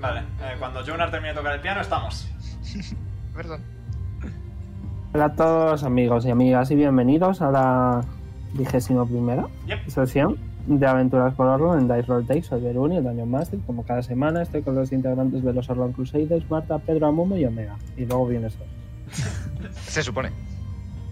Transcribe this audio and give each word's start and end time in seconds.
Vale, 0.00 0.20
eh, 0.20 0.56
cuando 0.58 0.80
Jonar 0.84 1.10
termine 1.10 1.32
de 1.32 1.38
tocar 1.38 1.54
el 1.54 1.60
piano, 1.60 1.80
estamos. 1.80 2.28
Perdón. 3.34 3.60
Hola 5.14 5.24
a 5.26 5.34
todos 5.34 5.84
amigos 5.84 6.26
y 6.26 6.30
amigas 6.30 6.70
y 6.70 6.74
bienvenidos 6.76 7.40
a 7.40 7.50
la 7.50 8.04
vigésima 8.52 9.06
primera 9.06 9.46
Yep. 9.66 9.88
sesión 9.88 10.36
de 10.66 10.86
Aventuras 10.86 11.32
por 11.34 11.46
Orlon 11.46 11.78
en 11.78 11.88
Dice 11.88 12.02
Roll 12.08 12.26
Take. 12.26 12.42
Soy 12.42 12.60
Veruni, 12.60 12.98
el 12.98 13.04
Daño 13.04 13.24
Master. 13.24 13.58
Como 13.66 13.84
cada 13.84 14.02
semana 14.02 14.42
estoy 14.42 14.62
con 14.62 14.74
los 14.74 14.92
integrantes 14.92 15.42
de 15.42 15.52
los 15.54 15.70
Orlon 15.70 15.92
Crusaders, 15.92 16.50
Marta, 16.50 16.78
Pedro 16.78 17.06
Amumo 17.06 17.36
y 17.36 17.46
Omega. 17.46 17.76
Y 17.96 18.04
luego 18.04 18.26
viene 18.26 18.48
eso. 18.48 18.58
Se 19.72 20.02
supone. 20.02 20.30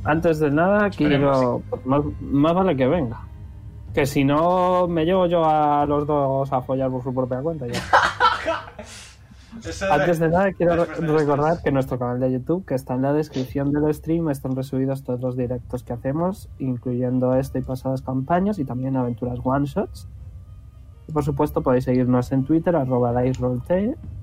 Antes 0.05 0.39
de 0.39 0.51
nada, 0.51 0.91
quiero... 0.91 1.63
pues, 1.71 1.87
más, 1.87 2.03
más 2.21 2.55
vale 2.55 2.77
que 2.77 2.87
venga. 2.87 3.21
Que 3.95 4.05
si 4.05 4.25
no, 4.25 4.87
me 4.89 5.05
llevo 5.07 5.27
yo 5.27 5.45
a 5.49 5.87
los 5.87 6.07
dos 6.07 6.53
a 6.53 6.61
follar 6.61 6.91
por 6.91 7.03
su 7.03 7.15
propia 7.15 7.41
cuenta. 7.41 7.67
Ya. 7.67 7.81
Antes 9.93 10.19
de 10.19 10.29
nada, 10.29 10.53
quiero 10.53 10.85
recordar 10.85 11.63
que 11.63 11.71
nuestro 11.71 11.97
canal 11.97 12.19
de 12.19 12.33
YouTube, 12.33 12.65
que 12.67 12.75
está 12.75 12.95
en 12.95 13.03
la 13.03 13.13
descripción 13.13 13.71
del 13.73 13.93
stream, 13.95 14.29
están 14.31 14.57
resubidos 14.57 15.05
todos 15.05 15.21
los 15.21 15.37
directos 15.37 15.85
que 15.85 15.93
hacemos, 15.93 16.49
incluyendo 16.59 17.35
este 17.37 17.61
y 17.61 17.63
pasadas 17.63 18.03
campañas 18.03 18.59
y 18.59 18.65
también 18.65 18.97
aventuras 18.97 19.39
one-shots. 19.45 20.09
Y 21.07 21.13
por 21.13 21.23
supuesto 21.23 21.63
podéis 21.63 21.85
seguirnos 21.85 22.33
en 22.33 22.45
Twitter, 22.45 22.75
arroba 22.75 23.13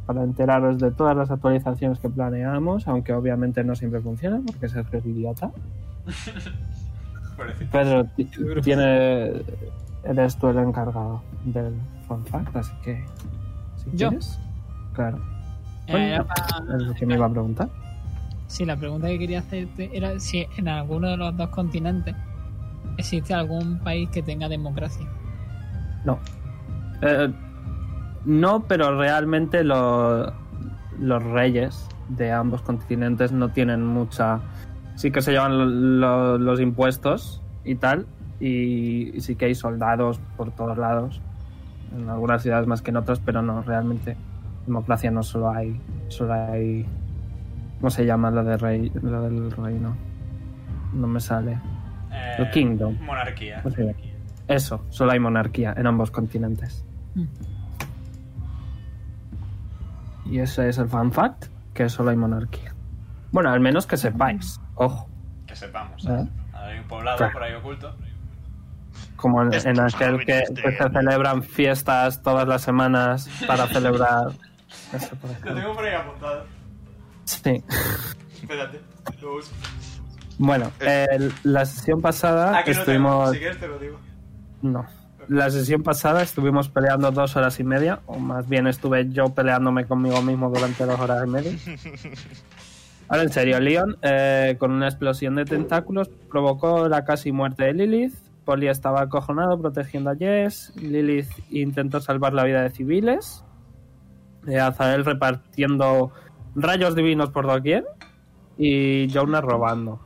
para 0.05 0.23
enteraros 0.23 0.79
de 0.79 0.91
todas 0.91 1.15
las 1.15 1.31
actualizaciones 1.31 1.99
que 1.99 2.09
planeamos, 2.09 2.87
aunque 2.89 3.13
obviamente 3.13 3.63
no 3.63 3.75
siempre 3.75 4.01
funcionan, 4.01 4.43
porque 4.43 4.67
Sergio 4.67 4.99
es 4.99 5.05
idiota. 5.05 5.51
Pedro, 7.71 8.05
ti- 8.17 8.29
tiene, 8.61 9.31
eres 10.03 10.35
tú 10.37 10.47
el 10.49 10.57
encargado 10.57 11.21
del 11.45 11.73
fun 12.07 12.25
fact, 12.25 12.55
así 12.55 12.73
que... 12.83 13.03
Si 13.83 13.97
¿Yo? 13.97 14.09
quieres, 14.09 14.39
claro. 14.93 15.17
Eh, 15.87 15.91
Bueno, 15.91 16.05
era 16.07 16.23
para- 16.23 16.75
es 16.77 16.83
lo 16.83 16.93
que 16.93 17.05
me 17.05 17.15
iba 17.15 17.25
a 17.25 17.29
preguntar. 17.29 17.69
Sí, 18.47 18.65
la 18.65 18.75
pregunta 18.75 19.07
que 19.07 19.17
quería 19.17 19.39
hacerte 19.39 19.89
era 19.93 20.19
si 20.19 20.45
en 20.57 20.67
alguno 20.67 21.09
de 21.09 21.17
los 21.17 21.35
dos 21.37 21.49
continentes 21.49 22.15
existe 22.97 23.33
algún 23.33 23.79
país 23.79 24.09
que 24.09 24.21
tenga 24.21 24.49
democracia. 24.49 25.05
No. 26.03 26.19
Eh, 27.01 27.31
no, 28.25 28.63
pero 28.67 28.97
realmente 28.97 29.63
lo- 29.63 30.31
los 30.99 31.23
reyes 31.23 31.87
de 32.09 32.31
ambos 32.31 32.61
continentes 32.61 33.31
no 33.31 33.49
tienen 33.49 33.85
mucha... 33.85 34.39
Sí 34.95 35.09
que 35.11 35.21
se 35.21 35.31
llevan 35.31 35.57
lo- 35.57 35.65
lo- 35.65 36.37
los 36.37 36.59
impuestos 36.59 37.41
y 37.63 37.75
tal, 37.75 38.05
y, 38.39 39.15
y 39.17 39.21
sí 39.21 39.35
que 39.35 39.45
hay 39.45 39.55
soldados 39.55 40.19
por 40.37 40.51
todos 40.51 40.77
lados, 40.77 41.21
en 41.95 42.09
algunas 42.09 42.41
ciudades 42.41 42.67
más 42.67 42.81
que 42.81 42.91
en 42.91 42.97
otras, 42.97 43.19
pero 43.19 43.41
no, 43.41 43.61
realmente 43.61 44.15
democracia 44.65 45.11
no 45.11 45.23
solo 45.23 45.49
hay, 45.51 45.79
solo 46.07 46.33
hay... 46.33 46.85
¿Cómo 47.79 47.89
se 47.89 48.05
llama 48.05 48.29
lo, 48.31 48.43
de 48.43 48.57
rey, 48.57 48.91
lo 49.01 49.23
del 49.23 49.51
reino? 49.51 49.95
No 50.93 51.07
me 51.07 51.19
sale. 51.19 51.53
Eh, 52.11 52.35
El 52.39 52.49
Kingdom. 52.51 52.95
Monarquía. 53.03 53.61
¿Cómo 53.63 53.73
se 53.75 53.83
llama? 53.85 53.97
Eso, 54.47 54.85
solo 54.89 55.11
hay 55.13 55.19
monarquía 55.19 55.73
en 55.75 55.87
ambos 55.87 56.11
continentes. 56.11 56.85
Mm. 57.15 57.25
Y 60.25 60.39
ese 60.39 60.69
es 60.69 60.77
el 60.77 60.87
fan 60.87 61.11
fact, 61.11 61.45
que 61.73 61.89
solo 61.89 62.11
hay 62.11 62.17
monarquía. 62.17 62.73
Bueno, 63.31 63.49
al 63.49 63.59
menos 63.59 63.87
que 63.87 63.97
sepáis. 63.97 64.59
Ojo. 64.75 65.07
Que 65.47 65.55
sepamos. 65.55 66.05
¿Eh? 66.05 66.27
Hay 66.53 66.79
un 66.79 66.87
poblado 66.87 67.17
Claro. 67.17 67.33
por 67.33 67.43
ahí 67.43 67.53
oculto. 67.53 67.95
Como 69.21 69.43
en, 69.43 69.53
en 69.53 69.79
aquel 69.79 70.19
que, 70.25 70.43
que 70.55 70.71
se 70.77 70.89
celebran 70.89 71.43
fiestas 71.43 72.21
todas 72.23 72.47
las 72.47 72.61
semanas 72.63 73.29
para 73.47 73.67
celebrar. 73.67 74.31
Eso, 74.93 75.15
por 75.17 75.29
Lo 75.45 75.55
tengo 75.55 75.73
por 75.75 75.85
ahí 75.85 75.93
apuntado. 75.93 76.45
Sí. 77.25 77.63
Espérate, 78.41 78.81
lo. 79.21 79.51
Bueno, 80.39 80.71
el- 80.79 81.31
la 81.43 81.65
sesión 81.65 82.01
pasada 82.01 82.57
Ah, 82.57 82.63
que 82.63 82.73
no 82.73 82.79
estuvimos. 82.79 83.13
tengo. 83.13 83.33
Si 83.33 83.39
quieres 83.39 83.59
te 83.59 83.67
lo 83.67 83.77
digo. 83.79 83.99
No. 84.63 84.85
La 85.27 85.49
sesión 85.51 85.83
pasada 85.83 86.23
estuvimos 86.23 86.67
peleando 86.69 87.11
dos 87.11 87.35
horas 87.35 87.59
y 87.59 87.63
media, 87.63 87.99
o 88.07 88.17
más 88.17 88.49
bien 88.49 88.65
estuve 88.67 89.07
yo 89.11 89.25
peleándome 89.29 89.85
conmigo 89.85 90.21
mismo 90.23 90.49
durante 90.49 90.83
dos 90.85 90.99
horas 90.99 91.23
y 91.25 91.29
media. 91.29 91.51
Ahora 93.07 93.23
en 93.23 93.31
serio, 93.31 93.59
Leon, 93.59 93.97
eh, 94.01 94.55
con 94.57 94.71
una 94.71 94.87
explosión 94.87 95.35
de 95.35 95.45
tentáculos, 95.45 96.09
provocó 96.29 96.87
la 96.87 97.03
casi 97.05 97.31
muerte 97.31 97.65
de 97.65 97.73
Lilith. 97.73 98.15
Polly 98.51 98.67
estaba 98.67 99.03
acojonado 99.03 99.57
protegiendo 99.61 100.09
a 100.09 100.15
Jess. 100.17 100.73
Lilith 100.75 101.29
intentó 101.51 102.01
salvar 102.01 102.33
la 102.33 102.43
vida 102.43 102.61
de 102.63 102.69
civiles. 102.69 103.45
Eh, 104.45 104.59
Azael 104.59 105.05
repartiendo 105.05 106.11
rayos 106.53 106.93
divinos 106.93 107.29
por 107.29 107.47
doquier. 107.47 107.85
Y 108.57 109.07
Jonah 109.09 109.39
robando. 109.39 110.01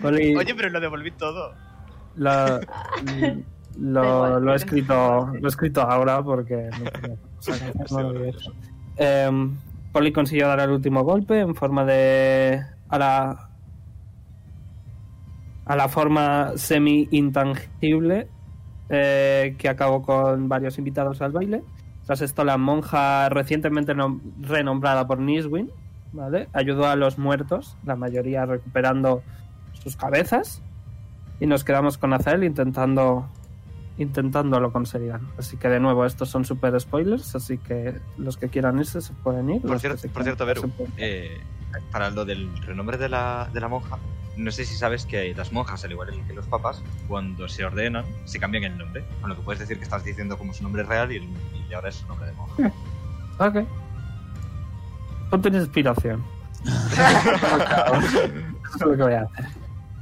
Polly- 0.00 0.36
Oye, 0.36 0.54
pero 0.54 0.70
lo 0.70 0.78
devolví 0.80 1.10
todo. 1.10 1.54
lo, 2.14 2.60
lo, 3.80 4.38
lo 4.38 4.52
he 4.52 4.56
escrito 4.56 5.26
lo 5.40 5.44
he 5.44 5.48
escrito 5.48 5.80
ahora 5.82 6.22
porque 6.22 6.70
no 6.70 6.84
que 7.44 7.52
hacer, 7.52 7.74
no. 7.90 8.12
Em, 8.96 9.56
Polly 9.92 10.12
consiguió 10.12 10.46
dar 10.46 10.60
el 10.60 10.70
último 10.70 11.02
golpe 11.02 11.40
en 11.40 11.56
forma 11.56 11.84
de 11.84 12.62
a 12.88 12.98
la 12.98 13.45
a 15.66 15.76
la 15.76 15.88
forma 15.88 16.52
semi 16.56 17.08
intangible 17.10 18.28
eh, 18.88 19.54
que 19.58 19.68
acabó 19.68 20.02
con 20.02 20.48
varios 20.48 20.78
invitados 20.78 21.20
al 21.20 21.32
baile 21.32 21.62
tras 22.06 22.20
esto 22.20 22.44
la 22.44 22.56
monja 22.56 23.28
recientemente 23.28 23.94
nom- 23.94 24.20
renombrada 24.40 25.06
por 25.06 25.18
Niswin 25.18 25.70
¿vale? 26.12 26.48
ayudó 26.52 26.86
a 26.86 26.94
los 26.96 27.18
muertos 27.18 27.76
la 27.84 27.96
mayoría 27.96 28.46
recuperando 28.46 29.22
sus 29.72 29.96
cabezas 29.96 30.62
y 31.40 31.46
nos 31.46 31.64
quedamos 31.64 31.98
con 31.98 32.12
Azael 32.12 32.44
intentando 32.44 33.28
intentándolo 33.98 34.72
conseguir. 34.72 35.14
Así 35.38 35.56
que 35.56 35.68
de 35.68 35.80
nuevo, 35.80 36.04
estos 36.04 36.28
son 36.28 36.44
super 36.44 36.78
spoilers, 36.78 37.34
así 37.34 37.56
que 37.56 37.94
los 38.18 38.36
que 38.36 38.48
quieran 38.50 38.78
irse 38.78 39.00
se 39.00 39.14
pueden 39.14 39.48
ir. 39.48 39.62
Por 39.62 39.80
cierto, 39.80 40.06
por 40.12 40.22
cierto, 40.22 40.44
Veru, 40.44 40.70
eh, 40.98 41.38
para 41.90 42.10
lo 42.10 42.26
del 42.26 42.54
renombre 42.58 42.98
de 42.98 43.08
la, 43.08 43.48
de 43.54 43.58
la 43.60 43.68
monja, 43.68 43.96
no 44.36 44.50
sé 44.50 44.64
si 44.64 44.74
sabes 44.76 45.06
que 45.06 45.34
las 45.34 45.52
monjas, 45.52 45.84
al 45.84 45.92
igual 45.92 46.10
que 46.26 46.32
los 46.34 46.46
papas, 46.46 46.82
cuando 47.08 47.48
se 47.48 47.64
ordenan, 47.64 48.04
se 48.24 48.38
cambian 48.38 48.64
el 48.64 48.78
nombre. 48.78 49.04
Con 49.20 49.30
lo 49.30 49.36
que 49.36 49.42
puedes 49.42 49.60
decir 49.60 49.78
que 49.78 49.84
estás 49.84 50.04
diciendo 50.04 50.36
como 50.38 50.52
su 50.52 50.62
nombre 50.62 50.82
real 50.82 51.10
y, 51.12 51.16
el- 51.16 51.28
y 51.68 51.74
ahora 51.74 51.88
es 51.88 51.96
su 51.96 52.06
nombre 52.06 52.26
de 52.28 52.32
monja. 52.34 52.72
Ok. 53.38 53.66
Ponte 55.30 55.48
en 55.48 55.54
inspiración. 55.56 56.24
Eso 56.66 58.74
es 58.74 58.80
lo 58.82 58.96
que 58.96 59.02
voy 59.02 59.12
a 59.14 59.22
hacer. 59.22 59.46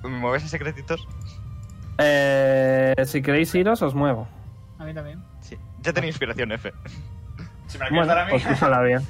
¿Me 0.02 0.10
mueves 0.10 0.44
a 0.44 0.48
secretitos? 0.48 1.06
Eh, 1.98 2.94
si 3.06 3.22
queréis 3.22 3.54
iros, 3.54 3.80
os 3.82 3.94
muevo. 3.94 4.26
A 4.78 4.84
mí 4.84 4.92
también. 4.94 5.22
Sí. 5.40 5.56
Ya 5.82 5.92
tenía 5.92 6.08
inspiración, 6.10 6.52
F. 6.52 6.72
Si 7.68 7.78
me 7.78 7.84
la 7.84 7.90
quieres 7.90 7.92
Bueno, 7.92 8.06
dar 8.06 8.18
a 8.18 8.24
mí. 8.26 8.32
pues 8.42 8.62
hará 8.62 8.82
bien. 8.82 9.00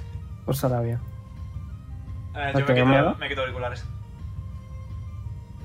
Os 0.46 0.64
hará 0.64 0.80
bien. 0.80 0.98
Eh, 2.36 2.52
yo 2.54 2.74
me 2.74 2.82
Omega. 2.82 3.14
me 3.18 3.28
quito 3.28 3.40
auriculares. 3.42 3.84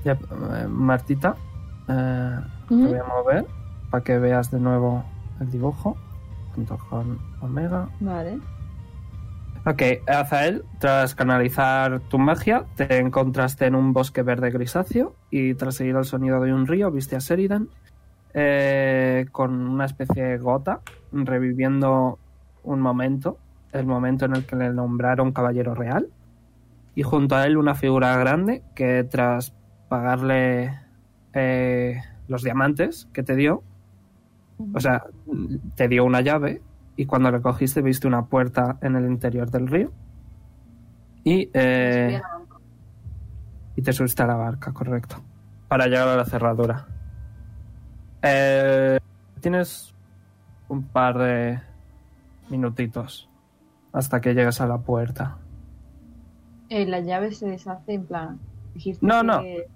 Ya, 0.04 0.14
eh, 0.14 0.68
Martita, 0.68 1.36
eh, 1.88 2.40
te 2.68 2.76
voy 2.76 2.98
a 2.98 3.04
mover 3.04 3.46
para 3.90 4.04
que 4.04 4.18
veas 4.18 4.52
de 4.52 4.60
nuevo 4.60 5.04
el 5.40 5.50
dibujo 5.52 5.98
junto 6.56 6.78
con 6.90 7.20
Omega. 7.42 7.90
Vale. 8.00 8.40
Ok, 9.66 9.82
Azael, 10.08 10.64
tras 10.80 11.16
canalizar 11.16 12.00
tu 12.10 12.18
magia, 12.18 12.66
te 12.76 12.98
encontraste 12.98 13.66
en 13.66 13.76
un 13.76 13.92
bosque 13.92 14.24
verde 14.24 14.52
grisáceo 14.52 15.16
y 15.30 15.54
tras 15.56 15.76
seguir 15.76 15.96
el 15.98 16.06
sonido 16.06 16.40
de 16.40 16.54
un 16.54 16.66
río 16.66 16.92
viste 16.92 17.18
a 17.18 17.20
Sheridan 17.20 17.68
eh, 18.34 19.26
con 19.32 19.52
una 19.68 19.86
especie 19.86 20.24
de 20.24 20.38
gota 20.38 20.82
reviviendo 21.12 22.20
un 22.64 22.80
momento, 22.80 23.38
el 23.74 23.86
momento 23.86 24.26
en 24.26 24.36
el 24.36 24.46
que 24.46 24.56
le 24.56 24.72
nombraron 24.72 25.34
caballero 25.34 25.76
real 25.76 26.08
y 26.96 27.04
junto 27.04 27.36
a 27.36 27.46
él 27.46 27.58
una 27.58 27.76
figura 27.76 28.16
grande 28.18 28.64
que 28.76 29.04
tras 29.04 29.54
pagarle 29.90 30.80
eh, 31.34 32.02
los 32.28 32.44
diamantes 32.44 33.08
que 33.12 33.24
te 33.24 33.36
dio, 33.36 33.64
o 34.74 34.80
sea, 34.80 35.04
te 35.76 35.88
dio 35.88 36.06
una 36.06 36.22
llave 36.22 36.62
y 36.96 37.06
cuando 37.06 37.32
la 37.32 37.42
cogiste 37.42 37.82
viste 37.82 38.08
una 38.08 38.26
puerta 38.26 38.78
en 38.82 38.96
el 38.96 39.06
interior 39.06 39.50
del 39.52 39.68
río. 39.68 39.92
Y, 41.24 41.50
eh, 41.54 42.22
y 43.76 43.82
te 43.82 43.94
subiste 43.94 44.24
a 44.24 44.28
la 44.28 44.36
barca, 44.36 44.72
correcto. 44.74 45.18
Para 45.68 45.86
llegar 45.88 46.08
a 46.08 46.16
la 46.16 46.26
cerradura. 46.26 46.86
Eh, 48.22 49.00
tienes 49.40 49.94
un 50.68 50.84
par 50.84 51.18
de 51.18 51.60
minutitos 52.50 53.30
hasta 53.94 54.20
que 54.22 54.34
llegues 54.34 54.60
a 54.62 54.68
la 54.68 54.78
puerta. 54.80 55.38
Eh, 56.70 56.86
la 56.86 57.00
llave 57.00 57.32
se 57.32 57.48
deshace 57.48 57.94
en 57.94 58.06
plan. 58.06 58.40
Dijiste 58.74 59.06
No, 59.06 59.24
no. 59.24 59.42
que- 59.42 59.68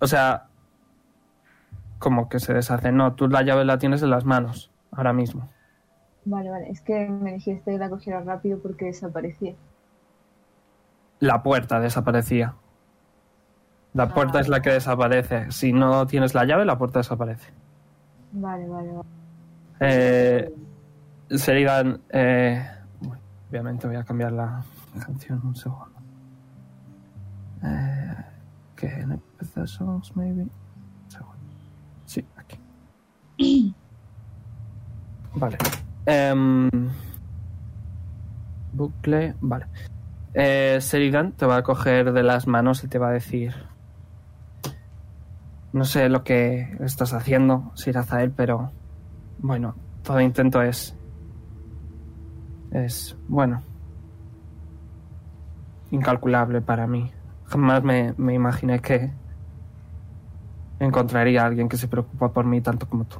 O 0.00 0.06
sea, 0.06 0.46
como 1.98 2.28
que 2.28 2.38
se 2.40 2.52
deshace. 2.54 2.92
No, 2.92 3.14
tú 3.14 3.28
la 3.28 3.42
llave 3.42 3.64
la 3.64 3.78
tienes 3.78 4.02
en 4.02 4.10
las 4.10 4.24
manos, 4.24 4.70
ahora 4.92 5.12
mismo. 5.12 5.48
Vale, 6.24 6.50
vale. 6.50 6.70
Es 6.70 6.80
que 6.80 7.08
me 7.08 7.34
dijiste 7.34 7.70
que 7.72 7.78
la 7.78 7.88
cogiera 7.88 8.20
rápido 8.20 8.58
porque 8.60 8.86
desaparecía. 8.86 9.54
La 11.20 11.42
puerta 11.42 11.80
desaparecía. 11.80 12.54
La 13.94 14.08
puerta 14.12 14.38
Ah. 14.38 14.40
es 14.42 14.48
la 14.48 14.60
que 14.60 14.70
desaparece. 14.70 15.50
Si 15.50 15.72
no 15.72 16.06
tienes 16.06 16.34
la 16.34 16.44
llave, 16.44 16.64
la 16.66 16.76
puerta 16.76 16.98
desaparece. 16.98 17.50
Vale, 18.32 18.68
vale, 18.68 18.92
vale. 18.92 19.08
Eh, 19.80 20.54
eh, 22.10 22.66
bueno, 23.00 23.20
obviamente 23.48 23.86
voy 23.86 23.96
a 23.96 24.04
cambiar 24.04 24.32
la 24.32 24.62
canción 25.00 25.40
un 25.44 25.56
segundo. 25.56 25.88
Eh, 27.62 27.95
que 28.76 28.86
NPC 28.86 29.66
songs, 29.66 30.14
maybe. 30.16 30.46
Sí, 32.04 32.24
aquí. 32.36 32.60
Vale. 35.34 35.58
Em, 36.06 36.70
bucle, 38.72 39.34
vale. 39.40 39.66
Eh, 40.32 40.78
Sheridan 40.80 41.32
te 41.32 41.44
va 41.44 41.56
a 41.56 41.62
coger 41.62 42.12
de 42.12 42.22
las 42.22 42.46
manos 42.46 42.84
y 42.84 42.88
te 42.88 42.98
va 42.98 43.08
a 43.08 43.12
decir. 43.12 43.54
No 45.72 45.84
sé 45.84 46.08
lo 46.08 46.24
que 46.24 46.76
estás 46.80 47.12
haciendo, 47.12 47.72
Sirazael, 47.74 48.30
pero 48.30 48.70
bueno, 49.38 49.74
todo 50.02 50.20
intento 50.20 50.62
es. 50.62 50.96
Es. 52.70 53.16
Bueno. 53.28 53.62
Incalculable 55.90 56.62
para 56.62 56.86
mí. 56.86 57.10
Jamás 57.48 57.82
me, 57.82 58.14
me 58.16 58.34
imaginé 58.34 58.80
que. 58.80 59.12
Encontraría 60.78 61.42
a 61.42 61.46
alguien 61.46 61.68
que 61.68 61.76
se 61.76 61.88
preocupa 61.88 62.32
por 62.32 62.44
mí 62.44 62.60
tanto 62.60 62.86
como 62.88 63.04
tú. 63.04 63.16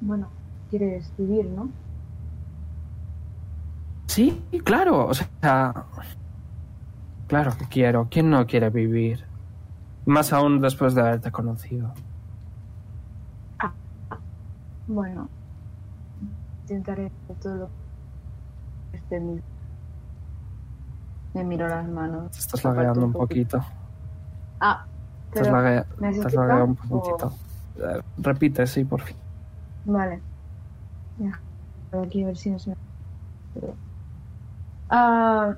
Bueno, 0.00 0.28
quieres 0.68 1.12
vivir, 1.16 1.46
¿no? 1.46 1.68
Sí, 4.06 4.42
claro, 4.64 5.06
o 5.06 5.14
sea. 5.14 5.86
Claro 7.26 7.52
que 7.58 7.66
quiero. 7.66 8.08
¿Quién 8.10 8.30
no 8.30 8.46
quiere 8.46 8.70
vivir? 8.70 9.24
Más 10.06 10.32
aún 10.32 10.60
después 10.60 10.94
de 10.94 11.00
haberte 11.00 11.30
conocido. 11.32 11.92
Bueno, 14.88 15.28
intentaré 16.62 17.10
todo 17.42 17.56
lo 17.56 17.70
que 18.92 18.98
esté 18.98 19.16
en 19.16 19.34
mí. 19.34 19.40
Me 21.36 21.44
miro 21.44 21.68
las 21.68 21.86
manos. 21.86 22.30
Te 22.32 22.38
estás 22.38 22.64
lagueando 22.64 23.04
un 23.06 23.12
poquito. 23.12 23.64
Ah, 24.60 24.86
pero... 25.30 25.52
lague- 25.52 25.84
¿me 25.98 26.08
has 26.08 26.14
te 26.14 26.28
has 26.28 26.34
escuchado? 26.34 26.48
lagueado 26.48 26.64
un 26.64 26.76
O- 26.76 26.78
poquito. 26.90 27.38
Eh, 27.76 28.00
repite, 28.16 28.66
sí, 28.66 28.84
por 28.84 29.02
fin. 29.02 29.16
Vale. 29.84 30.22
Ya. 31.16 31.42
Aquí 31.92 32.22
a 32.24 32.26
ver 32.28 32.36
si 32.36 32.50
no 32.50 32.58
se 32.58 32.72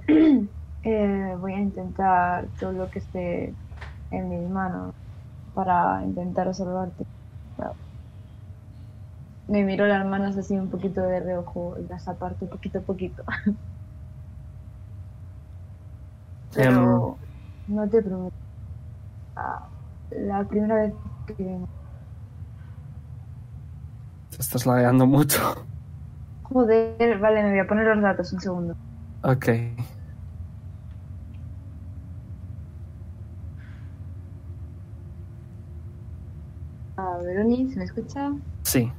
eh, 0.82 1.34
voy 1.38 1.52
a 1.54 1.58
intentar 1.60 2.50
todo 2.58 2.72
lo 2.72 2.90
que 2.90 2.98
esté 3.00 3.56
en 4.10 4.28
mis 4.28 4.48
manos 4.50 4.92
para 5.54 6.02
intentar 6.04 6.54
salvarte. 6.54 7.04
Me 9.48 9.64
miro 9.64 9.84
las 9.88 10.06
manos 10.06 10.36
así 10.36 10.54
un 10.56 10.70
poquito 10.70 11.00
de 11.02 11.19
reojo 11.20 11.76
y 11.80 11.88
las 11.88 12.06
aparto 12.06 12.48
poquito 12.48 12.78
a 12.78 12.82
poquito. 12.82 13.25
Pero 16.58 17.16
no 17.69 17.88
te 17.88 18.02
prometo. 18.02 18.34
La 20.10 20.43
primera 20.44 20.75
vez 20.75 20.94
que 21.28 21.34
Te 24.31 24.37
estás 24.40 24.66
lagueando 24.66 25.06
mucho. 25.06 25.38
Joder, 26.43 27.19
vale, 27.20 27.44
me 27.44 27.50
voy 27.50 27.60
a 27.60 27.66
poner 27.69 27.87
los 27.87 28.02
datos 28.02 28.32
un 28.32 28.40
segundo. 28.40 28.75
Ok. 29.22 29.49
Ah, 36.96 37.19
Veroni, 37.22 37.70
¿se 37.70 37.78
me 37.78 37.84
escucha? 37.84 38.32
Sí. 38.64 38.90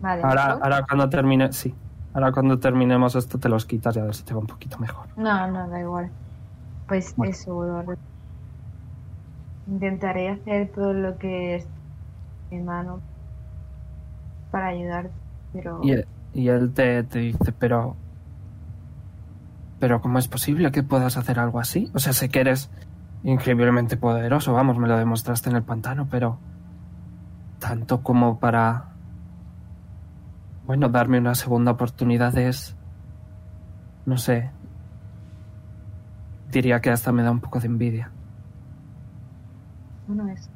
Vale. 0.00 0.22
Ahora, 0.22 0.52
ahora 0.52 0.86
cuando 0.88 1.10
termine, 1.10 1.52
sí. 1.52 1.74
Ahora 2.14 2.32
cuando 2.32 2.58
terminemos 2.58 3.14
esto 3.16 3.38
te 3.38 3.50
los 3.50 3.66
quitas 3.66 3.94
y 3.96 3.98
a 3.98 4.04
ver 4.04 4.14
si 4.14 4.24
te 4.24 4.32
va 4.32 4.40
un 4.40 4.46
poquito 4.46 4.78
mejor. 4.78 5.08
No, 5.18 5.46
no, 5.48 5.68
da 5.68 5.80
igual. 5.80 6.10
Pues 6.90 7.14
Bueno. 7.14 7.30
eso, 7.30 7.84
Intentaré 9.68 10.28
hacer 10.30 10.72
todo 10.74 10.92
lo 10.92 11.16
que 11.18 11.54
es 11.54 11.68
en 12.50 12.58
mi 12.58 12.64
mano 12.64 13.00
para 14.50 14.66
ayudarte, 14.66 15.12
pero 15.52 15.78
Y 15.84 15.92
él, 15.92 16.08
y 16.34 16.48
él 16.48 16.72
te, 16.74 17.04
te 17.04 17.20
dice, 17.20 17.52
pero... 17.56 17.94
Pero 19.78 20.00
¿cómo 20.00 20.18
es 20.18 20.26
posible 20.26 20.72
que 20.72 20.82
puedas 20.82 21.16
hacer 21.16 21.38
algo 21.38 21.60
así? 21.60 21.88
O 21.94 22.00
sea, 22.00 22.12
sé 22.12 22.28
que 22.28 22.40
eres 22.40 22.70
increíblemente 23.22 23.96
poderoso, 23.96 24.52
vamos, 24.52 24.76
me 24.76 24.88
lo 24.88 24.98
demostraste 24.98 25.48
en 25.48 25.54
el 25.54 25.62
pantano, 25.62 26.08
pero... 26.10 26.38
Tanto 27.60 28.02
como 28.02 28.40
para... 28.40 28.86
Bueno, 30.66 30.88
darme 30.88 31.18
una 31.18 31.36
segunda 31.36 31.70
oportunidad 31.70 32.36
es... 32.36 32.74
No 34.06 34.18
sé. 34.18 34.50
Diría 36.50 36.80
que 36.80 36.90
hasta 36.90 37.12
me 37.12 37.22
da 37.22 37.30
un 37.30 37.40
poco 37.40 37.60
de 37.60 37.66
envidia. 37.66 38.10
bueno, 40.08 40.28
es 40.28 40.50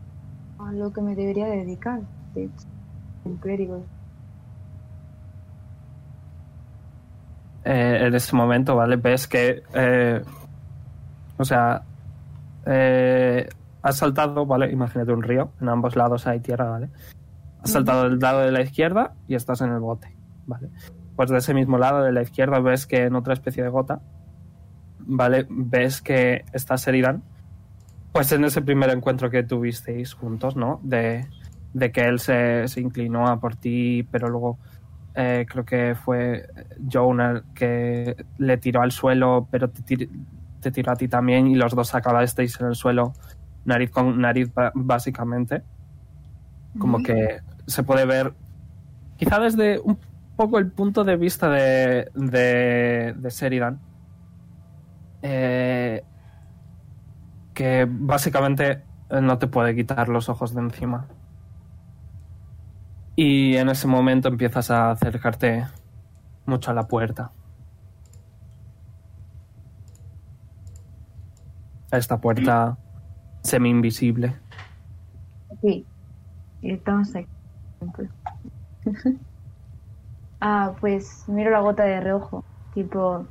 a 0.58 0.72
lo 0.72 0.92
que 0.92 1.00
me 1.00 1.14
debería 1.14 1.46
dedicar. 1.46 2.00
De 2.34 2.44
hecho, 2.44 2.66
un 3.24 3.36
clérigo. 3.36 3.84
eh, 7.64 8.06
en 8.06 8.14
ese 8.14 8.36
momento, 8.36 8.76
¿vale? 8.76 8.96
Ves 8.96 9.26
que, 9.26 9.62
eh, 9.74 10.22
o 11.38 11.44
sea, 11.44 11.82
eh, 12.66 13.48
has 13.82 13.96
saltado, 13.96 14.46
¿vale? 14.46 14.70
Imagínate 14.70 15.12
un 15.12 15.22
río, 15.22 15.50
en 15.60 15.68
ambos 15.68 15.96
lados 15.96 16.26
hay 16.26 16.40
tierra, 16.40 16.68
¿vale? 16.68 16.90
Has 17.62 17.70
saltado 17.70 18.04
del 18.04 18.18
lado 18.18 18.40
de 18.40 18.52
la 18.52 18.60
izquierda 18.60 19.14
y 19.26 19.34
estás 19.34 19.62
en 19.62 19.72
el 19.72 19.80
bote, 19.80 20.14
¿vale? 20.46 20.68
Pues 21.16 21.30
de 21.30 21.38
ese 21.38 21.54
mismo 21.54 21.78
lado 21.78 22.02
de 22.02 22.12
la 22.12 22.22
izquierda 22.22 22.60
ves 22.60 22.86
que 22.86 23.04
en 23.04 23.14
otra 23.14 23.32
especie 23.32 23.62
de 23.62 23.70
gota, 23.70 24.00
¿vale? 25.06 25.46
Ves 25.48 26.00
que 26.02 26.44
está 26.52 26.76
Sheridan, 26.76 27.22
pues 28.12 28.30
en 28.32 28.44
ese 28.44 28.62
primer 28.62 28.90
encuentro 28.90 29.30
que 29.30 29.42
tuvisteis 29.42 30.14
juntos, 30.14 30.56
¿no? 30.56 30.80
De, 30.82 31.26
de 31.72 31.92
que 31.92 32.02
él 32.04 32.20
se, 32.20 32.68
se 32.68 32.80
inclinó 32.80 33.26
a 33.26 33.40
por 33.40 33.56
ti, 33.56 34.06
pero 34.10 34.28
luego 34.28 34.58
eh, 35.14 35.46
creo 35.48 35.64
que 35.64 35.94
fue 35.94 36.46
Jonah 36.90 37.42
que 37.54 38.24
le 38.38 38.56
tiró 38.58 38.82
al 38.82 38.92
suelo, 38.92 39.46
pero 39.50 39.68
te, 39.70 39.82
tir- 39.82 40.10
te 40.60 40.70
tiró 40.70 40.92
a 40.92 40.96
ti 40.96 41.08
también 41.08 41.46
y 41.46 41.54
los 41.56 41.74
dos 41.74 41.94
acabasteis 41.94 42.60
en 42.60 42.68
el 42.68 42.74
suelo 42.74 43.12
nariz 43.64 43.90
con 43.90 44.20
nariz 44.20 44.50
básicamente. 44.74 45.62
Como 46.78 47.02
que 47.02 47.40
se 47.66 47.82
puede 47.84 48.04
ver, 48.04 48.32
quizá 49.16 49.38
desde 49.38 49.78
un 49.78 49.96
poco 50.36 50.58
el 50.58 50.70
punto 50.70 51.04
de 51.04 51.16
vista 51.16 51.48
de, 51.48 52.08
de, 52.14 53.14
de 53.16 53.30
Sheridan, 53.30 53.78
eh, 55.26 56.04
que 57.54 57.86
básicamente 57.88 58.82
no 59.10 59.38
te 59.38 59.46
puede 59.46 59.74
quitar 59.74 60.10
los 60.10 60.28
ojos 60.28 60.54
de 60.54 60.60
encima. 60.60 61.06
Y 63.16 63.56
en 63.56 63.70
ese 63.70 63.86
momento 63.86 64.28
empiezas 64.28 64.70
a 64.70 64.90
acercarte 64.90 65.66
mucho 66.44 66.70
a 66.70 66.74
la 66.74 66.86
puerta. 66.86 67.32
A 71.90 71.96
esta 71.96 72.20
puerta 72.20 72.76
semi-invisible. 73.42 74.36
Sí, 75.62 75.86
estamos 76.60 77.16
aquí. 77.16 77.28
ah, 80.40 80.74
pues 80.80 81.24
miro 81.28 81.50
la 81.50 81.60
gota 81.60 81.84
de 81.84 82.00
reojo, 82.00 82.44
tipo, 82.74 83.26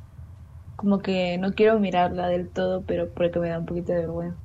como 0.75 1.00
que 1.00 1.38
no 1.38 1.53
quiero 1.53 1.80
mirarla 1.80 2.27
del 2.27 2.50
todo, 2.50 2.84
pero 2.84 3.10
porque 3.10 3.39
me 3.39 3.50
da 3.50 3.60
un 3.60 3.65
poquito 3.65 3.92
de 3.94 4.00
vergüenza. 4.00 4.38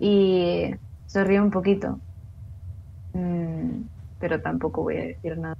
Y 0.00 0.74
sonrío 1.06 1.42
un 1.42 1.50
poquito, 1.50 1.98
Mm, 3.12 3.82
pero 4.20 4.40
tampoco 4.40 4.82
voy 4.82 4.96
a 4.96 5.04
decir 5.04 5.36
nada. 5.38 5.56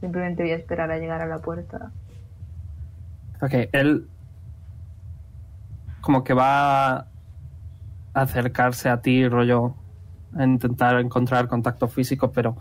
Simplemente 0.00 0.42
voy 0.42 0.52
a 0.52 0.56
esperar 0.56 0.90
a 0.90 0.98
llegar 0.98 1.20
a 1.20 1.26
la 1.26 1.38
puerta. 1.38 1.90
Ok, 3.40 3.52
él 3.72 4.06
como 6.00 6.24
que 6.24 6.34
va 6.34 6.96
a 6.96 7.06
acercarse 8.14 8.88
a 8.88 9.00
ti, 9.00 9.28
rollo, 9.28 9.74
a 10.36 10.44
intentar 10.44 10.98
encontrar 11.00 11.48
contacto 11.48 11.88
físico, 11.88 12.32
pero 12.32 12.56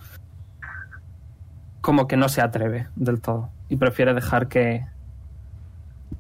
como 1.82 2.08
que 2.08 2.18
no 2.18 2.30
se 2.30 2.42
atreve 2.42 2.88
del 2.96 3.22
todo 3.22 3.50
y 3.70 3.78
prefiere 3.78 4.14
dejar 4.14 4.48
que, 4.48 4.86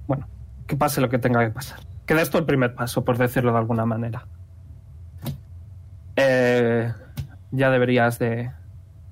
bueno, 0.07 0.27
que 0.65 0.75
pase 0.75 1.01
lo 1.01 1.09
que 1.09 1.19
tenga 1.19 1.45
que 1.45 1.51
pasar. 1.51 1.79
Que 2.05 2.15
de 2.15 2.21
esto 2.21 2.37
el 2.37 2.45
primer 2.45 2.73
paso, 2.73 3.03
por 3.03 3.17
decirlo 3.17 3.51
de 3.51 3.57
alguna 3.57 3.85
manera. 3.85 4.25
Eh, 6.15 6.91
ya 7.51 7.69
deberías 7.69 8.17
de, 8.17 8.51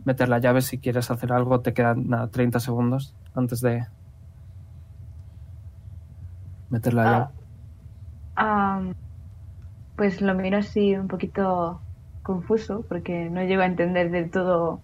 meter 0.06 0.30
la 0.30 0.40
llave 0.40 0.62
si 0.62 0.78
quieres 0.78 1.12
hacer 1.12 1.34
algo. 1.34 1.60
Te 1.60 1.74
quedan 1.74 2.08
nada, 2.08 2.30
30 2.30 2.60
segundos 2.60 3.16
antes 3.34 3.60
de 3.60 3.86
meter 6.70 6.94
la 6.94 7.04
llave. 7.04 7.26
Ah, 8.36 8.76
am, 8.76 8.94
pues 9.98 10.22
lo 10.22 10.34
miro 10.36 10.60
así 10.60 10.96
un 10.96 11.08
poquito 11.08 11.82
confuso 12.22 12.86
porque 12.88 13.30
no 13.30 13.44
llego 13.44 13.62
a 13.62 13.66
entender 13.66 14.12
del 14.12 14.32
todo 14.32 14.82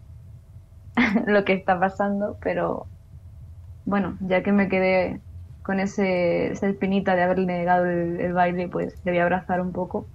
lo 1.27 1.46
que 1.46 1.53
está 1.53 1.80
pasando, 1.80 2.38
pero 2.41 2.88
bueno, 3.86 4.18
ya 4.22 4.44
que 4.44 4.51
me 4.51 4.70
quedé 4.70 5.22
con 5.63 5.80
ese, 5.80 6.51
esa 6.51 6.68
espinita 6.68 7.15
de 7.15 7.24
haberle 7.24 7.46
negado 7.46 7.86
el, 7.86 8.34
baile, 8.34 8.68
pues 8.68 8.96
le 9.06 9.12
voy 9.12 9.20
a 9.20 9.24
abrazar 9.24 9.62
un 9.62 9.72
poco. 9.72 10.08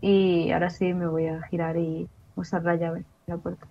Y 0.00 0.50
ahora 0.50 0.70
sí 0.70 0.92
me 0.92 1.06
voy 1.06 1.28
a 1.28 1.42
girar 1.42 1.76
y 1.76 2.08
usar 2.36 2.62
la 2.64 2.76
llave 2.76 3.00
de 3.26 3.34
la 3.34 3.36
puerta. 3.38 3.66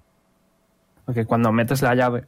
Ok, 1.05 1.25
cuando 1.27 1.51
metes 1.51 1.81
la 1.81 1.95
llave. 1.95 2.25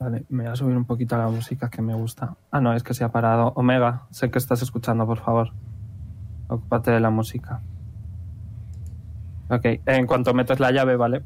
Vale, 0.00 0.24
me 0.28 0.44
voy 0.44 0.52
a 0.52 0.56
subir 0.56 0.76
un 0.76 0.84
poquito 0.84 1.18
la 1.18 1.28
música 1.28 1.68
que 1.68 1.82
me 1.82 1.94
gusta. 1.94 2.36
Ah, 2.50 2.60
no, 2.60 2.72
es 2.72 2.82
que 2.82 2.94
se 2.94 3.04
ha 3.04 3.10
parado. 3.10 3.52
Omega, 3.56 4.06
sé 4.10 4.30
que 4.30 4.38
estás 4.38 4.62
escuchando, 4.62 5.06
por 5.06 5.18
favor. 5.18 5.52
Ocúpate 6.48 6.92
de 6.92 7.00
la 7.00 7.10
música. 7.10 7.60
Ok, 9.50 9.64
en 9.86 10.06
cuanto 10.06 10.34
metes 10.34 10.60
la 10.60 10.70
llave, 10.70 10.96
¿vale? 10.96 11.22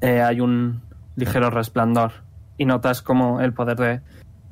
Eh, 0.00 0.22
hay 0.22 0.40
un 0.40 0.82
ligero 1.16 1.50
resplandor. 1.50 2.12
Y 2.56 2.64
notas 2.64 3.02
como 3.02 3.40
el 3.40 3.54
poder 3.54 3.76
de 3.78 4.02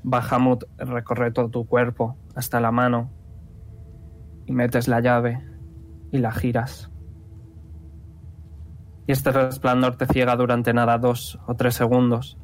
Bahamut 0.02 0.64
recorre 0.78 1.30
todo 1.30 1.49
tu 1.50 1.66
cuerpo 1.66 2.16
hasta 2.35 2.61
la 2.61 2.71
mano. 2.71 3.11
Y 4.47 4.52
metes 4.52 4.88
la 4.88 5.00
llave 5.00 5.45
y 6.11 6.19
la 6.19 6.33
giras. 6.33 6.90
Y 9.07 9.12
este 9.12 9.33
resplandor 9.33 9.97
te 9.97 10.07
ciega 10.07 10.37
durante 10.37 10.73
nada 10.73 10.99
dos 10.99 11.38
o 11.47 11.54
tres 11.54 11.75
segundos. 11.75 12.38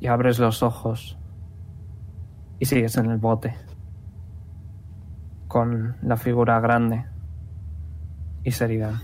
Y 0.00 0.08
abres 0.08 0.38
los 0.38 0.62
ojos. 0.62 1.16
Y 2.58 2.64
sigues 2.64 2.96
en 2.96 3.10
el 3.10 3.18
bote. 3.18 3.54
Con 5.48 5.96
la 6.02 6.16
figura 6.16 6.58
grande. 6.60 7.06
Y 8.42 8.50
seriedad. 8.50 8.94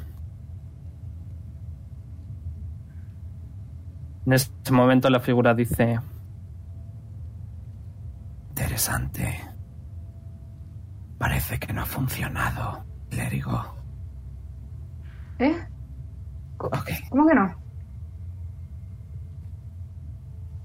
En 4.28 4.35
ese 4.35 4.50
momento 4.73 5.08
la 5.08 5.20
figura 5.20 5.54
dice... 5.54 5.99
Interesante. 8.50 9.40
Parece 11.16 11.58
que 11.58 11.73
no 11.73 11.80
ha 11.80 11.87
funcionado, 11.87 12.85
clérigo. 13.08 13.75
¿Eh? 15.38 15.56
¿Cómo 16.58 17.26
que 17.26 17.35
no? 17.35 17.54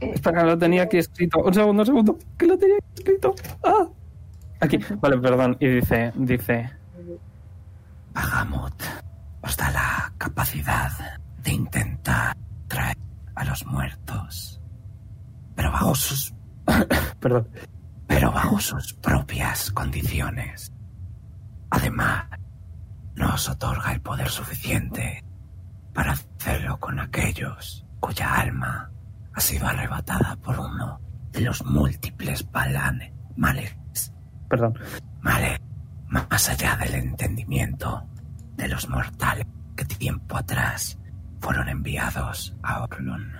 Eh, 0.01 0.11
Espera, 0.13 0.43
lo 0.43 0.57
tenía 0.57 0.83
aquí 0.83 0.97
escrito. 0.97 1.39
Un 1.39 1.53
segundo, 1.53 1.83
un 1.83 1.85
segundo. 1.85 2.17
Que 2.37 2.47
lo 2.47 2.57
tenía 2.57 2.75
aquí 2.75 2.93
escrito. 2.95 3.33
Ah. 3.63 3.87
Aquí. 4.59 4.77
Vale, 4.99 5.17
perdón. 5.19 5.55
Y 5.61 5.67
dice, 5.69 6.11
dice. 6.17 6.69
Bahamut 8.13 8.83
os 9.41 9.55
da 9.55 9.71
la 9.71 10.13
capacidad 10.17 10.91
de 11.41 11.51
intentar 11.53 12.35
traer 12.67 13.02
a 13.35 13.43
los 13.45 13.65
muertos. 13.65 14.61
Pero 15.55 15.71
bajo 15.71 15.95
sus. 15.95 16.33
perdón. 17.19 17.47
Pero 18.07 18.31
bajo 18.31 18.59
sus 18.59 18.93
propias 18.93 19.71
condiciones. 19.71 20.71
Además, 21.69 22.25
no 23.15 23.33
os 23.33 23.49
otorga 23.49 23.91
el 23.93 24.01
poder 24.01 24.29
suficiente 24.29 25.23
para 25.93 26.11
hacerlo 26.13 26.79
con 26.79 26.99
aquellos 26.99 27.85
cuya 27.99 28.35
alma 28.35 28.91
ha 29.33 29.39
sido 29.39 29.65
arrebatada 29.67 30.35
por 30.37 30.59
uno 30.59 30.99
de 31.31 31.41
los 31.41 31.63
múltiples 31.65 32.49
balane- 32.51 33.13
males. 33.35 33.75
Perdón. 34.49 34.73
Males 35.21 35.59
más 36.07 36.49
allá 36.49 36.75
del 36.75 36.93
entendimiento 36.95 38.07
de 38.55 38.67
los 38.67 38.87
mortales 38.89 39.45
que 39.75 39.85
tiempo 39.85 40.37
atrás 40.37 40.99
fueron 41.43 41.67
enviados 41.67 42.55
a 42.63 42.83
Orlon. 42.83 43.31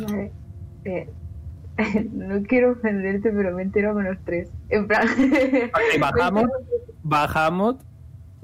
Vale. 0.00 0.32
Eh, 0.84 1.10
no 2.12 2.42
quiero 2.44 2.72
ofenderte, 2.72 3.30
pero 3.30 3.54
me 3.54 3.62
entero 3.62 3.94
menos 3.94 4.16
tres. 4.24 4.50
En 4.70 4.88
plan. 4.88 5.06
bajamos. 6.00 6.46
Bahamut 7.02 7.82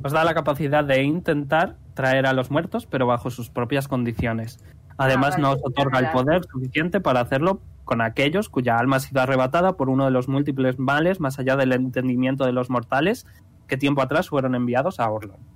os 0.04 0.12
da 0.12 0.24
la 0.24 0.34
capacidad 0.34 0.84
de 0.84 1.02
intentar 1.02 1.76
traer 1.94 2.26
a 2.26 2.32
los 2.32 2.50
muertos, 2.50 2.86
pero 2.86 3.06
bajo 3.06 3.30
sus 3.30 3.48
propias 3.48 3.88
condiciones. 3.88 4.62
Además, 4.98 5.34
Ah, 5.34 5.40
vale, 5.40 5.42
no 5.42 5.50
os 5.52 5.60
otorga 5.64 6.00
el 6.00 6.10
poder 6.10 6.44
suficiente 6.44 7.00
para 7.00 7.20
hacerlo 7.20 7.60
con 7.84 8.02
aquellos 8.02 8.48
cuya 8.48 8.76
alma 8.76 8.96
ha 8.96 9.00
sido 9.00 9.22
arrebatada 9.22 9.76
por 9.76 9.88
uno 9.88 10.04
de 10.04 10.10
los 10.10 10.28
múltiples 10.28 10.78
males 10.78 11.18
más 11.18 11.38
allá 11.38 11.56
del 11.56 11.72
entendimiento 11.72 12.44
de 12.44 12.52
los 12.52 12.68
mortales 12.68 13.26
que 13.66 13.76
tiempo 13.76 14.02
atrás 14.02 14.28
fueron 14.28 14.54
enviados 14.54 15.00
a 15.00 15.10
Orlon. 15.10 15.51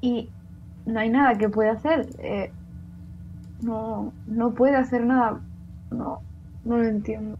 Y 0.00 0.30
no 0.86 1.00
hay 1.00 1.10
nada 1.10 1.36
que 1.36 1.48
pueda 1.48 1.72
hacer. 1.72 2.08
Eh, 2.18 2.52
no, 3.62 4.12
no 4.26 4.54
puede 4.54 4.76
hacer 4.76 5.04
nada. 5.04 5.40
No, 5.90 6.20
no 6.64 6.78
lo 6.78 6.84
entiendo. 6.84 7.38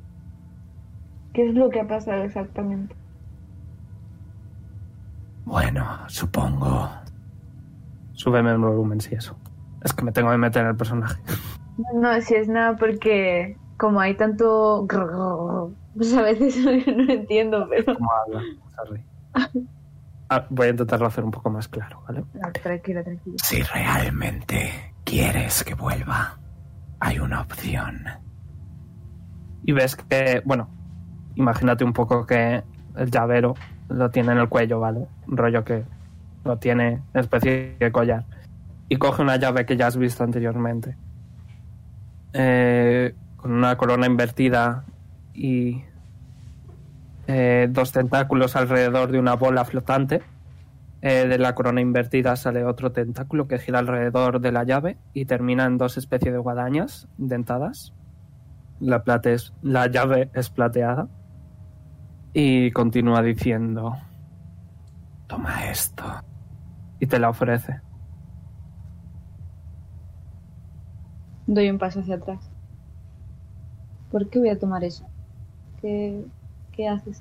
¿Qué 1.33 1.49
es 1.49 1.55
lo 1.55 1.71
que 1.71 1.81
ha 1.81 1.87
pasado 1.87 2.23
exactamente? 2.25 2.95
Bueno, 5.45 5.87
supongo. 6.09 6.91
Súbeme 8.13 8.51
el 8.51 8.59
volumen 8.59 9.01
si 9.01 9.15
eso. 9.15 9.37
Es 9.83 9.93
que 9.93 10.05
me 10.05 10.13
tengo 10.13 10.31
que 10.31 10.37
meter 10.37 10.63
en 10.63 10.69
el 10.69 10.77
personaje. 10.77 11.21
No, 11.95 12.21
si 12.21 12.35
es 12.35 12.49
nada 12.49 12.77
porque 12.77 13.57
como 13.79 14.01
hay 14.01 14.15
tanto... 14.15 14.87
Pues 15.97 16.15
a 16.15 16.23
veces 16.23 16.57
no 16.87 17.03
lo 17.03 17.13
entiendo, 17.13 17.67
pero... 17.69 17.95
¿Cómo 17.95 18.11
habla? 18.13 18.43
Sorry. 18.77 19.67
Ah, 20.33 20.47
voy 20.49 20.69
a 20.69 20.71
intentarlo 20.71 21.09
hacer 21.09 21.25
un 21.25 21.33
poco 21.33 21.51
más 21.51 21.67
claro, 21.67 22.05
¿vale? 22.07 22.23
No, 22.35 22.53
tranquila, 22.53 23.03
tranquila. 23.03 23.37
Si 23.43 23.63
realmente 23.63 24.95
quieres 25.03 25.65
que 25.65 25.75
vuelva, 25.75 26.39
hay 27.01 27.19
una 27.19 27.41
opción. 27.41 28.05
Y 29.65 29.73
ves 29.73 29.97
que, 29.97 30.41
bueno, 30.45 30.71
imagínate 31.35 31.83
un 31.83 31.93
poco 31.93 32.27
que 32.27 32.63
el 32.97 33.11
llavero 33.11 33.57
lo 33.89 34.09
tiene 34.11 34.31
en 34.31 34.39
el 34.39 34.49
cuello, 34.49 34.79
¿vale? 34.79 35.09
Un 35.27 35.37
rollo 35.37 35.65
que 35.65 35.83
lo 36.45 36.59
tiene 36.59 37.03
en 37.13 37.21
especie 37.21 37.77
de 37.81 37.91
collar. 37.91 38.25
Y 38.89 38.99
coge 38.99 39.23
una 39.23 39.35
llave 39.35 39.67
que 39.67 39.77
ya 39.77 39.89
has 39.89 39.97
visto 39.97 40.23
anteriormente. 40.23 40.97
Eh, 42.35 43.17
con 43.37 43.51
una 43.51 43.77
corona 43.77 44.07
invertida 44.07 44.85
y 45.35 45.83
eh, 47.33 47.69
dos 47.71 47.93
tentáculos 47.93 48.57
alrededor 48.57 49.13
de 49.13 49.19
una 49.21 49.35
bola 49.37 49.65
flotante. 49.65 50.23
Eh, 51.03 51.27
de 51.27 51.39
la 51.39 51.55
corona 51.55 51.81
invertida 51.81 52.37
sale 52.37 52.63
otro 52.65 52.93
tentáculo 52.93 53.49
que 53.49 53.59
gira 53.59 53.79
alrededor 53.79 54.41
de 54.41 54.53
la 54.53 54.65
llave 54.65 54.99
y 55.15 55.25
termina 55.25 55.65
en 55.65 55.79
dos 55.79 55.97
especies 55.97 56.33
de 56.33 56.39
guadañas 56.39 57.09
dentadas. 57.17 57.95
La, 58.81 59.03
es- 59.25 59.53
la 59.63 59.87
llave 59.87 60.29
es 60.35 60.51
plateada. 60.51 61.09
Y 62.35 62.71
continúa 62.73 63.23
diciendo: 63.23 63.97
Toma 65.27 65.71
esto. 65.71 66.05
Y 66.99 67.07
te 67.07 67.19
la 67.19 67.31
ofrece. 67.31 67.81
Doy 71.47 71.71
un 71.71 71.79
paso 71.79 72.01
hacia 72.01 72.17
atrás. 72.17 72.51
¿Por 74.11 74.29
qué 74.29 74.39
voy 74.39 74.49
a 74.51 74.59
tomar 74.59 74.85
eso? 74.85 75.07
¿Qué, 75.81 76.25
hace? 76.89 77.13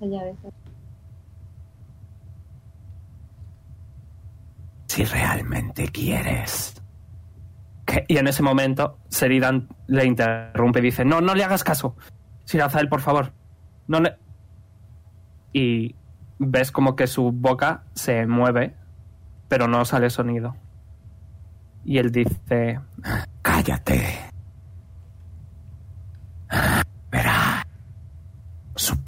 Si 4.87 5.03
realmente 5.05 5.87
quieres. 5.89 6.81
Y 8.07 8.17
en 8.17 8.27
ese 8.27 8.43
momento, 8.43 8.99
Seridan 9.09 9.67
le 9.87 10.05
interrumpe 10.05 10.79
y 10.79 10.83
dice: 10.83 11.05
No, 11.05 11.21
no 11.21 11.33
le 11.35 11.43
hagas 11.43 11.63
caso. 11.63 11.95
Sirazael, 12.45 12.89
por 12.89 13.01
favor. 13.01 13.33
No 13.87 13.99
le. 13.99 14.17
Y 15.53 15.95
ves 16.37 16.71
como 16.71 16.95
que 16.95 17.07
su 17.07 17.31
boca 17.31 17.83
se 17.93 18.27
mueve, 18.27 18.75
pero 19.47 19.67
no 19.67 19.85
sale 19.85 20.09
sonido. 20.09 20.55
Y 21.83 21.97
él 21.97 22.11
dice: 22.11 22.79
Cállate. 23.41 24.28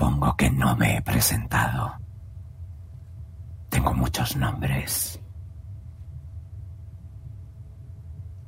Supongo 0.02 0.36
que 0.36 0.50
no 0.50 0.76
me 0.78 0.98
he 0.98 1.02
presentado. 1.04 1.96
Tengo 3.70 3.94
muchos 3.94 4.36
nombres. 4.36 5.22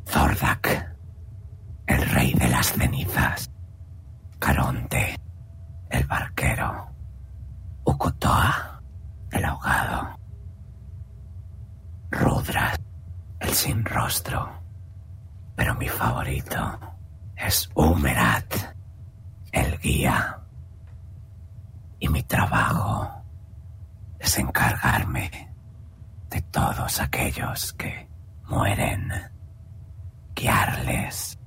Zordak, 0.07 0.97
el 1.85 2.09
rey 2.09 2.33
de 2.33 2.47
las 2.47 2.73
cenizas. 2.73 3.51
Caronte, 4.39 5.15
el 5.91 6.03
barquero. 6.07 6.87
Ucotoa, 7.85 8.81
el 9.29 9.45
ahogado. 9.45 10.17
Rudras, 12.09 12.79
el 13.41 13.49
sin 13.49 13.85
rostro. 13.85 14.59
Pero 15.55 15.75
mi 15.75 15.87
favorito 15.87 16.79
es 17.35 17.69
Humerat, 17.75 18.55
el 19.51 19.77
guía. 19.77 20.39
Y 22.03 22.09
mi 22.09 22.21
trabajo 22.21 23.09
es 24.19 24.37
encargarme 24.37 25.31
de 26.29 26.41
todos 26.41 26.99
aquellos 26.99 27.71
que 27.71 28.09
mueren, 28.49 29.09
guiarles 30.35 31.39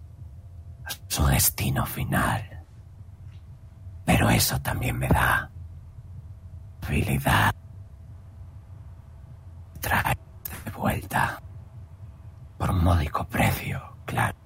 a 0.83 0.89
su 1.09 1.27
destino 1.27 1.85
final. 1.85 2.65
Pero 4.07 4.31
eso 4.31 4.59
también 4.63 4.99
me 4.99 5.09
da 5.09 5.51
habilidad. 6.81 7.55
Traer 9.79 10.17
de 10.65 10.71
vuelta 10.71 11.39
por 12.57 12.71
un 12.71 12.83
módico 12.83 13.25
precio, 13.25 13.79
claro. 14.07 14.39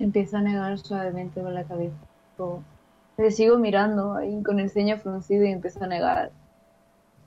Empiezo 0.00 0.38
a 0.38 0.40
negar 0.40 0.76
suavemente 0.78 1.40
con 1.40 1.54
la 1.54 1.62
cabeza. 1.62 1.94
Le 3.18 3.30
sigo 3.30 3.58
mirando 3.58 4.14
ahí 4.14 4.42
con 4.42 4.58
el 4.58 4.70
ceño 4.70 4.96
fruncido 4.98 5.44
y 5.44 5.52
empiezo 5.52 5.82
a 5.84 5.86
negar. 5.86 6.30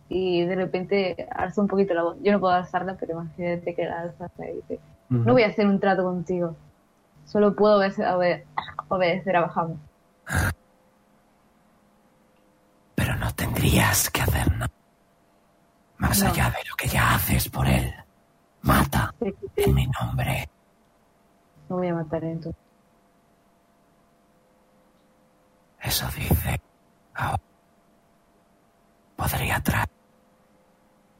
Y 0.10 0.46
de 0.46 0.56
repente 0.56 1.28
alzo 1.32 1.62
un 1.62 1.68
poquito 1.68 1.94
la 1.94 2.04
voz. 2.04 2.18
Yo 2.22 2.32
no 2.32 2.40
puedo 2.40 2.54
alzarla, 2.54 2.96
pero 3.00 3.14
imagínate 3.14 3.74
que 3.76 3.86
la 3.86 4.02
alzas 4.02 4.32
y 4.40 4.56
dice, 4.56 4.80
no 5.10 5.34
voy 5.34 5.44
a 5.44 5.48
hacer 5.48 5.66
un 5.68 5.80
trato 5.80 6.04
contigo. 6.04 6.56
Solo 7.26 7.56
puedo 7.56 7.78
obedecer, 7.78 8.06
obe- 8.08 8.46
obedecer 8.90 9.36
a 9.36 9.42
Bahamut. 9.48 9.78
Pero 12.96 13.16
no 13.16 13.34
tendrías 13.34 14.10
que 14.10 14.22
hacer 14.22 14.52
nada. 14.52 14.70
Más 15.98 16.22
No. 16.22 16.30
allá 16.30 16.46
de 16.50 16.70
lo 16.70 16.76
que 16.76 16.88
ya 16.88 17.16
haces 17.16 17.50
por 17.50 17.68
él. 17.68 17.94
Mata 18.62 19.14
en 19.56 19.74
mi 19.74 19.88
nombre. 19.88 20.50
No 21.70 21.78
voy 21.78 21.88
a 21.88 21.94
matar 21.96 22.24
entonces. 22.24 22.62
Eso 25.86 26.08
dice. 26.18 26.60
Ahora 27.14 27.40
podría 29.16 29.60
traer 29.62 29.88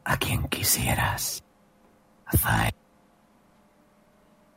a 0.04 0.18
quien 0.18 0.48
quisieras. 0.48 1.44
Azael. 2.26 2.74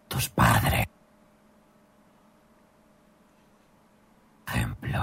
Tus 0.08 0.30
padres. 0.30 0.86
Ejemplo. 4.46 4.98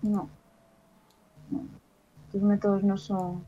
No. 0.00 0.30
No. 1.50 1.62
Tus 2.32 2.40
métodos 2.40 2.82
no 2.82 2.96
son 2.96 3.46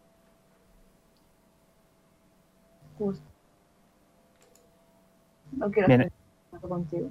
justos. 2.98 3.26
No 5.52 5.70
quiero 5.70 5.88
Bien. 5.88 6.12
hacer 6.52 6.68
contigo. 6.68 7.10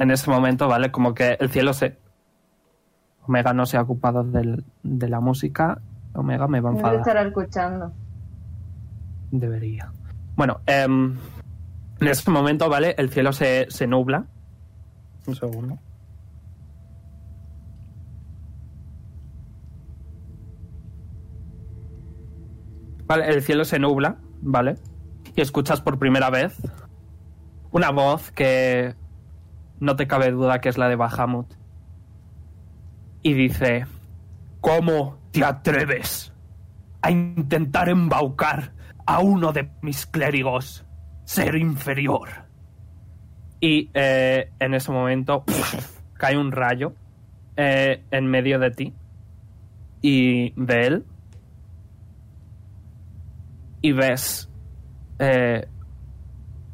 En 0.00 0.10
ese 0.10 0.28
momento, 0.30 0.66
¿vale? 0.66 0.90
Como 0.90 1.14
que 1.14 1.36
el 1.38 1.48
cielo 1.50 1.72
se... 1.72 1.96
Omega 3.28 3.52
no 3.52 3.66
se 3.66 3.76
ha 3.76 3.82
ocupado 3.82 4.24
del- 4.24 4.64
de 4.82 5.08
la 5.08 5.20
música. 5.20 5.80
Omega 6.14 6.48
me 6.48 6.60
va 6.60 6.70
a 6.70 6.72
enfadar. 6.72 6.96
estará 6.96 7.22
escuchando. 7.22 7.92
Debería. 9.30 9.92
Bueno, 10.34 10.60
em, 10.66 11.16
en 12.00 12.08
ese 12.08 12.28
momento, 12.30 12.68
¿vale? 12.68 12.94
El 12.98 13.10
cielo 13.10 13.32
se, 13.32 13.66
se 13.70 13.86
nubla. 13.86 14.24
Un 15.26 15.36
segundo. 15.36 15.78
Vale, 23.06 23.28
el 23.28 23.42
cielo 23.42 23.64
se 23.64 23.78
nubla, 23.78 24.16
¿vale? 24.40 24.76
Y 25.34 25.40
escuchas 25.40 25.80
por 25.80 25.98
primera 25.98 26.30
vez 26.30 26.56
una 27.72 27.90
voz 27.90 28.30
que 28.32 28.94
no 29.80 29.96
te 29.96 30.06
cabe 30.06 30.30
duda 30.30 30.60
que 30.60 30.68
es 30.68 30.78
la 30.78 30.88
de 30.88 30.96
Bahamut. 30.96 31.54
Y 33.22 33.32
dice, 33.34 33.86
¿cómo 34.60 35.18
te 35.32 35.44
atreves 35.44 36.32
a 37.02 37.10
intentar 37.10 37.88
embaucar 37.88 38.72
a 39.06 39.20
uno 39.20 39.52
de 39.52 39.70
mis 39.82 40.06
clérigos, 40.06 40.86
ser 41.24 41.56
inferior? 41.56 42.28
Y 43.58 43.90
eh, 43.94 44.50
en 44.58 44.74
ese 44.74 44.92
momento 44.92 45.44
cae 46.14 46.36
un 46.36 46.52
rayo 46.52 46.94
eh, 47.56 48.04
en 48.10 48.26
medio 48.26 48.58
de 48.58 48.70
ti 48.70 48.94
y 50.02 50.52
de 50.56 50.86
él. 50.86 51.04
Y 53.82 53.92
ves 53.92 54.50
eh, 55.18 55.66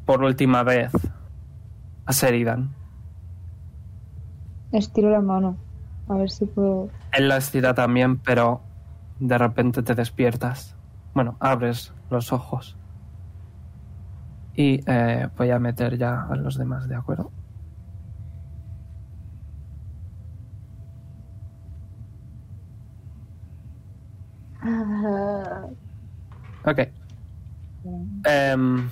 por 0.05 0.23
última 0.23 0.63
vez 0.63 0.91
a 2.05 2.11
Sheridan. 2.11 2.76
Estiro 4.71 5.09
la 5.09 5.21
mano. 5.21 5.57
A 6.07 6.15
ver 6.15 6.29
si 6.29 6.45
puedo. 6.45 6.89
Él 7.13 7.27
la 7.27 7.37
estira 7.37 7.73
también, 7.73 8.17
pero 8.19 8.61
de 9.19 9.37
repente 9.37 9.83
te 9.83 9.95
despiertas. 9.95 10.75
Bueno, 11.13 11.37
abres 11.39 11.93
los 12.09 12.31
ojos. 12.31 12.77
Y 14.55 14.81
eh, 14.87 15.29
voy 15.37 15.51
a 15.51 15.59
meter 15.59 15.97
ya 15.97 16.23
a 16.23 16.35
los 16.35 16.57
demás, 16.57 16.87
¿de 16.87 16.95
acuerdo? 16.95 17.31
Ok. 26.65 26.79
Em, 28.25 28.89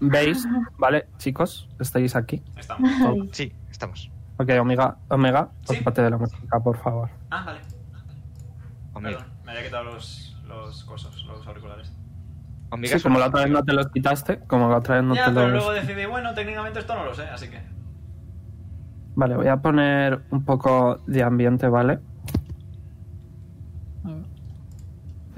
¿Veis? 0.00 0.46
¿Vale, 0.78 1.06
chicos? 1.18 1.68
¿Estáis 1.78 2.16
aquí? 2.16 2.42
Estamos. 2.56 2.90
Sí, 3.32 3.52
estamos. 3.70 4.13
Ok, 4.44 4.50
Omega, 4.60 4.96
Omega, 5.08 5.48
Sí. 5.64 5.74
ocúpate 5.76 6.02
de 6.02 6.10
la 6.10 6.18
música, 6.18 6.60
por 6.60 6.76
favor. 6.76 7.08
Ah, 7.30 7.42
vale. 7.46 7.60
Omega. 8.92 9.18
Perdón, 9.18 9.34
me 9.44 9.50
había 9.52 9.64
quitado 9.64 9.84
los, 9.84 10.36
los 10.46 10.84
cosos, 10.84 11.24
los 11.26 11.46
auriculares. 11.46 11.92
Omega 12.70 12.96
Sí, 12.98 13.02
como 13.02 13.18
la 13.18 13.26
otra 13.28 13.42
vez 13.44 13.50
no 13.50 13.64
te 13.64 13.72
los 13.72 13.88
quitaste, 13.88 14.40
como 14.46 14.68
la 14.68 14.78
otra 14.78 14.96
vez 14.96 15.04
no 15.04 15.14
ya, 15.14 15.26
te 15.26 15.32
pero 15.32 15.48
los... 15.48 15.64
luego 15.64 15.72
decidí, 15.72 16.06
bueno, 16.06 16.34
técnicamente 16.34 16.78
esto 16.80 16.94
no 16.94 17.04
lo 17.04 17.14
sé, 17.14 17.22
así 17.24 17.48
que. 17.48 17.60
Vale, 19.16 19.36
voy 19.36 19.46
a 19.48 19.56
poner 19.58 20.22
un 20.30 20.44
poco 20.44 20.98
de 21.06 21.22
ambiente, 21.22 21.68
¿vale? 21.68 22.00
A 24.04 24.08
ver. 24.08 24.24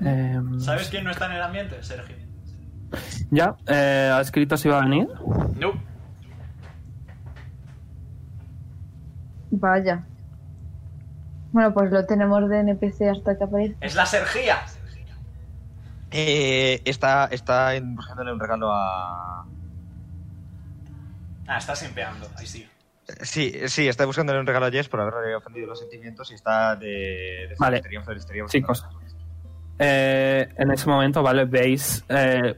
Em, 0.09 0.59
¿Sabes 0.61 0.89
quién 0.89 1.05
no 1.05 1.11
está 1.11 1.27
en 1.27 1.33
el 1.33 1.43
ambiente? 1.43 1.83
Sergio. 1.83 2.17
¿Ya? 3.31 3.55
Eh, 3.67 4.11
¿Ha 4.13 4.21
escrito 4.21 4.57
si 4.57 4.69
va 4.69 4.79
a 4.79 4.83
venir? 4.83 5.09
No. 5.61 5.73
Vaya. 9.51 10.05
Bueno, 11.53 11.73
pues 11.73 11.91
lo 11.91 12.05
tenemos 12.07 12.49
de 12.49 12.61
NPC 12.61 13.03
hasta 13.11 13.37
que 13.39 13.45
aparezca. 13.45 13.77
Es 13.87 13.95
la 13.95 14.07
Sergía. 14.07 14.65
Eh, 16.11 16.83
está 16.85 17.27
está 17.27 17.75
en- 17.75 17.95
buscándole 17.97 18.33
un 18.33 18.41
regalo 18.41 18.73
a. 18.73 19.45
Ah, 21.49 21.59
está 21.59 21.75
simpeando, 21.77 22.27
ahí 22.37 22.47
sí. 22.47 22.69
Sí, 23.23 23.53
sí, 23.69 23.87
está 23.87 24.05
buscándole 24.05 24.41
un 24.41 24.47
regalo 24.47 24.67
a 24.67 24.71
Jess 24.71 24.89
por 24.89 25.01
haberle 25.01 25.35
ofendido 25.37 25.69
los 25.69 25.79
sentimientos 25.79 26.31
y 26.33 26.35
está 26.35 26.75
de, 26.75 26.89
de 27.49 27.55
Vale. 27.59 27.83
floristería 28.05 28.45
Chicos. 28.47 28.85
Eh, 29.79 30.49
en 30.57 30.71
ese 30.73 30.89
momento, 30.89 31.23
¿vale? 31.23 31.45
Veis 31.45 32.05
eh, 32.09 32.55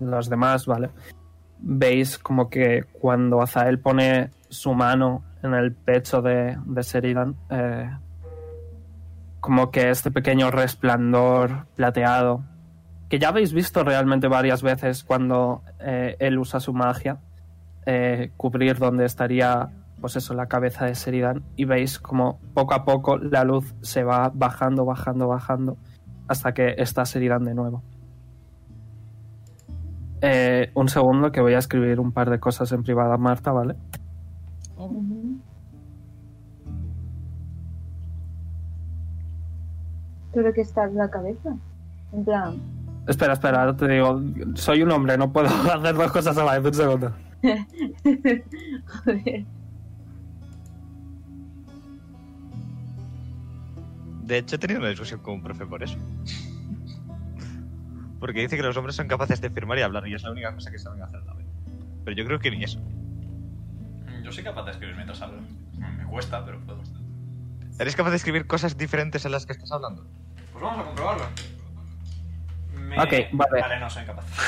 los 0.00 0.28
demás, 0.28 0.66
¿vale? 0.66 0.90
Veis 1.58 2.18
como 2.18 2.50
que 2.50 2.84
cuando 2.92 3.40
Azael 3.40 3.78
pone 3.78 4.30
su 4.50 4.74
mano 4.74 5.24
en 5.42 5.54
el 5.54 5.72
pecho 5.72 6.20
de, 6.20 6.58
de 6.66 6.82
Sheridan, 6.82 7.36
eh, 7.48 7.90
como 9.40 9.70
que 9.70 9.90
este 9.90 10.10
pequeño 10.10 10.50
resplandor 10.50 11.66
plateado, 11.76 12.44
que 13.08 13.18
ya 13.18 13.28
habéis 13.28 13.52
visto 13.52 13.82
realmente 13.82 14.28
varias 14.28 14.62
veces 14.62 15.02
cuando 15.02 15.62
eh, 15.78 16.16
él 16.18 16.38
usa 16.38 16.60
su 16.60 16.74
magia, 16.74 17.20
eh, 17.86 18.32
cubrir 18.36 18.78
donde 18.78 19.06
estaría, 19.06 19.70
pues 20.00 20.16
eso, 20.16 20.34
la 20.34 20.46
cabeza 20.46 20.84
de 20.84 20.94
Sheridan, 20.94 21.44
y 21.56 21.64
veis 21.64 21.98
como 21.98 22.38
poco 22.52 22.74
a 22.74 22.84
poco 22.84 23.16
la 23.16 23.44
luz 23.44 23.74
se 23.80 24.04
va 24.04 24.30
bajando, 24.34 24.84
bajando, 24.84 25.28
bajando, 25.28 25.78
hasta 26.28 26.52
que 26.52 26.74
está 26.76 27.04
Sheridan 27.04 27.44
de 27.44 27.54
nuevo. 27.54 27.82
Un 30.74 30.88
segundo 30.90 31.32
que 31.32 31.40
voy 31.40 31.54
a 31.54 31.58
escribir 31.58 31.98
un 31.98 32.12
par 32.12 32.28
de 32.28 32.38
cosas 32.38 32.70
en 32.72 32.82
privado 32.82 33.12
a 33.12 33.16
Marta, 33.16 33.52
¿vale? 33.52 33.76
Oh, 34.80 34.86
Ujú. 34.86 35.38
Pero 40.32 40.52
que 40.54 40.60
está 40.62 40.84
en 40.84 40.94
la 40.96 41.10
cabeza. 41.10 41.54
En 42.12 42.24
plan. 42.24 42.56
Espera, 43.06 43.34
espera, 43.34 43.60
ahora 43.60 43.76
te 43.76 43.88
digo, 43.88 44.22
soy 44.54 44.82
un 44.82 44.90
hombre, 44.92 45.18
no 45.18 45.32
puedo 45.32 45.48
hacer 45.72 45.94
dos 45.94 46.12
cosas 46.12 46.36
a 46.38 46.44
la 46.44 46.58
vez, 46.58 46.66
un 46.66 46.74
segundo. 46.74 47.12
Joder. 49.04 49.44
De 54.24 54.38
hecho, 54.38 54.54
he 54.56 54.58
tenido 54.60 54.78
una 54.78 54.90
discusión 54.90 55.18
con 55.20 55.34
un 55.34 55.42
profe 55.42 55.66
por 55.66 55.82
eso. 55.82 55.98
Porque 58.20 58.40
dice 58.42 58.56
que 58.56 58.62
los 58.62 58.76
hombres 58.76 58.94
son 58.94 59.08
capaces 59.08 59.40
de 59.40 59.50
firmar 59.50 59.78
y 59.78 59.82
hablar 59.82 60.06
y 60.06 60.14
es 60.14 60.22
la 60.22 60.30
única 60.30 60.54
cosa 60.54 60.70
que 60.70 60.78
saben 60.78 61.02
hacer 61.02 61.20
la 61.24 61.34
vez. 61.34 61.46
Pero 62.04 62.16
yo 62.16 62.24
creo 62.24 62.38
que 62.38 62.52
ni 62.52 62.62
eso. 62.62 62.80
Yo 64.30 64.34
soy 64.34 64.44
capaz 64.44 64.62
de 64.62 64.70
escribir 64.70 64.94
mientras 64.94 65.20
hablo. 65.22 65.42
Me 65.98 66.06
cuesta, 66.06 66.44
pero 66.44 66.60
puedo. 66.64 66.78
¿Eres 67.80 67.96
capaz 67.96 68.10
de 68.10 68.16
escribir 68.16 68.46
cosas 68.46 68.78
diferentes 68.78 69.26
a 69.26 69.28
las 69.28 69.44
que 69.44 69.54
estás 69.54 69.72
hablando? 69.72 70.06
Pues 70.52 70.62
vamos 70.62 70.82
a 70.82 70.84
comprobarlo. 70.86 71.24
Me- 72.76 72.96
Ok, 73.02 73.12
vale. 73.32 73.60
Vale, 73.60 73.80
no 73.80 73.90
soy 73.90 74.04
capaz. 74.04 74.24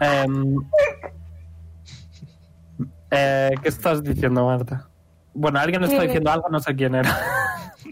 Em, 0.00 0.56
eh, 3.12 3.50
¿Qué 3.62 3.68
estás 3.68 4.02
diciendo, 4.02 4.44
Marta? 4.44 4.88
Bueno, 5.34 5.60
alguien 5.60 5.84
está 5.84 6.02
Eh, 6.02 6.06
diciendo 6.06 6.32
algo, 6.32 6.48
no 6.48 6.58
sé 6.58 6.74
quién 6.74 6.96
era. 6.96 7.16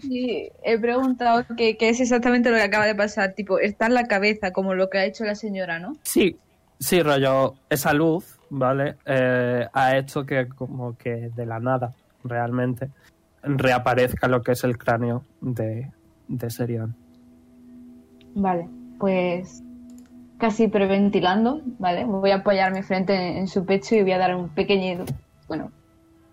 Sí, 0.01 0.51
he 0.65 0.77
preguntado 0.77 1.45
qué 1.55 1.77
qué 1.77 1.87
es 1.87 2.01
exactamente 2.01 2.49
lo 2.49 2.57
que 2.57 2.63
acaba 2.63 2.85
de 2.85 2.95
pasar. 2.95 3.31
Tipo, 3.33 3.59
está 3.59 3.85
en 3.85 3.93
la 3.93 4.07
cabeza, 4.07 4.51
como 4.51 4.73
lo 4.75 4.89
que 4.89 4.97
ha 4.97 5.05
hecho 5.05 5.23
la 5.23 5.35
señora, 5.35 5.79
¿no? 5.79 5.93
Sí, 6.03 6.37
sí, 6.81 7.01
rollo, 7.01 7.53
esa 7.69 7.93
luz, 7.93 8.37
¿vale? 8.51 8.97
Eh, 9.05 9.65
ha 9.73 9.97
hecho 9.97 10.25
que 10.25 10.47
como 10.49 10.95
que 10.97 11.31
de 11.35 11.45
la 11.45 11.59
nada, 11.59 11.93
realmente, 12.23 12.89
reaparezca 13.41 14.27
lo 14.27 14.43
que 14.43 14.51
es 14.51 14.63
el 14.63 14.77
cráneo 14.77 15.23
de, 15.39 15.89
de. 16.27 16.87
Vale, 18.35 18.69
pues 18.99 19.63
casi 20.37 20.67
preventilando, 20.67 21.61
¿vale? 21.79 22.05
Voy 22.05 22.31
a 22.31 22.37
apoyar 22.37 22.73
mi 22.73 22.83
frente 22.83 23.37
en, 23.37 23.47
su 23.47 23.65
pecho 23.65 23.95
y 23.95 24.01
voy 24.01 24.11
a 24.11 24.17
dar 24.17 24.35
un 24.35 24.49
pequeñito, 24.49 25.05
bueno, 25.47 25.71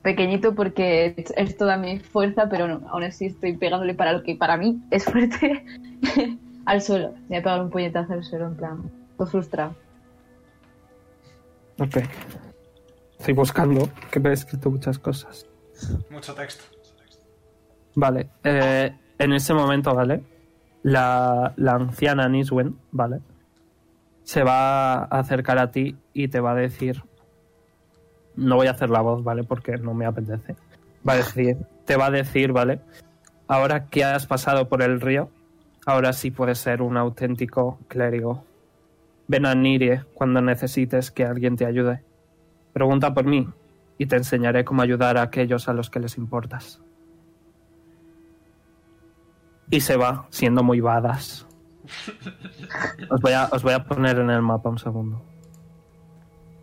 pequeñito 0.02 0.54
porque 0.54 1.14
es, 1.36 1.56
toda 1.56 1.76
mi 1.76 1.98
fuerza, 1.98 2.48
pero 2.48 2.66
no, 2.66 2.88
aún 2.88 3.04
así 3.04 3.26
estoy 3.26 3.56
pegándole 3.56 3.94
para 3.94 4.12
lo 4.12 4.22
que 4.22 4.34
para 4.34 4.56
mí 4.56 4.80
es 4.90 5.04
fuerte 5.04 5.64
al 6.66 6.80
suelo. 6.80 7.14
Voy 7.28 7.36
a 7.36 7.42
pegar 7.42 7.62
un 7.62 7.70
puñetazo 7.70 8.14
al 8.14 8.24
suelo 8.24 8.46
en 8.46 8.56
plan, 8.56 8.90
todo 9.16 9.28
frustrado. 9.28 9.74
Ok. 11.78 11.98
Estoy 13.18 13.34
buscando, 13.34 13.88
que 14.10 14.20
he 14.20 14.32
escrito 14.32 14.70
muchas 14.70 14.98
cosas. 14.98 15.46
Mucho 16.10 16.34
texto. 16.34 16.64
Vale, 17.94 18.30
eh, 18.44 18.96
en 19.18 19.32
ese 19.32 19.54
momento, 19.54 19.94
¿vale? 19.94 20.22
La, 20.82 21.52
la 21.56 21.72
anciana 21.72 22.28
Niswen, 22.28 22.78
¿vale? 22.92 23.20
Se 24.22 24.44
va 24.44 24.94
a 24.94 25.04
acercar 25.04 25.58
a 25.58 25.70
ti 25.70 25.96
y 26.12 26.28
te 26.28 26.40
va 26.40 26.52
a 26.52 26.54
decir... 26.54 27.02
No 28.36 28.54
voy 28.54 28.68
a 28.68 28.70
hacer 28.70 28.88
la 28.88 29.00
voz, 29.00 29.24
¿vale? 29.24 29.42
Porque 29.42 29.78
no 29.78 29.94
me 29.94 30.06
apetece. 30.06 30.54
Va 31.08 31.14
a 31.14 31.16
decir, 31.16 31.56
te 31.84 31.96
va 31.96 32.06
a 32.06 32.10
decir, 32.10 32.52
¿vale? 32.52 32.80
Ahora 33.48 33.86
que 33.86 34.04
has 34.04 34.26
pasado 34.26 34.68
por 34.68 34.82
el 34.82 35.00
río, 35.00 35.30
ahora 35.86 36.12
sí 36.12 36.30
puedes 36.30 36.58
ser 36.58 36.82
un 36.82 36.96
auténtico 36.96 37.80
clérigo. 37.88 38.44
Ven 39.28 39.44
a 39.44 39.54
Nirie 39.54 40.04
cuando 40.14 40.40
necesites 40.40 41.10
que 41.10 41.24
alguien 41.24 41.56
te 41.56 41.66
ayude. 41.66 42.02
Pregunta 42.72 43.12
por 43.12 43.24
mí 43.24 43.46
y 43.98 44.06
te 44.06 44.16
enseñaré 44.16 44.64
cómo 44.64 44.82
ayudar 44.82 45.18
a 45.18 45.22
aquellos 45.22 45.68
a 45.68 45.74
los 45.74 45.90
que 45.90 46.00
les 46.00 46.16
importas. 46.16 46.80
Y 49.70 49.80
se 49.80 49.96
va, 49.96 50.26
siendo 50.30 50.62
muy 50.62 50.80
badass. 50.80 51.46
Os 53.10 53.20
voy 53.20 53.32
a, 53.32 53.48
os 53.50 53.62
voy 53.62 53.72
a 53.72 53.84
poner 53.84 54.18
en 54.18 54.28
el 54.28 54.42
mapa 54.42 54.68
un 54.68 54.78
segundo. 54.78 55.22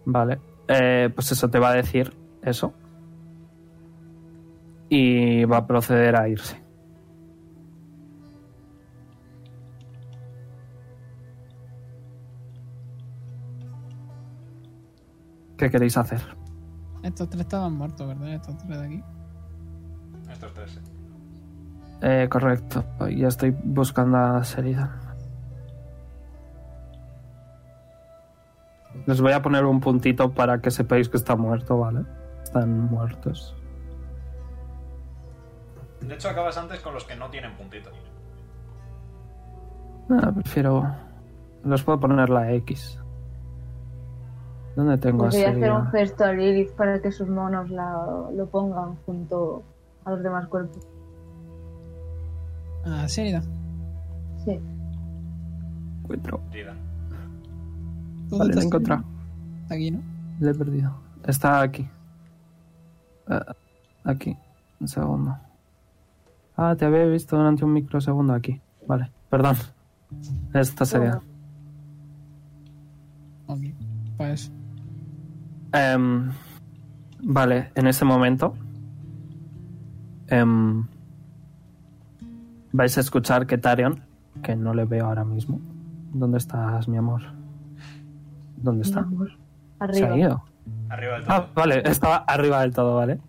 Vale. 0.06 0.40
Eh, 0.68 1.10
pues 1.14 1.32
eso 1.32 1.50
te 1.50 1.58
va 1.58 1.70
a 1.70 1.76
decir 1.76 2.14
eso. 2.44 2.74
Y 4.90 5.46
va 5.46 5.58
a 5.58 5.68
proceder 5.68 6.16
a 6.16 6.30
irse. 6.30 6.65
¿Qué 15.58 15.70
queréis 15.70 15.98
hacer? 15.98 16.22
Estos 17.04 17.30
tres 17.30 17.42
estaban 17.42 17.74
muertos, 17.74 18.08
¿verdad? 18.08 18.34
Estos 18.34 18.58
tres 18.58 18.80
de 18.80 18.86
aquí. 18.86 19.04
Estos 20.32 20.54
tres. 20.54 20.72
sí. 20.72 20.80
Eh, 22.02 22.28
correcto. 22.30 22.84
Ya 23.10 23.28
estoy 23.28 23.52
buscando 23.52 24.18
a 24.18 24.42
Sheridan. 24.42 24.92
Les 29.06 29.22
voy 29.22 29.34
a 29.34 29.42
poner 29.42 29.66
un 29.66 29.80
puntito 29.80 30.34
para 30.34 30.62
que 30.62 30.72
sepáis 30.72 31.10
que 31.10 31.18
está 31.18 31.36
muerto, 31.36 31.78
¿vale? 31.80 32.06
Están 32.44 32.80
muertos. 32.80 33.56
De 36.02 36.14
hecho, 36.14 36.30
acabas 36.30 36.58
antes 36.58 36.80
con 36.82 36.94
los 36.94 37.04
que 37.06 37.16
no 37.16 37.30
tienen 37.30 37.56
puntito. 37.56 37.90
Ah, 40.10 40.32
prefiero. 40.34 40.96
Los 41.64 41.84
puedo 41.84 42.00
poner 42.00 42.30
la 42.30 42.52
X. 42.54 43.00
¿Dónde 44.76 44.98
tengo 44.98 45.26
a 45.26 45.30
voy 45.30 45.44
a 45.44 45.50
hacer 45.52 45.72
un 45.72 45.88
gesto 45.88 46.24
a 46.26 46.34
Lilith 46.34 46.72
para 46.72 47.02
que 47.02 47.12
sus 47.12 47.28
monos 47.30 47.70
la- 47.70 48.30
lo 48.34 48.46
pongan 48.50 48.96
junto 49.06 49.64
a 50.04 50.12
los 50.12 50.22
demás 50.24 50.48
cuerpos. 50.48 50.86
Ah, 52.86 53.06
Sheridan. 53.08 53.44
Sí. 54.44 54.60
Encuentro. 56.04 56.40
¿Tú 58.30 58.38
Vale, 58.38 58.54
dónde 58.54 58.56
lo 58.56 58.62
he 58.62 58.66
encontrado. 58.66 59.04
Aquí, 59.70 59.92
¿no? 59.92 60.02
Le 60.40 60.52
he 60.52 60.54
perdido. 60.54 60.94
Está 61.26 61.62
aquí. 61.62 61.88
Eh, 63.30 63.40
aquí. 64.04 64.38
Un 64.80 64.88
segundo. 64.88 65.38
Ah, 66.58 66.76
te 66.78 66.86
había 66.86 67.06
visto 67.06 67.38
durante 67.38 67.64
un 67.66 67.74
microsegundo 67.74 68.34
aquí. 68.34 68.62
Vale, 68.88 69.10
perdón. 69.30 69.56
Esta 70.54 70.86
sería. 70.86 71.22
Ok. 73.48 73.60
Pues 74.18 74.52
Em, 75.76 76.32
vale, 77.24 77.72
en 77.76 77.88
ese 77.88 78.06
momento. 78.06 78.56
em, 80.28 80.84
vais 82.74 82.98
a 82.98 83.02
escuchar 83.02 83.46
que 83.46 83.58
Tarion, 83.60 84.04
que 84.42 84.56
no 84.56 84.74
le 84.74 84.86
veo 84.86 85.06
ahora 85.06 85.24
mismo. 85.24 85.60
¿Dónde 86.14 86.38
estás, 86.40 86.88
mi 86.88 86.98
amor? 86.98 87.22
¿Dónde 88.58 88.82
está? 88.84 89.02
Mi 89.04 89.16
amor. 89.16 89.30
Se 89.32 89.84
Arriba. 89.84 90.08
ha 90.14 90.18
ido. 90.18 90.44
Arriba 90.90 91.14
del 91.16 91.24
todo. 91.26 91.36
Ah, 91.36 91.48
vale, 91.54 91.84
estaba 91.86 92.16
arriba 92.28 92.62
del 92.62 92.74
todo, 92.74 92.96
¿vale? 92.96 93.20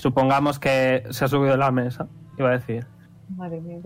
Supongamos 0.00 0.58
que 0.58 1.04
se 1.10 1.24
ha 1.24 1.28
subido 1.28 1.52
de 1.52 1.58
la 1.58 1.70
mesa. 1.70 2.08
Iba 2.36 2.48
a 2.48 2.52
decir. 2.52 2.86
Madre 3.36 3.60
mía. 3.60 3.78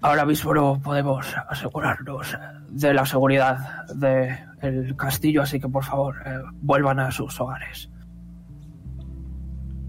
Ahora 0.00 0.24
mismo 0.24 0.54
no 0.54 0.80
podemos 0.80 1.34
asegurarnos 1.48 2.36
de 2.68 2.94
la 2.94 3.06
seguridad 3.06 3.86
del 3.94 4.96
castillo, 4.96 5.42
así 5.42 5.60
que 5.60 5.68
por 5.68 5.84
favor 5.84 6.16
eh, 6.24 6.40
vuelvan 6.60 7.00
a 7.00 7.10
sus 7.10 7.40
hogares. 7.40 7.90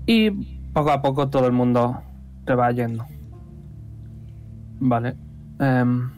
Y 0.05 0.31
poco 0.71 0.91
a 0.91 1.01
poco 1.01 1.29
todo 1.29 1.47
el 1.47 1.53
mundo 1.53 2.01
te 2.45 2.53
va 2.53 2.71
yendo. 2.71 3.05
Vale. 4.79 5.15
Em, 5.59 6.11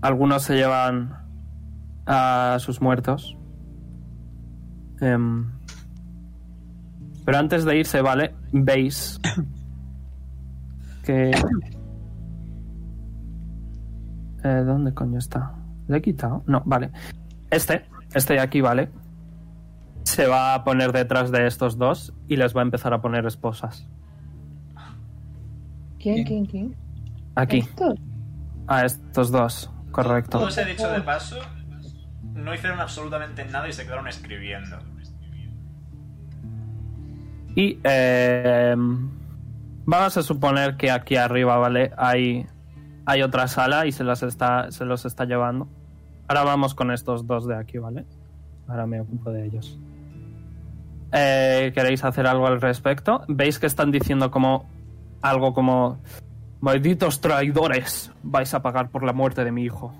algunos 0.00 0.42
se 0.42 0.56
llevan 0.56 1.16
a 2.06 2.56
sus 2.58 2.80
muertos. 2.80 3.36
Em, 5.00 5.50
pero 7.24 7.38
antes 7.38 7.64
de 7.64 7.78
irse, 7.78 8.00
¿vale? 8.02 8.34
Veis 8.52 9.20
que... 11.02 11.30
Eh, 14.44 14.62
¿Dónde 14.64 14.92
coño 14.92 15.18
está? 15.18 15.54
¿Le 15.88 15.98
he 15.98 16.02
quitado? 16.02 16.42
No, 16.46 16.62
vale. 16.64 16.90
Este, 17.50 17.84
este 18.14 18.34
de 18.34 18.40
aquí, 18.40 18.60
¿vale? 18.60 18.90
Se 20.04 20.26
va 20.26 20.54
a 20.54 20.64
poner 20.64 20.92
detrás 20.92 21.30
de 21.30 21.46
estos 21.46 21.78
dos 21.78 22.12
y 22.26 22.36
les 22.36 22.56
va 22.56 22.60
a 22.60 22.64
empezar 22.64 22.92
a 22.92 23.00
poner 23.00 23.24
esposas. 23.26 23.86
¿Quién, 25.98 26.24
quién, 26.24 26.46
quién? 26.46 26.76
Aquí, 27.36 27.66
a 28.66 28.84
estos 28.84 29.30
dos, 29.30 29.70
correcto. 29.92 30.38
Todo 30.38 30.48
ese 30.48 30.64
dicho 30.64 30.90
de 30.90 31.00
paso, 31.00 31.36
no 32.34 32.52
hicieron 32.54 32.80
absolutamente 32.80 33.44
nada 33.44 33.68
y 33.68 33.72
se 33.72 33.84
quedaron 33.84 34.08
escribiendo. 34.08 34.78
Y 37.54 37.78
eh, 37.84 38.74
vamos 39.84 40.16
a 40.16 40.22
suponer 40.22 40.76
que 40.76 40.90
aquí 40.90 41.16
arriba, 41.16 41.56
¿vale? 41.58 41.92
Hay, 41.96 42.46
hay 43.06 43.22
otra 43.22 43.48
sala 43.48 43.86
y 43.86 43.92
se, 43.92 44.04
las 44.04 44.22
está, 44.22 44.70
se 44.70 44.84
los 44.84 45.04
está 45.04 45.24
llevando. 45.24 45.68
Ahora 46.28 46.44
vamos 46.44 46.74
con 46.74 46.90
estos 46.90 47.26
dos 47.26 47.46
de 47.46 47.56
aquí, 47.56 47.78
¿vale? 47.78 48.06
Ahora 48.68 48.86
me 48.86 49.00
ocupo 49.00 49.30
de 49.30 49.46
ellos. 49.46 49.78
Eh, 51.12 51.72
¿Queréis 51.74 52.04
hacer 52.04 52.26
algo 52.26 52.46
al 52.46 52.60
respecto? 52.60 53.22
¿Veis 53.28 53.58
que 53.58 53.66
están 53.66 53.90
diciendo 53.90 54.30
como 54.30 54.68
algo 55.20 55.52
como... 55.52 56.00
Malditos 56.60 57.20
traidores, 57.20 58.12
vais 58.22 58.54
a 58.54 58.62
pagar 58.62 58.88
por 58.90 59.02
la 59.02 59.12
muerte 59.12 59.44
de 59.44 59.50
mi 59.50 59.64
hijo. 59.64 59.92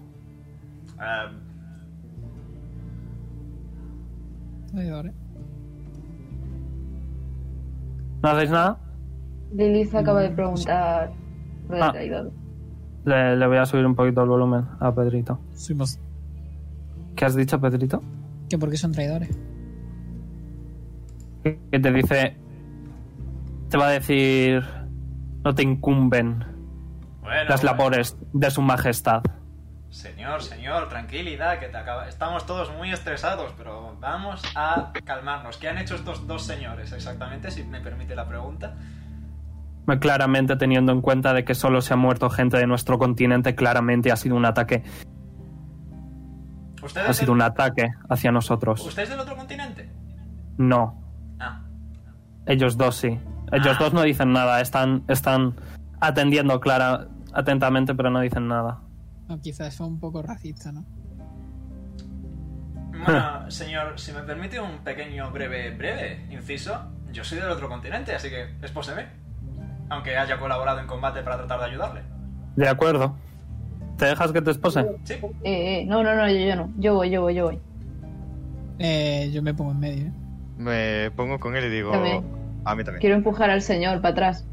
Traidores. 4.70 5.12
¿No 8.22 8.28
hacéis 8.28 8.50
nada? 8.50 8.78
Lilith 9.54 9.94
acaba 9.94 10.20
de 10.22 10.30
preguntar 10.30 11.12
Lo 11.68 11.76
de 11.76 11.82
Ah. 11.82 11.92
traidor. 11.92 12.32
Le, 13.04 13.36
le 13.36 13.46
voy 13.46 13.56
a 13.58 13.66
subir 13.66 13.84
un 13.86 13.94
poquito 13.94 14.22
el 14.22 14.28
volumen 14.28 14.64
a 14.80 14.94
Pedrito. 14.94 15.38
Fuimos- 15.54 15.98
¿Qué 17.16 17.24
has 17.24 17.34
dicho, 17.34 17.60
Pedrito? 17.60 18.02
que 18.48 18.58
porque 18.58 18.76
son 18.76 18.92
traidores. 18.92 19.30
Que 21.42 21.80
te 21.80 21.92
dice... 21.92 22.36
Te 23.70 23.76
va 23.78 23.88
a 23.88 23.90
decir... 23.90 24.62
No 25.44 25.54
te 25.54 25.62
incumben 25.62 26.44
Bueno, 27.22 27.44
las 27.48 27.62
bueno. 27.62 27.76
labores 27.78 28.16
de 28.32 28.50
su 28.50 28.62
majestad. 28.62 29.22
Señor, 29.90 30.42
señor, 30.42 30.88
tranquilidad, 30.88 31.58
que 31.58 31.66
te 31.66 31.76
acaba. 31.76 32.08
Estamos 32.08 32.46
todos 32.46 32.70
muy 32.76 32.92
estresados, 32.92 33.52
pero 33.58 33.96
vamos 34.00 34.40
a 34.54 34.92
calmarnos. 35.04 35.56
¿Qué 35.58 35.68
han 35.68 35.78
hecho 35.78 35.96
estos 35.96 36.26
dos 36.26 36.42
señores 36.44 36.92
exactamente, 36.92 37.50
si 37.50 37.64
me 37.64 37.80
permite 37.80 38.14
la 38.14 38.26
pregunta? 38.28 38.76
Claramente 40.00 40.56
teniendo 40.56 40.92
en 40.92 41.00
cuenta 41.02 41.32
de 41.34 41.44
que 41.44 41.54
solo 41.54 41.80
se 41.80 41.92
ha 41.94 41.96
muerto 41.96 42.30
gente 42.30 42.56
de 42.56 42.66
nuestro 42.66 42.98
continente, 42.98 43.54
claramente 43.54 44.12
ha 44.12 44.16
sido 44.16 44.36
un 44.36 44.44
ataque. 44.44 44.82
¿Ustedes, 46.82 47.08
Ha 47.08 47.12
sido 47.12 47.26
del- 47.32 47.34
un 47.36 47.42
ataque 47.42 47.90
hacia 48.08 48.32
nosotros. 48.32 48.84
¿Ustedes 48.86 49.10
del 49.10 49.20
otro 49.20 49.36
continente? 49.36 49.90
No, 50.58 51.00
Ah, 51.40 51.62
ellos 52.46 52.76
dos 52.76 52.96
sí. 52.96 53.18
Ellos 53.52 53.76
Ah. 53.76 53.82
dos 53.82 53.92
no 53.92 54.02
dicen 54.02 54.32
nada, 54.32 54.60
están, 54.60 55.02
están 55.08 55.54
atendiendo 56.00 56.58
clara, 56.60 57.08
atentamente, 57.32 57.94
pero 57.94 58.10
no 58.10 58.20
dicen 58.20 58.46
nada. 58.48 58.80
O 59.28 59.38
quizás 59.40 59.76
fue 59.76 59.86
un 59.86 59.98
poco 60.00 60.22
racista, 60.22 60.70
¿no? 60.72 60.84
Bueno, 63.04 63.50
señor, 63.50 63.98
si 63.98 64.12
me 64.12 64.22
permite 64.22 64.60
un 64.60 64.78
pequeño, 64.84 65.30
breve, 65.30 65.74
breve 65.76 66.26
inciso, 66.30 66.78
yo 67.12 67.24
soy 67.24 67.38
del 67.38 67.50
otro 67.50 67.68
continente, 67.68 68.14
así 68.14 68.28
que 68.28 68.54
espóseme. 68.62 69.21
Aunque 69.92 70.16
haya 70.16 70.38
colaborado 70.38 70.80
en 70.80 70.86
combate 70.86 71.22
para 71.22 71.36
tratar 71.36 71.60
de 71.60 71.66
ayudarle. 71.66 72.02
De 72.56 72.68
acuerdo. 72.68 73.14
¿Te 73.98 74.06
dejas 74.06 74.32
que 74.32 74.40
te 74.42 74.50
espose? 74.50 74.86
Sí, 75.04 75.14
Eh, 75.14 75.80
eh, 75.80 75.84
no, 75.86 76.02
no, 76.02 76.14
no, 76.16 76.28
yo, 76.28 76.38
yo 76.38 76.56
no. 76.56 76.70
Yo 76.78 76.94
voy, 76.94 77.10
yo 77.10 77.20
voy, 77.22 77.34
yo 77.34 77.44
voy. 77.44 77.60
Eh, 78.78 79.30
yo 79.32 79.42
me 79.42 79.54
pongo 79.54 79.72
en 79.72 79.80
medio, 79.80 80.06
¿eh? 80.06 80.12
Me 80.56 81.10
pongo 81.12 81.38
con 81.38 81.56
él 81.56 81.64
y 81.64 81.68
digo. 81.70 81.90
También. 81.92 82.24
A 82.64 82.74
mí 82.74 82.84
también. 82.84 83.00
Quiero 83.00 83.16
empujar 83.16 83.50
al 83.50 83.62
señor 83.62 84.00
para 84.00 84.12
atrás. 84.12 84.46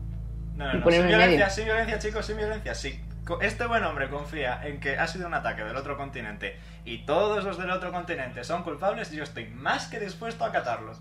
No, 0.56 0.66
no, 0.66 0.66
Y 0.66 0.66
no, 0.66 0.72
sin 0.74 0.82
ponerme 0.84 1.04
en 1.04 1.08
violencia, 1.10 1.40
medio. 1.40 1.50
sin 1.56 1.66
violencia, 1.66 2.00
chicos, 2.00 2.26
sin 2.26 2.38
violencia, 2.38 2.76
sí. 2.76 3.00
Este 3.42 3.66
buen 3.68 3.84
hombre 3.84 4.10
confía 4.10 4.60
en 4.68 4.80
que 4.80 4.98
ha 4.98 5.06
sido 5.08 5.28
un 5.28 5.36
ataque 5.36 5.64
del 5.64 5.78
otro 5.78 5.96
continente 5.98 6.58
y 6.84 7.06
todos 7.06 7.44
los 7.44 7.60
del 7.60 7.70
otro 7.70 7.92
continente 7.92 8.44
son 8.44 8.64
culpables, 8.64 9.12
yo 9.12 9.24
estoy 9.24 9.46
más 9.50 9.88
que 9.88 10.00
dispuesto 10.00 10.44
a 10.44 10.48
acatarlo. 10.48 10.94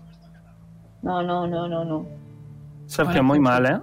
No, 1.01 1.23
no, 1.23 1.47
no, 1.47 1.67
no, 1.67 1.83
no. 1.83 2.05
Sergio, 2.85 3.23
muy 3.23 3.39
pues- 3.39 3.49
mal, 3.49 3.65
¿eh? 3.65 3.79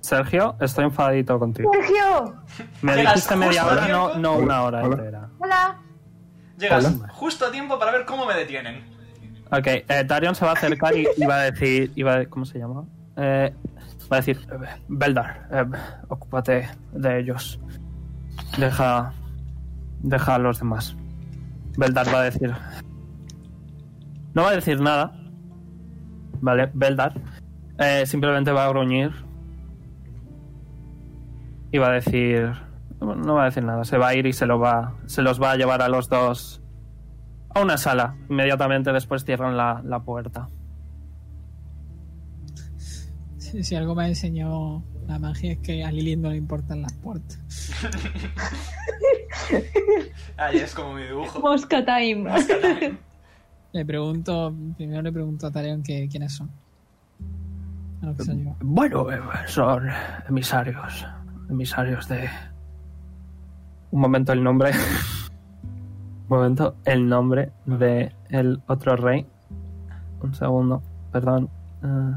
Sergio, 0.00 0.54
estoy 0.60 0.84
enfadito 0.84 1.38
contigo. 1.38 1.70
¡Sergio! 1.72 2.34
Me 2.82 2.94
Llegas 2.96 3.14
dijiste 3.14 3.36
media 3.36 3.66
hora, 3.66 3.88
no, 3.88 4.14
no 4.16 4.36
una 4.36 4.62
hora 4.62 4.82
Hola. 4.84 4.96
entera. 4.96 5.28
Hola. 5.38 5.76
Llegas 6.58 6.84
Hola. 6.84 7.08
justo 7.12 7.46
a 7.46 7.50
tiempo 7.50 7.78
para 7.78 7.90
ver 7.92 8.04
cómo 8.04 8.26
me 8.26 8.34
detienen. 8.34 8.84
Ok, 9.50 9.66
eh, 9.66 10.04
Tarion 10.06 10.34
se 10.34 10.44
va 10.44 10.50
a 10.52 10.54
acercar 10.54 10.96
y, 10.96 11.06
y 11.16 11.24
va 11.26 11.36
a 11.36 11.42
decir... 11.50 11.92
y 11.94 12.02
va 12.02 12.14
a- 12.16 12.26
¿Cómo 12.26 12.44
se 12.44 12.58
llama? 12.58 12.84
Eh, 13.16 13.54
va 14.12 14.16
a 14.16 14.20
decir... 14.20 14.38
eh, 14.50 14.80
Beldar, 14.88 15.48
eh, 15.52 15.64
ocúpate 16.08 16.68
de 16.92 17.18
ellos. 17.20 17.58
Deja... 18.58 19.12
Deja 20.00 20.34
a 20.34 20.38
los 20.38 20.58
demás. 20.58 20.96
Beldar 21.78 22.12
va 22.14 22.20
a 22.20 22.24
decir... 22.24 22.54
No 24.34 24.42
va 24.42 24.50
a 24.50 24.54
decir 24.54 24.80
nada. 24.80 25.16
Vale, 26.40 26.70
Beldar. 26.74 27.14
Eh, 27.78 28.04
simplemente 28.06 28.52
va 28.52 28.66
a 28.66 28.68
gruñir. 28.68 29.12
Y 31.72 31.78
va 31.78 31.88
a 31.88 31.92
decir... 31.92 32.52
No 33.00 33.34
va 33.34 33.42
a 33.42 33.44
decir 33.46 33.64
nada. 33.64 33.84
Se 33.84 33.98
va 33.98 34.08
a 34.08 34.14
ir 34.14 34.26
y 34.26 34.32
se, 34.32 34.46
lo 34.46 34.58
va, 34.58 34.94
se 35.06 35.20
los 35.20 35.42
va 35.42 35.52
a 35.52 35.56
llevar 35.56 35.82
a 35.82 35.88
los 35.88 36.08
dos 36.08 36.62
a 37.54 37.60
una 37.60 37.76
sala. 37.76 38.16
Inmediatamente 38.30 38.92
después 38.92 39.24
cierran 39.24 39.56
la, 39.56 39.82
la 39.84 40.00
puerta. 40.00 40.48
Si, 43.36 43.62
si 43.62 43.74
algo 43.74 43.94
me 43.94 44.04
ha 44.04 44.08
enseñado 44.08 44.82
la 45.06 45.18
magia 45.18 45.52
es 45.52 45.58
que 45.58 45.84
a 45.84 45.92
Lilith 45.92 46.18
no 46.18 46.30
le 46.30 46.36
importan 46.36 46.82
las 46.82 46.94
puertas. 46.94 47.38
Ay, 50.36 50.58
es 50.58 50.74
como 50.74 50.94
mi 50.94 51.02
dibujo. 51.02 51.40
Mosca 51.40 51.84
time. 51.84 52.24
Le 53.72 53.84
pregunto, 53.84 54.54
primero 54.76 55.02
le 55.02 55.12
pregunto 55.12 55.46
a 55.46 55.50
Tareon 55.50 55.82
que 55.82 56.08
quiénes 56.08 56.32
son. 56.32 56.50
Bueno, 58.60 59.10
eh, 59.10 59.20
son 59.46 59.88
emisarios. 60.28 61.06
Emisarios 61.48 62.08
de... 62.08 62.28
Un 63.90 64.00
momento 64.00 64.32
el 64.32 64.42
nombre. 64.42 64.72
Un 66.28 66.36
momento 66.36 66.76
el 66.84 67.08
nombre 67.08 67.52
de 67.66 68.12
el 68.30 68.62
otro 68.66 68.96
rey. 68.96 69.26
Un 70.20 70.34
segundo, 70.34 70.82
perdón. 71.12 71.48
Eh, 71.82 72.14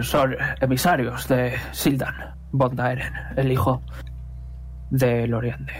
son 0.00 0.34
emisarios 0.60 1.28
de 1.28 1.54
Sildan 1.72 2.34
von 2.52 2.74
Daeren, 2.74 3.12
el 3.36 3.52
hijo 3.52 3.82
del 4.90 5.34
Oriente. 5.34 5.72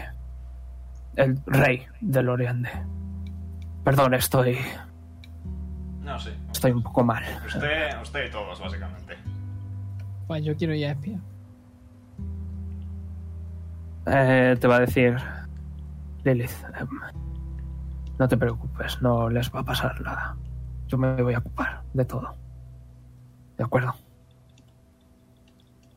El 1.15 1.39
rey 1.45 1.85
del 2.01 2.29
Oriente. 2.29 2.69
Perdón, 3.83 4.13
estoy, 4.13 4.57
No, 6.03 6.19
sí. 6.19 6.31
estoy 6.51 6.71
un 6.71 6.83
poco 6.83 7.03
mal. 7.03 7.23
Usted, 7.45 8.01
usted 8.01 8.27
y 8.27 8.31
todos, 8.31 8.59
básicamente. 8.59 9.17
Pues 10.27 10.43
yo 10.43 10.55
quiero 10.55 10.73
ir 10.73 10.87
a 10.87 10.91
espía. 10.91 11.19
Eh, 14.05 14.57
te 14.59 14.67
va 14.67 14.75
a 14.75 14.79
decir 14.81 15.17
Lilith, 16.25 16.51
em, 16.77 16.87
no 18.19 18.27
te 18.27 18.37
preocupes, 18.37 19.01
no 19.01 19.29
les 19.29 19.49
va 19.53 19.61
a 19.61 19.63
pasar 19.63 19.99
nada. 20.01 20.35
Yo 20.87 20.97
me 20.97 21.21
voy 21.21 21.33
a 21.33 21.39
ocupar 21.39 21.81
de 21.93 22.05
todo. 22.05 22.35
¿De 23.57 23.63
acuerdo? 23.63 23.95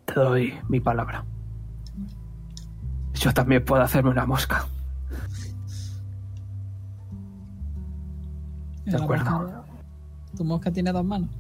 Te 0.04 0.14
doy 0.14 0.58
mi 0.68 0.80
palabra. 0.80 1.24
Yo 3.14 3.32
también 3.34 3.64
puedo 3.64 3.82
hacerme 3.82 4.10
una 4.10 4.26
mosca. 4.26 4.64
De 8.84 8.96
acuerdo. 8.96 9.65
¿Tu 10.36 10.44
mosca 10.44 10.70
tiene 10.72 10.92
dos 10.92 11.04
manos? 11.04 11.30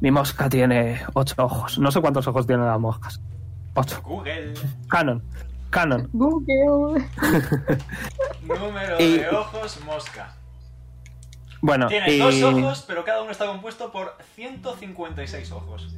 Mi 0.00 0.10
mosca 0.10 0.48
tiene 0.48 1.00
ocho 1.14 1.34
ojos. 1.38 1.78
No 1.78 1.90
sé 1.90 2.00
cuántos 2.00 2.26
ojos 2.26 2.46
tienen 2.46 2.66
las 2.66 2.78
moscas. 2.80 3.20
Ocho. 3.74 4.00
Google, 4.02 4.52
Canon. 4.88 5.22
Canon. 5.70 6.08
Google. 6.12 7.04
número 8.46 9.00
Y- 9.00 9.18
de 9.18 9.28
ojos, 9.30 9.78
mosca. 9.86 10.34
Bueno, 11.62 11.86
Tiene 11.86 12.14
y... 12.14 12.18
dos 12.18 12.42
ojos, 12.42 12.84
pero 12.88 13.04
cada 13.04 13.22
uno 13.22 13.30
está 13.30 13.46
compuesto 13.46 13.92
por 13.92 14.16
156 14.34 15.52
ojos. 15.52 15.96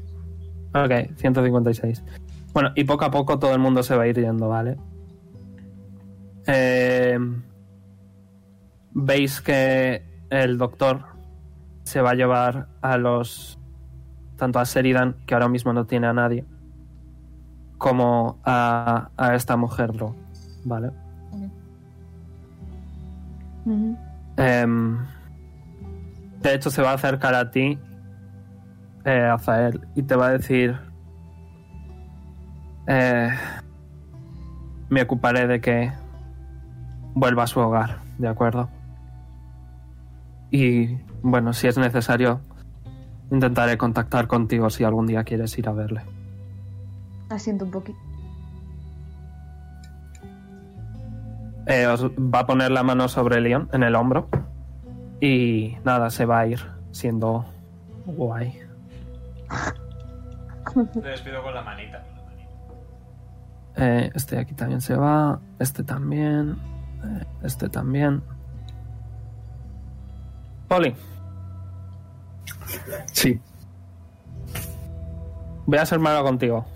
Ok, 0.74 1.16
156. 1.16 2.02
Bueno, 2.52 2.70
y 2.76 2.84
poco 2.84 3.06
a 3.06 3.10
poco 3.10 3.38
todo 3.38 3.52
el 3.54 3.58
mundo 3.60 3.82
se 3.82 3.96
va 3.96 4.02
a 4.02 4.06
ir 4.06 4.20
yendo, 4.20 4.48
¿vale? 4.48 4.76
Eh, 6.46 7.18
Veis 8.92 9.40
que 9.40 10.04
el 10.34 10.58
doctor 10.58 11.04
se 11.84 12.00
va 12.00 12.10
a 12.10 12.14
llevar 12.14 12.68
a 12.82 12.96
los... 12.96 13.58
Tanto 14.36 14.58
a 14.58 14.64
Sheridan, 14.64 15.14
que 15.26 15.34
ahora 15.34 15.48
mismo 15.48 15.72
no 15.72 15.86
tiene 15.86 16.08
a 16.08 16.12
nadie, 16.12 16.44
como 17.78 18.38
a, 18.44 19.10
a 19.16 19.34
esta 19.36 19.56
mujer, 19.56 19.92
Dro, 19.92 20.16
¿vale? 20.64 20.90
Em, 24.36 24.98
de 26.42 26.54
hecho, 26.54 26.70
se 26.70 26.82
va 26.82 26.90
a 26.90 26.94
acercar 26.94 27.34
a 27.34 27.50
ti, 27.50 27.78
eh, 29.04 29.30
Azael, 29.32 29.86
y 29.94 30.02
te 30.02 30.16
va 30.16 30.26
a 30.26 30.30
decir: 30.30 30.76
eh, 32.88 33.30
Me 34.88 35.02
ocuparé 35.02 35.46
de 35.46 35.60
que 35.60 35.92
vuelva 37.14 37.44
a 37.44 37.46
su 37.46 37.60
hogar, 37.60 37.98
¿de 38.18 38.28
acuerdo? 38.28 38.68
Y 40.54 41.00
bueno, 41.20 41.52
si 41.52 41.66
es 41.66 41.76
necesario, 41.76 42.40
intentaré 43.32 43.76
contactar 43.76 44.28
contigo 44.28 44.70
si 44.70 44.84
algún 44.84 45.04
día 45.04 45.24
quieres 45.24 45.58
ir 45.58 45.68
a 45.68 45.72
verle. 45.72 46.02
Asiento 47.28 47.64
un 47.64 47.72
poquito. 47.72 47.98
Eh, 51.66 51.88
os 51.88 52.04
va 52.04 52.38
a 52.38 52.46
poner 52.46 52.70
la 52.70 52.84
mano 52.84 53.08
sobre 53.08 53.40
Leon 53.40 53.68
en 53.72 53.82
el 53.82 53.96
hombro. 53.96 54.28
Y 55.20 55.76
nada, 55.82 56.08
se 56.08 56.24
va 56.24 56.38
a 56.38 56.46
ir 56.46 56.60
siendo 56.92 57.44
guay. 58.06 58.56
Le 60.94 61.10
despido 61.10 61.42
con 61.42 61.52
la 61.52 61.62
manita. 61.62 62.00
Eh, 63.74 64.08
este 64.14 64.36
de 64.36 64.42
aquí 64.42 64.54
también 64.54 64.80
se 64.80 64.94
va. 64.94 65.40
Este 65.58 65.82
también. 65.82 66.56
eh, 67.04 67.24
este 67.42 67.68
también. 67.68 68.22
Poli, 70.68 70.94
Sí. 73.12 73.40
Voy 75.66 75.78
a 75.78 75.86
ser 75.86 75.98
malo 75.98 76.22
contigo. 76.24 76.66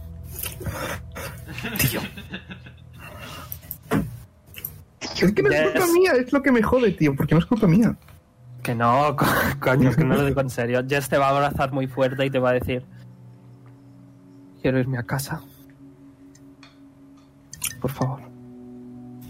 Es 5.20 5.33
que 5.33 5.42
no 5.42 5.48
es 5.51 5.61
Yes. 5.61 5.72
culpa 5.72 5.87
mía, 5.92 6.12
es 6.12 6.33
lo 6.33 6.42
que 6.42 6.53
me 6.53 6.62
jode, 6.62 6.92
tío, 6.92 7.14
porque 7.16 7.35
no 7.35 7.40
es 7.40 7.46
culpa 7.46 7.66
mía. 7.66 7.96
Que 8.62 8.74
no, 8.74 9.16
co- 9.16 9.27
coño, 9.61 9.92
que 9.94 10.05
no 10.05 10.14
lo 10.16 10.24
digo 10.24 10.40
en 10.40 10.51
serio. 10.51 10.85
Jess 10.88 11.09
te 11.09 11.18
va 11.18 11.27
a 11.29 11.31
abrazar 11.31 11.72
muy 11.72 11.87
fuerte 11.87 12.24
y 12.27 12.31
te 12.31 12.38
va 12.38 12.51
a 12.51 12.53
decir: 12.55 12.85
Quiero 14.62 14.79
irme 14.79 14.98
a 14.98 15.03
casa. 15.03 15.40
Por 17.81 17.90
favor. 17.90 18.20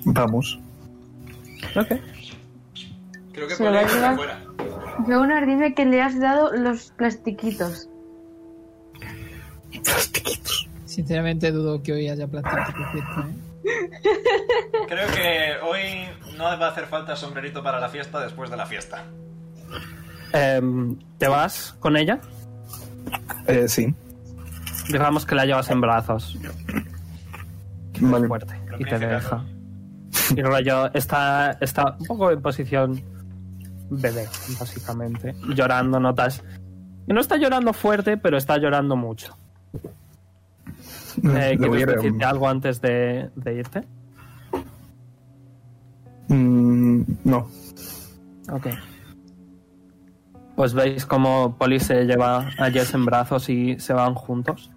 Vamos. 0.05 0.59
Ok. 1.77 1.89
Creo 3.33 3.49
que 3.49 3.55
Se 3.55 3.65
lo 3.65 3.73
va 3.73 3.81
a 3.81 3.83
puede 3.83 3.97
ir 3.97 4.03
llevar. 4.03 4.48
Jonas, 5.07 5.47
dime 5.47 5.75
que 5.75 5.85
le 5.85 6.03
has 6.03 6.19
dado 6.19 6.53
los 6.53 6.91
plastiquitos. 6.93 7.89
Plastiquitos. 9.85 10.69
Sinceramente 10.85 11.53
dudo 11.53 11.83
que 11.83 11.93
hoy 11.93 12.09
haya 12.09 12.27
fiesta, 12.27 13.27
¿eh? 13.29 13.49
Creo 14.89 15.07
que 15.09 15.67
hoy 15.67 16.37
no 16.37 16.45
va 16.45 16.67
a 16.67 16.71
hacer 16.71 16.87
falta 16.87 17.15
sombrerito 17.17 17.63
para 17.63 17.79
la 17.81 17.89
fiesta 17.89 18.21
después 18.21 18.51
de 18.51 18.57
la 18.57 18.67
fiesta. 18.67 19.05
Em, 20.33 20.99
¿Te 21.19 21.29
vas 21.29 21.77
con 21.79 21.97
ella? 21.97 22.21
Eh, 23.47 23.69
sí. 23.69 23.95
Digamos 24.89 25.27
que 25.27 25.35
la 25.35 25.45
llevas 25.45 25.71
en 25.71 25.81
brazos. 25.81 26.39
Vale. 28.01 28.29
fuerte 28.29 28.55
y 28.79 28.85
te 28.85 28.99
deja. 28.99 29.45
Y 30.35 30.43
rollo 30.43 30.93
está, 30.95 31.57
está 31.61 31.97
un 31.99 32.07
poco 32.07 32.31
en 32.31 32.41
posición 32.41 33.03
bebé, 33.91 34.27
básicamente. 34.59 35.35
Llorando, 35.55 36.01
notas. 36.01 36.43
No 37.07 37.21
está 37.21 37.37
llorando 37.37 37.73
fuerte, 37.73 38.17
pero 38.17 38.37
está 38.37 38.59
llorando 38.59 38.97
mucho. 38.97 39.37
Eh, 41.25 41.57
¿Quieres 41.59 41.87
decirte 41.87 42.25
algo 42.25 42.49
antes 42.49 42.81
de, 42.81 43.31
de 43.35 43.55
irte? 43.55 43.83
Mm, 46.29 47.03
no. 47.25 47.49
Ok. 48.53 48.67
Pues 50.55 50.75
veis 50.75 51.07
como 51.07 51.57
Polly 51.57 51.81
se 51.81 52.05
lleva 52.05 52.49
a 52.59 52.71
Jess 52.71 52.95
en 52.95 53.05
brazos 53.05 53.49
y 53.49 53.79
se 53.79 53.93
van 53.93 54.15
juntos. 54.15 54.71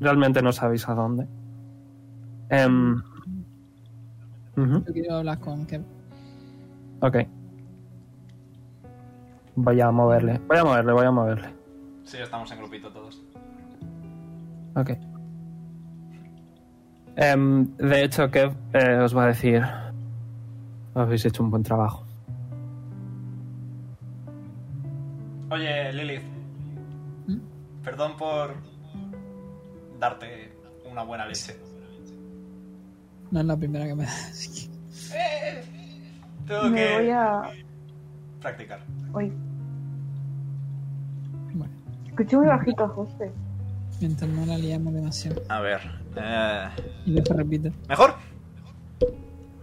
Realmente 0.00 0.42
no 0.42 0.52
sabéis 0.52 0.88
a 0.88 0.94
dónde. 0.94 1.26
Ujú. 4.56 4.84
Yo 4.86 4.92
quiero 4.92 5.16
hablar 5.16 5.38
con 5.38 5.66
Kev. 5.66 5.82
Ok. 7.00 7.16
Voy 9.56 9.80
a 9.80 9.90
moverle. 9.90 10.40
Voy 10.48 10.58
a 10.58 10.64
moverle, 10.64 10.92
voy 10.92 11.06
a 11.06 11.10
moverle. 11.10 11.48
Sí, 12.04 12.16
estamos 12.18 12.50
en 12.52 12.58
grupito 12.58 12.90
todos. 12.90 13.22
Ok. 14.76 14.90
Em, 17.16 17.76
de 17.76 18.04
hecho, 18.04 18.30
Kev 18.30 18.54
eh, 18.72 18.98
os 19.02 19.16
va 19.16 19.24
a 19.24 19.26
decir... 19.28 19.62
Habéis 20.94 21.24
hecho 21.24 21.42
un 21.42 21.50
buen 21.50 21.62
trabajo. 21.62 22.04
Oye, 25.50 25.92
Lilith. 25.92 26.22
¿Mm? 27.26 27.38
Perdón 27.84 28.16
por 28.16 28.54
darte 29.98 30.52
una 30.90 31.02
buena 31.02 31.26
leche. 31.26 31.56
No 33.30 33.40
es 33.40 33.46
la 33.46 33.56
primera 33.56 33.86
que 33.86 33.94
me 33.94 34.04
da. 34.04 34.10
así 34.12 34.68
que- 34.68 34.70
Tengo 36.46 36.62
Me 36.70 36.76
que 36.76 36.94
voy 36.96 37.10
a. 37.10 37.42
practicar. 38.40 38.80
Uy, 39.14 39.32
Bueno, 41.54 41.72
escuché 42.06 42.36
muy 42.36 42.46
bajito 42.46 42.84
a 42.84 42.88
José. 42.88 43.30
mientras 44.00 44.30
no 44.30 44.46
la 44.46 44.56
liamos 44.58 44.94
demasiado. 44.94 45.42
A 45.48 45.60
ver. 45.60 45.80
eh, 46.16 46.68
Y 47.06 47.14
después 47.14 47.38
repite. 47.38 47.72
¿Mejor? 47.88 48.14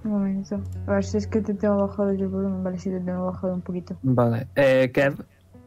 Un 0.03 0.11
momento. 0.11 0.61
A 0.87 0.91
ver 0.91 1.03
si 1.03 1.17
es 1.17 1.27
que 1.27 1.41
te 1.41 1.53
tengo 1.53 1.77
bajado 1.87 2.13
yo 2.13 2.25
el 2.25 2.31
volumen. 2.31 2.63
Vale, 2.63 2.77
sí 2.77 2.89
te 2.89 2.99
tengo 2.99 3.25
bajado 3.25 3.53
un 3.53 3.61
poquito. 3.61 3.97
Vale. 4.03 4.47
Eh, 4.55 4.91
Kev 4.93 5.25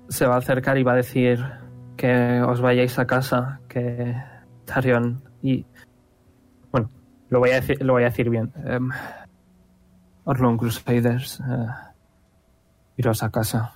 se 0.09 0.27
va 0.27 0.37
a 0.37 0.38
acercar 0.38 0.79
y 0.79 0.83
va 0.83 0.92
a 0.92 0.96
decir 0.96 1.44
que 1.96 2.40
os 2.42 2.61
vayáis 2.61 2.99
a 2.99 3.07
casa, 3.07 3.61
que 3.68 4.14
Tarion 4.64 5.23
y... 5.42 5.66
Bueno, 6.73 6.90
lo 7.29 7.40
voy 7.40 7.51
a 7.51 7.55
decir, 7.57 7.83
lo 7.85 7.92
voy 7.94 8.03
a 8.03 8.07
decir 8.07 8.31
bien. 8.31 8.51
Em, 8.64 8.88
Orlon 10.25 10.57
Crusaders, 10.57 11.40
eh, 11.40 11.66
iros 13.00 13.22
a 13.22 13.30
casa. 13.30 13.72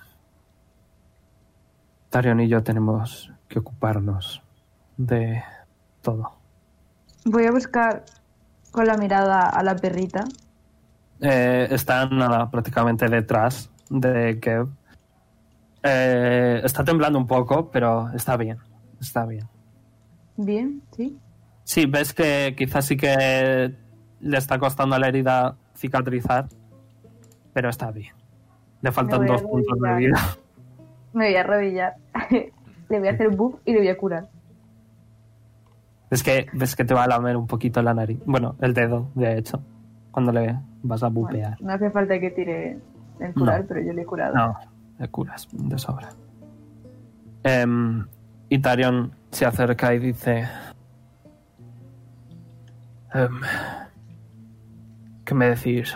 Tarion 2.09 2.39
y 2.39 2.47
yo 2.47 2.61
tenemos 2.63 3.31
que 3.47 3.59
ocuparnos 3.59 4.41
de 4.97 5.43
todo. 6.01 6.31
Voy 7.25 7.45
a 7.45 7.51
buscar 7.51 8.05
con 8.71 8.85
la 8.85 8.97
mirada 8.97 9.49
a 9.49 9.63
la 9.63 9.75
perrita. 9.75 10.25
Eh, 11.19 11.67
está 11.71 12.05
nada, 12.05 12.51
prácticamente 12.51 13.07
detrás 13.09 13.71
de 13.89 14.39
Kev. 14.39 14.67
Eh, 15.81 16.61
está 16.63 16.83
temblando 16.83 17.17
un 17.17 17.27
poco, 17.27 17.71
pero 17.71 18.11
está 18.13 18.37
bien. 18.37 18.59
Está 19.01 19.25
bien. 19.25 19.47
Bien, 20.37 20.83
sí. 20.95 21.17
Sí, 21.63 21.87
ves 21.87 22.13
que 22.13 22.53
quizás 22.55 22.85
sí 22.85 22.95
que 22.95 23.75
le 24.19 24.37
está 24.37 24.59
costando 24.59 24.95
a 24.95 24.99
la 24.99 25.07
herida 25.07 25.55
cicatrizar, 25.75 26.47
pero 27.53 27.69
está 27.69 27.91
bien. 27.91 28.13
Le 28.85 28.91
faltan 28.91 29.25
dos 29.25 29.41
puntos 29.41 29.79
de 29.79 29.95
vida. 29.95 30.19
Me 31.13 31.25
voy 31.25 31.35
a 31.35 31.39
arrodillar. 31.39 31.95
le 32.89 32.99
voy 32.99 33.07
a 33.07 33.11
hacer 33.13 33.29
buff 33.29 33.55
y 33.65 33.73
le 33.73 33.79
voy 33.79 33.87
a 33.87 33.97
curar. 33.97 34.27
Es 36.11 36.21
que 36.21 36.45
ves 36.53 36.75
que 36.75 36.85
te 36.85 36.93
va 36.93 37.05
a 37.05 37.07
lamer 37.07 37.35
un 37.35 37.47
poquito 37.47 37.81
la 37.81 37.95
nariz. 37.95 38.19
Bueno, 38.27 38.55
el 38.61 38.75
dedo, 38.75 39.07
de 39.15 39.39
hecho, 39.39 39.59
cuando 40.11 40.31
le 40.31 40.55
vas 40.83 41.01
a 41.01 41.07
bupear. 41.07 41.57
Bueno, 41.59 41.65
no 41.67 41.73
hace 41.73 41.89
falta 41.89 42.19
que 42.19 42.29
tire 42.29 42.77
el 43.19 43.33
curar, 43.33 43.61
No. 43.61 43.67
pero 43.69 43.81
yo 43.81 43.91
le 43.91 44.03
he 44.03 44.05
curado. 44.05 44.35
No, 44.35 44.55
le 44.99 45.07
curas 45.07 45.47
de 45.51 45.79
sobra. 45.79 46.09
Em, 47.41 48.05
y 48.49 48.59
Tarion 48.59 49.13
se 49.31 49.47
acerca 49.47 49.95
y 49.95 49.97
dice... 49.99 50.47
em, 53.15 53.41
¿Qué 55.25 55.33
me 55.33 55.49
decís? 55.49 55.95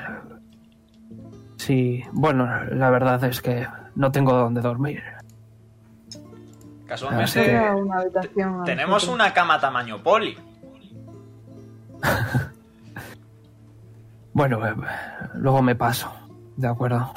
Sí, 1.69 2.01
bueno, 2.13 2.47
la 2.65 2.89
verdad 2.89 3.23
es 3.25 3.43
que 3.43 3.67
no 3.93 4.12
tengo 4.12 4.34
dónde 4.34 4.60
dormir. 4.60 5.03
Casualmente 6.88 7.60
una 7.75 7.99
habitación. 7.99 8.63
tenemos 8.63 8.95
nosotros. 8.95 9.13
una 9.13 9.32
cama 9.36 9.60
tamaño 9.60 10.01
poli. 10.01 10.36
Bueno, 14.34 14.65
em, 14.65 14.79
luego 15.36 15.62
me 15.62 15.75
paso, 15.75 16.10
¿de 16.55 16.67
acuerdo? 16.67 17.12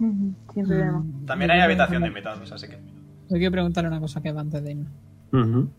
Mm, 0.00 0.30
También 1.24 1.50
hay 1.52 1.60
habitación 1.60 2.02
de 2.02 2.08
invitados, 2.08 2.50
así 2.52 2.66
que. 2.66 2.76
Yo 3.28 3.36
quiero 3.36 3.52
preguntarle 3.52 3.88
una 3.88 4.00
cosa 4.00 4.20
que 4.20 4.32
va 4.32 4.40
antes 4.40 4.62
de 4.64 4.72
irnos. 4.72 4.92
Ujú. 5.32 5.70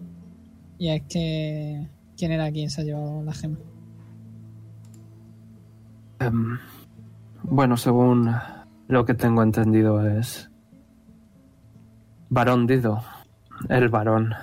Y 0.78 0.89
es 0.89 1.02
que. 1.10 1.88
¿Quién 2.17 2.32
era 2.32 2.52
quien 2.52 2.69
se 2.69 2.82
ha 2.82 2.84
llevado 2.86 3.21
la 3.24 3.34
gema? 3.34 3.58
Em, 6.19 6.58
bueno, 7.43 7.77
según 7.77 8.34
lo 8.88 9.06
que 9.06 9.13
tengo 9.13 9.43
entendido 9.43 10.06
es... 10.08 10.49
Varón 12.30 12.65
Dido, 12.67 13.04
el 13.69 13.89
varón. 13.89 14.34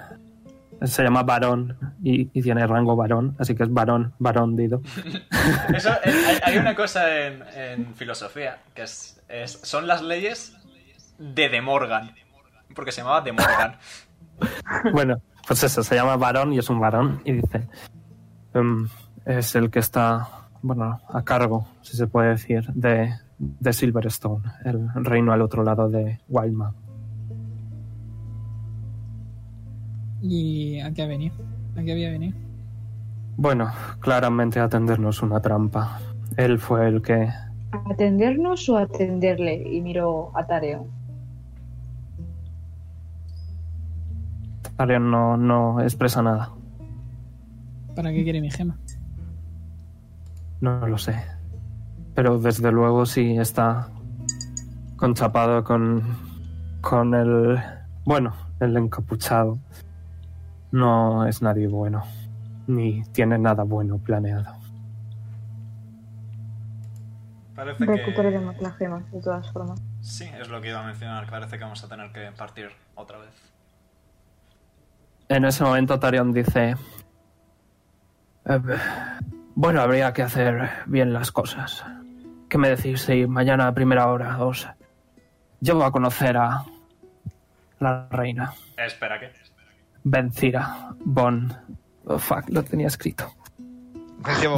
Se 0.82 1.02
llama 1.02 1.22
varón 1.22 1.76
y, 2.02 2.30
y 2.38 2.42
tiene 2.42 2.66
rango 2.66 2.94
varón, 2.94 3.34
así 3.38 3.54
que 3.54 3.62
es 3.64 3.72
varón, 3.72 4.12
varón 4.18 4.56
Dido. 4.56 4.80
Eso, 5.74 5.90
eh, 6.04 6.38
hay, 6.44 6.58
una 6.58 6.74
cosa 6.76 7.26
en, 7.26 7.42
en 7.56 7.94
filosofía 7.94 8.58
que 8.74 8.82
es, 8.82 9.20
es- 9.28 9.58
son 9.62 9.86
las 9.86 10.02
leyes 10.02 10.54
de 11.18 11.48
De 11.48 11.60
Morgan. 11.62 12.12
Porque 12.74 12.92
se 12.92 13.00
llamaba 13.00 13.22
De 13.22 13.32
Morgan. 13.32 13.76
Bueno, 14.92 15.16
pues 15.48 15.64
eso, 15.64 15.82
se 15.82 15.96
llama 15.96 16.16
varón 16.16 16.52
y 16.52 16.58
es 16.58 16.70
un 16.70 16.78
varón 16.78 17.20
y 17.24 17.32
dice... 17.32 17.66
em, 18.54 18.86
es 19.24 19.56
el 19.56 19.68
que 19.68 19.80
está, 19.80 20.28
bueno, 20.62 21.00
a 21.08 21.22
cargo, 21.22 21.66
si 21.82 21.96
se 21.96 22.06
puede 22.06 22.30
decir, 22.30 22.72
de, 22.72 23.12
de 23.38 23.72
Silverstone, 23.72 24.44
el 24.64 25.04
reino 25.04 25.32
al 25.32 25.42
otro 25.42 25.62
lado 25.62 25.88
de 25.88 26.20
Wildman. 26.28 26.74
¿Y 30.20 30.80
a 30.80 30.92
qué 30.92 31.02
ha 31.02 31.06
venido? 31.06 31.36
¿A 31.76 31.82
qué 31.82 31.92
había 31.92 32.10
venido? 32.10 32.36
Bueno, 33.36 33.70
claramente 34.00 34.58
atendernos 34.58 35.22
una 35.22 35.40
trampa. 35.40 36.00
Él 36.36 36.58
fue 36.58 36.88
el 36.88 37.02
que... 37.02 37.28
¿Atendernos 37.90 38.68
o 38.68 38.76
atenderle? 38.76 39.62
Y 39.72 39.80
miro 39.80 40.32
a 40.34 40.44
Tareo. 40.46 40.88
Arion 44.76 45.10
no, 45.10 45.36
no 45.36 45.80
expresa 45.80 46.22
nada. 46.22 46.50
¿Para 47.94 48.12
qué 48.12 48.22
quiere 48.24 48.40
mi 48.40 48.50
gema? 48.50 48.78
No 50.60 50.86
lo 50.86 50.98
sé. 50.98 51.24
Pero 52.14 52.38
desde 52.38 52.72
luego 52.72 53.06
sí 53.06 53.36
está 53.38 53.88
conchapado 54.96 55.62
con, 55.62 56.02
con 56.80 57.14
el... 57.14 57.58
Bueno, 58.04 58.34
el 58.60 58.76
encapuchado. 58.76 59.58
no 60.72 61.26
es 61.26 61.40
nadie 61.42 61.68
bueno, 61.68 62.02
ni 62.66 63.02
tiene 63.12 63.38
nada 63.38 63.62
bueno 63.62 63.98
planeado. 63.98 64.52
Parece 67.54 67.84
Recuperaremos 67.86 68.56
que... 68.56 68.62
las 68.62 68.76
gemas, 68.76 69.10
de 69.10 69.20
todas 69.20 69.50
formas. 69.52 69.80
Sí, 70.00 70.24
es 70.40 70.48
lo 70.48 70.60
que 70.60 70.68
iba 70.70 70.80
a 70.80 70.86
mencionar. 70.86 71.28
Parece 71.28 71.58
que 71.58 71.64
vamos 71.64 71.82
a 71.82 71.88
tener 71.88 72.12
que 72.12 72.30
partir 72.36 72.68
otra 72.94 73.18
vez. 73.18 73.30
En 75.28 75.44
ese 75.44 75.64
momento 75.64 75.98
Tarion 75.98 76.32
dice... 76.32 76.76
"Eh, 78.44 78.60
bueno, 79.58 79.80
habría 79.80 80.12
que 80.12 80.22
hacer 80.22 80.70
bien 80.86 81.12
las 81.12 81.32
cosas. 81.32 81.84
¿Qué 82.48 82.58
me 82.58 82.68
decís 82.68 83.02
si 83.02 83.26
mañana 83.26 83.66
a 83.66 83.74
primera 83.74 84.06
hora 84.06 84.38
os 84.38 84.68
llevo 85.60 85.82
a 85.82 85.90
conocer 85.90 86.36
a 86.36 86.64
la 87.80 88.06
reina? 88.08 88.54
Espera, 88.76 89.18
¿qué? 89.18 89.32
Vencira 90.04 90.94
Bon... 91.00 91.52
Oh, 92.04 92.20
fuck, 92.20 92.48
lo 92.50 92.62
tenía 92.62 92.86
escrito. 92.86 93.32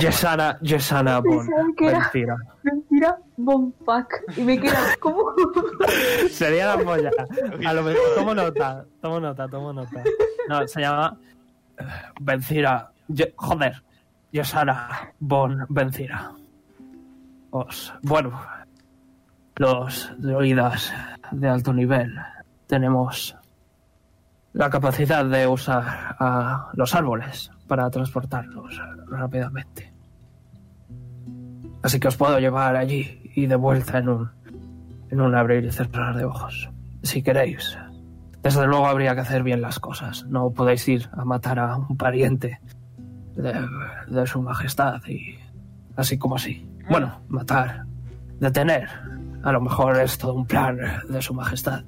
Yesana, 0.01 0.59
Yesana 0.61 1.21
Bon 1.21 1.49
Vencira. 1.79 2.37
Mentira, 2.63 3.17
bomback. 3.39 4.23
Y 4.37 4.43
me 4.43 4.61
queda 4.61 4.97
como. 5.01 5.33
Sería 6.31 6.77
la 6.77 6.85
polla. 6.85 7.11
A 7.67 7.73
lo 7.73 7.83
mejor, 7.83 8.03
tomo 8.15 8.35
nota, 8.35 8.85
tomo 9.01 9.19
nota, 9.19 9.49
tomo 9.49 9.73
nota. 9.73 10.03
No, 10.47 10.69
se 10.69 10.83
llama 10.83 11.17
eh, 11.79 11.85
Vencira. 12.21 12.93
Joder. 13.37 13.83
Yesana 14.33 15.13
Bon 15.19 15.67
Vencira. 15.69 16.33
Os, 17.51 17.93
bueno, 18.03 18.41
los 19.57 20.13
druidas 20.19 20.93
de 21.33 21.49
alto 21.49 21.73
nivel 21.73 22.15
tenemos 22.67 23.37
la 24.53 24.71
capacidad 24.71 25.25
de 25.25 25.47
usar 25.47 26.17
a 26.19 26.71
los 26.75 26.95
árboles 26.95 27.51
para 27.67 27.91
transportarnos 27.91 28.81
rápidamente. 29.07 29.93
Así 31.83 31.99
que 31.99 32.09
os 32.09 32.17
puedo 32.17 32.39
llevar 32.39 32.77
allí 32.77 33.33
y 33.35 33.47
de 33.47 33.57
vuelta 33.57 33.99
en 33.99 34.09
un 34.09 34.31
en 35.11 35.21
un 35.21 35.35
abrir 35.35 35.65
y 35.65 35.73
cerrar 35.73 36.17
de 36.17 36.25
ojos. 36.25 36.71
Si 37.03 37.23
queréis. 37.23 37.77
Desde 38.43 38.67
luego 38.67 38.87
habría 38.87 39.15
que 39.15 39.21
hacer 39.21 39.43
bien 39.43 39.61
las 39.61 39.81
cosas. 39.81 40.25
No 40.27 40.51
podéis 40.51 40.87
ir 40.89 41.09
a 41.13 41.25
matar 41.25 41.59
a 41.59 41.77
un 41.77 41.97
pariente 41.97 42.61
de, 43.41 43.55
de 44.09 44.27
su 44.27 44.43
majestad 44.43 45.01
y 45.07 45.39
así 45.97 46.19
como 46.19 46.37
así. 46.37 46.67
Bueno, 46.91 47.21
matar, 47.29 47.85
detener. 48.39 48.89
A 49.43 49.53
lo 49.53 49.61
mejor 49.61 49.97
es 50.01 50.19
todo 50.19 50.35
un 50.35 50.47
plan 50.47 50.79
de 51.09 51.23
su 51.23 51.33
majestad. 51.35 51.83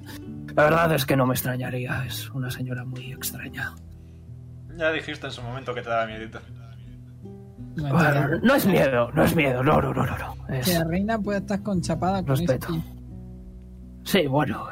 La 0.55 0.63
verdad 0.63 0.93
es 0.93 1.05
que 1.05 1.15
no 1.15 1.25
me 1.25 1.33
extrañaría. 1.33 2.05
Es 2.05 2.29
una 2.31 2.49
señora 2.51 2.83
muy 2.85 3.11
extraña. 3.11 3.73
Ya 4.77 4.91
dijiste 4.91 5.27
en 5.27 5.31
su 5.33 5.41
momento 5.41 5.73
que 5.73 5.81
te 5.81 5.89
daba 5.89 6.05
miedito. 6.07 6.39
Bueno, 7.75 8.39
no 8.43 8.55
es 8.55 8.65
miedo, 8.67 9.11
no 9.13 9.23
es 9.23 9.35
miedo. 9.35 9.63
No, 9.63 9.81
no, 9.81 9.93
no, 9.93 10.05
no. 10.05 10.17
no. 10.17 10.47
Es- 10.55 10.67
Que 10.67 10.73
la 10.79 10.83
reina 10.83 11.17
puede 11.19 11.39
estar 11.39 11.61
conchapada 11.63 12.23
con 12.23 12.35
Respeto. 12.37 12.67
Sí, 14.03 14.27
bueno. 14.27 14.65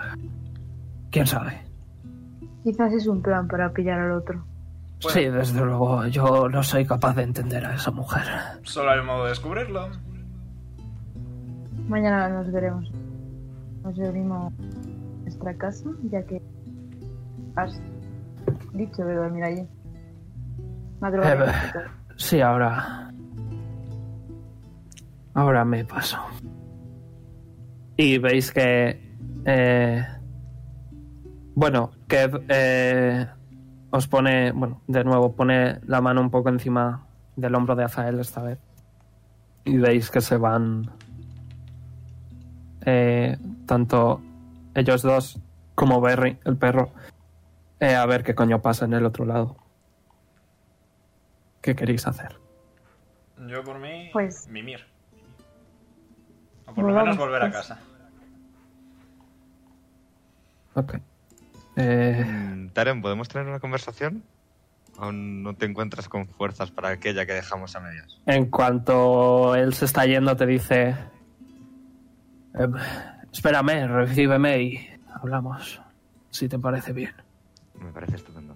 ¿Quién 1.09 1.25
sabe? 1.25 1.61
Quizás 2.63 2.93
es 2.93 3.07
un 3.07 3.21
plan 3.21 3.47
para 3.47 3.71
pillar 3.73 3.99
al 3.99 4.11
otro. 4.11 4.45
Bueno. 5.03 5.19
Sí, 5.19 5.25
desde 5.29 5.61
luego, 5.65 6.05
yo 6.07 6.47
no 6.49 6.61
soy 6.63 6.85
capaz 6.85 7.15
de 7.15 7.23
entender 7.23 7.65
a 7.65 7.75
esa 7.75 7.91
mujer. 7.91 8.23
Solo 8.63 8.91
hay 8.91 8.99
un 8.99 9.05
modo 9.07 9.23
de 9.23 9.29
descubrirlo. 9.29 9.89
Mañana 11.87 12.29
nos 12.29 12.51
veremos. 12.51 12.91
Nos 13.83 13.97
reunimos 13.97 14.53
en 14.59 15.23
nuestra 15.23 15.55
casa, 15.55 15.89
ya 16.11 16.21
que 16.23 16.41
has 17.55 17.81
dicho 18.73 19.03
de 19.03 19.15
dormir 19.15 19.43
allí. 19.43 19.67
Madrugar. 20.99 21.49
Eh, 21.49 21.79
Sí, 22.15 22.39
ahora. 22.39 23.11
Ahora 25.33 25.65
me 25.65 25.83
paso. 25.85 26.17
Y 27.97 28.17
veis 28.19 28.51
que. 28.51 29.15
eh, 29.45 30.05
bueno, 31.55 31.91
que 32.07 32.29
eh, 32.49 33.27
os 33.91 34.07
pone. 34.07 34.51
Bueno, 34.51 34.81
de 34.87 35.03
nuevo, 35.03 35.33
pone 35.35 35.79
la 35.85 36.01
mano 36.01 36.21
un 36.21 36.29
poco 36.31 36.49
encima 36.49 37.05
del 37.35 37.55
hombro 37.55 37.75
de 37.75 37.83
Azael 37.83 38.19
esta 38.19 38.41
vez. 38.41 38.59
Y 39.65 39.77
veis 39.77 40.09
que 40.09 40.21
se 40.21 40.37
van. 40.37 40.89
eh, 42.83 43.37
tanto 43.67 44.21
ellos 44.73 45.03
dos 45.03 45.39
como 45.75 46.01
Berry, 46.01 46.39
el 46.45 46.57
perro, 46.57 46.91
eh, 47.79 47.93
a 47.95 48.05
ver 48.07 48.23
qué 48.23 48.33
coño 48.33 48.61
pasa 48.61 48.85
en 48.85 48.93
el 48.93 49.05
otro 49.05 49.23
lado. 49.25 49.55
¿Qué 51.61 51.75
queréis 51.75 52.07
hacer? 52.07 52.39
Yo 53.47 53.63
por 53.63 53.77
mí, 53.79 54.09
Pues- 54.13 54.47
mimir. 54.47 54.79
O 56.65 56.73
por 56.73 56.85
lo 56.85 56.93
menos 56.93 57.17
volver 57.17 57.43
a 57.43 57.51
pues. 57.51 57.55
casa. 57.67 57.79
Ok. 60.73 60.95
Eh, 61.75 62.50
Taren, 62.73 63.01
¿podemos 63.01 63.27
tener 63.27 63.47
una 63.47 63.59
conversación? 63.59 64.23
¿O 64.97 65.11
no 65.11 65.55
te 65.55 65.65
encuentras 65.65 66.07
con 66.09 66.27
fuerzas 66.27 66.69
para 66.71 66.89
aquella 66.89 67.25
que 67.25 67.33
dejamos 67.33 67.75
a 67.75 67.79
medias? 67.79 68.19
en 68.25 68.45
cuanto 68.47 69.55
él 69.55 69.73
se 69.73 69.85
está 69.85 70.05
yendo, 70.05 70.35
te 70.35 70.45
dice: 70.45 70.95
"Em, 72.53 72.73
Espérame, 73.31 73.87
recíbeme 73.87 74.61
y 74.61 74.89
hablamos. 75.13 75.81
Si 76.29 76.49
te 76.49 76.59
parece 76.59 76.91
bien. 76.93 77.13
Me 77.79 77.91
parece 77.91 78.17
estupendo. 78.17 78.55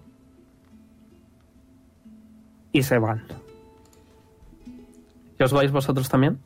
Y 2.72 2.82
se 2.82 2.98
van. 2.98 3.24
¿Y 5.38 5.42
os 5.42 5.52
vais 5.52 5.72
vosotros 5.72 6.08
también? 6.08 6.38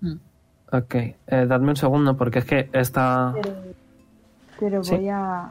Mm. 0.00 0.08
Mm. 0.08 0.20
Ok, 0.72 0.94
eh, 0.94 1.16
dadme 1.26 1.70
un 1.70 1.76
segundo 1.76 2.16
porque 2.16 2.40
es 2.40 2.44
que 2.44 2.68
esta. 2.72 3.32
Pero, 3.34 3.56
pero 4.58 4.82
Sí. 4.84 4.96
voy 4.96 5.08
a, 5.08 5.50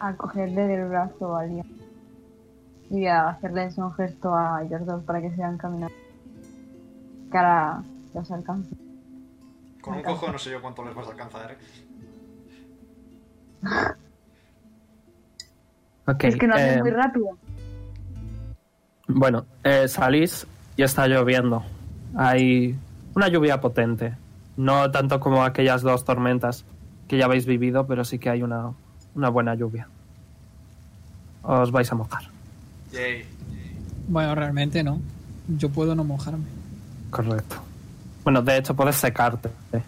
a 0.00 0.16
cogerle 0.16 0.66
del 0.66 0.88
brazo 0.88 1.36
a 1.36 1.44
Liam. 1.46 1.66
Y 2.90 2.94
voy 2.94 3.06
a 3.06 3.28
hacerles 3.30 3.78
un 3.78 3.92
gesto 3.94 4.34
a 4.34 4.62
ellos 4.64 4.84
dos 4.86 5.02
para 5.04 5.20
que 5.20 5.30
sigan 5.30 5.56
caminando. 5.58 5.94
Que 7.30 7.38
ahora 7.38 7.82
los 8.14 8.30
alcance. 8.30 8.74
Con 9.80 9.94
un 9.94 10.02
cojo 10.02 10.30
no 10.30 10.38
sé 10.38 10.50
yo 10.50 10.60
cuánto 10.60 10.84
les 10.84 10.94
vas 10.94 11.06
a 11.08 11.10
alcanzar, 11.10 11.52
¿eh? 11.52 11.58
Es 16.18 16.36
que 16.36 16.46
no 16.46 16.56
eh, 16.56 16.80
muy 16.80 16.90
rápido. 16.90 17.38
Bueno, 19.08 19.46
eh, 19.62 19.86
salís 19.88 20.46
y 20.76 20.82
está 20.82 21.06
lloviendo. 21.06 21.62
Hay 22.16 22.76
una 23.14 23.28
lluvia 23.28 23.60
potente. 23.60 24.16
No 24.56 24.90
tanto 24.90 25.20
como 25.20 25.44
aquellas 25.44 25.82
dos 25.82 26.04
tormentas 26.04 26.64
que 27.08 27.16
ya 27.18 27.26
habéis 27.26 27.46
vivido, 27.46 27.86
pero 27.86 28.04
sí 28.04 28.18
que 28.18 28.30
hay 28.30 28.42
una, 28.42 28.72
una 29.14 29.28
buena 29.28 29.54
lluvia. 29.54 29.88
Os 31.42 31.70
vais 31.70 31.90
a 31.90 31.94
mojar. 31.94 32.22
Yay. 32.92 33.24
Bueno, 34.08 34.34
realmente 34.34 34.82
no. 34.82 35.00
Yo 35.48 35.68
puedo 35.70 35.94
no 35.94 36.04
mojarme. 36.04 36.44
Correcto. 37.10 37.56
Bueno, 38.24 38.42
de 38.42 38.58
hecho 38.58 38.74
puedes 38.74 38.96
secarte 38.96 39.48
eh, 39.72 39.82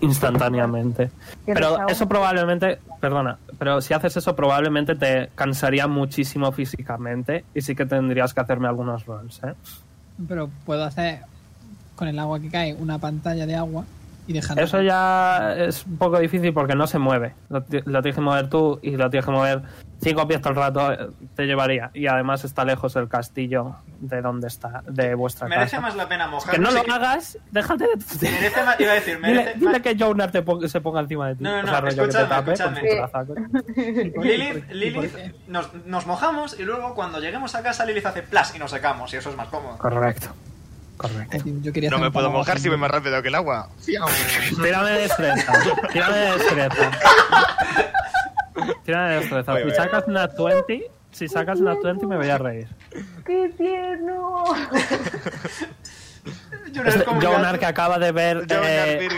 instantáneamente. 0.00 1.10
Pero 1.44 1.88
eso 1.88 2.08
probablemente, 2.08 2.78
perdona, 3.00 3.38
pero 3.58 3.80
si 3.80 3.94
haces 3.94 4.16
eso 4.16 4.36
probablemente 4.36 4.94
te 4.94 5.30
cansaría 5.34 5.86
muchísimo 5.88 6.52
físicamente 6.52 7.44
y 7.54 7.62
sí 7.62 7.74
que 7.74 7.86
tendrías 7.86 8.32
que 8.32 8.40
hacerme 8.40 8.68
algunos 8.68 9.06
rolls, 9.06 9.42
¿eh? 9.44 9.54
Pero 10.28 10.48
puedo 10.64 10.84
hacer 10.84 11.20
con 11.96 12.08
el 12.08 12.18
agua 12.18 12.40
que 12.40 12.48
cae 12.48 12.74
una 12.74 12.98
pantalla 12.98 13.46
de 13.46 13.56
agua 13.56 13.84
y. 14.26 14.38
Eso 14.62 14.80
ya 14.82 15.54
es 15.56 15.84
un 15.86 15.96
poco 15.98 16.18
difícil 16.18 16.52
porque 16.52 16.74
no 16.74 16.86
se 16.86 16.98
mueve. 16.98 17.34
Lo, 17.48 17.62
ti- 17.62 17.80
lo 17.84 18.02
tienes 18.02 18.16
que 18.16 18.20
mover 18.22 18.48
tú 18.48 18.78
y 18.82 18.96
lo 18.96 19.08
tienes 19.10 19.24
que 19.24 19.30
mover 19.32 19.62
cinco 20.02 20.26
pies 20.28 20.40
todo 20.40 20.50
el 20.50 20.56
rato. 20.56 20.92
eh, 20.92 21.08
Te 21.34 21.46
llevaría. 21.46 21.90
Y 21.94 22.06
además 22.06 22.44
está 22.44 22.64
lejos 22.64 22.96
el 22.96 23.08
castillo 23.08 23.76
de 24.00 24.20
donde 24.20 24.48
está, 24.48 24.82
de 24.86 25.14
vuestra 25.14 25.48
Merece 25.48 25.70
casa. 25.76 25.80
más 25.80 25.96
la 25.96 26.08
pena 26.08 26.24
Que 26.26 26.30
mojarnos. 26.32 26.74
no 26.74 26.82
lo 26.84 26.92
hagas, 26.94 27.38
déjate 27.50 27.84
de... 27.84 28.30
Merece 28.30 28.62
más, 28.64 28.80
iba 28.80 28.90
a 28.92 28.94
decir, 28.94 29.16
Dile, 29.16 29.28
merece 29.34 29.54
dile 29.58 29.72
más- 29.72 29.80
que 29.82 29.96
Jonar 29.98 30.30
te 30.30 30.68
se 30.68 30.80
ponga 30.80 31.00
encima 31.00 31.28
de 31.28 31.36
ti. 31.36 31.44
No, 31.44 31.50
no, 31.50 31.58
O 31.58 31.62
no, 31.62 31.68
sea, 31.68 31.80
rollo 31.80 31.90
que 32.06 32.12
te 32.12 32.22
escúchame, 32.22 32.28
tape 32.28 32.44
con 32.62 32.76
escúchame. 32.76 34.12
Lilith, 34.22 34.70
Lilith 34.70 35.14
nos, 35.48 35.72
nos 35.86 36.06
mojamos 36.06 36.58
y 36.58 36.64
luego 36.64 36.94
cuando 36.94 37.20
lleguemos 37.20 37.54
a 37.54 37.62
casa 37.62 37.84
Lilith 37.86 38.06
hace 38.06 38.22
plas 38.22 38.54
y 38.54 38.58
nos 38.58 38.70
secamos 38.70 39.12
y 39.14 39.16
eso 39.16 39.30
es 39.30 39.36
más 39.36 39.48
cómodo. 39.48 39.78
Correcto. 39.78 40.28
Correcto. 40.96 41.38
Tío, 41.42 41.54
Yo 41.60 41.72
quería 41.72 41.90
No 41.90 41.98
me 41.98 42.10
puedo 42.10 42.30
mojar 42.30 42.58
si 42.58 42.68
voy 42.68 42.78
más 42.78 42.90
rápido 42.90 43.20
que 43.22 43.28
el 43.28 43.34
agua. 43.34 43.68
Tírame 43.84 44.90
de 44.90 45.00
destreza. 45.02 45.52
Tírame 45.92 46.16
de 46.16 46.32
destreza. 46.32 46.90
Tírame 48.84 49.08
de 49.10 49.20
destreza. 49.20 49.54
Si 49.64 49.70
sacas 49.70 50.04
una 50.06 50.26
20, 50.26 50.90
si 51.12 51.28
sacas 51.28 51.60
una 51.60 51.74
20 51.74 52.06
me 52.06 52.16
voy 52.16 52.28
a 52.28 52.38
reír. 52.38 52.68
¡Qué 53.24 53.52
tierno! 53.56 54.44
Jonas 56.72 56.96
es 56.96 57.02
como 57.04 57.18
un 57.18 57.24
Jonar 57.24 57.58
que 57.58 57.66
acaba 57.66 57.98
de 57.98 58.12
ver 58.12 58.46
eh, 58.48 59.08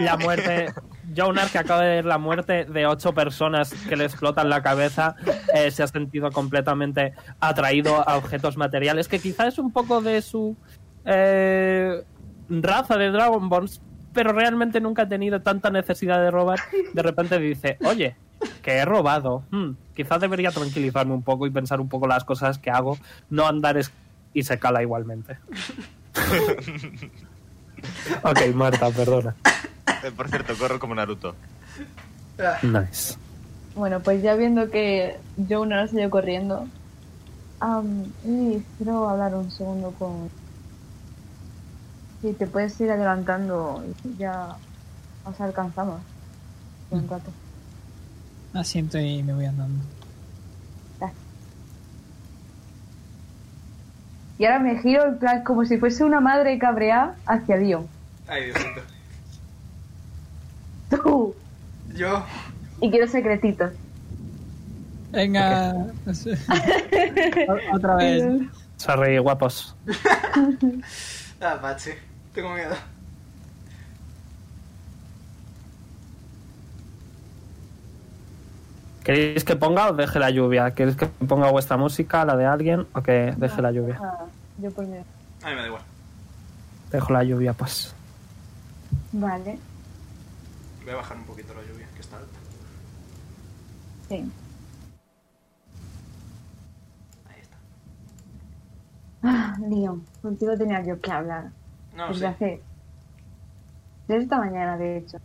la 0.00 0.16
muerte 0.16 0.72
Jonar, 1.16 1.48
que 1.48 1.58
acaba 1.58 1.82
de 1.82 1.96
ver 1.96 2.04
la 2.04 2.18
muerte 2.18 2.64
de 2.64 2.86
ocho 2.86 3.12
personas 3.14 3.72
que 3.88 3.96
le 3.96 4.04
explotan 4.04 4.50
la 4.50 4.62
cabeza, 4.62 5.14
eh, 5.54 5.70
se 5.70 5.82
ha 5.82 5.86
sentido 5.86 6.30
completamente 6.30 7.14
atraído 7.40 8.06
a 8.08 8.16
objetos 8.16 8.56
materiales, 8.56 9.08
que 9.08 9.18
quizá 9.18 9.46
es 9.46 9.58
un 9.58 9.72
poco 9.72 10.02
de 10.02 10.20
su 10.20 10.56
eh, 11.06 12.02
raza 12.50 12.96
de 12.96 13.10
Dragonborns, 13.10 13.80
pero 14.12 14.32
realmente 14.32 14.80
nunca 14.80 15.02
ha 15.02 15.08
tenido 15.08 15.40
tanta 15.40 15.70
necesidad 15.70 16.20
de 16.20 16.30
robar. 16.30 16.58
De 16.92 17.02
repente 17.02 17.38
dice, 17.38 17.78
oye, 17.84 18.16
que 18.62 18.72
he 18.72 18.84
robado. 18.84 19.42
Hmm, 19.50 19.70
quizás 19.94 20.20
debería 20.20 20.50
tranquilizarme 20.50 21.14
un 21.14 21.22
poco 21.22 21.46
y 21.46 21.50
pensar 21.50 21.80
un 21.80 21.88
poco 21.88 22.06
las 22.06 22.24
cosas 22.24 22.58
que 22.58 22.70
hago, 22.70 22.98
no 23.30 23.46
andar 23.46 23.76
es- 23.78 23.92
y 24.34 24.42
se 24.42 24.58
cala 24.58 24.82
igualmente. 24.82 25.38
ok, 28.22 28.54
Marta, 28.54 28.90
perdona. 28.90 29.34
Eh, 30.04 30.10
por 30.14 30.28
cierto, 30.28 30.54
corro 30.58 30.78
como 30.78 30.94
Naruto. 30.94 31.34
Nice. 32.62 33.16
Bueno, 33.74 34.00
pues 34.00 34.22
ya 34.22 34.34
viendo 34.34 34.70
que 34.70 35.16
Jonas 35.36 35.90
salió 35.90 36.10
corriendo, 36.10 36.66
y 38.24 38.62
quiero 38.76 39.08
hablar 39.08 39.34
un 39.34 39.50
segundo 39.50 39.90
con... 39.98 40.30
Si 42.26 42.32
te 42.32 42.48
puedes 42.48 42.80
ir 42.80 42.90
adelantando 42.90 43.84
y 44.02 44.16
ya 44.16 44.56
os 45.24 45.40
alcanzamos. 45.40 46.00
Un 46.90 47.08
rato. 47.08 47.30
Asiento 48.52 48.98
y 48.98 49.22
me 49.22 49.32
voy 49.32 49.44
andando. 49.44 49.84
Y 54.38 54.44
ahora 54.44 54.58
me 54.58 54.82
giro 54.82 55.06
en 55.06 55.18
plan 55.18 55.44
como 55.44 55.64
si 55.66 55.78
fuese 55.78 56.02
una 56.02 56.18
madre 56.18 56.58
cabreada 56.58 57.14
hacia 57.26 57.58
Dion. 57.58 57.86
Ay, 58.26 58.46
Diosito. 58.46 58.80
Tú. 60.90 61.34
Yo. 61.94 62.24
Y 62.80 62.90
quiero 62.90 63.06
secretitos. 63.06 63.70
Venga. 65.12 65.86
Otra 67.72 67.94
vez. 67.94 68.24
Sorry, 68.78 69.18
guapos. 69.18 69.76
Ah, 71.38 71.58
Pachi. 71.60 71.90
Tengo 72.36 72.52
miedo. 72.52 72.74
¿Queréis 79.02 79.42
que 79.42 79.56
ponga 79.56 79.88
o 79.88 79.94
deje 79.94 80.18
la 80.18 80.28
lluvia? 80.28 80.74
¿Queréis 80.74 80.98
que 80.98 81.06
ponga 81.06 81.50
vuestra 81.50 81.78
música, 81.78 82.26
la 82.26 82.36
de 82.36 82.44
alguien, 82.44 82.86
o 82.92 83.02
que 83.02 83.32
deje 83.38 83.62
la 83.62 83.72
lluvia? 83.72 83.98
Ah, 84.02 84.26
yo 84.58 84.70
por 84.70 84.84
mí. 84.84 84.98
A 84.98 85.48
mí 85.48 85.54
me 85.54 85.62
da 85.62 85.66
igual. 85.66 85.82
Dejo 86.90 87.12
la 87.14 87.24
lluvia, 87.24 87.54
pues. 87.54 87.94
Vale. 89.12 89.58
Voy 90.84 90.92
a 90.92 90.96
bajar 90.96 91.16
un 91.16 91.24
poquito 91.24 91.54
la 91.54 91.62
lluvia, 91.62 91.86
que 91.94 92.00
está 92.00 92.18
alta. 92.18 92.38
Sí. 94.10 94.30
Ahí 97.30 97.40
está. 97.40 97.56
Ah, 99.22 99.56
Leon, 99.70 100.04
contigo 100.20 100.54
tenía 100.58 100.84
yo 100.84 101.00
que 101.00 101.10
hablar. 101.10 101.55
No, 101.96 102.08
Desde 102.08 102.26
sí. 102.26 102.28
hace... 102.28 102.66
Desde 104.08 104.22
esta 104.24 104.38
mañana, 104.38 104.76
de 104.76 104.98
hecho. 104.98 105.18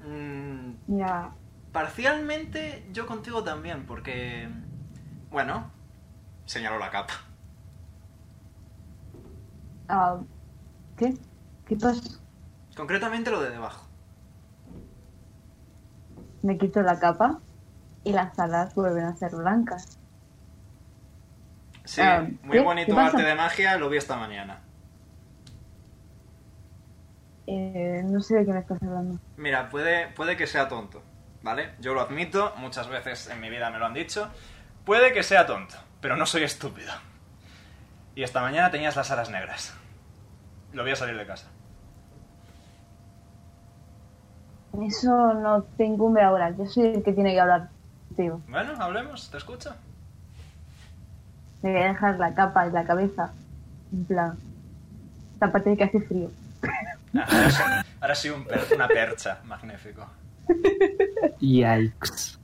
Mm, 0.00 0.74
Mira, 0.86 1.36
parcialmente 1.72 2.86
yo 2.92 3.06
contigo 3.06 3.44
también, 3.44 3.86
porque... 3.86 4.48
Bueno, 5.30 5.70
señaló 6.46 6.78
la 6.78 6.90
capa. 6.90 7.14
ah, 9.88 10.24
¿qué? 10.96 11.14
¿Qué 11.66 11.76
pasa? 11.76 12.02
Concretamente 12.76 13.32
lo 13.32 13.40
de 13.42 13.50
debajo. 13.50 13.88
Me 16.40 16.56
quito 16.56 16.80
la 16.80 16.98
capa 16.98 17.42
y 18.04 18.12
las 18.12 18.38
alas 18.38 18.74
vuelven 18.74 19.04
a 19.06 19.16
ser 19.16 19.36
blancas. 19.36 20.00
Sí, 21.86 22.02
Ah, 22.02 22.26
muy 22.42 22.58
¿qué? 22.58 22.60
bonito 22.60 22.98
arte 22.98 23.22
de 23.22 23.34
magia, 23.34 23.78
lo 23.78 23.88
vi 23.88 23.96
esta 23.98 24.16
mañana. 24.16 24.65
Eh, 27.46 28.02
no 28.04 28.20
sé 28.20 28.36
de 28.36 28.46
qué 28.46 28.52
me 28.52 28.60
estás 28.60 28.82
hablando. 28.82 29.18
Mira, 29.36 29.68
puede, 29.68 30.08
puede 30.08 30.36
que 30.36 30.46
sea 30.46 30.68
tonto, 30.68 31.02
¿vale? 31.42 31.70
Yo 31.80 31.94
lo 31.94 32.00
admito, 32.00 32.52
muchas 32.56 32.88
veces 32.88 33.28
en 33.28 33.40
mi 33.40 33.50
vida 33.50 33.70
me 33.70 33.78
lo 33.78 33.86
han 33.86 33.94
dicho. 33.94 34.28
Puede 34.84 35.12
que 35.12 35.22
sea 35.22 35.46
tonto, 35.46 35.76
pero 36.00 36.16
no 36.16 36.26
soy 36.26 36.42
estúpido. 36.42 36.92
Y 38.14 38.22
esta 38.22 38.40
mañana 38.40 38.70
tenías 38.70 38.96
las 38.96 39.10
alas 39.10 39.30
negras. 39.30 39.74
Lo 40.72 40.84
vi 40.84 40.92
a 40.92 40.96
salir 40.96 41.16
de 41.16 41.26
casa. 41.26 41.48
Eso 44.82 45.34
no 45.34 45.62
te 45.62 45.84
incumbe 45.84 46.22
ahora. 46.22 46.50
Yo 46.50 46.66
soy 46.66 46.86
el 46.86 47.02
que 47.02 47.12
tiene 47.12 47.32
que 47.32 47.40
hablar 47.40 47.68
contigo. 48.08 48.40
Bueno, 48.48 48.72
hablemos, 48.78 49.30
te 49.30 49.38
escucho. 49.38 49.74
Me 51.62 51.72
voy 51.72 51.82
a 51.82 51.88
dejar 51.88 52.18
la 52.18 52.34
capa 52.34 52.66
y 52.66 52.72
la 52.72 52.84
cabeza. 52.84 53.32
En 53.92 54.04
plan, 54.04 54.38
tápate 55.38 55.76
que 55.76 55.84
hace 55.84 56.00
frío. 56.00 56.30
Ah, 57.18 57.26
Ahora 57.30 57.50
sí, 57.50 57.62
ahora 58.00 58.14
sí 58.14 58.30
un 58.30 58.44
per- 58.44 58.66
una 58.74 58.88
percha, 58.88 59.40
magnífico. 59.44 60.06
Yikes. 61.40 62.38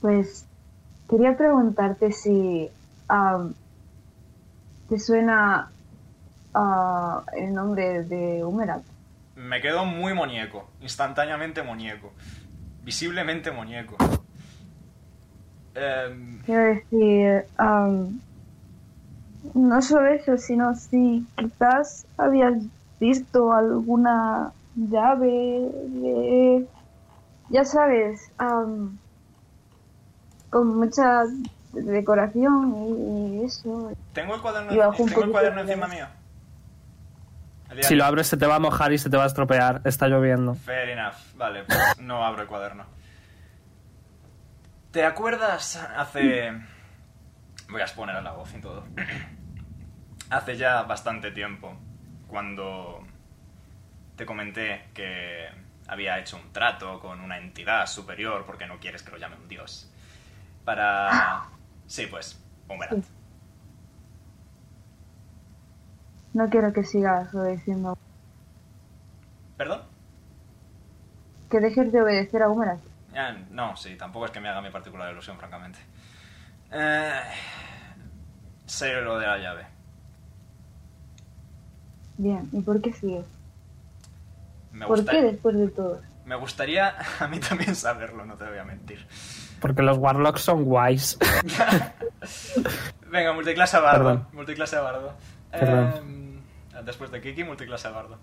Pues 0.00 0.44
quería 1.08 1.36
preguntarte 1.36 2.12
si 2.12 2.68
am, 3.08 3.54
te 4.88 4.98
suena 4.98 5.70
ah, 6.54 7.24
el 7.36 7.52
nombre 7.54 8.02
de 8.04 8.44
Humerat. 8.44 8.82
Me 9.36 9.60
quedo 9.60 9.84
muy 9.84 10.14
muñeco, 10.14 10.70
instantáneamente 10.80 11.62
muñeco. 11.62 12.12
Visiblemente 12.84 13.50
muñeco. 13.50 13.96
Em, 15.74 16.40
Quiero 16.44 16.62
decir, 16.74 17.44
no 19.54 19.82
solo 19.82 20.06
eso, 20.08 20.38
sino 20.38 20.74
si 20.74 21.26
quizás 21.36 22.06
habías 22.16 22.54
visto 23.00 23.52
alguna 23.52 24.52
llave 24.74 25.70
de, 25.84 26.66
ya 27.50 27.64
sabes, 27.64 28.30
am, 28.38 28.98
con 30.50 30.76
mucha 30.78 31.24
decoración 31.72 32.74
y, 33.40 33.44
eso. 33.44 33.92
tengo 34.12 34.34
el 34.34 34.40
cuaderno, 34.40 34.72
Y 34.72 34.76
bajo 34.78 35.02
un 35.02 35.08
tengo 35.08 35.24
el 35.24 35.30
cuaderno 35.30 35.64
de 35.64 35.72
encima 35.72 35.88
mío. 35.88 36.06
Si 37.80 37.94
lo 37.94 38.04
abres 38.04 38.28
se 38.28 38.36
te 38.36 38.46
va 38.46 38.56
a 38.56 38.58
mojar 38.58 38.92
y 38.92 38.98
se 38.98 39.10
te 39.10 39.16
va 39.16 39.24
a 39.24 39.26
estropear. 39.26 39.82
Está 39.84 40.06
lloviendo. 40.08 40.54
Fair 40.54 40.90
enough. 40.90 41.14
Vale, 41.36 41.64
pues 41.64 42.00
no 42.00 42.24
abro 42.24 42.42
el 42.42 42.48
cuaderno. 42.48 42.84
¿Te 44.92 45.04
acuerdas 45.04 45.76
hace... 45.96 46.52
Voy 47.68 47.80
a 47.80 47.84
exponer 47.84 48.16
a 48.16 48.22
la 48.22 48.32
voz 48.32 48.54
y 48.54 48.60
todo. 48.60 48.84
Hace 50.30 50.56
ya 50.56 50.82
bastante 50.82 51.32
tiempo, 51.32 51.76
cuando 52.28 53.02
te 54.16 54.26
comenté 54.26 54.84
que 54.94 55.48
había 55.88 56.18
hecho 56.18 56.36
un 56.36 56.52
trato 56.52 56.98
con 57.00 57.20
una 57.20 57.38
entidad 57.38 57.86
superior, 57.86 58.44
porque 58.46 58.66
no 58.66 58.78
quieres 58.78 59.02
que 59.02 59.10
lo 59.12 59.18
llame 59.18 59.36
un 59.36 59.48
dios, 59.48 59.90
para... 60.64 61.44
Sí, 61.86 62.06
pues, 62.06 62.42
Humerat. 62.68 63.04
No 66.34 66.50
quiero 66.50 66.72
que 66.72 66.84
sigas 66.84 67.32
obedeciendo, 67.34 67.96
¿Perdón? 69.56 69.82
que 71.50 71.60
dejes 71.60 71.92
de 71.92 72.02
obedecer 72.02 72.42
a 72.42 72.48
Humerat. 72.48 72.80
Ah, 73.14 73.34
no, 73.50 73.76
sí, 73.76 73.96
tampoco 73.96 74.26
es 74.26 74.32
que 74.32 74.40
me 74.40 74.48
haga 74.48 74.60
mi 74.60 74.70
particular 74.70 75.10
ilusión, 75.12 75.38
francamente. 75.38 75.78
Eh, 76.70 77.22
sé 78.66 79.00
lo 79.00 79.18
de 79.18 79.26
la 79.26 79.38
llave. 79.38 79.66
Bien, 82.18 82.48
¿y 82.52 82.60
por 82.60 82.80
qué 82.80 82.92
sigues? 82.92 83.26
Me, 84.72 84.86
¿Por 84.86 85.04
qué 85.04 85.22
después 85.22 85.56
de 85.56 85.68
todo? 85.68 86.00
me 86.26 86.34
gustaría 86.34 86.94
a 87.20 87.28
mí 87.28 87.38
también 87.38 87.74
saberlo, 87.74 88.26
no 88.26 88.34
te 88.34 88.44
voy 88.44 88.58
a 88.58 88.64
mentir. 88.64 89.06
Porque 89.60 89.82
los 89.82 89.96
Warlocks 89.96 90.42
son 90.42 90.64
guays. 90.64 91.18
Venga, 93.10 93.32
multiclase 93.32 93.76
a 93.78 93.80
bardo. 93.80 94.04
Perdón. 94.04 94.28
Multiclase 94.32 94.76
a 94.76 94.80
bardo. 94.80 95.14
Eh, 95.52 96.02
después 96.84 97.10
de 97.10 97.22
Kiki, 97.22 97.44
multiclase 97.44 97.88
a 97.88 97.92
bardo. 97.92 98.18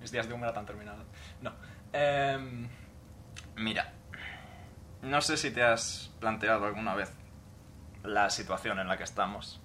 Mis 0.00 0.12
días 0.12 0.28
de 0.28 0.34
humedad 0.34 0.56
han 0.56 0.66
terminado. 0.66 1.02
No. 1.42 1.52
Eh, 1.92 2.68
mira. 3.56 3.92
No 5.02 5.20
sé 5.22 5.36
si 5.36 5.50
te 5.50 5.62
has 5.62 6.12
planteado 6.20 6.66
alguna 6.66 6.94
vez 6.94 7.10
la 8.04 8.30
situación 8.30 8.78
en 8.78 8.86
la 8.86 8.96
que 8.96 9.04
estamos. 9.04 9.60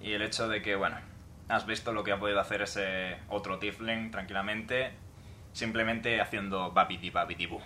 Y 0.00 0.12
el 0.12 0.22
hecho 0.22 0.48
de 0.48 0.62
que, 0.62 0.76
bueno, 0.76 0.96
has 1.48 1.66
visto 1.66 1.92
lo 1.92 2.04
que 2.04 2.12
ha 2.12 2.18
podido 2.18 2.40
hacer 2.40 2.62
ese 2.62 3.16
otro 3.28 3.58
Tifling 3.58 4.10
tranquilamente, 4.10 4.92
simplemente 5.52 6.20
haciendo 6.20 6.72
babidi 6.72 7.10
babidi 7.10 7.46
bu. 7.46 7.60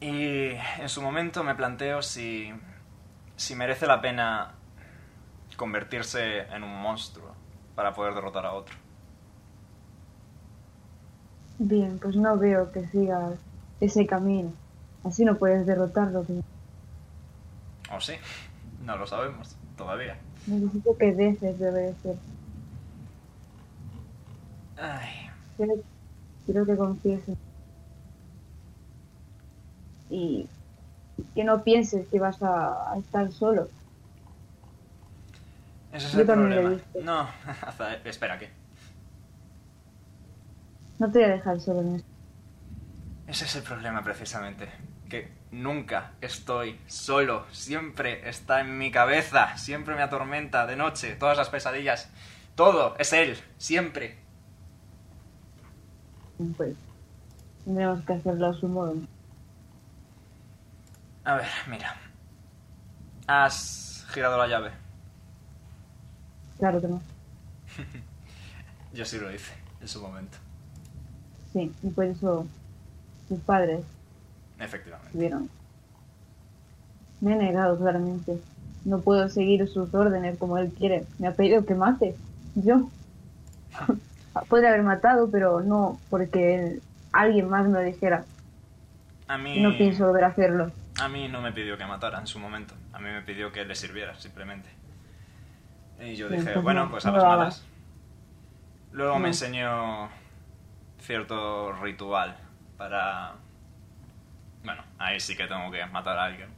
Y 0.00 0.52
en 0.78 0.88
su 0.88 1.02
momento 1.02 1.44
me 1.44 1.54
planteo 1.54 2.02
si, 2.02 2.52
si 3.36 3.54
merece 3.54 3.86
la 3.86 4.00
pena 4.00 4.54
convertirse 5.56 6.40
en 6.54 6.62
un 6.62 6.80
monstruo 6.80 7.34
para 7.74 7.92
poder 7.92 8.14
derrotar 8.14 8.46
a 8.46 8.52
otro. 8.52 8.76
Bien, 11.58 11.98
pues 11.98 12.16
no 12.16 12.38
veo 12.38 12.72
que 12.72 12.86
sigas 12.86 13.38
ese 13.80 14.06
camino. 14.06 14.52
Así 15.04 15.24
no 15.24 15.36
puedes 15.36 15.66
derrotarlo. 15.66 16.24
¿O 17.90 18.00
sí? 18.00 18.14
No 18.82 18.96
lo 18.96 19.06
sabemos 19.06 19.56
todavía. 19.76 20.16
Necesito 20.46 20.96
que 20.98 21.14
dejes 21.14 21.58
de 21.58 21.70
obedecer. 21.70 22.16
Ay, 24.76 25.30
Quiero, 25.56 25.74
quiero 26.46 26.66
que 26.66 26.76
confíes 26.76 27.28
en 27.28 27.36
y 30.10 30.48
que 31.34 31.44
no 31.44 31.62
pienses 31.64 32.08
que 32.08 32.18
vas 32.20 32.42
a, 32.42 32.92
a 32.92 32.98
estar 32.98 33.30
solo. 33.32 33.68
ese 35.92 36.06
es 36.06 36.12
Yo 36.12 36.20
el 36.20 36.26
problema. 36.26 36.80
No, 37.02 37.28
espera, 38.04 38.38
¿qué? 38.38 38.50
No 40.98 41.10
te 41.10 41.18
voy 41.18 41.28
a 41.28 41.32
dejar 41.32 41.60
solo 41.60 41.80
en 41.80 41.96
esto. 41.96 42.08
Ese 43.26 43.44
es 43.44 43.56
el 43.56 43.62
problema 43.62 44.02
precisamente. 44.02 44.68
Que 45.08 45.39
nunca 45.50 46.12
estoy 46.20 46.80
solo. 46.86 47.46
Siempre 47.50 48.28
está 48.28 48.60
en 48.60 48.78
mi 48.78 48.90
cabeza. 48.90 49.56
Siempre 49.56 49.94
me 49.94 50.02
atormenta 50.02 50.66
de 50.66 50.76
noche. 50.76 51.16
Todas 51.16 51.36
las 51.36 51.48
pesadillas. 51.48 52.10
Todo 52.54 52.96
es 52.98 53.12
él. 53.12 53.36
Siempre. 53.58 54.18
Pues 56.56 56.76
tendremos 57.64 58.04
que 58.04 58.12
hacerlo 58.12 58.48
a 58.48 58.54
su 58.54 58.68
modo. 58.68 58.94
A 61.24 61.34
ver, 61.34 61.48
mira. 61.68 61.96
Has 63.26 64.06
girado 64.10 64.38
la 64.38 64.46
llave. 64.46 64.70
Claro 66.58 66.80
que 66.80 66.88
no. 66.88 67.02
Yo 68.92 69.04
sí 69.04 69.18
lo 69.18 69.32
hice 69.32 69.52
en 69.80 69.88
su 69.88 70.00
momento. 70.00 70.38
Sí, 71.52 71.72
y 71.82 71.90
por 71.90 72.04
eso 72.04 72.46
tus 73.28 73.38
padres 73.40 73.84
Efectivamente. 74.60 75.12
tuvieron. 75.12 75.48
Me 77.20 77.32
he 77.32 77.36
negado 77.36 77.78
claramente. 77.78 78.38
No 78.84 79.00
puedo 79.00 79.28
seguir 79.28 79.68
sus 79.68 79.92
órdenes 79.94 80.38
como 80.38 80.56
él 80.58 80.72
quiere. 80.76 81.04
Me 81.18 81.28
ha 81.28 81.32
pedido 81.34 81.64
que 81.66 81.74
mate. 81.74 82.16
Yo. 82.54 82.88
Puede 84.48 84.68
haber 84.68 84.82
matado, 84.82 85.30
pero 85.30 85.60
no 85.60 85.98
porque 86.08 86.54
él- 86.54 86.82
alguien 87.12 87.48
más 87.48 87.66
me 87.66 87.72
lo 87.72 87.80
dijera. 87.80 88.24
A 89.28 89.36
mí. 89.38 89.60
No 89.60 89.76
pienso 89.76 90.06
volver 90.06 90.24
a 90.24 90.28
hacerlo. 90.28 90.72
A 91.00 91.08
mí 91.08 91.28
no 91.28 91.40
me 91.40 91.52
pidió 91.52 91.76
que 91.78 91.84
matara 91.86 92.18
en 92.20 92.26
su 92.26 92.38
momento. 92.38 92.74
A 92.92 92.98
mí 92.98 93.06
me 93.10 93.22
pidió 93.22 93.52
que 93.52 93.64
le 93.64 93.74
sirviera, 93.74 94.14
simplemente. 94.18 94.68
Y 96.00 96.14
yo 96.16 96.28
dije, 96.28 96.56
bueno, 96.58 96.84
no, 96.86 96.90
pues 96.90 97.04
a 97.06 97.12
las 97.12 97.22
malas. 97.24 97.64
Luego 98.92 99.18
me 99.18 99.28
enseñó 99.28 100.08
cierto 101.00 101.72
ritual 101.72 102.36
para... 102.76 103.34
Bueno, 104.64 104.82
ahí 104.98 105.18
sí 105.20 105.36
que 105.36 105.46
tengo 105.46 105.70
que 105.70 105.84
matar 105.86 106.18
a 106.18 106.24
alguien. 106.24 106.50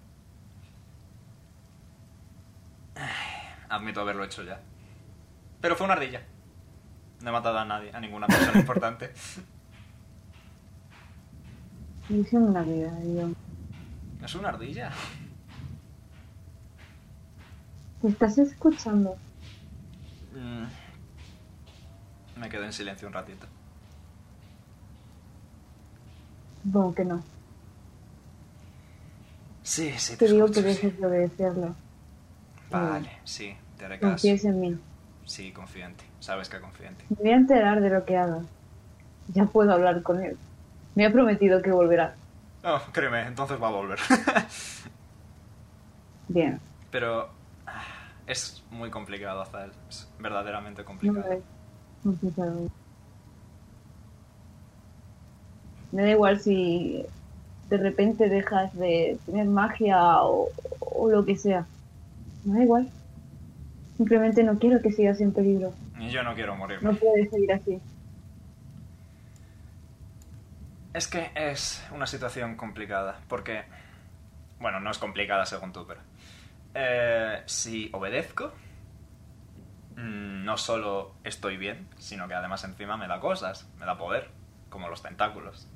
Admito 3.69 4.01
haberlo 4.01 4.25
hecho 4.25 4.43
ya. 4.43 4.61
Pero 5.61 5.77
fue 5.77 5.85
una 5.85 5.95
ardilla. 5.95 6.23
No 7.21 7.31
he 7.31 7.33
matado 7.33 7.59
a 7.59 7.65
nadie, 7.65 7.91
a 7.95 8.01
ninguna 8.01 8.27
persona 8.27 8.59
importante. 8.61 9.13
Una 12.33 12.63
vida. 12.63 12.93
¿Es 14.23 14.35
una 14.35 14.49
ardilla? 14.51 14.91
¿Te 18.03 18.09
estás 18.09 18.37
escuchando? 18.39 19.17
Mm. 20.35 20.65
Me 22.41 22.49
quedé 22.49 22.67
en 22.67 22.73
silencio 22.73 23.07
un 23.07 23.15
ratito. 23.15 23.47
Supongo 26.65 26.95
que 26.95 27.05
no. 27.05 27.32
Sí, 29.73 29.91
sí, 29.97 30.17
Te 30.19 30.27
digo 30.29 30.45
escucho, 30.45 30.63
que 30.63 30.75
sí. 30.75 30.83
dejes 30.83 31.01
de 31.01 31.07
obedecerlo. 31.07 31.75
Vale, 32.71 33.11
sí, 33.25 33.57
te 33.79 33.87
haré 33.87 33.99
caso. 33.99 34.11
Confíes 34.11 34.45
en 34.45 34.61
mí. 34.61 34.79
Sí, 35.25 35.51
confío 35.51 35.87
en 35.87 35.95
ti. 35.95 36.05
Sabes 36.21 36.51
que 36.51 36.61
confío 36.61 36.89
en 36.89 36.95
ti. 36.97 37.05
Me 37.09 37.17
voy 37.17 37.31
a 37.31 37.37
enterar 37.37 37.81
de 37.81 37.89
lo 37.89 38.05
que 38.05 38.19
hagas. 38.19 38.45
Ya 39.33 39.47
puedo 39.47 39.73
hablar 39.73 40.03
con 40.03 40.23
él. 40.23 40.37
Me 40.95 41.07
ha 41.07 41.11
prometido 41.11 41.63
que 41.63 41.71
volverá. 41.71 42.15
Oh, 42.65 42.83
créeme, 42.93 43.23
entonces 43.27 43.61
va 43.63 43.69
a 43.69 43.73
volver. 43.73 43.99
Bien. 46.29 46.61
Pero 46.91 47.31
ah, 47.67 47.83
es 48.27 48.63
muy 48.71 48.91
complicado 48.91 49.41
hacer. 49.41 49.71
Es 49.89 50.07
verdaderamente 50.19 50.83
No 50.83 50.87
complicado. 50.89 51.25
me 51.31 51.41
complicado. 52.03 52.69
Me 55.93 56.03
da 56.03 56.11
igual 56.11 56.41
si 56.41 57.07
de 57.73 57.79
repente 57.79 58.29
dejas 58.29 58.73
de 58.75 59.19
tener 59.25 59.47
magia 59.47 60.23
o, 60.25 60.49
o 60.81 61.09
lo 61.11 61.25
que 61.25 61.37
sea. 61.37 61.67
Me 62.45 62.59
da 62.59 62.65
igual. 62.65 62.91
Simplemente 63.97 64.43
no 64.45 64.59
quiero 64.59 64.83
que 64.83 64.93
sigas 64.93 65.21
en 65.23 65.33
peligro. 65.33 65.73
Y 65.99 66.11
yo 66.11 66.23
no 66.23 66.35
quiero 66.35 66.55
morirme. 66.55 66.93
No 66.93 66.95
puedes 66.99 67.31
seguir 67.31 67.53
así. 67.53 67.81
Es 70.93 71.09
que 71.09 71.31
es 71.35 71.83
una 71.93 72.07
situación 72.07 72.57
complicada. 72.57 73.19
Porque. 73.29 73.65
Bueno, 74.61 74.81
no 74.81 74.91
es 74.91 74.99
complicada 74.99 75.47
según 75.47 75.73
tú, 75.73 75.87
pero. 75.87 76.01
eh, 76.75 77.43
si 77.47 77.91
obedezco. 77.93 78.53
mm, 79.97 80.45
No 80.45 80.57
solo 80.59 81.15
estoy 81.25 81.57
bien, 81.57 81.89
sino 81.99 82.29
que 82.29 82.35
además 82.35 82.65
encima 82.65 82.97
me 82.97 83.09
da 83.09 83.21
cosas, 83.21 83.67
me 83.79 83.87
da 83.87 83.97
poder, 83.97 84.31
como 84.69 84.89
los 84.89 85.03
tentáculos. 85.03 85.67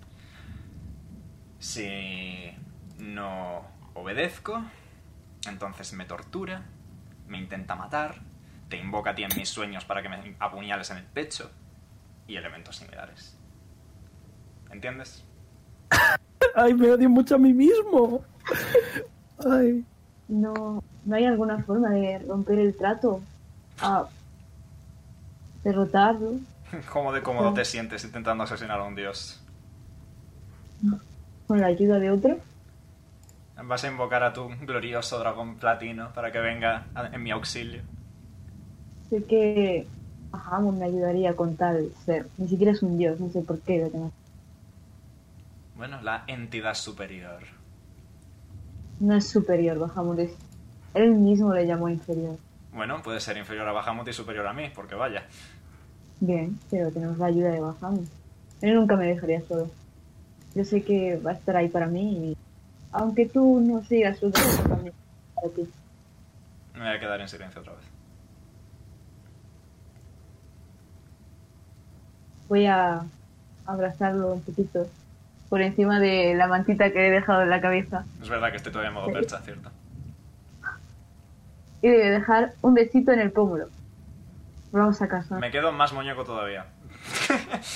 Si 1.59 2.51
no 2.99 3.63
obedezco, 3.95 4.63
entonces 5.49 5.93
me 5.93 6.05
tortura, 6.05 6.63
me 7.29 7.39
intenta 7.39 7.75
matar, 7.75 8.21
te 8.69 8.77
invoca 8.77 9.11
a 9.11 9.15
ti 9.15 9.23
en 9.23 9.31
mis 9.37 9.49
sueños 9.49 9.85
para 9.85 10.03
que 10.03 10.09
me 10.09 10.37
apuñales 10.39 10.91
en 10.91 10.99
el 10.99 11.05
pecho 11.05 11.51
y 12.27 12.37
elementos 12.37 12.77
similares. 12.77 13.37
¿Entiendes? 14.71 15.25
Ay, 16.55 16.75
me 16.75 16.91
odio 16.91 17.09
mucho 17.09 17.37
a 17.37 17.39
mí 17.39 17.53
mismo. 17.53 18.25
Ay. 19.45 19.85
No, 20.29 20.83
no 21.05 21.17
hay 21.17 21.25
alguna 21.25 21.63
forma 21.63 21.91
de 21.91 22.19
romper 22.19 22.59
el 22.59 22.77
trato. 22.77 23.21
A 23.81 24.09
derrotarlo. 25.63 26.33
¿Cómo 26.93 27.13
de 27.13 27.23
cómodo 27.23 27.53
te 27.55 27.65
sientes 27.65 28.05
intentando 28.05 28.45
asesinar 28.45 28.81
a 28.81 28.85
un 28.85 28.95
dios? 28.95 29.41
Con 31.47 31.61
la 31.61 31.69
ayuda 31.69 31.99
de 31.99 32.11
otro. 32.11 32.39
Vas 33.63 33.85
a 33.85 33.89
invocar 33.89 34.23
a 34.23 34.33
tu 34.33 34.49
glorioso 34.63 35.19
dragón 35.19 35.57
platino 35.57 36.13
para 36.13 36.31
que 36.31 36.39
venga 36.39 36.87
en 37.13 37.23
mi 37.23 37.31
auxilio. 37.31 37.83
Sé 39.09 39.25
que 39.25 39.87
Bahamut 40.31 40.75
me 40.75 40.85
ayudaría 40.85 41.35
con 41.35 41.57
tal 41.57 41.91
ser. 42.05 42.27
Ni 42.37 42.49
siquiera 42.49 42.73
es 42.73 42.83
un 42.83 42.99
dios, 42.99 43.19
no 43.19 43.31
sé 43.31 43.41
por 43.43 43.61
qué. 43.61 43.79
lo 43.79 43.91
tengo. 43.91 44.13
Bueno, 45.77 46.01
la 46.03 46.25
entidad 46.27 46.75
superior. 46.75 47.43
No 49.01 49.15
es 49.15 49.29
superior, 49.29 49.79
Bahamut 49.79 50.19
es. 50.19 50.33
Él 50.95 51.13
mismo 51.13 51.53
le 51.53 51.67
llamó 51.67 51.89
inferior. 51.89 52.39
Bueno, 52.73 53.03
puede 53.03 53.21
ser 53.21 53.37
inferior 53.37 53.69
a 53.69 53.73
Bahamut 53.73 54.09
y 54.09 54.13
superior 54.13 54.47
a 54.47 54.53
mí, 54.53 54.71
porque 54.75 54.95
vaya. 54.95 55.27
Bien, 56.21 56.59
pero 56.71 56.91
tenemos 56.91 57.19
la 57.19 57.27
ayuda 57.27 57.51
de 57.51 57.61
Bahamut. 57.61 58.09
Él 58.63 58.75
nunca 58.75 58.97
me 58.97 59.07
dejaría 59.07 59.41
solo. 59.43 59.71
Yo 60.57 60.65
sé 60.65 60.83
que 60.83 61.19
va 61.19 61.33
a 61.33 61.35
estar 61.35 61.55
ahí 61.55 61.69
para 61.69 61.87
mí 61.87 62.31
y. 62.31 62.37
Aunque 62.91 63.27
tú 63.27 63.61
no 63.61 63.85
sigas 63.85 64.19
su 64.19 64.31
derecho 64.31 64.63
también 64.67 64.95
para 65.35 65.49
ti. 65.51 65.69
Me 66.73 66.81
voy 66.81 66.89
a 66.89 66.99
quedar 66.99 67.21
en 67.21 67.29
silencio 67.29 67.61
otra 67.61 67.75
vez. 67.75 67.85
Voy 72.49 72.65
a 72.65 73.03
abrazarlo 73.67 74.33
un 74.33 74.41
poquito 74.41 74.89
por 75.51 75.61
encima 75.61 76.01
de 76.01 76.35
la 76.35 76.47
mantita 76.47 76.91
que 76.91 77.07
he 77.07 77.11
dejado 77.11 77.43
en 77.43 77.51
la 77.51 77.61
cabeza. 77.61 78.07
Es 78.23 78.31
verdad 78.31 78.51
que 78.51 78.57
estoy 78.57 78.73
todavía 78.73 78.89
en 78.89 78.95
modo 78.95 79.13
percha, 79.13 79.41
¿cierto? 79.43 79.71
Y 81.83 81.89
a 81.89 82.11
dejar 82.13 82.55
un 82.63 82.73
besito 82.73 83.13
en 83.13 83.21
el 83.21 83.31
pómulo. 83.31 83.69
Vamos 84.73 85.03
a 85.03 85.09
casa. 85.09 85.39
Me 85.39 85.51
quedo 85.51 85.71
más 85.71 85.93
muñeco 85.93 86.25
todavía. 86.25 86.65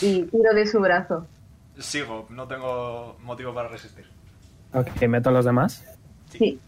Y 0.00 0.22
tiro 0.22 0.54
de 0.54 0.66
su 0.66 0.80
brazo. 0.80 1.26
Sigo, 1.80 2.26
no 2.30 2.46
tengo 2.46 3.16
motivo 3.22 3.52
para 3.54 3.68
resistir. 3.68 4.06
Ok, 4.72 5.02
meto 5.08 5.30
a 5.30 5.32
los 5.32 5.44
demás. 5.44 5.84
Sí. 6.30 6.60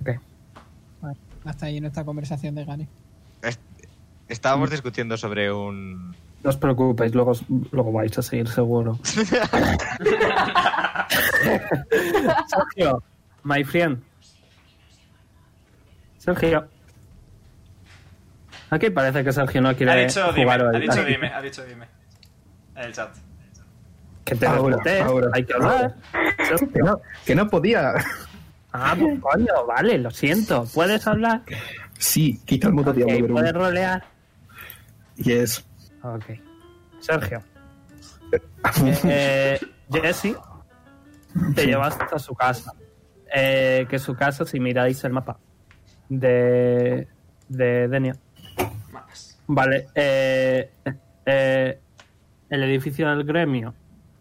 Ok. 0.00 0.10
Vale, 1.00 1.16
hasta 1.44 1.66
ahí 1.66 1.80
nuestra 1.80 2.04
conversación 2.04 2.54
de 2.56 2.64
Gane. 2.64 2.88
Es- 3.42 3.60
Estábamos 4.28 4.70
discutiendo 4.70 5.16
sobre 5.16 5.52
un... 5.52 6.16
No 6.42 6.50
os 6.50 6.56
preocupéis, 6.56 7.14
luego, 7.14 7.32
luego 7.72 7.92
vais 7.92 8.16
a 8.18 8.22
seguir 8.22 8.48
seguro. 8.48 8.98
Sergio, 12.48 13.02
my 13.44 13.64
friend. 13.64 14.02
Sergio. 16.18 16.66
Aquí 18.70 18.90
parece 18.90 19.22
que 19.24 19.32
Sergio 19.32 19.60
no 19.60 19.74
quiere 19.76 19.92
Ha 19.92 19.96
dicho 19.96 20.32
dime, 20.32 20.42
jugar 20.44 20.60
ha 20.62 20.68
hoy. 20.70 20.80
dicho 20.80 21.04
dime, 21.04 21.28
ha 21.32 21.40
dicho 21.42 21.64
dime. 21.64 21.86
En 22.76 22.84
el 22.84 22.92
chat. 22.92 23.14
Que 24.24 24.34
te 24.34 24.46
Ahora, 24.46 24.78
hay 25.32 25.44
que 25.44 25.54
hablar. 25.54 25.94
Que 26.72 26.78
no, 26.80 27.00
que 27.26 27.34
no 27.34 27.48
podía. 27.48 27.94
Ah, 28.72 28.96
pues 28.98 29.20
coño, 29.20 29.66
vale, 29.68 29.98
lo 29.98 30.10
siento. 30.10 30.66
¿Puedes 30.72 31.06
hablar? 31.06 31.42
Sí, 31.98 32.40
quita 32.44 32.68
el 32.68 32.72
modo 32.74 32.90
Ok, 32.90 32.96
diablo, 32.96 33.16
pero 33.20 33.34
¿Puedes 33.34 33.52
rolear? 33.52 34.04
Yes. 35.16 35.64
Ok. 36.02 36.24
Sergio. 37.00 37.42
Eh, 39.04 39.60
Jesse 39.92 40.34
te 41.54 41.66
lleva 41.66 41.86
hasta 41.86 42.18
su 42.18 42.34
casa. 42.34 42.72
Eh, 43.32 43.86
que 43.88 43.98
su 43.98 44.14
casa, 44.14 44.44
si 44.44 44.58
miráis 44.58 45.04
el 45.04 45.12
mapa 45.12 45.38
de, 46.08 47.06
de 47.48 47.88
Denia. 47.88 48.16
Vale. 49.46 49.88
eh, 49.94 50.70
eh, 51.26 51.80
el 52.50 52.62
edificio 52.62 53.08
del 53.08 53.24
gremio 53.24 53.74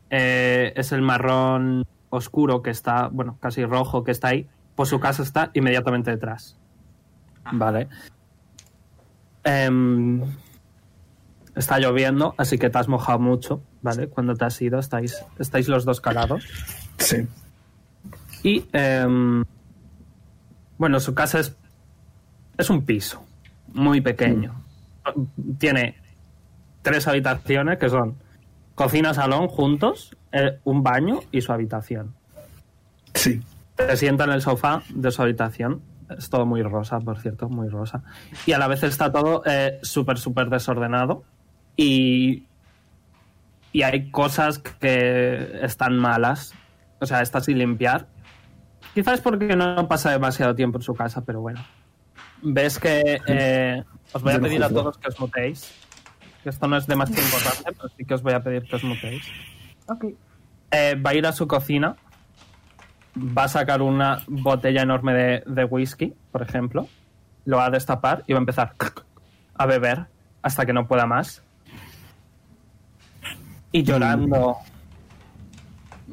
eh, 0.09 0.73
es 0.75 0.91
el 0.91 1.01
marrón 1.01 1.85
oscuro 2.09 2.61
que 2.61 2.69
está, 2.69 3.07
bueno, 3.07 3.37
casi 3.41 3.65
rojo 3.65 4.03
que 4.03 4.11
está 4.11 4.29
ahí. 4.29 4.47
Pues 4.75 4.89
su 4.89 4.99
casa 4.99 5.23
está 5.23 5.51
inmediatamente 5.53 6.11
detrás. 6.11 6.57
Vale. 7.51 7.87
Em, 9.43 10.21
está 11.55 11.79
lloviendo, 11.79 12.35
así 12.37 12.57
que 12.57 12.69
te 12.69 12.77
has 12.77 12.87
mojado 12.87 13.19
mucho, 13.19 13.61
¿vale? 13.81 14.07
Cuando 14.07 14.35
te 14.35 14.45
has 14.45 14.61
ido, 14.61 14.79
estáis, 14.79 15.23
estáis 15.39 15.67
los 15.67 15.85
dos 15.85 16.01
calados. 16.01 16.47
Sí. 16.97 17.27
Y 18.43 18.65
em, 18.73 19.43
bueno, 20.77 20.99
su 20.99 21.13
casa 21.13 21.39
es, 21.39 21.55
es 22.57 22.69
un 22.69 22.85
piso 22.85 23.25
muy 23.73 24.01
pequeño. 24.01 24.61
Tiene 25.57 26.02
tres 26.83 27.07
habitaciones 27.07 27.79
que 27.79 27.89
son 27.89 28.17
cocina, 28.75 29.15
salón 29.15 29.47
juntos, 29.47 30.15
eh, 30.31 30.59
un 30.63 30.83
baño 30.83 31.21
y 31.31 31.41
su 31.41 31.51
habitación. 31.51 32.13
Sí. 33.15 33.41
Se 33.77 33.97
sienta 33.97 34.25
en 34.25 34.31
el 34.31 34.41
sofá 34.41 34.83
de 34.93 35.09
su 35.09 35.21
habitación. 35.23 35.81
Es 36.15 36.29
todo 36.29 36.45
muy 36.45 36.61
rosa, 36.61 36.99
por 36.99 37.19
cierto, 37.19 37.49
muy 37.49 37.69
rosa. 37.69 38.03
Y 38.45 38.51
a 38.51 38.59
la 38.59 38.67
vez 38.67 38.83
está 38.83 39.11
todo 39.11 39.41
eh, 39.45 39.79
súper, 39.81 40.19
súper 40.19 40.49
desordenado. 40.49 41.23
Y, 41.75 42.43
y 43.71 43.81
hay 43.81 44.11
cosas 44.11 44.59
que 44.59 45.59
están 45.63 45.97
malas. 45.97 46.53
O 46.99 47.05
sea, 47.05 47.21
está 47.21 47.41
sin 47.41 47.57
limpiar. 47.57 48.07
Quizás 48.93 49.21
porque 49.21 49.55
no 49.55 49.87
pasa 49.87 50.11
demasiado 50.11 50.53
tiempo 50.53 50.77
en 50.77 50.83
su 50.83 50.93
casa, 50.93 51.23
pero 51.25 51.41
bueno. 51.41 51.63
Ves 52.43 52.77
que 52.77 53.21
eh, 53.25 53.83
os 54.11 54.21
voy 54.21 54.33
a 54.33 54.39
pedir 54.39 54.63
a 54.63 54.69
todos 54.69 54.97
que 54.97 55.07
os 55.07 55.19
muteéis. 55.19 55.82
Que 56.43 56.49
esto 56.49 56.67
no 56.67 56.77
es 56.77 56.85
demasiado 56.85 57.23
importante, 57.23 57.71
pero 57.71 57.89
sí 57.95 58.05
que 58.05 58.13
os 58.13 58.21
voy 58.21 58.33
a 58.33 58.43
pedir 58.43 58.63
que 58.63 58.75
os 58.75 58.83
muteéis. 58.83 59.25
Ok. 59.87 60.05
Eh, 60.71 60.95
va 60.95 61.11
a 61.11 61.13
ir 61.15 61.25
a 61.25 61.31
su 61.31 61.47
cocina. 61.47 61.95
Va 63.15 63.43
a 63.43 63.47
sacar 63.47 63.81
una 63.81 64.23
botella 64.27 64.81
enorme 64.81 65.13
de, 65.13 65.43
de 65.45 65.63
whisky, 65.65 66.13
por 66.31 66.41
ejemplo. 66.41 66.87
Lo 67.45 67.57
va 67.57 67.65
a 67.67 67.69
destapar 67.69 68.23
y 68.27 68.33
va 68.33 68.39
a 68.39 68.41
empezar 68.41 68.73
a 69.55 69.65
beber 69.65 70.07
hasta 70.41 70.65
que 70.65 70.73
no 70.73 70.87
pueda 70.87 71.05
más. 71.05 71.43
Y 73.71 73.83
llorando, 73.83 74.57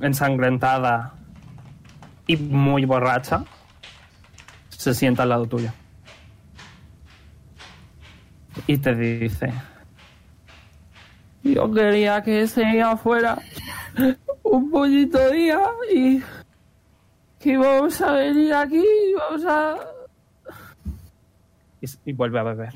ensangrentada 0.01 1.15
y 2.27 2.37
muy 2.37 2.85
borracha, 2.85 3.45
se 4.69 4.95
sienta 4.95 5.25
al 5.25 5.31
lado 5.31 5.47
tuyo. 5.47 5.73
Y 8.67 8.79
te 8.79 8.95
dice: 8.95 9.53
Yo 11.43 11.73
quería 11.73 12.23
que 12.23 12.43
ese 12.43 12.65
día 12.65 12.97
fuera 12.97 13.39
un 14.43 14.71
pollito 14.71 15.31
día 15.31 15.61
y 15.95 16.23
que 17.39 17.57
vamos 17.57 18.01
a 18.01 18.13
venir 18.13 18.53
aquí 18.53 18.85
y 18.85 19.15
vamos 19.15 19.45
a... 19.47 19.77
Y, 21.81 22.11
y 22.11 22.13
vuelve 22.13 22.39
a 22.41 22.43
beber. 22.43 22.75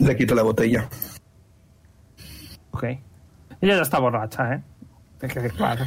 Le 0.00 0.16
quito 0.16 0.34
la 0.34 0.42
botella. 0.42 0.88
Ok. 2.72 2.84
Ella 2.84 3.76
ya 3.76 3.82
está 3.82 3.98
borracha, 4.00 4.54
¿eh? 4.54 4.62
Te 5.18 5.28
claro. 5.28 5.84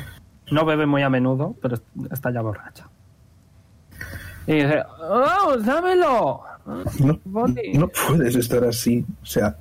No 0.51 0.63
bebe 0.63 0.85
muy 0.85 1.01
a 1.01 1.09
menudo, 1.09 1.55
pero 1.61 1.77
está 2.11 2.31
ya 2.31 2.41
borracha. 2.41 2.87
Y 4.47 4.53
dice, 4.53 4.83
¡Vamos, 4.99 5.65
dámelo! 5.65 6.43
No 6.99 7.89
puedes 7.89 8.35
estar 8.35 8.63
así. 8.63 9.05
O 9.21 9.25
sea. 9.25 9.57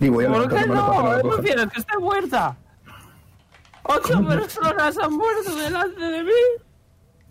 Y 0.00 0.08
voy 0.08 0.24
a 0.24 0.28
¿Por 0.28 0.48
qué 0.48 0.54
no? 0.54 0.60
me 0.66 0.66
la 0.74 0.80
¿Qué 1.16 1.22
coja. 1.22 1.36
prefieres? 1.36 1.66
¿Que 1.72 1.80
esté 1.80 1.98
muerta? 1.98 2.56
¡Ocho 3.84 4.24
personas 4.26 4.98
han 4.98 5.12
muerto 5.14 5.54
delante 5.56 6.00
de 6.00 6.24
mí! 6.24 6.30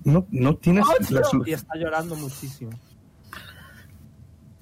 No, 0.04 0.26
no 0.32 0.56
tienes 0.58 0.86
¡Ocho! 0.86 1.14
la 1.14 1.22
Y 1.22 1.24
solución. 1.24 1.60
está 1.60 1.76
llorando 1.78 2.16
muchísimo. 2.16 2.72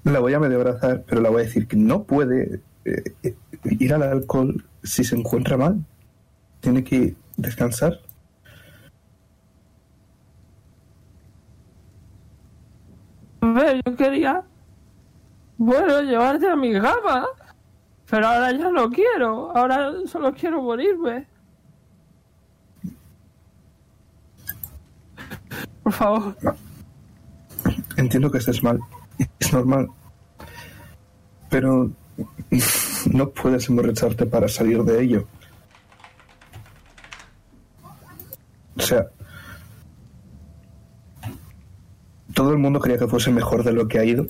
La 0.04 0.18
voy 0.20 0.32
a 0.34 0.40
medio 0.40 0.56
abrazar, 0.58 1.04
pero 1.06 1.20
la 1.20 1.30
voy 1.30 1.42
a 1.42 1.44
decir 1.44 1.66
que 1.66 1.76
no 1.76 2.04
puede 2.04 2.62
eh, 2.84 3.02
eh, 3.22 3.36
ir 3.64 3.92
al 3.92 4.02
alcohol 4.02 4.64
si 4.82 5.04
se 5.04 5.16
encuentra 5.16 5.56
mal. 5.56 5.84
Tiene 6.60 6.84
que 6.84 7.14
descansar. 7.36 8.00
Ve, 13.42 13.80
yo 13.84 13.96
quería. 13.96 14.42
Bueno, 15.56 16.00
llevarte 16.02 16.48
a 16.48 16.56
mi 16.56 16.72
cama. 16.72 17.26
Pero 18.10 18.26
ahora 18.26 18.50
ya 18.52 18.70
no 18.70 18.90
quiero. 18.90 19.56
Ahora 19.56 19.92
solo 20.06 20.34
quiero 20.34 20.60
morirme. 20.60 21.26
Por 25.84 25.92
favor. 25.92 26.36
Entiendo 27.96 28.30
que 28.30 28.38
estés 28.38 28.62
mal. 28.62 28.80
Es 29.38 29.52
normal. 29.52 29.88
Pero 31.48 31.90
no 33.12 33.30
puedes 33.30 33.68
emborracharte 33.68 34.26
para 34.26 34.48
salir 34.48 34.82
de 34.82 35.02
ello. 35.02 35.26
O 38.76 38.80
sea, 38.80 39.06
todo 42.34 42.50
el 42.50 42.58
mundo 42.58 42.80
quería 42.80 42.98
que 42.98 43.06
fuese 43.06 43.30
mejor 43.30 43.62
de 43.62 43.72
lo 43.72 43.86
que 43.86 43.98
ha 43.98 44.04
ido. 44.04 44.26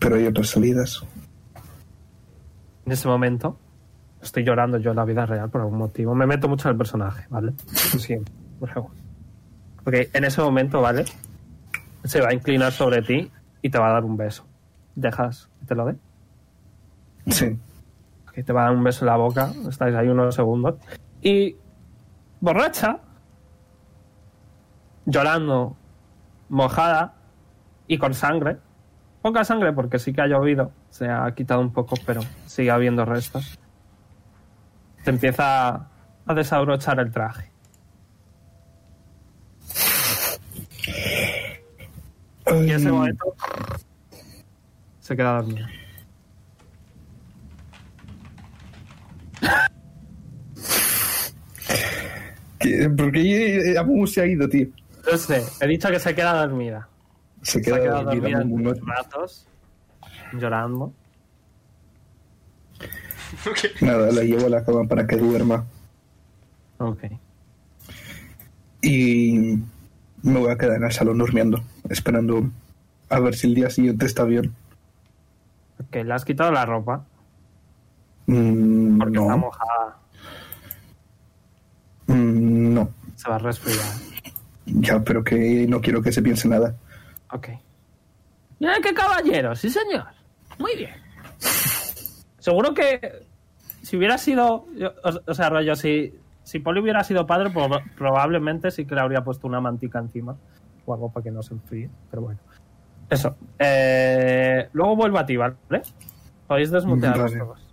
Pero 0.00 0.16
hay 0.16 0.26
otras 0.26 0.48
salidas. 0.48 1.04
En 2.86 2.92
ese 2.92 3.06
momento, 3.06 3.56
estoy 4.20 4.42
llorando 4.42 4.78
yo 4.78 4.90
en 4.90 4.96
la 4.96 5.04
vida 5.04 5.26
real 5.26 5.48
por 5.50 5.60
algún 5.60 5.78
motivo. 5.78 6.14
Me 6.14 6.26
meto 6.26 6.48
mucho 6.48 6.68
en 6.68 6.72
el 6.72 6.78
personaje, 6.78 7.26
¿vale? 7.30 7.52
Sí, 7.98 8.16
por 8.58 8.68
favor. 8.70 8.90
Ok, 9.84 9.94
en 10.12 10.24
ese 10.24 10.42
momento, 10.42 10.80
¿vale? 10.80 11.04
Se 12.04 12.20
va 12.20 12.30
a 12.30 12.34
inclinar 12.34 12.72
sobre 12.72 13.02
ti 13.02 13.30
y 13.62 13.70
te 13.70 13.78
va 13.78 13.90
a 13.90 13.92
dar 13.92 14.04
un 14.04 14.16
beso. 14.16 14.44
¿Dejas 14.96 15.48
que 15.60 15.66
te 15.66 15.74
lo 15.74 15.86
dé? 15.86 15.96
Sí. 17.28 17.58
te 18.42 18.52
va 18.52 18.62
a 18.62 18.64
dar 18.64 18.74
un 18.74 18.82
beso 18.82 19.04
en 19.04 19.06
la 19.06 19.16
boca, 19.16 19.52
estáis 19.68 19.94
ahí 19.94 20.08
unos 20.08 20.34
segundos, 20.34 20.76
y 21.20 21.56
borracha, 22.40 22.98
llorando, 25.04 25.76
mojada 26.48 27.14
y 27.86 27.98
con 27.98 28.14
sangre, 28.14 28.56
poca 29.22 29.44
sangre 29.44 29.72
porque 29.72 29.98
sí 29.98 30.12
que 30.12 30.20
ha 30.22 30.26
llovido, 30.26 30.72
se 30.90 31.08
ha 31.08 31.30
quitado 31.34 31.60
un 31.60 31.72
poco, 31.72 31.96
pero 32.06 32.20
sigue 32.46 32.70
habiendo 32.70 33.04
restos, 33.04 33.58
te 35.04 35.10
empieza 35.10 35.88
a 36.26 36.34
desabrochar 36.34 37.00
el 37.00 37.10
traje. 37.10 37.50
Y 42.46 42.50
en 42.52 42.70
ese 42.70 42.90
momento 42.90 43.34
se 45.00 45.16
queda 45.16 45.34
dormida. 45.40 45.68
¿qué- 52.58 52.90
¿Por 52.90 53.12
qué 53.12 53.74
Amu 53.78 54.06
se 54.06 54.20
ha 54.22 54.26
ido, 54.26 54.48
tío? 54.48 54.68
No 55.10 55.16
sé, 55.16 55.42
he 55.60 55.66
dicho 55.66 55.88
que 55.88 55.98
se 55.98 56.14
queda 56.14 56.46
dormida. 56.46 56.88
Se 57.42 57.52
Se 57.52 57.62
queda 57.62 57.80
quedado 57.80 58.04
dormida. 58.04 58.44
no- 58.44 58.54
unos 58.54 58.80
ratos, 58.86 59.46
llorando. 60.34 60.92
Nada, 63.80 64.10
la 64.12 64.22
llevo 64.22 64.46
a 64.46 64.50
la 64.50 64.64
cama 64.64 64.84
para 64.86 65.06
que 65.06 65.16
duerma. 65.16 65.64
Ok. 66.78 67.04
Y 68.82 69.58
me 70.22 70.38
voy 70.38 70.50
a 70.50 70.56
quedar 70.58 70.76
en 70.76 70.84
el 70.84 70.92
salón 70.92 71.18
durmiendo, 71.18 71.62
esperando 71.88 72.50
a 73.08 73.20
ver 73.20 73.34
si 73.34 73.46
el 73.48 73.54
día 73.54 73.70
siguiente 73.70 74.06
está 74.06 74.24
bien. 74.24 74.54
Ok, 75.80 75.96
le 75.96 76.12
has 76.14 76.24
quitado 76.24 76.52
la 76.52 76.64
ropa 76.66 77.04
Mm, 78.26 78.98
porque 78.98 79.18
está 79.18 79.30
no, 79.30 79.38
mojada. 79.38 79.96
Mm, 82.06 82.74
no, 82.74 82.90
Se 83.16 83.28
va 83.28 83.36
a 83.36 83.38
resfriar. 83.38 83.78
ya, 84.66 85.00
pero 85.02 85.24
que 85.24 85.66
no 85.68 85.80
quiero 85.80 86.00
que 86.02 86.12
se 86.12 86.22
piense 86.22 86.48
nada. 86.48 86.76
Ok. 87.32 87.48
Mira 88.58 88.74
qué 88.82 88.92
caballero, 88.94 89.54
sí 89.54 89.70
señor. 89.70 90.06
Muy 90.58 90.76
bien. 90.76 90.94
Seguro 92.38 92.74
que 92.74 93.26
si 93.82 93.96
hubiera 93.96 94.18
sido, 94.18 94.66
o, 95.04 95.20
o 95.26 95.34
sea, 95.34 95.48
rollo, 95.48 95.74
si, 95.76 96.14
si 96.42 96.58
Poli 96.58 96.80
hubiera 96.80 97.02
sido 97.04 97.26
padre, 97.26 97.50
proba- 97.50 97.82
probablemente 97.96 98.70
sí 98.70 98.84
que 98.84 98.94
le 98.94 99.00
habría 99.00 99.22
puesto 99.24 99.46
una 99.46 99.60
mantica 99.60 99.98
encima 99.98 100.36
o 100.86 100.94
algo 100.94 101.10
para 101.10 101.24
que 101.24 101.30
no 101.30 101.42
se 101.42 101.54
enfríe, 101.54 101.88
pero 102.10 102.22
bueno. 102.22 102.40
Eso. 103.08 103.36
Eh, 103.58 104.68
luego 104.72 104.96
vuelvo 104.96 105.18
a 105.18 105.26
ti, 105.26 105.36
¿vale? 105.36 105.56
Podéis 106.46 106.70
desmutear 106.70 107.16
los 107.16 107.30
juegos. 107.32 107.66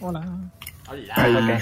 Hola. 0.00 0.20
Hola. 0.88 1.14
Ay, 1.16 1.58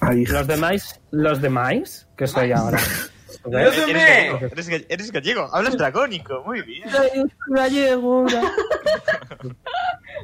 ay, 0.00 0.24
Los 0.26 0.46
demás, 0.46 1.00
los 1.10 1.40
demás, 1.40 2.08
que 2.16 2.26
soy 2.26 2.52
ahora. 2.52 2.78
Eres 3.52 3.86
gallego, 3.86 4.38
eres, 4.52 4.68
ga- 4.70 4.86
eres 4.88 5.10
gallego, 5.12 5.48
hablas 5.54 5.76
dracónico, 5.76 6.42
muy 6.44 6.62
bien. 6.62 6.84
Gallego. 7.48 8.26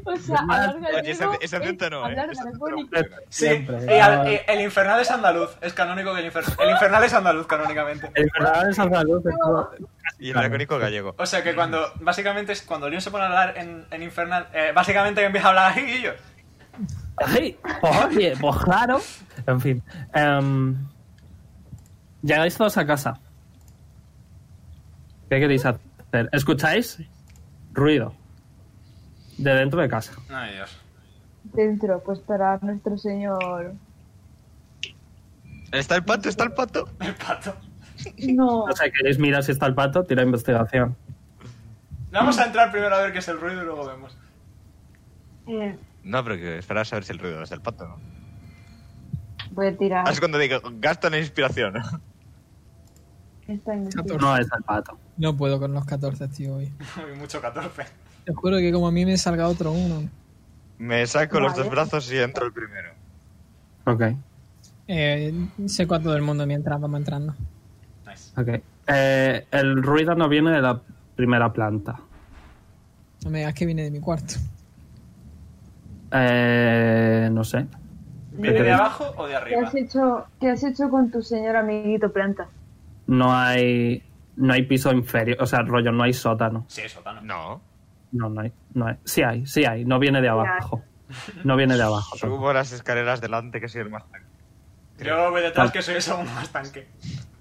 O 0.04 0.16
sea, 0.16 0.38
hablar 0.38 0.76
Oye, 0.76 1.10
ese, 1.10 1.24
gallego 1.24 1.38
ese 1.42 1.56
acento 1.56 1.90
no, 1.90 2.08
es 2.08 2.16
¿eh? 2.16 3.10
Sí, 3.28 3.66
y 3.88 3.98
al- 3.98 4.32
y 4.32 4.40
el 4.46 4.60
infernal 4.62 5.00
es 5.00 5.10
andaluz. 5.10 5.50
Es 5.60 5.72
canónico 5.74 6.14
que 6.14 6.20
el, 6.20 6.32
infer- 6.32 6.62
el 6.62 6.70
infernal 6.70 7.04
es 7.04 7.12
andaluz 7.12 7.46
canónicamente. 7.46 8.10
El 8.14 8.30
verdadero 8.38 8.70
es 8.70 8.78
andaluz. 8.78 9.26
es 9.26 9.34
todo- 9.38 9.70
Y 10.18 10.28
el 10.30 10.34
dracónico 10.36 10.78
gallego. 10.78 11.14
O 11.18 11.26
sea 11.26 11.42
que 11.42 11.54
cuando, 11.54 11.92
básicamente, 12.00 12.52
es 12.52 12.62
cuando 12.62 12.88
Leon 12.88 13.02
se 13.02 13.10
pone 13.10 13.24
a 13.24 13.26
hablar 13.26 13.54
en, 13.58 13.84
en 13.90 14.02
infernal, 14.02 14.48
eh, 14.54 14.72
básicamente 14.74 15.22
empieza 15.24 15.48
a 15.48 15.50
hablar 15.50 15.72
así 15.72 15.80
y 15.80 16.02
yo. 16.02 16.12
Ay, 17.16 17.58
oye, 17.82 18.34
pues 18.40 18.56
claro. 18.58 19.00
En 19.46 19.60
fin. 19.60 19.82
em, 20.14 20.76
llegáis 22.22 22.56
todos 22.56 22.76
a 22.76 22.86
casa. 22.86 23.18
¿Qué 25.28 25.38
queréis 25.40 25.64
hacer? 25.64 26.28
¿Escucháis? 26.32 26.98
Ruido. 27.72 28.14
De 29.38 29.54
dentro 29.54 29.80
de 29.80 29.88
casa. 29.88 30.12
Ay, 30.28 30.54
Dios. 30.54 30.76
Dentro, 31.44 32.02
pues 32.02 32.18
estará 32.18 32.58
nuestro 32.62 32.98
señor. 32.98 33.74
¿Está 35.72 35.96
el 35.96 36.04
pato? 36.04 36.28
¿Está 36.28 36.44
el 36.44 36.52
pato? 36.52 36.88
El 37.00 37.14
pato. 37.14 37.54
No, 38.28 38.62
O 38.64 38.72
sea, 38.72 38.90
queréis 38.90 39.18
mirar 39.18 39.44
si 39.44 39.52
está 39.52 39.66
el 39.66 39.74
pato, 39.74 40.04
tira 40.04 40.22
investigación. 40.22 40.96
Vamos 42.10 42.38
a 42.38 42.46
entrar 42.46 42.72
primero 42.72 42.94
a 42.96 43.02
ver 43.02 43.12
qué 43.12 43.18
es 43.18 43.28
el 43.28 43.38
ruido 43.38 43.60
y 43.62 43.64
luego 43.66 43.86
vemos. 43.86 44.16
eh, 45.46 45.76
No, 46.02 46.24
pero 46.24 46.36
que 46.36 46.56
esperas 46.58 46.90
a 46.92 46.96
ver 46.96 47.04
si 47.04 47.12
el 47.12 47.18
ruido 47.18 47.42
es 47.42 47.52
el 47.52 47.60
pato, 47.60 47.86
¿no? 47.86 47.96
voy 49.52 49.66
a 49.66 49.76
tirar 49.76 50.04
Ah, 50.08 50.12
Es 50.12 50.18
cuando 50.18 50.38
digo, 50.38 50.60
gasta 50.78 51.10
la 51.10 51.18
inspiración. 51.18 51.74
No 54.20 54.36
es 54.36 54.46
el 54.56 54.62
pato. 54.64 54.98
No 55.16 55.36
puedo 55.36 55.58
con 55.58 55.72
los 55.72 55.84
14, 55.84 56.28
tío, 56.28 56.56
hoy. 56.56 56.72
Uy, 57.12 57.18
mucho 57.18 57.40
14. 57.40 57.82
Te 58.24 58.34
juro 58.34 58.58
que 58.58 58.72
como 58.72 58.88
a 58.88 58.92
mí 58.92 59.04
me 59.06 59.16
salga 59.16 59.48
otro 59.48 59.72
uno. 59.72 60.08
Me 60.78 61.06
saco 61.06 61.40
los 61.40 61.54
dos 61.56 61.68
brazos 61.70 62.10
y 62.12 62.18
entro 62.18 62.46
el 62.46 62.52
primero. 62.52 62.90
Ok, 63.86 64.02
Eh, 64.88 65.32
seco 65.66 65.94
a 65.94 66.00
todo 66.00 66.14
el 66.16 66.22
mundo 66.22 66.46
mientras 66.46 66.80
vamos 66.80 66.98
entrando. 67.00 67.34
Nice. 68.06 68.40
ok. 68.40 68.62
Eh, 68.86 69.46
el 69.50 69.82
ruido 69.82 70.14
no 70.14 70.28
viene 70.28 70.50
de 70.52 70.60
la 70.62 70.80
primera 71.16 71.52
planta. 71.52 72.00
No 73.24 73.30
me 73.30 73.38
digas 73.40 73.54
que 73.54 73.66
viene 73.66 73.82
de 73.84 73.90
mi 73.90 74.00
cuarto. 74.00 74.34
Eh, 76.12 77.28
no 77.32 77.44
sé. 77.44 77.66
¿Viene 78.32 78.62
de 78.62 78.72
abajo 78.72 79.12
o 79.16 79.26
de 79.26 79.32
¿Qué 79.32 79.36
arriba? 79.36 79.68
has 79.68 79.74
hecho, 79.74 80.26
qué 80.40 80.50
has 80.50 80.62
hecho 80.64 80.88
con 80.88 81.10
tu 81.10 81.22
señor 81.22 81.56
amiguito 81.56 82.12
planta? 82.12 82.48
No 83.10 83.36
hay, 83.36 84.04
no 84.36 84.52
hay 84.52 84.62
piso 84.62 84.92
inferior. 84.92 85.36
O 85.40 85.46
sea, 85.46 85.62
rollo, 85.62 85.90
no 85.90 86.04
hay 86.04 86.12
sótano. 86.12 86.64
Sí, 86.68 86.82
sótano. 86.88 87.20
No. 87.22 87.60
No, 88.12 88.28
no 88.28 88.40
hay, 88.40 88.52
no 88.72 88.86
hay. 88.86 88.96
Sí 89.04 89.22
hay, 89.22 89.44
sí 89.46 89.64
hay. 89.64 89.84
No 89.84 89.98
viene 89.98 90.20
de 90.20 90.28
abajo. 90.28 90.82
No 91.42 91.56
viene 91.56 91.76
de 91.76 91.82
abajo. 91.82 92.16
Subo 92.16 92.52
las 92.52 92.70
escaleras 92.70 93.20
delante 93.20 93.60
que 93.60 93.68
soy 93.68 93.80
el 93.80 93.90
más 93.90 94.04
tanque. 94.08 94.28
Yo 95.04 95.32
voy 95.32 95.42
detrás 95.42 95.72
que 95.72 95.82
soy 95.82 95.96
aún 96.08 96.26
más 96.26 96.50
tanque. 96.50 96.86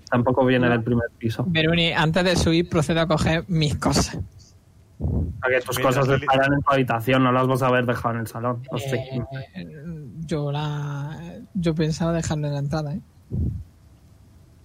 Tampoco 0.09 0.43
viene 0.43 0.67
del 0.69 0.81
primer 0.81 1.07
piso. 1.19 1.45
Veruni, 1.47 1.91
antes 1.91 2.23
de 2.23 2.35
subir, 2.35 2.67
procedo 2.67 3.01
a 3.01 3.07
coger 3.07 3.45
mis 3.47 3.75
cosas. 3.75 4.19
Para 5.39 5.59
que 5.59 5.65
tus 5.65 5.77
cosas 5.77 6.09
estarán 6.09 6.51
en 6.51 6.61
tu 6.61 6.71
habitación, 6.71 7.23
no 7.23 7.31
las 7.31 7.45
vas 7.45 7.61
a 7.61 7.67
haber 7.67 7.85
dejado 7.85 8.15
en 8.15 8.21
el 8.21 8.27
salón. 8.27 8.63
Eh, 8.73 9.21
yo 10.25 10.51
la. 10.51 11.37
Yo 11.53 11.75
pensaba 11.75 12.11
dejarlo 12.11 12.47
en 12.47 12.53
la 12.53 12.59
entrada, 12.59 12.95
¿eh? 12.95 13.01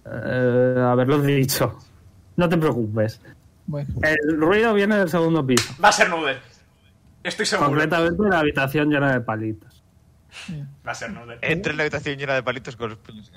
Eh, 0.05 0.75
haberlo 0.79 1.19
dicho. 1.21 1.77
No 2.37 2.47
te 2.49 2.57
preocupes. 2.57 3.21
Bueno, 3.67 3.89
El 4.03 4.39
ruido 4.39 4.73
viene 4.73 4.97
del 4.97 5.09
segundo 5.09 5.45
piso. 5.45 5.73
Va 5.83 5.89
a 5.89 5.91
ser 5.91 6.09
Noodle. 6.09 6.37
Estoy 7.23 7.45
seguro. 7.45 7.69
Concretamente 7.69 8.21
de 8.23 8.29
la 8.29 8.39
habitación 8.39 8.89
llena 8.89 9.11
de 9.13 9.21
palitos. 9.21 9.83
Va 10.87 10.91
a 10.91 10.95
ser 10.95 11.11
Noodle. 11.11 11.39
Entra 11.41 11.71
en 11.71 11.77
la 11.77 11.83
habitación 11.83 12.17
llena 12.17 12.33
de 12.35 12.43
palitos 12.43 12.75
con 12.75 12.89
los 12.89 12.99
puños. 12.99 13.31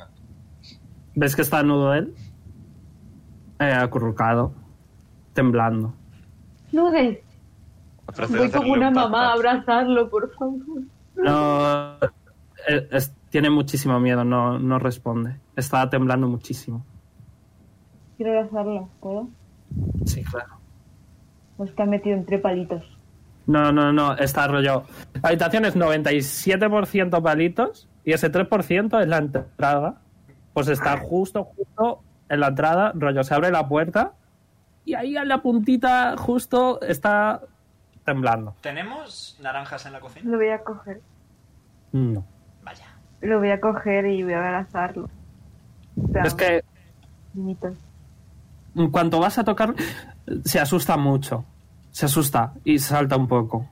¿Ves 1.14 1.34
que 1.34 1.42
está 1.42 1.62
nudo 1.62 1.94
él? 1.94 2.14
Eh, 3.60 3.72
acurrucado. 3.72 4.52
Temblando. 5.32 5.94
Nude, 6.72 7.22
Procedo 8.14 8.36
a 8.38 8.40
voy 8.46 8.50
como 8.50 8.72
una 8.74 8.90
mamá 8.90 9.28
a 9.28 9.32
abrazarlo, 9.34 10.10
por 10.10 10.32
favor. 10.34 10.82
No. 11.16 11.94
eh, 12.68 12.88
es- 12.90 13.12
tiene 13.30 13.50
muchísimo 13.50 14.00
miedo, 14.00 14.24
no, 14.24 14.58
no 14.58 14.78
responde. 14.78 15.36
Está 15.56 15.88
temblando 15.90 16.28
muchísimo. 16.28 16.84
Quiero 18.16 18.38
abrazarlo, 18.38 18.88
¿puedo? 19.00 19.28
Sí, 20.06 20.24
claro. 20.24 20.58
O 21.56 21.64
está 21.64 21.84
metido 21.84 22.16
entre 22.16 22.38
palitos. 22.38 22.84
No, 23.46 23.72
no, 23.72 23.92
no, 23.92 24.16
está 24.16 24.46
rollo. 24.46 24.84
La 25.22 25.30
habitación 25.30 25.64
es 25.64 25.76
97% 25.76 27.22
palitos 27.22 27.88
y 28.04 28.12
ese 28.12 28.30
3% 28.30 29.00
es 29.00 29.08
la 29.08 29.18
entrada. 29.18 30.00
Pues 30.52 30.68
está 30.68 30.98
justo, 30.98 31.44
justo 31.44 32.02
en 32.28 32.40
la 32.40 32.48
entrada, 32.48 32.92
rollo, 32.94 33.22
se 33.24 33.34
abre 33.34 33.50
la 33.50 33.68
puerta 33.68 34.12
y 34.84 34.94
ahí 34.94 35.16
en 35.16 35.28
la 35.28 35.42
puntita 35.42 36.16
justo 36.16 36.80
está 36.80 37.42
temblando. 38.04 38.54
¿Tenemos 38.60 39.38
naranjas 39.40 39.84
en 39.86 39.92
la 39.92 40.00
cocina? 40.00 40.30
Lo 40.30 40.38
voy 40.38 40.48
a 40.48 40.64
coger. 40.64 41.00
No. 41.92 42.24
Lo 43.20 43.38
voy 43.38 43.50
a 43.50 43.60
coger 43.60 44.06
y 44.06 44.22
voy 44.22 44.32
a 44.34 44.38
abrazarlo. 44.46 45.08
O 46.02 46.12
sea, 46.12 46.22
Es 46.22 46.34
que 46.34 46.62
niñito. 47.34 47.74
en 48.76 48.90
cuanto 48.90 49.18
vas 49.20 49.38
a 49.38 49.44
tocar, 49.44 49.74
se 50.44 50.60
asusta 50.60 50.96
mucho. 50.96 51.44
Se 51.90 52.06
asusta 52.06 52.52
y 52.64 52.78
salta 52.78 53.16
un 53.16 53.26
poco. 53.26 53.66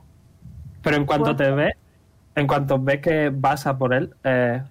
Pero 0.82 0.96
en 0.96 1.06
cuanto 1.06 1.36
te 1.36 1.50
ve, 1.50 1.72
en 2.34 2.46
cuanto 2.46 2.78
ve 2.80 3.00
que 3.00 3.30
vas 3.30 3.66
a 3.66 3.76
por 3.78 3.94
él, 3.94 4.14
eh, 4.24 4.62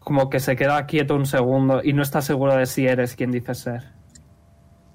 como 0.00 0.28
que 0.28 0.40
se 0.40 0.56
queda 0.56 0.84
quieto 0.86 1.14
un 1.14 1.26
segundo 1.26 1.80
y 1.82 1.92
no 1.92 2.02
está 2.02 2.20
seguro 2.20 2.54
de 2.56 2.66
si 2.66 2.86
eres 2.86 3.14
quien 3.16 3.30
dices 3.30 3.58
ser. 3.58 3.84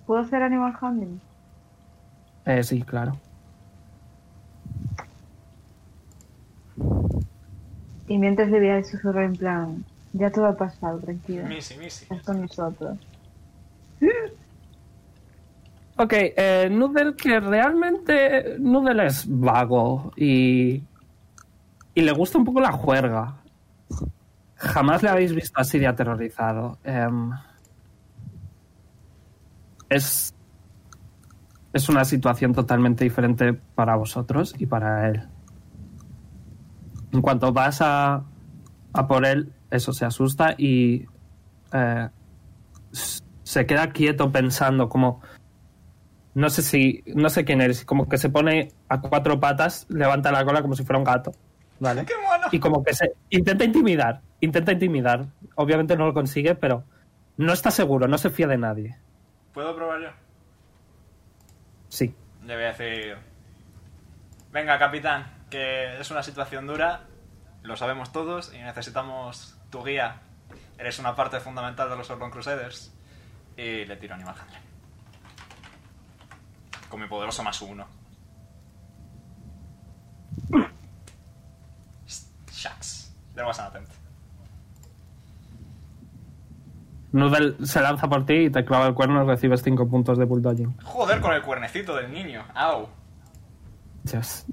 ¿Puedo 0.05 0.21
hacer 0.21 0.41
animal 0.43 0.73
handling? 0.79 1.19
Eh, 2.45 2.63
sí, 2.63 2.81
claro. 2.83 3.17
Y 8.07 8.17
mientras 8.17 8.49
le 8.49 8.59
voy 8.59 8.69
a 8.69 8.83
susurrar 8.83 9.25
en 9.25 9.35
plan, 9.35 9.85
ya 10.13 10.31
todo 10.31 10.45
ha 10.45 10.55
pasado, 10.55 10.99
tranquilo. 10.99 11.45
Missy, 11.45 11.77
Missy. 11.77 12.03
Estás 12.03 12.23
con 12.23 12.41
nosotros. 12.41 12.97
Ok, 15.99 16.13
eh, 16.13 16.69
Noodle 16.69 17.15
que 17.15 17.39
realmente 17.39 18.57
Noodle 18.59 19.07
es 19.07 19.25
vago 19.27 20.13
y, 20.15 20.83
y 21.95 22.01
le 22.01 22.11
gusta 22.11 22.37
un 22.37 22.45
poco 22.45 22.61
la 22.61 22.71
juerga. 22.71 23.37
Jamás 24.57 25.01
le 25.01 25.09
habéis 25.09 25.33
visto 25.33 25.59
así 25.59 25.79
de 25.79 25.87
aterrorizado. 25.87 26.77
Em, 26.83 27.31
es, 29.89 30.35
es 31.73 31.89
una 31.89 32.05
situación 32.05 32.53
totalmente 32.53 33.03
diferente 33.03 33.53
para 33.53 33.95
vosotros 33.95 34.53
y 34.59 34.67
para 34.67 35.09
él. 35.09 35.23
En 37.13 37.21
cuanto 37.21 37.53
vas 37.53 37.81
a, 37.81 38.23
a 38.93 39.07
por 39.07 39.25
él, 39.25 39.53
eso 39.71 39.93
se 39.93 40.05
asusta 40.05 40.55
y 40.57 41.05
eh, 41.73 42.09
se 43.43 43.65
queda 43.65 43.91
quieto 43.91 44.31
pensando 44.31 44.89
como 44.89 45.21
no 46.33 46.49
sé 46.49 46.61
si 46.61 47.03
no 47.07 47.29
sé 47.29 47.45
quién 47.45 47.61
eres 47.61 47.83
como 47.83 48.07
que 48.07 48.17
se 48.17 48.29
pone 48.29 48.71
a 48.89 49.01
cuatro 49.01 49.39
patas 49.39 49.85
levanta 49.89 50.31
la 50.31 50.45
cola 50.45 50.61
como 50.61 50.75
si 50.75 50.83
fuera 50.83 50.99
un 50.99 51.03
gato 51.03 51.31
vale 51.79 52.05
¡Qué 52.05 52.13
mono! 52.21 52.47
y 52.51 52.59
como 52.59 52.83
que 52.83 52.93
se 52.93 53.13
intenta 53.29 53.63
intimidar 53.63 54.21
intenta 54.39 54.71
intimidar 54.71 55.25
obviamente 55.55 55.97
no 55.97 56.05
lo 56.05 56.13
consigue 56.13 56.55
pero 56.55 56.83
no 57.37 57.53
está 57.53 57.71
seguro 57.71 58.07
no 58.07 58.17
se 58.17 58.29
fía 58.29 58.47
de 58.47 58.57
nadie 58.57 58.97
¿Puedo 59.53 59.75
probar 59.75 60.01
yo? 60.01 60.09
sí 61.89 62.13
Le 62.45 62.53
voy 62.55 62.63
a 62.63 62.67
decir... 62.67 63.15
Venga, 64.51 64.77
capitán, 64.79 65.25
que 65.49 65.99
es 65.99 66.11
una 66.11 66.23
situación 66.23 66.67
dura, 66.67 67.01
lo 67.63 67.75
sabemos 67.75 68.11
todos 68.11 68.53
y 68.53 68.57
necesitamos 68.57 69.57
tu 69.69 69.83
guía. 69.83 70.21
Eres 70.77 70.99
una 70.99 71.15
parte 71.15 71.39
fundamental 71.39 71.89
de 71.89 71.97
los 71.97 72.09
Urban 72.09 72.31
Crusaders. 72.31 72.93
Y 73.55 73.85
le 73.85 73.97
tiro 73.97 74.13
Animal 74.13 74.35
Handling. 74.39 74.61
Con 76.89 77.01
mi 77.01 77.07
poderoso 77.07 77.43
más 77.43 77.59
uno. 77.61 77.87
Shucks. 82.51 83.15
There 83.33 83.45
was 83.45 83.59
an 83.59 83.67
attempt. 83.67 83.91
Noodle 87.11 87.65
se 87.65 87.81
lanza 87.81 88.07
por 88.07 88.25
ti 88.25 88.33
y 88.33 88.49
te 88.49 88.63
clava 88.63 88.87
el 88.87 88.93
cuerno 88.93 89.23
y 89.23 89.27
recibes 89.27 89.63
5 89.63 89.87
puntos 89.87 90.17
de 90.17 90.25
bulldogging. 90.25 90.77
Joder 90.81 91.19
con 91.19 91.33
el 91.33 91.41
cuernecito 91.41 91.95
del 91.95 92.11
niño. 92.11 92.45
Au. 92.53 92.89
Dios. 94.03 94.45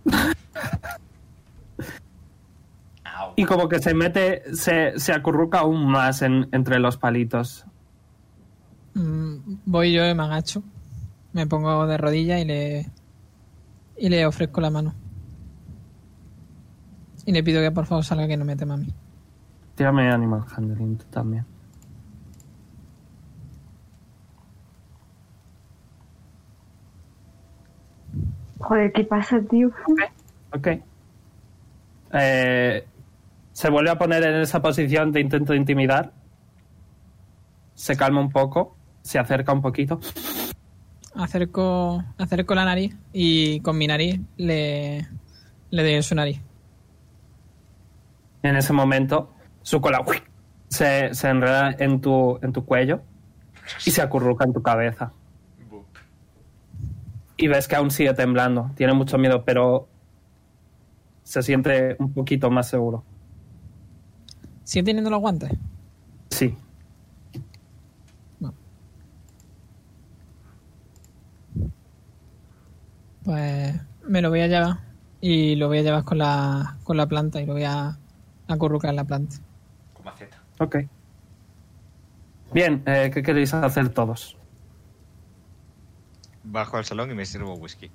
Y 3.37 3.45
como 3.45 3.69
que 3.69 3.79
se 3.81 3.95
mete, 3.95 4.43
se, 4.55 4.99
se 4.99 5.13
acurruca 5.13 5.61
aún 5.61 5.87
más 5.87 6.23
en- 6.23 6.49
entre 6.53 6.79
los 6.79 6.97
palitos. 6.97 7.65
Mm, 8.95 9.37
voy 9.67 9.93
yo 9.93 10.09
y 10.09 10.15
me 10.15 10.23
agacho. 10.23 10.63
Me 11.33 11.47
pongo 11.47 11.87
de 11.87 11.97
rodillas 11.97 12.41
y 12.41 12.45
le. 12.45 12.87
Y 13.97 14.09
le 14.09 14.27
ofrezco 14.27 14.61
la 14.61 14.71
mano. 14.71 14.95
Y 17.27 17.33
le 17.33 17.43
pido 17.43 17.61
que 17.61 17.71
por 17.73 17.87
favor 17.87 18.05
salga 18.05 18.29
que 18.29 18.37
no 18.37 18.45
me 18.45 18.57
tema 18.57 18.75
a 18.75 18.79
mí. 18.79 18.93
Tírame 19.75 20.11
Animal 20.11 20.45
Handling 20.57 20.99
tú 20.99 21.05
también. 21.11 21.45
Joder, 28.61 28.93
¿qué 28.93 29.05
pasa, 29.05 29.41
tío? 29.41 29.71
Ok. 30.55 30.69
Eh, 32.13 32.87
se 33.53 33.71
vuelve 33.71 33.91
a 33.91 33.99
poner 33.99 34.23
en 34.23 34.41
esa 34.41 34.63
posición 34.63 35.13
de 35.13 35.21
intento 35.21 35.53
de 35.53 35.59
intimidar. 35.59 36.13
Se 37.75 37.97
calma 37.97 38.21
un 38.21 38.31
poco. 38.31 38.77
Se 39.03 39.19
acerca 39.19 39.53
un 39.53 39.63
poquito. 39.63 40.01
Acerco, 41.15 42.03
acerco 42.19 42.55
la 42.55 42.65
nariz 42.65 42.97
y 43.13 43.61
con 43.61 43.79
mi 43.79 43.87
nariz 43.87 44.21
le, 44.37 45.07
le 45.71 45.83
doy 45.83 45.93
en 45.93 46.03
su 46.03 46.15
nariz. 46.15 46.41
En 48.43 48.57
ese 48.57 48.73
momento, 48.73 49.33
su 49.63 49.81
cola 49.81 50.03
¡uy! 50.07 50.17
se, 50.69 51.15
se 51.15 51.29
enreda 51.29 51.75
en 51.79 52.01
tu, 52.01 52.39
en 52.43 52.53
tu 52.53 52.65
cuello 52.65 53.03
y 53.87 53.91
se 53.91 54.03
acurruca 54.03 54.45
en 54.45 54.53
tu 54.53 54.63
cabeza. 54.63 55.13
Y 57.37 57.49
ves 57.49 57.69
que 57.69 57.77
aún 57.77 57.91
sigue 57.91 58.15
temblando. 58.15 58.71
Tiene 58.77 58.93
mucho 58.93 59.19
miedo, 59.19 59.45
pero 59.45 59.89
se 61.25 61.43
siente 61.43 61.97
un 61.99 62.13
poquito 62.13 62.51
más 62.51 62.69
seguro. 62.69 63.03
¿Sigue 64.63 64.85
teniendo 64.85 65.11
los 65.11 65.21
guantes? 65.21 65.51
Sí. 66.31 66.57
Pues 73.25 73.75
me 74.07 74.21
lo 74.21 74.29
voy 74.29 74.41
a 74.41 74.47
llevar 74.47 74.81
y 75.23 75.57
lo 75.57 75.69
voy 75.69 75.79
a 75.79 75.83
llevar 75.83 76.05
con 76.05 76.19
la, 76.19 76.77
con 76.85 76.99
la 76.99 77.07
planta 77.07 77.41
y 77.41 77.47
lo 77.47 77.55
voy 77.55 77.65
a 77.65 77.99
acurrucar 78.47 78.91
en 78.91 78.97
la 78.97 79.05
planta. 79.05 79.37
Con 79.95 80.05
maceta. 80.05 80.43
Ok. 80.59 80.77
Bien, 82.53 82.83
eh, 82.85 83.11
¿qué 83.13 83.23
queréis 83.23 83.55
hacer 83.55 83.89
todos? 83.89 84.37
Bajo 86.43 86.77
al 86.77 86.85
salón 86.85 87.11
y 87.11 87.15
me 87.15 87.25
sirvo 87.25 87.55
whisky. 87.55 87.91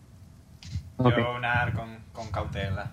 Ok. 0.97 1.13
Jonar 1.13 1.73
con, 1.73 1.99
con 2.11 2.27
cautela. 2.31 2.91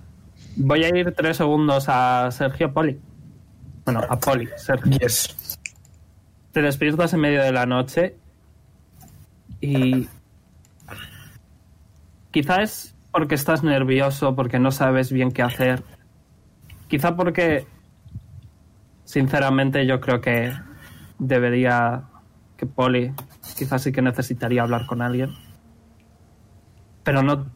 Voy 0.56 0.84
a 0.84 0.88
ir 0.88 1.12
tres 1.12 1.36
segundos 1.36 1.84
a 1.88 2.30
Sergio 2.30 2.72
Poli. 2.72 2.98
Bueno, 3.84 4.00
a 4.08 4.18
Poli, 4.18 4.48
Sergio. 4.56 4.90
Yes. 4.98 5.58
Te 6.52 6.62
despiertas 6.62 7.12
en 7.12 7.20
medio 7.20 7.42
de 7.42 7.52
la 7.52 7.66
noche 7.66 8.16
y 9.60 10.08
quizá 12.30 12.62
es 12.62 12.94
porque 13.12 13.34
estás 13.34 13.62
nervioso, 13.62 14.34
porque 14.34 14.58
no 14.58 14.70
sabes 14.70 15.12
bien 15.12 15.30
qué 15.30 15.42
hacer. 15.42 15.82
Quizá 16.88 17.16
porque, 17.16 17.66
sinceramente, 19.04 19.86
yo 19.86 20.00
creo 20.00 20.20
que 20.20 20.52
debería, 21.18 22.04
que 22.56 22.66
Poli 22.66 23.12
quizás 23.56 23.82
sí 23.82 23.92
que 23.92 24.02
necesitaría 24.02 24.62
hablar 24.62 24.86
con 24.86 25.02
alguien. 25.02 25.30
Pero 27.04 27.22
no, 27.22 27.46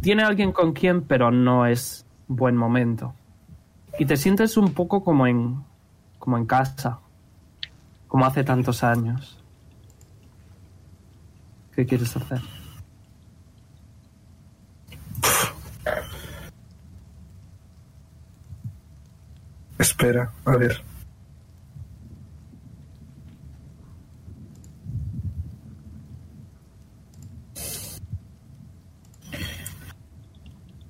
tiene 0.00 0.22
alguien 0.22 0.52
con 0.52 0.72
quien, 0.72 1.02
pero 1.02 1.30
no 1.30 1.66
es 1.66 2.05
buen 2.28 2.56
momento. 2.56 3.14
Y 3.98 4.06
te 4.06 4.16
sientes 4.16 4.56
un 4.56 4.72
poco 4.72 5.02
como 5.02 5.26
en, 5.26 5.64
como 6.18 6.36
en 6.36 6.46
casa 6.46 7.00
como 8.08 8.24
hace 8.24 8.44
tantos 8.44 8.82
años. 8.82 9.38
¿Qué 11.74 11.84
quieres 11.84 12.16
hacer? 12.16 12.40
Espera, 19.78 20.32
a 20.46 20.56
ver. 20.56 20.82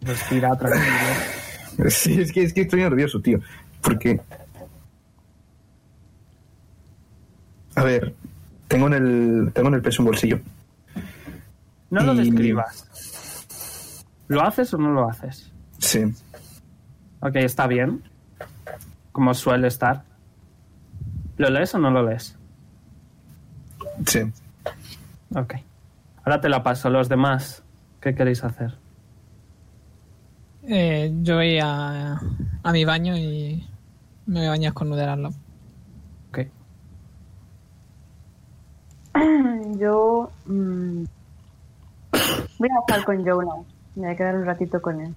Respira 0.07 0.57
tranquilo. 0.57 0.87
Sí, 1.91 2.19
es 2.19 2.33
que, 2.33 2.43
es 2.43 2.55
que 2.55 2.63
estoy 2.63 2.81
nervioso, 2.81 3.21
tío. 3.21 3.39
Porque. 3.83 4.19
A 7.75 7.85
ver, 7.85 8.15
tengo 8.67 8.87
en 8.87 8.95
el, 8.95 9.53
tengo 9.53 9.69
en 9.69 9.75
el 9.75 9.83
peso 9.83 10.01
un 10.01 10.07
bolsillo. 10.07 10.41
No 11.91 12.03
lo 12.03 12.15
describas. 12.15 12.87
¿Lo 14.29 14.41
haces 14.43 14.73
o 14.73 14.79
no 14.79 14.91
lo 14.91 15.07
haces? 15.07 15.53
Sí. 15.79 16.05
Ok, 17.21 17.37
está 17.37 17.67
bien. 17.67 18.03
Como 19.13 19.35
suele 19.35 19.69
estar. 19.69 20.05
¿Lo 21.37 21.51
lees 21.51 21.75
o 21.75 21.79
no 21.79 21.91
lo 21.91 22.09
lees? 22.09 22.39
Sí. 24.07 24.21
Ok. 25.35 25.57
Ahora 26.25 26.41
te 26.41 26.49
la 26.49 26.63
paso. 26.63 26.89
Los 26.89 27.11
demás, 27.11 27.63
¿qué 28.01 28.15
queréis 28.15 28.43
hacer? 28.43 28.79
Eh, 30.69 31.13
yo 31.23 31.37
voy 31.37 31.61
a, 31.61 32.21
a 32.63 32.73
mi 32.73 32.85
baño 32.85 33.17
y 33.17 33.65
me 34.27 34.41
voy 34.41 34.47
a 34.47 34.51
bañar 34.51 34.73
con 34.73 34.91
Nudel 34.91 35.09
al 35.09 35.23
lado. 35.23 35.35
Ok. 36.29 36.39
Yo 39.79 40.33
mm, 40.47 41.05
voy 42.59 42.69
a 42.69 42.81
estar 42.81 43.05
con 43.05 43.25
Jonah. 43.25 43.63
Me 43.95 44.07
voy 44.07 44.11
a 44.11 44.17
quedar 44.17 44.35
un 44.35 44.45
ratito 44.45 44.83
con 44.83 45.01
él. 45.01 45.15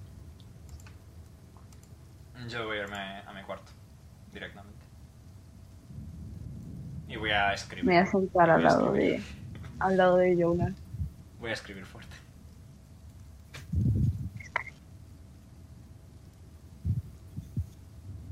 Yo 2.48 2.66
voy 2.66 2.78
a 2.78 2.82
irme 2.82 2.96
a 2.96 3.32
mi 3.34 3.42
cuarto. 3.42 3.72
Directamente. 4.32 4.78
Y 7.08 7.16
voy 7.16 7.30
a 7.30 7.52
escribir. 7.52 7.84
Me 7.84 7.98
voy 7.98 8.02
a 8.02 8.06
sentar 8.06 8.50
al 8.50 8.62
lado 8.62 8.92
de, 8.92 9.20
al 9.80 9.96
lado 9.96 10.16
de 10.16 10.40
Jonah. 10.40 10.72
Voy 11.40 11.50
a 11.50 11.54
escribir 11.54 11.84
fuerte. 11.84 12.14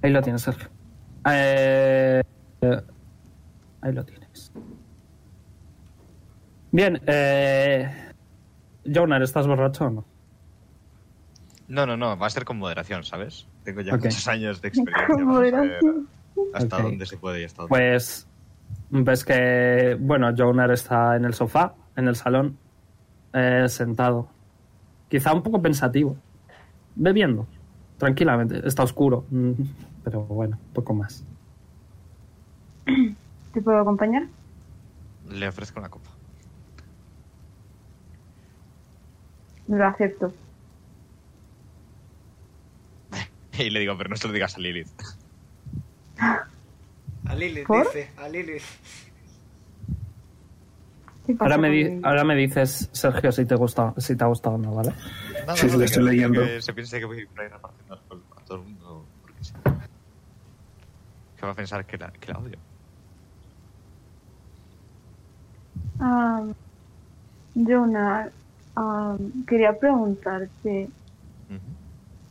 Ahí 0.08 0.14
lo 0.14 0.22
tienes, 0.22 0.40
Sergio. 0.40 0.68
Eh, 1.30 2.22
eh, 2.62 2.80
ahí 3.82 3.92
lo 3.92 4.02
tienes. 4.06 4.50
Bien, 6.72 6.98
eh, 7.06 7.90
Jonar, 8.90 9.20
¿estás 9.22 9.46
borracho 9.46 9.84
o 9.84 9.90
no? 9.90 10.04
No, 11.68 11.84
no, 11.84 11.98
no, 11.98 12.16
va 12.16 12.26
a 12.26 12.30
ser 12.30 12.46
con 12.46 12.56
moderación, 12.56 13.04
¿sabes? 13.04 13.46
Tengo 13.64 13.82
ya 13.82 13.98
muchos 13.98 14.26
años 14.28 14.62
de 14.62 14.68
experiencia 14.68 15.06
Con 15.08 15.24
moderación. 15.26 16.08
hasta 16.54 16.76
Ok. 16.78 16.82
dónde 16.84 17.04
se 17.04 17.18
puede 17.18 17.42
y 17.42 17.44
hasta 17.44 17.62
dónde. 17.64 17.68
Pues 17.68 18.26
ves 18.88 19.24
que, 19.26 19.94
bueno, 20.00 20.32
Jonar 20.34 20.70
está 20.70 21.16
en 21.16 21.26
el 21.26 21.34
sofá, 21.34 21.74
en 21.96 22.08
el 22.08 22.16
salón, 22.16 22.56
eh, 23.34 23.66
sentado. 23.68 24.30
Quizá 25.10 25.34
un 25.34 25.42
poco 25.42 25.60
pensativo. 25.60 26.16
Bebiendo, 26.94 27.46
tranquilamente. 27.98 28.66
Está 28.66 28.84
oscuro, 28.84 29.26
pero 30.08 30.22
bueno, 30.24 30.58
poco 30.72 30.94
más. 30.94 31.22
¿Te 33.52 33.60
puedo 33.60 33.78
acompañar? 33.78 34.22
Le 35.28 35.46
ofrezco 35.48 35.78
una 35.80 35.90
copa. 35.90 36.08
Lo 39.66 39.86
acepto. 39.86 40.32
Y 43.58 43.68
le 43.70 43.80
digo, 43.80 43.96
pero 43.98 44.08
no 44.08 44.16
se 44.16 44.26
lo 44.28 44.32
digas 44.32 44.56
a 44.56 44.60
Lilith. 44.60 44.88
A 47.26 47.34
Lilith, 47.34 47.66
¿Por? 47.66 47.86
dice. 47.86 48.08
A 48.16 48.28
Lilith. 48.28 48.62
¿Qué 51.26 51.34
pasa 51.34 51.44
Ahora 51.44 51.58
me, 51.58 51.68
di- 51.70 51.84
conmigo? 51.84 52.06
ahora 52.08 52.24
me 52.24 52.34
dices, 52.36 52.88
Sergio, 52.92 53.32
si 53.32 53.44
te, 53.44 53.54
gusta, 53.56 53.92
si 53.98 54.16
te 54.16 54.24
ha 54.24 54.28
gustado 54.28 54.54
o 54.54 54.58
no, 54.58 54.74
¿vale? 54.74 54.92
Nada, 55.44 55.56
Sí, 55.56 55.66
sí, 55.66 55.72
no, 55.72 55.78
lo 55.78 55.84
estoy 55.84 56.04
leyendo. 56.04 56.40
Que 56.40 56.62
se 56.62 56.72
piense 56.72 56.98
que 56.98 57.04
voy 57.04 57.18
ahí 57.18 57.48
repartiendo 57.48 57.94
alcohol 57.94 58.24
a 58.36 58.44
todo 58.44 58.58
el 58.58 58.64
mundo. 58.64 59.08
Porque 59.20 59.44
sí. 59.44 59.52
Que 61.38 61.46
va 61.46 61.52
a 61.52 61.54
pensar 61.54 61.84
que 61.86 61.96
la, 61.96 62.10
que 62.10 62.32
la 62.32 62.38
odio. 62.38 62.58
Am, 66.00 66.54
Jonah, 67.54 68.30
am, 68.74 69.44
quería 69.46 69.78
preguntarte. 69.78 70.88
Ujú. 71.48 71.60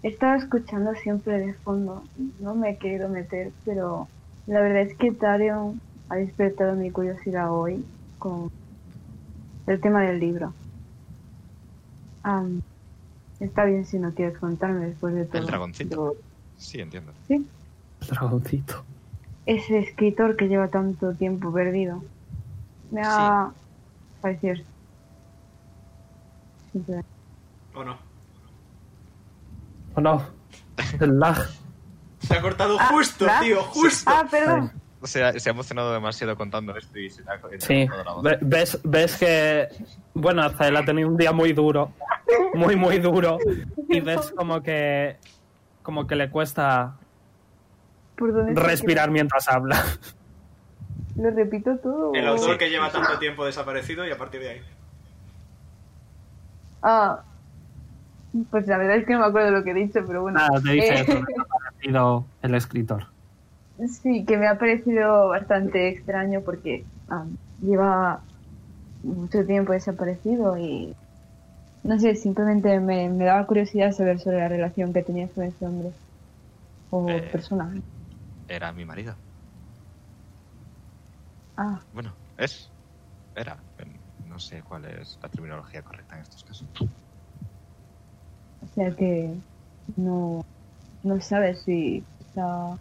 Estaba 0.03 0.36
escuchando 0.36 0.93
siempre 0.95 1.39
de 1.39 1.53
fondo. 1.53 2.03
No 2.39 2.55
me 2.55 2.72
he 2.72 2.78
querido 2.78 3.10
meter, 3.10 3.51
pero 3.66 4.08
la 4.45 4.62
verdad 4.62 4.84
es 4.84 4.95
que 4.97 5.12
Tarion 5.12 5.80
ha 6.10 6.16
despertado 6.16 6.76
mi 6.76 6.91
curiosidad 6.91 7.51
hoy 7.51 7.84
con 8.20 8.49
el 9.68 9.82
tema 9.82 10.03
del 10.03 10.20
libro. 10.20 10.53
Am, 12.24 12.62
está 13.39 13.66
bien 13.66 13.86
si 13.86 13.99
no 13.99 14.14
quieres 14.14 14.38
contarme 14.38 14.88
después 14.88 15.14
de 15.16 15.26
todo. 15.26 15.45
dragoncito? 15.45 15.89
pero 15.89 16.16
Sí, 16.58 16.80
entiendo. 16.80 17.14
El 17.30 17.45
dragoncito. 18.08 18.86
Ese 19.48 19.80
escritor 19.80 20.36
que 20.36 20.48
lleva 20.48 20.68
tanto 20.68 21.14
tiempo 21.14 21.52
perdido 21.52 22.04
me 22.91 23.02
ha 23.04 23.52
parecido 24.22 24.56
¿O 27.74 27.84
no? 27.84 27.98
¿O 29.95 30.02
no? 30.02 30.22
El 31.00 31.20
lag. 31.20 31.38
Se 32.20 32.36
ha 32.36 32.41
cortado 32.41 32.78
Ah, 32.80 32.89
justo, 32.91 33.26
¿la? 33.26 33.39
tío, 33.39 33.62
justo. 33.64 34.12
ah 34.14 34.26
perdón 34.30 34.72
se 35.04 35.24
ha 35.24 35.32
emocionado 35.52 35.93
demasiado 35.93 36.36
contando 36.36 36.76
esto 36.76 36.98
y 37.00 37.10
se 37.10 37.22
le 37.24 37.30
ha 37.30 37.39
Sí, 37.60 37.88
cortado 37.88 38.04
la 38.04 38.14
voz. 38.14 38.24
ve- 38.24 38.39
ves, 38.41 38.80
ves 38.84 39.16
que, 39.18 39.68
bueno, 40.14 40.41
Azael 40.43 40.76
ha 40.76 40.84
tenido 40.84 41.08
un 41.08 41.18
día 41.18 41.32
muy 41.32 41.54
duro, 41.54 41.93
muy, 42.56 42.76
muy 42.76 42.98
duro, 42.98 43.38
y 43.88 44.00
ves 44.02 44.32
como 44.36 44.62
que, 44.62 45.18
como 45.84 46.08
que 46.08 46.16
le 46.16 46.32
cuesta 46.32 46.98
¿Por 48.18 48.34
dónde 48.34 48.53
se 48.55 48.59
respirar 48.61 49.11
mientras 49.11 49.47
habla. 49.47 49.84
lo 51.15 51.30
repito 51.32 51.78
todo 51.78 52.13
El 52.13 52.28
autor 52.28 52.57
que 52.57 52.70
lleva 52.70 52.91
tanto 52.91 53.18
tiempo 53.20 53.45
desaparecido 53.45 54.05
y 54.07 54.11
a 54.11 54.18
partir 54.18 54.41
de 54.41 54.49
ahí. 54.49 54.61
ah 56.82 57.22
pues 58.51 58.68
la 58.68 58.78
verdad 58.78 58.97
es 58.97 59.05
que 59.05 59.13
no 59.13 59.20
me 59.20 59.26
acuerdo 59.26 59.51
lo 59.51 59.63
que 59.63 59.72
he 59.72 59.74
dicho 59.74 60.01
pero 60.05 60.22
bueno 60.24 60.39
Nada, 60.39 60.61
te 60.61 60.72
dice 60.72 60.88
Eh, 60.93 61.01
eso, 61.01 61.26
que 61.26 61.34
ha 61.39 61.45
parecido 61.72 62.26
el 62.41 62.55
escritor. 62.55 63.05
sí 64.01 64.26
que 64.26 64.38
me 64.38 64.47
ha 64.47 64.57
parecido 64.59 65.30
bastante 65.30 65.88
extraño 65.89 66.41
porque 66.41 66.84
am, 67.09 67.36
lleva 67.61 68.22
mucho 69.03 69.45
tiempo 69.45 69.74
desaparecido 69.74 70.57
y 70.57 70.93
no 71.84 71.97
sé 71.99 72.15
simplemente 72.15 72.80
me, 72.80 73.09
me 73.09 73.26
daba 73.26 73.45
curiosidad 73.47 73.91
saber 73.91 74.20
sobre 74.20 74.38
la 74.39 74.49
relación 74.49 74.93
que 74.93 75.03
tenías 75.03 75.32
con 75.32 75.43
ese 75.45 75.65
hombre 75.65 75.89
o 76.91 77.09
Eh. 77.09 77.30
persona 77.32 77.70
Era 78.48 78.74
mi 78.74 78.86
marido. 78.86 79.22
ah 81.58 81.82
Bueno, 81.91 82.20
es. 82.38 82.74
Era. 83.36 83.66
No 84.20 84.39
sé 84.39 84.64
cuál 84.64 84.86
es 84.86 85.20
la 85.22 85.30
terminología 85.30 85.84
correcta 85.84 86.16
en 86.18 86.24
estos 86.24 86.43
casos. 86.43 86.70
O 88.62 88.68
sea 88.68 88.95
que 88.95 89.41
no, 89.95 90.41
no 91.04 91.22
sabes 91.22 91.64
si 91.64 92.06
está... 92.20 92.80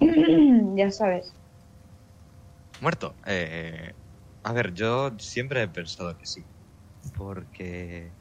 ya 0.76 0.90
sabes. 0.90 1.34
Muerto. 2.80 3.16
Eh, 3.26 3.94
a 4.42 4.52
ver, 4.52 4.74
yo 4.74 5.12
siempre 5.18 5.62
he 5.62 5.68
pensado 5.68 6.16
que 6.18 6.26
sí. 6.26 6.48
Porque. 7.16 8.16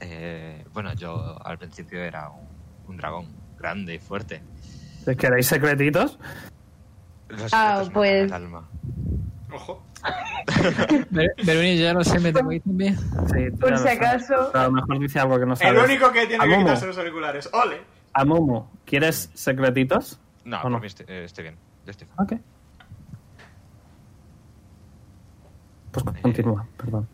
eh, 0.00 0.64
bueno, 0.72 0.94
yo 0.94 1.38
al 1.46 1.58
principio 1.58 2.02
era 2.02 2.30
un, 2.30 2.78
un 2.84 2.96
dragón 2.96 3.44
grande 3.56 3.94
y 3.96 4.00
fuerte. 4.00 4.46
¿Queréis 5.18 5.46
secretitos? 5.46 6.18
Ah, 7.52 7.84
pues- 7.92 8.24
el 8.24 8.32
alma. 8.32 8.68
Ojo. 9.52 9.82
Ver- 11.10 11.34
Veruni, 11.44 11.76
yo 11.76 11.84
ya 11.84 11.92
lo 11.92 12.02
sé, 12.04 12.18
me 12.20 12.32
tengo 12.32 12.48
que 12.50 12.56
ir 12.56 12.62
también. 12.62 12.96
Sí, 12.96 13.50
Por 13.58 13.70
ya 13.70 13.76
si 13.78 13.88
acaso... 13.88 14.50
A 14.56 14.64
lo 14.64 14.72
mejor 14.72 14.98
dice 14.98 15.18
algo 15.20 15.38
que 15.38 15.46
no 15.46 15.52
El 15.52 15.58
sabes. 15.58 15.84
único 15.84 16.10
que 16.12 16.26
tiene 16.26 16.48
que 16.48 16.58
quitarse 16.58 16.86
los 16.86 16.98
auriculares. 16.98 17.48
¡Ole! 17.52 17.82
Amomo, 18.12 18.70
¿quieres 18.84 19.30
secretitos? 19.34 20.18
No, 20.44 20.58
¿O 20.58 20.62
por 20.62 20.70
no? 20.72 20.80
mí 20.80 20.86
estoy, 20.86 21.06
eh, 21.08 21.24
estoy 21.24 21.42
bien. 21.44 21.56
Yo 21.84 21.90
estoy. 21.90 22.08
Ok. 22.18 22.32
Pues 25.92 26.04
continúa, 26.22 26.66
perdón. 26.76 27.08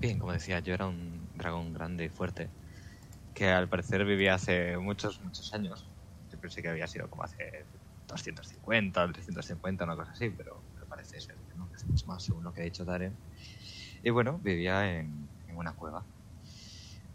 Bien, 0.00 0.18
como 0.18 0.32
decía, 0.32 0.60
yo 0.60 0.74
era 0.74 0.86
un 0.86 1.26
dragón 1.36 1.72
grande 1.72 2.04
y 2.04 2.08
fuerte 2.08 2.48
que 3.34 3.50
al 3.50 3.68
parecer 3.68 4.04
vivía 4.04 4.34
hace 4.34 4.76
muchos, 4.78 5.20
muchos 5.22 5.52
años. 5.54 5.86
Pensé 6.46 6.62
que 6.62 6.68
había 6.68 6.86
sido 6.86 7.10
como 7.10 7.24
hace 7.24 7.66
250 8.06 9.02
o 9.02 9.10
350, 9.12 9.82
una 9.82 9.96
cosa 9.96 10.12
así, 10.12 10.30
pero, 10.30 10.62
pero 10.74 10.86
parece 10.86 11.20
ser 11.20 11.36
que 11.48 11.56
no, 11.56 11.68
es 11.74 11.84
mucho 11.84 12.06
más 12.06 12.22
según 12.22 12.44
lo 12.44 12.52
que 12.52 12.60
ha 12.60 12.64
dicho 12.64 12.84
Darren. 12.84 13.18
Y 14.00 14.10
bueno, 14.10 14.38
vivía 14.38 14.96
en, 14.96 15.28
en 15.48 15.56
una 15.56 15.74
cueva, 15.74 16.06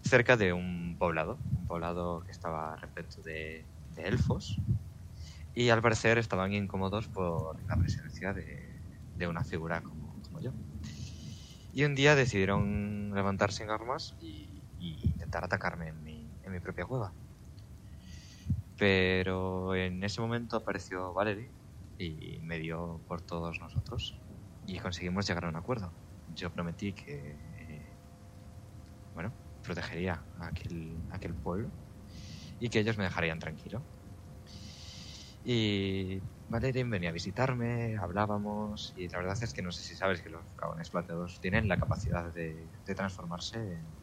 cerca 0.04 0.36
de 0.36 0.52
un 0.52 0.98
poblado, 1.00 1.40
un 1.56 1.66
poblado 1.66 2.22
que 2.26 2.32
estaba 2.34 2.76
repleto 2.76 3.22
de, 3.22 3.70
de 3.96 4.04
elfos 4.04 4.60
y 5.54 5.70
al 5.70 5.82
parecer 5.82 6.18
estaban 6.18 6.52
incómodos 6.52 7.08
por 7.08 7.56
la 7.70 7.78
presencia 7.78 8.34
de, 8.34 8.82
de 9.16 9.28
una 9.28 9.46
figura 9.46 9.82
como, 9.82 10.20
como 10.24 10.42
yo. 10.42 10.52
Y 11.74 11.86
un 11.86 11.96
día 11.96 12.16
decidieron 12.16 13.14
levantarse 13.16 13.64
en 13.64 13.70
armas 13.70 14.14
y, 14.20 14.62
y 14.78 15.08
intentar 15.10 15.46
atacarme 15.46 15.88
en 15.88 16.04
mi, 16.04 16.38
en 16.44 16.52
mi 16.52 16.60
propia 16.60 16.86
cueva. 16.86 17.14
Pero 18.82 19.76
en 19.76 20.04
ese 20.04 20.22
momento 20.22 20.58
apareció 20.58 21.14
Valerie 21.14 21.54
y 21.98 22.40
me 22.42 22.58
dio 22.60 23.04
por 23.08 23.22
todos 23.22 23.60
nosotros 23.62 24.24
y 24.66 24.80
conseguimos 24.80 25.28
llegar 25.28 25.46
a 25.46 25.50
un 25.50 25.56
acuerdo. 25.58 25.98
Yo 26.26 26.52
prometí 26.52 26.96
que, 26.96 27.14
eh, 27.60 28.00
bueno, 29.14 29.38
protegería 29.62 30.28
a 30.36 30.48
aquel, 30.48 31.06
a 31.10 31.16
aquel 31.18 31.36
pueblo 31.36 31.74
y 32.60 32.70
que 32.70 32.80
ellos 32.82 32.98
me 32.98 33.06
dejarían 33.06 33.40
tranquilo. 33.40 33.88
Y 35.44 36.22
Valerie 36.48 36.84
venía 36.84 37.10
a 37.10 37.14
visitarme, 37.14 37.98
hablábamos 37.98 38.92
y 38.96 39.08
la 39.10 39.18
verdad 39.20 39.38
es 39.42 39.54
que 39.54 39.62
no 39.62 39.72
sé 39.72 39.84
si 39.84 39.96
sabes 39.96 40.22
que 40.22 40.30
los 40.30 40.54
dragones 40.56 40.90
plateados 40.92 41.40
tienen 41.40 41.68
la 41.68 41.78
capacidad 41.78 42.32
de, 42.34 42.72
de 42.86 42.96
transformarse 42.96 43.58
en, 43.58 43.98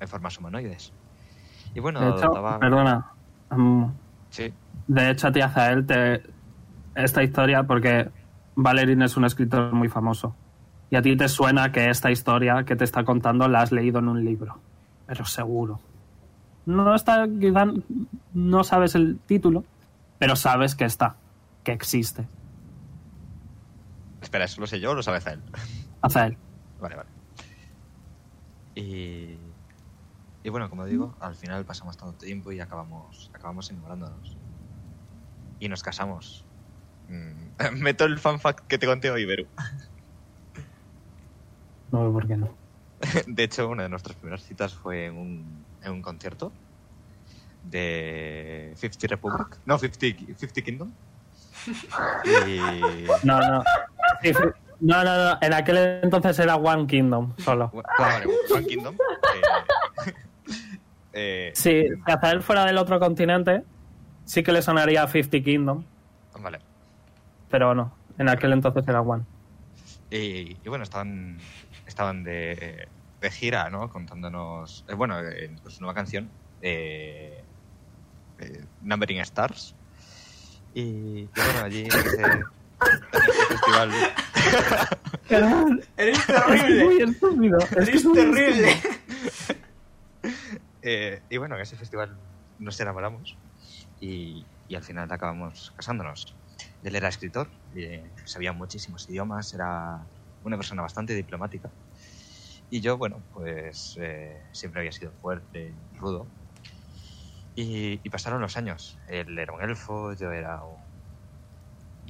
en 0.00 0.08
formas 0.08 0.38
humanoides. 0.38 0.96
Y 1.74 1.80
bueno, 1.80 2.02
De 2.02 2.10
hecho, 2.10 2.28
daba- 2.30 2.60
perdona. 2.60 3.02
Sí, 4.30 4.52
De 4.86 5.10
hecho, 5.10 5.28
a 5.28 5.32
ti, 5.32 5.40
Azael, 5.40 5.86
te... 5.86 6.22
esta 6.94 7.22
historia, 7.22 7.64
porque 7.64 8.10
Valerín 8.56 9.02
es 9.02 9.16
un 9.16 9.24
escritor 9.24 9.72
muy 9.72 9.88
famoso. 9.88 10.34
Y 10.90 10.96
a 10.96 11.02
ti 11.02 11.16
te 11.16 11.28
suena 11.28 11.72
que 11.72 11.90
esta 11.90 12.10
historia 12.10 12.64
que 12.64 12.76
te 12.76 12.84
está 12.84 13.04
contando 13.04 13.48
la 13.48 13.62
has 13.62 13.72
leído 13.72 13.98
en 13.98 14.08
un 14.08 14.24
libro. 14.24 14.58
Pero 15.06 15.24
seguro. 15.24 15.80
No 16.66 16.94
está, 16.94 17.26
quizá 17.28 17.66
no 18.32 18.64
sabes 18.64 18.94
el 18.94 19.18
título, 19.26 19.64
pero 20.18 20.36
sabes 20.36 20.74
que 20.74 20.84
está, 20.84 21.16
que 21.62 21.72
existe. 21.72 22.26
espera, 24.22 24.46
¿eso 24.46 24.60
lo 24.60 24.66
sé 24.66 24.80
yo 24.80 24.92
o 24.92 24.94
lo 24.94 25.02
sabes 25.02 25.26
él? 25.26 25.40
Azael. 26.00 26.36
Vale, 26.80 26.96
vale. 26.96 27.08
Y, 28.74 29.36
y 30.44 30.50
bueno, 30.50 30.68
como 30.68 30.84
digo, 30.84 31.14
al 31.20 31.34
final 31.34 31.64
pasamos 31.64 31.96
tanto 31.96 32.18
tiempo 32.18 32.52
y 32.52 32.60
acabamos, 32.60 33.30
acabamos 33.32 33.70
enamorándonos. 33.70 34.36
Y 35.58 35.68
nos 35.70 35.82
casamos. 35.82 36.44
Mm, 37.08 37.72
Meto 37.80 38.04
el 38.04 38.18
fan 38.18 38.38
fact 38.38 38.66
que 38.66 38.76
te 38.76 38.86
conté 38.86 39.10
hoy, 39.10 39.24
Beru. 39.24 39.46
No 41.90 42.00
veo 42.02 42.12
por 42.12 42.26
qué 42.26 42.36
no. 42.36 42.50
De 43.26 43.44
hecho, 43.44 43.68
una 43.68 43.84
de 43.84 43.88
nuestras 43.88 44.16
primeras 44.16 44.42
citas 44.44 44.74
fue 44.74 45.06
en 45.06 45.16
un, 45.16 45.64
en 45.82 45.92
un 45.92 46.02
concierto 46.02 46.52
de 47.62 48.74
50 48.76 49.06
Republic. 49.06 49.58
No, 49.64 49.78
50, 49.78 50.34
50 50.36 50.60
Kingdom. 50.62 50.92
Y. 52.46 53.06
No, 53.24 53.40
no. 53.40 53.64
No, 54.80 55.02
no, 55.02 55.24
no. 55.24 55.38
En 55.40 55.54
aquel 55.54 56.00
entonces 56.02 56.38
era 56.38 56.56
One 56.56 56.86
Kingdom 56.86 57.32
solo. 57.38 57.70
Bueno, 57.72 57.88
vale, 57.98 58.26
One 58.52 58.66
Kingdom. 58.66 58.94
eh, 58.94 59.40
eh, 61.14 61.52
Sí, 61.54 61.84
si 61.84 61.88
Azael 62.10 62.42
fuera 62.42 62.64
del 62.66 62.76
otro 62.78 62.98
continente, 63.00 63.62
sí 64.24 64.42
que 64.42 64.52
le 64.52 64.62
sonaría 64.62 65.06
50 65.06 65.44
Kingdom, 65.44 65.84
Vale. 66.40 66.60
pero 67.50 67.74
no. 67.74 67.92
En 68.18 68.28
aquel 68.28 68.52
entonces 68.52 68.86
era 68.86 69.00
One. 69.00 69.24
Y, 70.10 70.56
y 70.62 70.68
bueno, 70.68 70.84
estaban, 70.84 71.38
estaban 71.86 72.22
de, 72.24 72.86
de 73.20 73.30
gira, 73.30 73.70
¿no? 73.70 73.88
Contándonos, 73.90 74.84
eh, 74.88 74.94
bueno, 74.94 75.18
en 75.20 75.58
su 75.68 75.80
nueva 75.80 75.94
canción, 75.94 76.28
eh, 76.62 77.42
eh, 78.38 78.64
Numbering 78.82 79.20
Stars. 79.20 79.74
Y, 80.74 80.80
y 80.82 81.28
bueno, 81.36 81.64
allí 81.64 81.80
en 81.80 81.86
ese, 81.86 82.22
en 82.22 82.44
ese 83.12 83.46
festival, 83.48 83.90
¡Eres 85.96 86.18
Es 86.18 86.28
muy 86.28 86.58
terrible! 86.58 87.04
estúpido. 87.04 87.58
Que 87.58 87.74
¡Eres 87.76 87.88
es 87.94 88.04
muy 88.04 88.14
terrible! 88.14 88.68
Eh, 90.86 91.22
y 91.30 91.38
bueno, 91.38 91.54
en 91.54 91.62
ese 91.62 91.78
festival 91.78 92.20
nos 92.58 92.78
enamoramos 92.78 93.38
y, 93.98 94.46
al 94.74 94.82
final 94.82 95.10
acabamos 95.10 95.72
casándonos. 95.74 96.36
Él 96.82 96.94
era 96.94 97.08
escritor, 97.08 97.50
eh, 97.74 98.12
sabía 98.26 98.52
muchísimos 98.52 99.08
idiomas, 99.08 99.54
era 99.54 100.06
una 100.42 100.58
persona 100.58 100.82
bastante 100.82 101.14
diplomática. 101.14 101.72
Y 102.68 102.82
yo, 102.82 102.98
bueno, 102.98 103.24
pues 103.32 103.96
eh, 103.98 104.42
siempre 104.52 104.80
había 104.80 104.92
sido 104.92 105.12
fuerte, 105.14 105.74
rudo. 105.94 106.30
Y, 107.54 108.06
pasaron 108.10 108.42
los 108.42 108.58
años. 108.58 108.98
Él 109.08 109.38
era 109.38 109.54
un 109.54 109.62
elfo, 109.62 110.12
yo 110.14 110.32
era 110.32 110.62
un, 110.64 110.82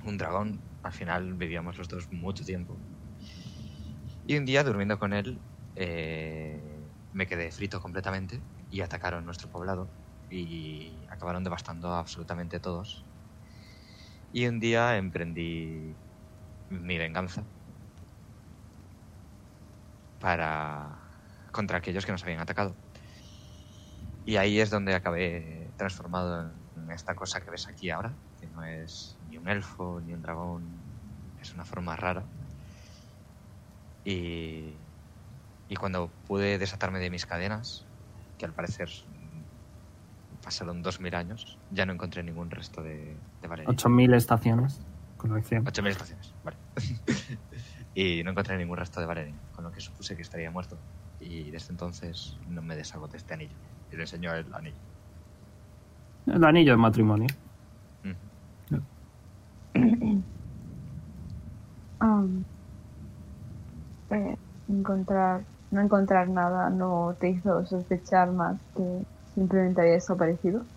un 0.04 0.18
dragón. 0.18 0.60
Al 0.82 0.92
final 0.92 1.34
vivíamos 1.34 1.78
los 1.78 1.86
dos 1.88 2.10
mucho 2.10 2.44
tiempo. 2.44 2.76
Y 4.26 4.36
un 4.36 4.44
día, 4.44 4.64
durmiendo 4.64 4.98
con 4.98 5.12
él, 5.12 5.40
me 5.76 7.26
quedé 7.28 7.52
frito 7.52 7.80
completamente 7.80 8.42
y 8.74 8.80
atacaron 8.80 9.24
nuestro 9.24 9.48
poblado 9.48 9.88
y 10.28 11.06
acabaron 11.08 11.44
devastando 11.44 11.94
absolutamente 11.94 12.58
todos. 12.58 13.06
Y 14.32 14.48
un 14.48 14.58
día 14.58 14.96
emprendí 14.96 15.96
mi 16.70 16.98
venganza 16.98 17.44
para 20.18 20.98
contra 21.52 21.78
aquellos 21.78 22.04
que 22.04 22.10
nos 22.10 22.24
habían 22.24 22.40
atacado. 22.40 22.76
Y 24.24 24.38
ahí 24.38 24.58
es 24.58 24.70
donde 24.70 24.96
acabé 24.96 25.72
transformado 25.76 26.50
en 26.74 26.90
esta 26.90 27.14
cosa 27.14 27.40
que 27.40 27.52
ves 27.52 27.68
aquí 27.68 27.90
ahora, 27.90 28.18
que 28.40 28.48
no 28.48 28.64
es 28.64 29.16
ni 29.28 29.36
un 29.36 29.46
elfo 29.46 30.00
ni 30.00 30.14
un 30.14 30.22
dragón, 30.22 30.82
es 31.40 31.54
una 31.54 31.64
forma 31.64 31.94
rara. 31.94 32.26
Y, 34.02 34.80
y 35.68 35.76
cuando 35.76 36.10
pude 36.26 36.58
desatarme 36.58 36.98
de 36.98 37.10
mis 37.10 37.24
cadenas, 37.24 37.93
que 38.38 38.46
al 38.46 38.52
parecer 38.52 38.88
pasaron 40.42 40.82
2000 40.82 41.14
años, 41.14 41.58
ya 41.70 41.86
no 41.86 41.92
encontré 41.92 42.22
ningún 42.22 42.50
resto 42.50 42.82
de, 42.82 43.16
de 43.40 43.48
Valeria. 43.48 43.72
8.000 43.72 44.14
estaciones. 44.14 44.80
Corrección. 45.16 45.64
8.000 45.64 45.88
estaciones, 45.88 46.34
vale. 46.44 46.56
y 47.94 48.22
no 48.24 48.30
encontré 48.32 48.58
ningún 48.58 48.76
rastro 48.76 49.00
de 49.00 49.06
Valeria, 49.06 49.34
con 49.54 49.64
lo 49.64 49.72
que 49.72 49.80
supuse 49.80 50.16
que 50.16 50.22
estaría 50.22 50.50
muerto. 50.50 50.76
Y 51.20 51.50
desde 51.50 51.70
entonces 51.72 52.36
no 52.48 52.60
me 52.60 52.76
deshago 52.76 53.08
de 53.08 53.16
este 53.16 53.34
anillo. 53.34 53.54
Y 53.90 53.96
le 53.96 54.02
enseño 54.02 54.34
el 54.34 54.52
anillo. 54.52 54.76
El 56.26 56.44
anillo 56.44 56.72
de 56.72 56.76
matrimonio. 56.76 57.28
Mm. 58.02 58.14
Am, 62.00 62.44
eh, 64.10 64.36
encontrar, 64.68 65.44
no 65.74 65.82
encontrar 65.82 66.28
nada 66.30 66.70
no 66.70 67.16
te 67.20 67.30
hizo 67.30 67.66
sospechar 67.66 68.32
más 68.32 68.60
que 68.74 68.82
simplemente 69.34 69.80
había 69.82 69.94
desaparecido. 69.94 70.68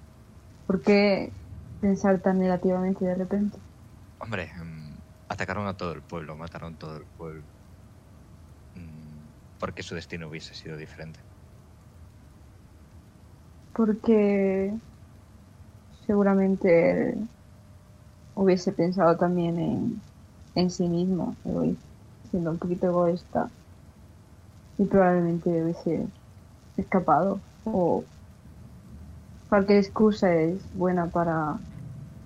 ¿Por 0.66 0.82
qué 0.84 1.38
pensar 1.80 2.22
tan 2.22 2.40
negativamente 2.40 3.06
de 3.06 3.16
repente? 3.16 3.60
Hombre, 4.20 4.52
mm, 4.56 4.98
atacaron 5.30 5.68
a 5.68 5.76
todo 5.78 5.94
el 5.94 6.04
pueblo, 6.04 6.36
mataron 6.38 6.78
todo 6.78 6.98
el 6.98 7.08
pueblo. 7.08 7.48
Mm, 8.76 9.32
Porque 9.60 9.84
su 9.84 9.94
destino 9.96 10.30
hubiese 10.30 10.54
sido 10.56 10.78
diferente. 10.78 11.26
Porque 13.76 14.18
seguramente 16.06 16.68
él 16.92 17.30
hubiese 18.36 18.72
pensado 18.74 19.18
también 19.18 19.60
en, 19.60 20.04
en 20.56 20.70
sí 20.70 20.88
mismo, 20.90 21.38
egoísta, 21.44 21.86
siendo 22.24 22.52
un 22.52 22.60
poquito 22.60 22.88
egoísta. 22.88 23.52
Y 24.78 24.86
probablemente 24.86 25.50
hubiese 25.50 26.08
escapado. 26.78 27.44
O 27.64 28.06
cualquier 29.50 29.80
excusa 29.80 30.34
es 30.36 30.70
buena 30.72 31.10
para 31.10 31.60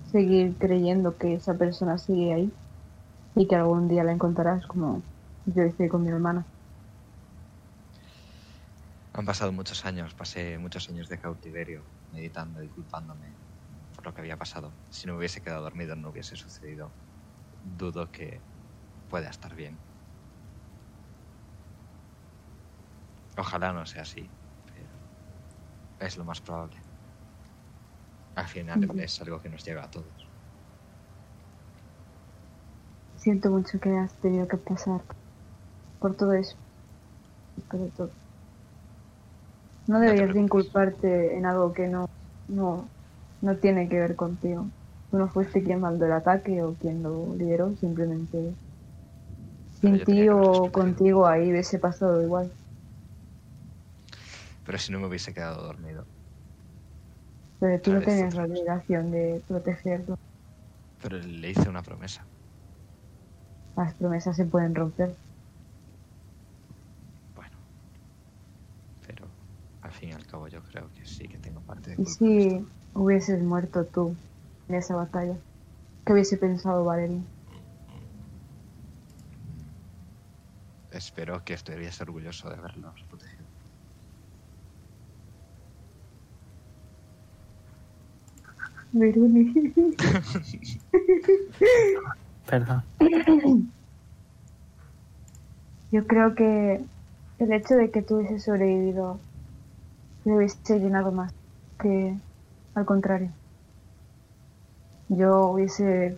seguir 0.03 0.57
creyendo 0.59 1.17
que 1.17 1.35
esa 1.35 1.57
persona 1.57 1.97
sigue 1.97 2.33
ahí 2.33 2.57
y 3.35 3.47
que 3.47 3.55
algún 3.55 3.87
día 3.89 4.03
la 4.03 4.13
encontrarás 4.13 4.67
como 4.67 5.03
yo 5.45 5.63
hice 5.65 5.89
con 5.89 6.03
mi 6.03 6.09
hermana. 6.11 6.47
Han 9.13 9.25
pasado 9.25 9.51
muchos 9.53 9.85
años, 9.85 10.15
pasé 10.15 10.57
muchos 10.57 10.89
años 10.89 11.07
de 11.09 11.19
cautiverio, 11.19 11.89
meditando 12.09 12.63
y 12.63 12.69
culpándome 12.69 13.39
por 13.95 14.05
lo 14.05 14.13
que 14.13 14.21
había 14.21 14.37
pasado. 14.37 14.79
Si 14.89 15.07
no 15.07 15.17
hubiese 15.17 15.41
quedado 15.41 15.63
dormido 15.63 15.95
no 15.95 16.09
hubiese 16.09 16.35
sucedido. 16.35 16.97
Dudo 17.61 18.11
que 18.11 18.45
pueda 19.07 19.29
estar 19.29 19.55
bien. 19.55 19.83
Ojalá 23.37 23.73
no 23.73 23.85
sea 23.85 24.03
así, 24.03 24.29
pero 24.73 24.89
es 25.99 26.17
lo 26.17 26.25
más 26.25 26.41
probable. 26.41 26.77
Al 28.35 28.47
final 28.47 28.99
es 28.99 29.21
algo 29.21 29.41
que 29.41 29.49
nos 29.49 29.63
llega 29.63 29.83
a 29.83 29.91
todos. 29.91 30.29
Siento 33.15 33.51
mucho 33.51 33.79
que 33.79 33.89
has 33.97 34.13
tenido 34.19 34.47
que 34.47 34.57
pasar 34.57 35.03
por 35.99 36.15
todo 36.15 36.33
eso. 36.33 36.57
Por 37.69 37.91
todo. 37.91 38.11
No 39.87 39.99
deberías 39.99 40.33
de 40.33 40.39
preocupes. 40.39 40.45
inculparte 40.45 41.37
en 41.37 41.45
algo 41.45 41.73
que 41.73 41.87
no, 41.87 42.05
no, 42.47 42.89
no 43.41 43.57
tiene 43.57 43.87
que 43.89 43.99
ver 43.99 44.15
contigo. 44.15 44.71
Tú 45.09 45.17
no 45.17 45.27
fuiste 45.29 45.63
quien 45.63 45.81
mandó 45.81 46.05
el 46.05 46.13
ataque 46.13 46.63
o 46.63 46.75
quien 46.75 47.03
lo 47.03 47.35
lideró, 47.35 47.75
simplemente 47.75 48.55
sin 49.81 50.03
ti 50.03 50.29
o 50.29 50.71
contigo 50.71 51.27
ahí 51.27 51.51
hubiese 51.51 51.79
pasado 51.79 52.21
igual. 52.21 52.53
Pero 54.71 54.79
si 54.79 54.93
no 54.93 55.01
me 55.01 55.07
hubiese 55.07 55.33
quedado 55.33 55.63
dormido. 55.63 56.05
Pero 57.59 57.81
tú 57.81 57.91
no 57.91 57.99
tenías 57.99 58.33
la 58.35 58.45
obligación 58.45 59.11
de 59.11 59.41
protegerlo. 59.45 60.17
Pero 61.03 61.17
le 61.17 61.49
hice 61.49 61.67
una 61.67 61.83
promesa. 61.83 62.25
Las 63.75 63.93
promesas 63.95 64.37
se 64.37 64.45
pueden 64.45 64.73
romper. 64.73 65.13
Bueno. 67.35 67.57
Pero 69.05 69.25
al 69.81 69.91
fin 69.91 70.11
y 70.11 70.13
al 70.13 70.25
cabo 70.25 70.47
yo 70.47 70.61
creo 70.63 70.89
que 70.93 71.05
sí 71.05 71.27
que 71.27 71.37
tengo 71.37 71.59
parte 71.59 71.89
de 71.89 71.95
¿Y 71.95 72.05
culpa. 72.05 72.11
esto. 72.11 72.25
si 72.25 72.65
hubieses 72.93 73.43
muerto 73.43 73.83
tú 73.83 74.15
en 74.69 74.75
esa 74.75 74.95
batalla? 74.95 75.35
¿Qué 76.05 76.13
hubiese 76.13 76.37
pensado 76.37 76.85
Valerie? 76.85 77.19
Espero 80.91 81.43
que 81.43 81.55
estuviese 81.55 82.03
orgulloso 82.03 82.49
de 82.49 82.55
haberlos 82.55 82.93
protegido. 83.09 83.30
Veruni. 88.91 89.53
Perdón. 92.47 92.83
Yo 95.91 96.07
creo 96.07 96.35
que 96.35 96.83
el 97.39 97.53
hecho 97.53 97.75
de 97.75 97.91
que 97.91 98.01
tú 98.01 98.17
hubieses 98.17 98.43
sobrevivido 98.43 99.19
me 100.25 100.37
hubiese 100.37 100.79
llenado 100.79 101.11
más 101.11 101.33
que 101.79 102.15
al 102.75 102.85
contrario. 102.85 103.29
Yo 105.09 105.47
hubiese 105.47 106.17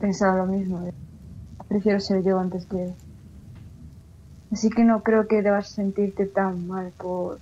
pensado 0.00 0.38
lo 0.38 0.46
mismo. 0.46 0.88
Prefiero 1.68 2.00
ser 2.00 2.22
yo 2.22 2.38
antes 2.38 2.66
que 2.66 2.84
él. 2.84 2.94
Así 4.50 4.70
que 4.70 4.84
no 4.84 5.02
creo 5.02 5.26
que 5.28 5.42
debas 5.42 5.68
sentirte 5.68 6.24
tan 6.24 6.66
mal 6.68 6.92
por, 6.96 7.38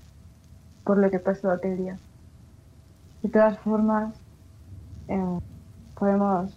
por 0.82 0.98
lo 0.98 1.10
que 1.10 1.20
pasó 1.20 1.50
aquel 1.50 1.76
día. 1.76 1.98
De 3.22 3.28
todas 3.28 3.58
formas, 3.60 4.14
eh, 5.08 5.38
podemos 5.98 6.52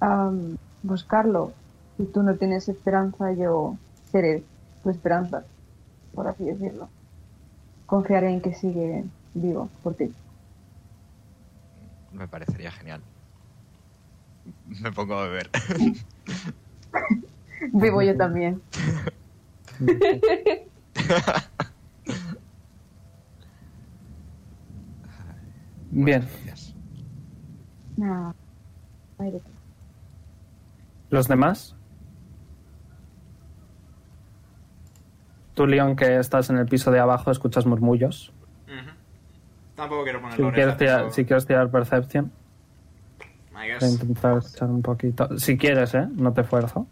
am, 0.00 0.56
buscarlo. 0.82 1.52
Si 1.96 2.04
tú 2.06 2.22
no 2.22 2.36
tienes 2.36 2.68
esperanza, 2.68 3.32
yo 3.32 3.76
seré 4.10 4.42
tu 4.82 4.90
esperanza, 4.90 5.44
por 6.14 6.26
así 6.26 6.44
decirlo. 6.44 6.88
Confiaré 7.86 8.32
en 8.32 8.40
que 8.40 8.54
sigue 8.54 9.04
vivo 9.34 9.68
por 9.82 9.94
ti. 9.94 10.12
Me 12.12 12.28
parecería 12.28 12.70
genial. 12.70 13.00
Me 14.66 14.92
pongo 14.92 15.14
a 15.14 15.28
beber. 15.28 15.50
Vivo 17.72 18.02
yo 18.02 18.16
también. 18.16 18.60
Bien. 25.90 26.26
¿Los 31.10 31.28
demás? 31.28 31.74
Tú, 35.54 35.66
Leon, 35.66 35.96
que 35.96 36.18
estás 36.18 36.48
en 36.50 36.56
el 36.56 36.66
piso 36.66 36.90
de 36.90 36.98
abajo, 36.98 37.30
escuchas 37.30 37.66
murmullos. 37.66 38.32
Tampoco 39.74 40.04
quiero 40.04 40.20
poner 40.20 40.36
Si 40.36 40.42
la 40.42 40.52
quieres, 40.52 40.76
tirar, 40.76 41.00
pero- 41.00 41.12
si 41.12 41.24
quieres 41.24 41.46
tirar 41.46 41.70
Perception, 41.70 42.30
voy 43.52 43.70
a 43.70 43.86
intentar 43.88 44.38
echar 44.38 44.68
un 44.70 44.82
poquito. 44.82 45.38
Si 45.38 45.56
quieres, 45.58 45.94
¿eh? 45.94 46.08
No 46.14 46.32
te 46.32 46.44
fuerzo. 46.44 46.86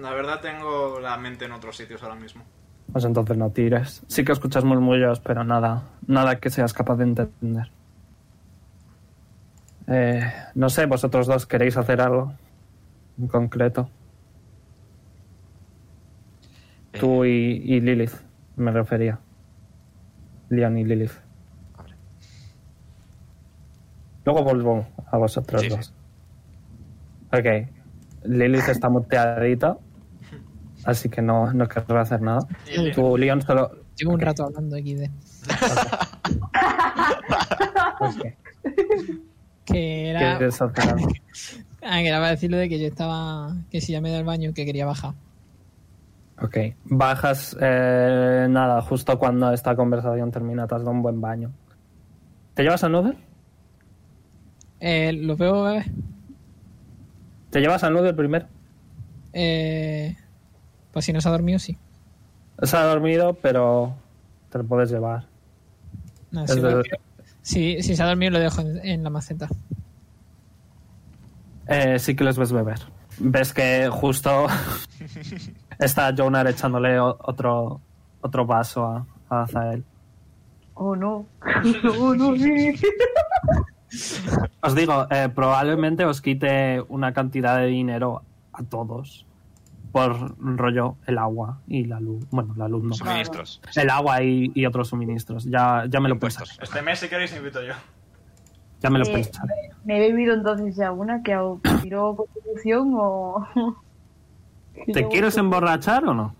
La 0.00 0.12
verdad 0.12 0.40
tengo 0.40 1.00
la 1.00 1.16
mente 1.16 1.46
en 1.46 1.52
otros 1.52 1.76
sitios 1.76 2.02
ahora 2.02 2.14
mismo. 2.14 2.42
Pues 2.92 3.04
entonces 3.04 3.36
no 3.36 3.50
tires. 3.50 4.02
Sí 4.06 4.24
que 4.24 4.32
escuchas 4.32 4.62
murmullos, 4.64 5.20
pero 5.20 5.42
nada, 5.42 5.82
nada 6.06 6.36
que 6.36 6.50
seas 6.50 6.72
capaz 6.72 6.96
de 6.96 7.04
entender. 7.04 7.70
Eh, 9.88 10.20
no 10.54 10.68
sé, 10.68 10.86
vosotros 10.86 11.26
dos 11.26 11.46
queréis 11.46 11.76
hacer 11.76 12.00
algo 12.00 12.32
en 13.18 13.28
concreto. 13.28 13.88
Tú 16.98 17.24
y, 17.24 17.62
y 17.64 17.80
Lilith, 17.80 18.14
me 18.56 18.70
refería. 18.72 19.18
Leon 20.48 20.78
y 20.78 20.84
Lilith. 20.84 21.12
Luego 24.24 24.42
vuelvo 24.42 24.86
a 25.10 25.18
vosotros 25.18 25.60
Sí, 25.62 25.70
sí. 25.70 25.76
dos. 25.76 25.92
Ok. 27.32 27.68
Lilith 28.24 28.68
está 28.68 28.88
muteadita. 28.88 29.76
Así 30.84 31.08
que 31.08 31.20
no, 31.22 31.52
no 31.52 31.68
querrá 31.68 32.00
hacer 32.02 32.22
nada. 32.22 32.40
Tú, 32.94 33.16
Leon, 33.16 33.42
solo. 33.42 33.70
Llevo 33.96 34.14
un 34.14 34.20
rato 34.20 34.44
hablando 34.44 34.76
XD. 34.76 35.10
pues, 37.98 38.16
¿qué? 38.22 38.36
Que 39.76 40.10
era. 40.10 40.38
Ah, 41.88 41.98
que 42.00 42.08
era 42.08 42.18
para 42.18 42.30
decirle 42.30 42.56
de 42.56 42.68
que 42.68 42.80
yo 42.80 42.88
estaba. 42.88 43.54
Que 43.70 43.80
si 43.80 43.92
ya 43.92 44.00
me 44.00 44.08
ido 44.08 44.18
al 44.18 44.24
baño, 44.24 44.52
que 44.52 44.64
quería 44.64 44.86
bajar. 44.86 45.14
Ok. 46.42 46.56
Bajas, 46.84 47.56
eh, 47.60 48.48
nada, 48.50 48.82
justo 48.82 49.16
cuando 49.20 49.52
esta 49.52 49.76
conversación 49.76 50.32
termina, 50.32 50.66
te 50.66 50.74
has 50.74 50.80
dado 50.80 50.90
un 50.90 51.02
buen 51.02 51.20
baño. 51.20 51.52
¿Te 52.54 52.64
llevas 52.64 52.82
a 52.82 52.88
Noodle? 52.88 53.16
Eh, 54.80 55.12
lo 55.12 55.36
veo, 55.36 55.62
bebé. 55.62 55.84
¿Te 57.50 57.60
llevas 57.60 57.84
a 57.84 57.90
Noodle 57.90 58.14
primero? 58.14 58.46
Eh, 59.32 60.16
pues 60.92 61.04
si 61.04 61.12
no 61.12 61.20
se 61.20 61.28
ha 61.28 61.32
dormido, 61.32 61.60
sí. 61.60 61.78
Se 62.62 62.76
ha 62.76 62.82
dormido, 62.82 63.34
pero 63.34 63.94
te 64.50 64.58
lo 64.58 64.64
puedes 64.64 64.90
llevar. 64.90 65.26
No, 66.32 66.48
si, 66.48 66.60
si- 67.46 67.82
si 67.82 67.94
se 67.96 68.02
ha 68.02 68.06
dormido, 68.06 68.32
lo 68.32 68.38
dejo 68.40 68.60
en, 68.60 68.84
en 68.84 69.02
la 69.04 69.10
maceta. 69.10 69.48
Eh, 71.68 71.98
sí 71.98 72.14
que 72.14 72.24
les 72.24 72.38
ves 72.38 72.52
beber. 72.52 72.78
Ves 73.18 73.52
que 73.52 73.88
justo 73.90 74.46
está 75.78 76.14
Jonar 76.16 76.46
echándole 76.48 76.98
otro, 77.00 77.80
otro 78.20 78.46
vaso 78.46 78.84
a, 78.86 79.06
a 79.28 79.42
Azael. 79.42 79.84
Oh 80.74 80.94
no. 80.94 81.26
Oh 81.98 82.14
no, 82.14 82.36
sí. 82.36 82.72
Os 84.62 84.74
digo, 84.74 85.06
eh, 85.10 85.28
probablemente 85.34 86.04
os 86.04 86.20
quite 86.20 86.82
una 86.88 87.12
cantidad 87.12 87.58
de 87.58 87.66
dinero 87.66 88.22
a 88.52 88.62
todos 88.62 89.25
por 89.96 90.36
rollo 90.58 90.96
el 91.06 91.16
agua 91.16 91.60
y 91.66 91.84
la 91.86 91.98
luz. 92.00 92.26
Bueno, 92.30 92.52
la 92.56 92.68
luz 92.68 92.84
no. 92.84 92.92
Suministros. 92.94 93.62
El 93.74 93.88
agua 93.88 94.22
y, 94.22 94.52
y 94.54 94.66
otros 94.66 94.88
suministros. 94.88 95.44
Ya, 95.44 95.84
ya 95.88 96.00
me 96.00 96.10
lo 96.10 96.18
pensaré. 96.18 96.50
Este 96.60 96.82
mes, 96.82 96.98
si 96.98 97.08
queréis, 97.08 97.34
invito 97.34 97.62
yo. 97.62 97.72
Ya 98.82 98.90
me 98.90 98.98
lo 98.98 99.06
Eh, 99.06 99.12
pensaré. 99.14 99.54
Me 99.86 99.96
he 99.96 100.10
bebido 100.10 100.34
entonces 100.34 100.76
ya 100.76 100.92
una 100.92 101.22
que 101.22 101.32
hago 101.32 101.60
tiro 101.82 102.14
constitución 102.14 102.92
o. 102.94 103.48
¿Te 104.92 105.08
quieres 105.08 105.34
emborrachar 105.38 106.04
o 106.04 106.12
no? 106.12 106.34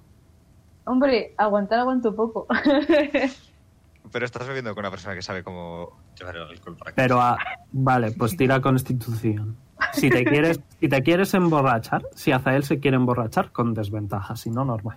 Hombre, 0.85 1.33
aguantar 1.39 1.79
aguanto 1.79 2.15
poco. 2.15 2.47
Pero 4.13 4.25
estás 4.25 4.47
bebiendo 4.47 4.75
con 4.75 4.83
una 4.83 4.91
persona 4.91 5.15
que 5.15 5.23
sabe 5.23 5.43
cómo 5.43 5.97
llevar 6.19 6.37
el 6.37 6.43
alcohol 6.43 6.77
para 6.77 6.91
aquí. 6.91 6.97
Pero, 6.97 7.21
ah, 7.23 7.39
vale, 7.73 8.13
pues 8.13 8.37
tira 8.37 8.61
constitución. 8.61 9.57
Si 9.93 10.09
te 10.11 10.25
quieres, 10.25 10.61
si 10.81 10.89
te 10.89 11.03
quieres 11.03 11.33
emborrachar, 11.35 12.03
si 12.15 12.33
Azael 12.33 12.63
se 12.65 12.81
quiere 12.81 12.97
emborrachar, 12.97 13.53
con 13.53 13.75
desventaja, 13.75 14.35
si 14.37 14.51
no, 14.51 14.65
normal. 14.65 14.97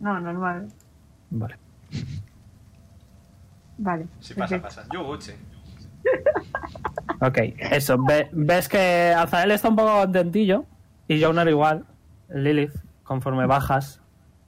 no, 0.00 0.18
normal. 0.20 0.68
Vale. 1.30 1.56
Vale. 3.78 4.06
Si 4.20 4.34
pasa, 4.34 4.60
pasa. 4.60 4.84
Yo, 4.92 5.04
Gucci. 5.04 5.32
Ok, 7.20 7.38
eso. 7.58 7.96
ve- 8.02 8.28
ves 8.32 8.68
que 8.68 9.12
Azael 9.16 9.50
está 9.52 9.68
un 9.68 9.76
poco 9.76 10.00
contentillo 10.00 10.64
y 11.06 11.22
Jonar 11.22 11.48
igual. 11.48 11.84
Lilith, 12.28 12.72
conforme 13.04 13.46
bajas 13.46 14.00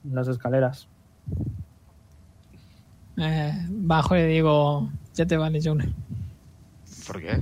las 0.03 0.27
escaleras. 0.27 0.87
Eh, 3.17 3.53
bajo 3.69 4.15
y 4.15 4.19
le 4.19 4.27
digo, 4.27 4.89
ya 5.13 5.25
te 5.25 5.37
vale, 5.37 5.61
Jonas. 5.61 5.87
¿Por 7.07 7.21
qué? 7.21 7.39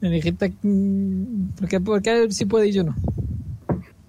Me 0.00 0.10
dijiste, 0.10 0.52
mm, 0.62 1.48
¿por 1.58 1.68
qué, 1.68 1.80
por 1.80 2.00
qué 2.02 2.30
si 2.30 2.46
puede 2.46 2.68
y 2.68 2.72
yo 2.72 2.84
no? 2.84 2.94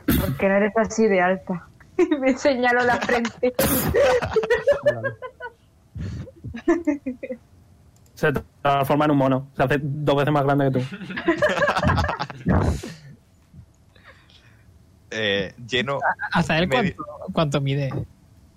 Porque 0.05 0.47
no 0.47 0.55
eres 0.55 0.72
así 0.77 1.07
de 1.07 1.19
alta. 1.22 1.68
Me 2.19 2.38
señalo 2.38 2.85
la 2.85 2.97
frente. 2.97 3.53
Se 8.15 8.31
transforma 8.61 9.05
en 9.05 9.11
un 9.11 9.18
mono. 9.18 9.47
Se 9.57 9.63
hace 9.63 9.80
dos 9.81 10.15
veces 10.15 10.31
más 10.31 10.43
grande 10.43 10.72
que 10.72 10.80
tú. 10.80 10.85
Eh, 15.13 15.53
lleno. 15.68 15.99
Hasta 16.31 16.57
él, 16.57 16.69
¿cuánto, 16.69 17.03
cuánto 17.34 17.59
mide? 17.59 17.89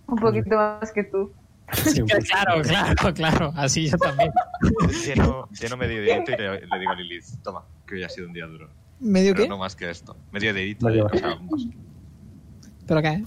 Un 0.06 0.16
poquito 0.16 0.54
más 0.54 0.92
que 0.92 1.02
tú. 1.02 1.32
Poco. 1.94 2.24
Claro, 2.24 2.62
claro, 2.62 3.14
claro. 3.14 3.52
Así 3.56 3.88
yo 3.88 3.96
también. 3.98 4.32
lleno, 5.06 5.48
lleno 5.50 5.76
medio 5.76 6.00
dedito 6.02 6.32
y 6.32 6.36
le, 6.36 6.60
le 6.66 6.78
digo 6.78 6.90
a 6.90 6.94
Lilith, 6.94 7.24
toma, 7.42 7.64
que 7.86 7.94
hoy 7.96 8.02
ha 8.04 8.08
sido 8.08 8.26
un 8.26 8.32
día 8.32 8.46
duro. 8.46 8.68
¿Medio 9.00 9.32
Pero 9.32 9.44
qué? 9.44 9.48
no 9.48 9.58
más 9.58 9.74
que 9.76 9.90
esto. 9.90 10.16
Medio 10.32 10.54
dedito. 10.54 10.86
Medio. 10.86 11.06
o 11.06 11.16
sea. 11.16 11.38
¿Pero 12.86 13.02
qué? 13.02 13.24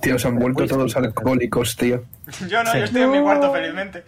Tío, 0.00 0.18
se 0.18 0.28
han 0.28 0.38
vuelto 0.38 0.66
todos 0.66 0.96
alcohólicos, 0.96 1.76
tío. 1.76 2.04
Yo 2.48 2.62
no, 2.64 2.72
Sí. 2.72 2.78
yo 2.78 2.84
estoy 2.84 3.02
en 3.02 3.10
mi 3.10 3.20
cuarto 3.20 3.52
felizmente. 3.52 4.04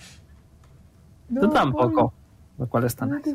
Tú 1.41 1.49
tampoco. 1.51 2.13
Lo 2.59 2.67
cual 2.69 2.85
está 2.85 3.07
No 3.07 3.17
nice. 3.17 3.35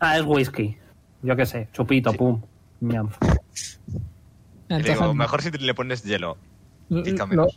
Ah, 0.00 0.18
es 0.18 0.24
whisky. 0.24 0.76
Yo 1.22 1.34
qué 1.36 1.46
sé. 1.46 1.68
Chupito, 1.72 2.12
pum. 2.12 2.40
Miam. 2.80 3.08
Y 3.20 4.74
le 4.74 4.76
Entonces, 4.76 4.98
digo, 5.00 5.14
mejor 5.14 5.42
si 5.42 5.50
le 5.50 5.74
pones 5.74 6.02
hielo. 6.04 6.36
lo, 6.88 7.26
menos. 7.26 7.56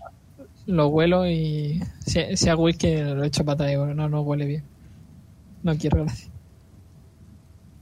Lo 0.71 0.87
huelo 0.87 1.27
y 1.27 1.81
si, 1.99 2.37
si 2.37 2.49
hago 2.49 2.63
whisky 2.63 2.97
lo 2.97 3.23
echo 3.23 3.45
pata 3.45 3.67
y 3.67 3.71
digo, 3.71 3.87
no, 3.87 4.09
no 4.09 4.21
huele 4.21 4.45
bien. 4.45 4.63
No 5.63 5.77
quiero, 5.77 6.03
gracias. 6.03 6.31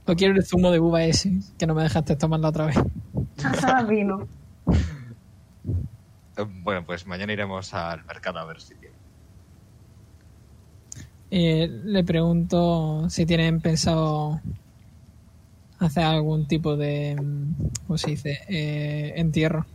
No 0.06 0.16
quiero 0.16 0.34
el 0.34 0.44
zumo 0.44 0.70
de 0.70 0.80
uva 0.80 1.04
ese 1.04 1.38
que 1.58 1.66
no 1.66 1.74
me 1.74 1.84
dejaste 1.84 2.16
tomarlo 2.16 2.48
otra 2.48 2.66
vez. 2.66 2.76
Vino. 3.88 4.26
Bueno, 6.62 6.86
pues 6.86 7.06
mañana 7.06 7.34
iremos 7.34 7.74
al 7.74 8.02
mercado 8.06 8.38
a 8.38 8.46
ver 8.46 8.62
si 8.62 8.74
tiene. 8.74 8.94
Eh, 11.30 11.68
le 11.84 12.02
pregunto 12.02 13.10
si 13.10 13.26
tienen 13.26 13.60
pensado 13.60 14.40
hacer 15.78 16.04
algún 16.04 16.48
tipo 16.48 16.78
de, 16.78 17.14
mm, 17.20 17.86
¿cómo 17.86 17.98
se 17.98 18.10
dice? 18.10 18.38
Eh, 18.48 19.12
entierro. 19.16 19.66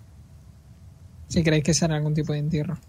Si 1.28 1.44
creéis 1.44 1.64
que 1.64 1.76
será 1.76 1.98
algún 1.98 2.16
tipo 2.16 2.34
de 2.34 2.40
entierro. 2.40 2.80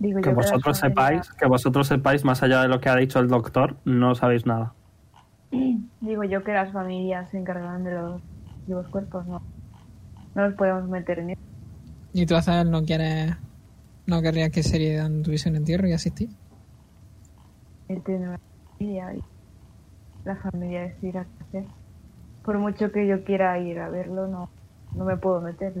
Digo 0.00 0.22
Que 0.22 0.30
yo 0.30 0.34
vosotros 0.34 0.78
sepáis, 0.78 1.30
que 1.34 1.46
vosotros 1.46 1.86
sepáis, 1.86 2.24
más 2.24 2.42
allá 2.42 2.62
de 2.62 2.68
lo 2.68 2.80
que 2.80 2.88
ha 2.88 2.96
dicho 2.96 3.18
el 3.18 3.28
doctor, 3.28 3.76
no 3.84 4.14
sabéis 4.14 4.46
nada. 4.46 4.72
Digo 6.00 6.24
yo 6.24 6.42
que 6.42 6.52
las 6.52 6.72
familias 6.72 7.30
se 7.30 7.38
encargarán 7.38 7.84
de 7.84 7.92
los, 7.92 8.22
de 8.66 8.74
los 8.74 8.88
cuerpos, 8.88 9.26
no. 9.26 9.42
No 10.34 10.46
los 10.46 10.54
podemos 10.54 10.88
meter 10.88 11.18
en 11.18 11.30
eso. 11.30 11.42
¿Y 12.14 12.24
tú, 12.24 12.34
Azael, 12.34 12.70
no 12.70 12.82
quieres, 12.82 13.36
no 14.06 14.22
querrías 14.22 14.50
que 14.50 14.62
Sheridan 14.62 15.22
tuviese 15.22 15.50
un 15.50 15.56
entierro 15.56 15.86
y 15.86 15.92
asistir? 15.92 16.30
Él 17.88 18.02
tiene 18.02 18.28
una 18.28 18.40
familia 18.78 19.14
y 19.14 19.22
la 20.24 20.36
familia 20.36 20.80
decidirá 20.82 21.24
qué 21.24 21.58
hacer. 21.58 21.64
Por 22.42 22.58
mucho 22.58 22.90
que 22.90 23.06
yo 23.06 23.22
quiera 23.22 23.58
ir 23.58 23.80
a 23.80 23.90
verlo, 23.90 24.28
no, 24.28 24.48
no 24.94 25.04
me 25.04 25.18
puedo 25.18 25.42
meter. 25.42 25.74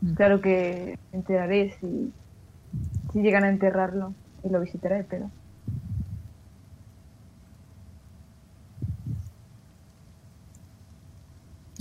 Mm. 0.00 0.14
Claro 0.14 0.40
que 0.40 0.98
me 1.12 1.18
enteraré 1.18 1.74
si, 1.80 2.12
si 3.12 3.22
llegan 3.22 3.44
a 3.44 3.48
enterrarlo 3.48 4.14
y 4.42 4.50
lo 4.50 4.60
visitaré, 4.60 5.04
pero 5.08 5.30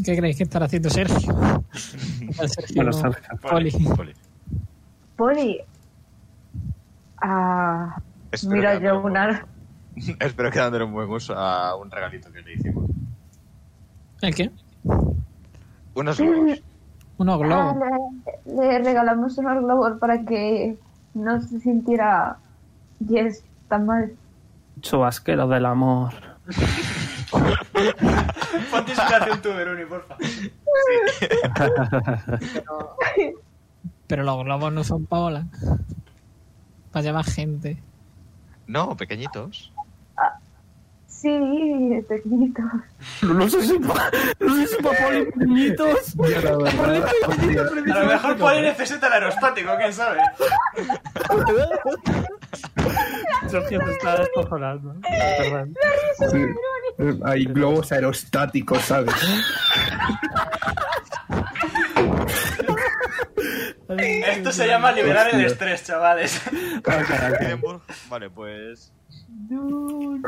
¿Qué 0.04 0.18
creéis 0.18 0.38
que 0.38 0.44
estará 0.44 0.66
haciendo 0.66 0.90
Sergio? 0.90 1.34
Sergio 1.74 2.76
Bueno, 2.76 2.94
Sergio. 2.94 3.38
Poli. 3.42 3.72
Poli. 3.96 4.14
Poli. 5.16 5.62
Ah, 7.22 7.96
Espero 8.32 8.56
mira, 8.56 8.80
dándole 8.80 8.98
un 8.98 9.40
Espero 10.20 10.52
que 10.52 10.60
dándole 10.60 10.84
un 10.86 10.94
buen 10.94 11.10
uso 11.10 11.38
a 11.38 11.76
un 11.76 11.90
regalito 11.90 12.32
que 12.32 12.42
le 12.42 12.54
hicimos. 12.54 12.90
¿El 14.22 14.36
qué? 14.36 14.52
Unos 15.94 16.20
globos. 16.20 16.64
Unos 17.18 17.36
Ah, 17.42 17.46
globos. 17.46 17.76
le, 18.46 18.56
le 18.56 18.80
regalamos 18.80 19.38
unos 19.38 19.64
globos 19.64 20.00
para 20.00 20.24
que 20.26 20.78
no 21.14 21.42
se 21.42 21.60
sintiera 21.60 22.38
Yes 23.00 23.44
tan 23.70 23.86
mal. 23.86 24.14
Chubasquero 24.82 25.48
del 25.48 25.66
amor. 25.66 26.14
Ponte 28.72 28.92
inspiración 28.92 29.42
tú, 29.42 29.50
Veroni, 29.50 29.86
porfa. 29.86 30.16
Pero 34.08 34.24
los 34.24 34.44
globos 34.44 34.74
no 34.74 34.84
son 34.84 35.06
paola. 35.06 35.46
Para 36.92 37.04
llevar 37.04 37.26
gente. 37.26 37.78
No, 38.68 38.96
pequeñitos. 38.96 39.73
Sí, 41.24 42.04
pequeñitos. 42.10 42.66
No 43.22 43.50
sé 43.50 43.66
si 43.66 43.80
pa, 43.80 44.12
no 44.42 44.56
sé 44.58 44.68
si 44.68 44.76
pa 44.84 44.90
poli 44.90 45.24
pequeñitos. 45.24 46.16
A 47.94 48.00
lo 48.00 48.06
mejor 48.08 48.38
Poli 48.38 48.62
necesita 48.62 49.08
el 49.08 49.14
aerostático, 49.14 49.72
quién 49.78 49.94
sabe. 49.94 50.20
Sergio 53.48 53.80
se 53.86 53.92
está 53.94 54.18
descojonando. 54.18 54.96
Perdón. 55.38 55.74
sí, 56.30 56.46
hay 57.24 57.46
globos 57.46 57.94
aerostáticos, 57.94 58.82
¿sabes? 58.82 59.16
Esto 63.88 64.52
se 64.52 64.68
llama 64.68 64.92
liberar 64.92 65.34
el 65.34 65.46
estrés, 65.46 65.86
chavales. 65.86 66.42
Edimburgo. 67.40 67.82
Vale, 68.10 68.30
pues. 68.30 68.93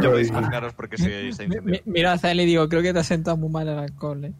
Yo 0.01 0.09
podéis 0.11 0.29
imaginaros 0.29 0.73
por 0.73 0.89
qué 0.89 0.97
se 0.97 1.27
está 1.29 1.43
incendiando. 1.45 1.79
mira 1.85 2.13
hacia 2.13 2.31
él 2.31 2.41
y 2.41 2.45
digo, 2.45 2.67
creo 2.69 2.81
que 2.81 2.93
te 2.93 2.99
has 2.99 3.07
sentado 3.07 3.37
muy 3.37 3.49
mal 3.49 3.67
el 3.67 3.77
alcohol. 3.79 4.25
¿eh? 4.25 4.33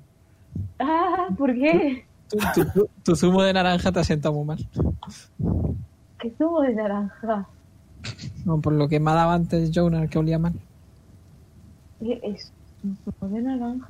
Ah, 0.79 1.27
¿por 1.37 1.53
qué? 1.53 2.05
Tu, 2.29 2.37
tu- 2.53 2.71
tu- 2.73 2.89
tu 3.03 3.15
zumo 3.15 3.41
de 3.43 3.53
naranja 3.53 3.91
te 3.91 3.99
ha 3.99 4.03
sentado 4.03 4.33
muy 4.35 4.45
mal. 4.45 4.67
¿Qué 6.19 6.31
zumo 6.37 6.61
de 6.61 6.73
naranja? 6.73 7.47
No, 8.45 8.59
por 8.61 8.73
lo 8.73 8.87
que 8.87 8.99
me 8.99 9.11
ha 9.11 9.15
dado 9.15 9.31
antes 9.31 9.71
Jonar, 9.73 10.09
que 10.09 10.17
olía 10.19 10.39
mal. 10.39 10.53
¿Qué 11.99 12.19
es? 12.23 12.51
¿Un 12.83 12.97
zumo 13.03 13.33
de 13.33 13.41
naranja? 13.41 13.87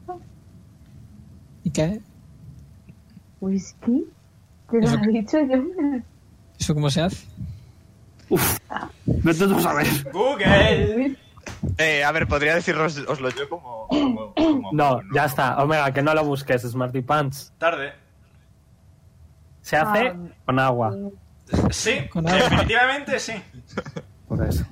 ¿Y 1.63 1.69
qué? 1.72 1.99
¿Whisky? 3.41 4.05
¿Te 4.72 4.81
lo 4.81 4.89
ha 4.89 4.97
dicho 5.07 5.38
Jonas? 5.39 6.03
¿Eso 6.59 6.73
cómo 6.73 6.89
se 6.89 7.01
hace? 7.01 7.26
Vete 9.06 9.47
tú 9.47 9.56
a 9.56 9.61
saber. 9.61 9.88
Google. 10.11 11.18
Eh, 11.77 12.03
a 12.03 12.11
ver, 12.11 12.27
podría 12.27 12.56
deciros 12.56 12.97
oslo 13.07 13.30
yo 13.30 13.47
como. 13.49 13.88
como- 13.88 14.34
como- 14.34 14.72
No, 14.73 14.89
como- 14.97 15.14
ya 15.14 15.26
está. 15.26 15.61
Omega, 15.64 15.91
que 15.93 16.02
no 16.02 16.14
lo 16.14 16.23
busques, 16.26 16.61
Smarty 16.64 17.02
Pants. 17.02 17.53
Tarde. 17.57 17.93
Se 19.61 19.76
hace 19.77 20.07
Ah. 20.07 20.15
con 20.45 20.60
agua. 20.60 20.95
Sí, 21.72 22.07
Con 22.11 22.27
agua. 22.27 22.39
definitivamente 22.41 23.19
sí. 23.19 23.34
Por 24.27 24.45
eso. 24.45 24.65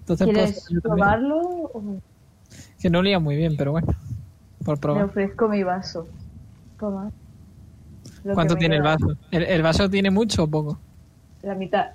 Entonces, 0.00 0.26
¿Quieres 0.26 0.66
pues, 0.68 0.82
probarlo? 0.82 1.38
o 1.40 2.00
Que 2.80 2.90
no 2.90 3.00
olía 3.00 3.18
muy 3.18 3.36
bien, 3.36 3.56
pero 3.56 3.72
bueno. 3.72 3.88
Por 4.64 4.76
Me 4.76 4.80
probar. 4.80 5.04
ofrezco 5.04 5.48
mi 5.48 5.62
vaso. 5.62 6.08
Toma. 6.78 7.10
Lo 8.24 8.34
¿Cuánto 8.34 8.54
me 8.54 8.60
tiene 8.60 8.76
el 8.76 8.82
vaso? 8.82 9.16
¿El, 9.30 9.42
el 9.44 9.62
vaso 9.62 9.88
tiene 9.88 10.10
mucho 10.10 10.44
o 10.44 10.46
poco? 10.48 10.78
La 11.42 11.54
mitad. 11.54 11.90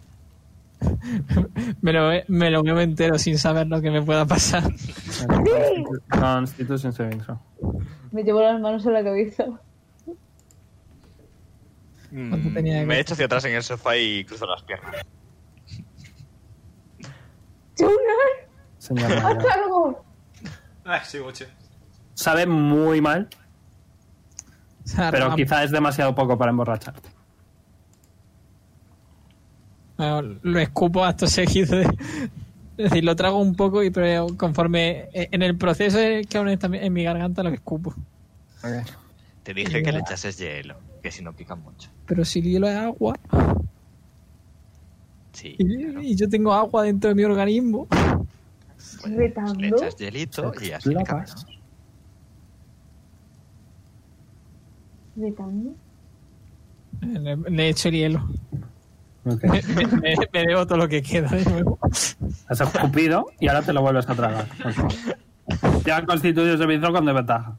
Me 1.82 1.94
lo, 1.94 2.10
me 2.28 2.50
lo 2.50 2.64
veo 2.64 2.80
entero 2.80 3.18
sin 3.20 3.38
saber 3.38 3.68
lo 3.68 3.82
que 3.82 3.92
me 3.92 4.02
pueda 4.02 4.26
pasar. 4.26 4.64
Constitution 6.10 6.92
saving 6.94 7.20
throw. 7.22 7.40
Me 8.12 8.24
llevo 8.24 8.42
las 8.42 8.60
manos 8.60 8.86
a 8.88 8.92
la 8.92 9.04
cabeza. 9.04 9.46
¿Cuánto 12.12 12.54
tenía 12.54 12.84
Mm, 12.84 12.88
Me 12.88 13.00
echo 13.00 13.14
hacia 13.14 13.26
atrás 13.26 13.46
en 13.46 13.56
el 13.56 13.64
sofá 13.64 13.96
y 13.96 14.26
cruzo 14.26 14.46
las 14.46 14.64
piernas. 14.64 14.96
¡Jonas! 17.78 17.96
Señor 18.78 19.12
¡Haz 19.14 19.46
algo! 19.56 20.04
Sí. 21.04 21.46
Sabe 22.16 22.46
muy 22.46 23.00
mal, 23.02 23.30
pero 25.12 25.34
quizá 25.36 25.64
es 25.64 25.72
demasiado 25.72 26.14
poco 26.14 26.38
para 26.38 26.52
emborracharte. 26.52 27.10
Bueno, 30.14 30.40
lo 30.42 30.60
escupo 30.60 31.04
acto 31.04 31.28
seguido. 31.28 31.78
de- 31.78 31.90
es 32.78 32.90
decir, 32.90 33.04
lo 33.04 33.16
trago 33.16 33.38
un 33.40 33.54
poco 33.56 33.84
y 33.84 33.92
pero 33.92 34.28
conforme 34.38 35.10
eh, 35.14 35.28
en 35.32 35.42
el 35.44 35.58
proceso 35.58 36.00
es 36.00 36.26
que 36.26 36.38
aún 36.38 36.48
está 36.50 36.68
en 36.72 36.92
mi 36.94 37.04
garganta 37.04 37.44
lo 37.44 37.50
escupo. 37.50 37.94
Te 39.44 39.54
dije 39.54 39.84
que 39.84 39.92
le 39.92 40.00
echases 40.00 40.38
hielo, 40.38 40.76
que 41.04 41.12
si 41.12 41.24
no 41.24 41.34
pica 41.34 41.56
mucho. 41.56 41.90
Pero 42.08 42.24
si 42.26 42.40
el 42.40 42.46
hielo 42.46 42.68
es 42.68 42.76
agua 42.78 43.18
Sí. 45.34 45.56
y, 45.58 45.78
claro. 45.86 46.02
y 46.02 46.16
yo 46.16 46.28
tengo 46.30 46.54
agua 46.54 46.84
dentro 46.84 47.10
de 47.10 47.16
mi 47.16 47.24
organismo, 47.24 47.88
Pues, 47.88 49.08
le 49.58 49.68
echas 49.68 49.96
hielito 49.98 50.52
y 50.62 50.72
así 50.72 50.90
eh, 57.02 57.20
le, 57.20 57.36
le 57.38 57.70
echo 57.70 57.90
el 57.90 57.96
hielo. 57.96 58.30
Ok. 59.26 59.44
Me, 59.44 59.62
me- 59.88 60.16
me- 60.34 60.46
debo 60.48 60.66
todo 60.66 60.78
lo 60.80 60.88
que 60.88 61.02
queda 61.04 61.30
de 61.30 61.46
nuevo. 61.46 61.78
Has 62.48 62.62
escupido 62.62 63.28
y 63.40 63.48
ahora 63.48 63.62
te 63.62 63.72
lo 63.74 63.82
vuelves 63.82 64.10
a 64.10 64.16
tragar. 64.16 64.46
por 64.62 64.74
favor. 64.74 64.92
Ya 65.86 66.04
Constitution 66.06 66.58
saving 66.58 66.82
throw 66.82 66.94
con 66.94 67.06
desventaja. 67.06 67.56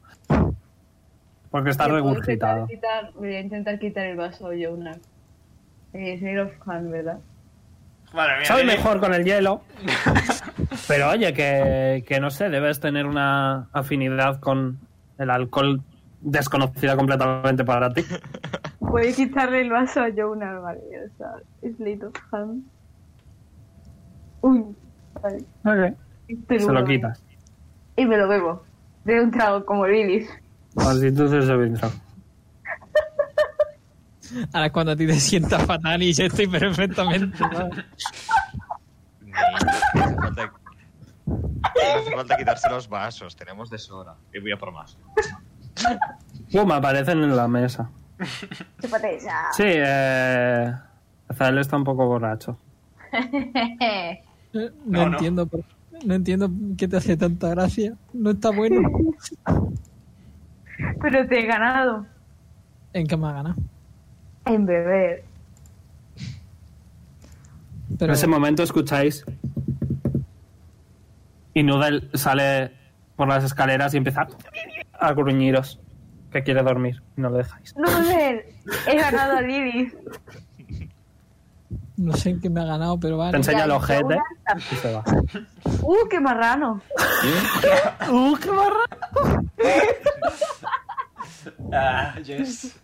Porque 1.51 1.69
está 1.69 1.87
regurgitado. 1.87 2.67
Voy 3.15 3.35
a 3.35 3.39
intentar 3.39 3.77
quitar 3.79 4.05
el 4.07 4.17
vaso, 4.17 4.51
Jonas. 4.53 4.97
Eh, 5.93 6.17
Snail 6.17 6.39
of 6.39 6.51
Hand, 6.67 6.91
¿verdad? 6.91 7.19
Madre 8.13 8.37
mía. 8.37 8.45
Soy 8.45 8.65
mejor 8.65 8.99
con 8.99 9.13
el 9.13 9.23
hielo. 9.23 9.61
Pero 10.87 11.09
oye, 11.11 11.33
que, 11.33 12.03
que 12.07 12.19
no 12.19 12.29
sé, 12.31 12.49
debes 12.49 12.79
tener 12.79 13.05
una 13.05 13.67
afinidad 13.71 14.39
con 14.39 14.79
el 15.19 15.29
alcohol 15.29 15.81
desconocida 16.21 16.95
completamente 16.95 17.63
para 17.63 17.93
ti. 17.93 18.03
Puedes 18.93 19.15
quitarle 19.15 19.61
el 19.61 19.71
vaso 19.71 20.01
a 20.01 20.09
vale. 20.59 20.79
O 20.79 21.17
sea, 21.17 21.31
Slate 21.61 22.05
of 22.05 22.13
Hand. 22.31 22.63
Uy, 24.41 24.65
vale. 25.19 25.37
Ok. 25.89 25.97
Este 26.27 26.59
Se 26.59 26.71
lo 26.71 26.85
quitas. 26.85 27.23
Y 27.95 28.05
me 28.05 28.17
lo 28.17 28.27
bebo. 28.27 28.63
De 29.03 29.19
un 29.19 29.31
trago 29.31 29.65
como 29.65 29.87
Lilith. 29.87 30.29
Throw. 31.73 31.89
Ahora 34.53 34.71
cuando 34.71 34.91
a 34.91 34.95
ti 34.95 35.07
te 35.07 35.15
sientas 35.19 35.65
fatal 35.65 36.03
y 36.03 36.13
yo 36.13 36.25
estoy 36.25 36.45
perfectamente. 36.45 37.35
¿sabes? 37.51 37.85
Ni- 39.21 39.31
no 39.31 39.39
hace 40.03 40.15
falta- 40.17 40.53
no 41.25 41.99
hace 41.99 42.11
falta 42.15 42.37
quitarse 42.37 42.69
los 42.69 42.87
vasos, 42.87 43.35
tenemos 43.35 43.71
de 43.71 43.79
sobra. 43.79 44.13
Y 44.31 44.39
voy 44.39 44.51
a 44.51 44.57
por 44.57 44.71
más. 44.71 44.99
Pum, 46.51 46.71
aparecen 46.71 47.23
en 47.23 47.35
la 47.35 47.47
mesa. 47.47 47.89
Chúpate. 48.81 49.19
Sí, 49.55 49.63
eh. 49.65 50.73
Azael 51.29 51.57
está 51.57 51.77
un 51.77 51.83
poco 51.83 52.05
borracho. 52.07 52.57
Eh, 53.11 54.21
No, 54.53 54.61
No, 54.85 55.05
no. 55.07 55.11
entiendo 55.13 55.45
por- 55.47 55.63
no 56.05 56.13
entiendo 56.15 56.49
qué 56.77 56.87
te 56.87 56.97
hace 56.97 57.17
tanta 57.17 57.49
gracia. 57.49 57.95
No 58.13 58.31
está 58.31 58.51
bueno. 58.51 58.81
Pero 61.01 61.27
te 61.27 61.39
he 61.39 61.45
ganado. 61.45 62.05
¿En 62.93 63.07
qué 63.07 63.17
me 63.17 63.27
ha 63.27 63.31
ganado? 63.33 63.55
En 64.45 64.65
beber. 64.65 65.23
Pero 67.97 68.11
En 68.11 68.17
ese 68.17 68.27
momento 68.27 68.63
escucháis. 68.63 69.23
Y 71.53 71.63
Noodle 71.63 72.09
sale 72.15 72.71
por 73.15 73.27
las 73.27 73.43
escaleras 73.43 73.93
y 73.93 73.97
empieza 73.97 74.27
a 74.99 75.13
gruñiros. 75.13 75.79
Que 76.33 76.43
quiere 76.43 76.63
dormir. 76.63 77.01
y 77.17 77.21
No 77.21 77.29
lo 77.29 77.37
dejáis. 77.37 77.73
Noodle, 77.77 78.45
he 78.87 78.95
ganado 78.97 79.37
a 79.37 79.41
Lilith. 79.41 79.93
no 81.97 82.13
sé 82.13 82.31
en 82.31 82.41
qué 82.41 82.49
me 82.49 82.61
ha 82.61 82.65
ganado, 82.65 82.99
pero 82.99 83.15
Te 83.15 83.19
vale. 83.19 83.37
enseña 83.37 83.57
Ya, 83.59 83.63
el 83.65 83.69
ya 83.69 83.75
ojete 83.77 84.03
una- 84.03 84.23
y 84.57 84.75
se 84.75 84.93
va. 84.93 85.03
¡Uh, 85.81 86.07
qué 86.09 86.19
marrano! 86.19 86.81
¡Uh, 88.11 88.35
qué 88.37 88.49
barra! 88.49 88.85
Ah, 91.73 92.15
yes. 92.23 92.75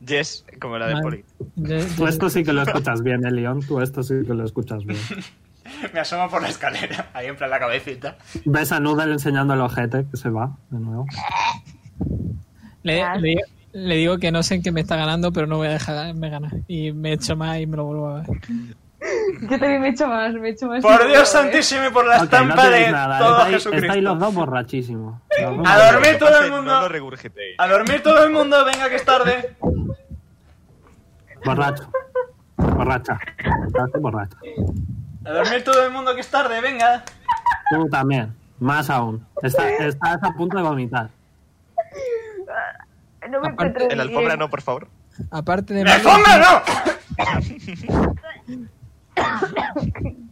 Yes, 0.00 0.44
como 0.60 0.78
la 0.78 0.88
de. 0.88 1.02
Poli. 1.02 1.24
Yo- 1.56 1.86
Tú 1.96 2.06
esto 2.06 2.30
sí 2.30 2.44
que 2.44 2.52
lo 2.52 2.62
escuchas 2.62 3.02
bien, 3.02 3.26
eh, 3.26 3.30
León. 3.30 3.60
Tú 3.66 3.80
esto 3.80 4.02
sí 4.02 4.14
que 4.26 4.34
lo 4.34 4.44
escuchas 4.44 4.84
bien. 4.84 4.98
Me 5.92 6.00
asomo 6.00 6.28
por 6.30 6.40
la 6.42 6.48
escalera. 6.48 7.10
Ahí 7.12 7.26
en 7.26 7.36
plan 7.36 7.50
la 7.50 7.58
cabecita. 7.58 8.16
Ves 8.44 8.72
a 8.72 8.80
Noodle 8.80 9.12
enseñando 9.12 9.54
el 9.54 9.60
ojete 9.60 10.06
que 10.10 10.16
se 10.16 10.30
va 10.30 10.56
de 10.70 10.78
nuevo. 10.78 11.06
le, 12.82 12.96
Ya. 12.98 13.14
le- 13.16 13.40
le 13.72 13.94
digo 13.96 14.18
que 14.18 14.32
no 14.32 14.42
sé 14.42 14.54
en 14.56 14.62
qué 14.62 14.72
me 14.72 14.80
está 14.80 14.96
ganando, 14.96 15.32
pero 15.32 15.46
no 15.46 15.56
voy 15.58 15.66
a 15.68 15.72
dejarme 15.72 16.30
ganar. 16.30 16.52
Y 16.66 16.92
me 16.92 17.12
echo 17.12 17.36
más 17.36 17.58
y 17.58 17.66
me 17.66 17.76
lo 17.76 17.84
vuelvo 17.84 18.08
a 18.08 18.14
ver. 18.20 18.26
Yo 19.42 19.48
también 19.58 19.80
me 19.82 19.88
he 19.88 19.90
hecho 19.90 20.08
más, 20.08 20.32
me 20.34 20.48
he 20.48 20.52
hecho 20.52 20.66
más. 20.66 20.82
Por 20.82 21.06
Dios 21.06 21.28
santísimo 21.28 21.86
y 21.86 21.90
por 21.90 22.06
la 22.06 22.14
Ok, 22.14 22.18
no 22.20 22.24
estampa 22.24 22.62
tenéis 22.62 22.86
de 22.86 22.92
nada. 22.92 23.18
todo 23.18 23.30
estáis, 23.36 23.54
Jesucristo. 23.56 23.86
estáis 23.86 24.04
los 24.04 24.18
dos 24.18 24.34
borrachísimos. 24.34 25.20
Los 25.42 25.68
A 25.68 25.92
dormir 25.92 26.18
todo 26.18 26.40
el 26.40 26.50
mundo. 26.50 26.72
No 26.74 26.80
lo 26.80 26.88
regurgitéis. 26.88 27.54
A 27.58 27.68
dormir 27.68 28.02
todo 28.02 28.24
el 28.24 28.32
mundo, 28.32 28.64
venga 28.64 28.88
que 28.88 28.96
es 28.96 29.04
tarde. 29.04 29.56
Borracho. 31.44 31.90
Borracha. 32.56 33.18
Borracho, 33.72 34.00
borracha. 34.00 34.36
A 35.24 35.30
dormir 35.30 35.64
todo 35.64 35.84
el 35.84 35.92
mundo 35.92 36.14
que 36.14 36.20
es 36.22 36.28
tarde, 36.28 36.60
venga. 36.60 37.04
Tú 37.70 37.86
también. 37.88 38.34
Más 38.58 38.88
aún. 38.90 39.24
Está- 39.42 39.68
estás 39.70 40.18
a 40.22 40.32
punto 40.32 40.56
de 40.56 40.62
vomitar. 40.62 41.10
No 43.28 43.40
me 43.40 43.48
Aparte, 43.48 43.52
encuentro 43.78 43.82
En 43.90 43.98
la 43.98 44.04
bien. 44.04 44.08
alfombra 44.16 44.36
no, 44.36 44.50
por 44.50 44.62
favor. 44.62 44.88
Aparte 45.30 45.74
de... 45.74 45.84
¡Me 45.84 45.90
alfombra 45.92 46.38
no! 46.38 46.62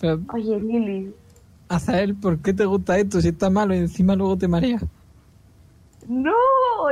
Pero, 0.00 0.20
Oye, 0.32 0.60
Lilith, 0.60 1.14
Azael, 1.68 2.14
¿por 2.14 2.38
qué 2.40 2.52
te 2.52 2.64
gusta 2.64 2.98
esto? 2.98 3.20
Si 3.20 3.28
está 3.28 3.48
malo 3.50 3.74
y 3.74 3.78
encima 3.78 4.14
luego 4.14 4.36
te 4.36 4.48
marea. 4.48 4.78
No, 6.06 6.32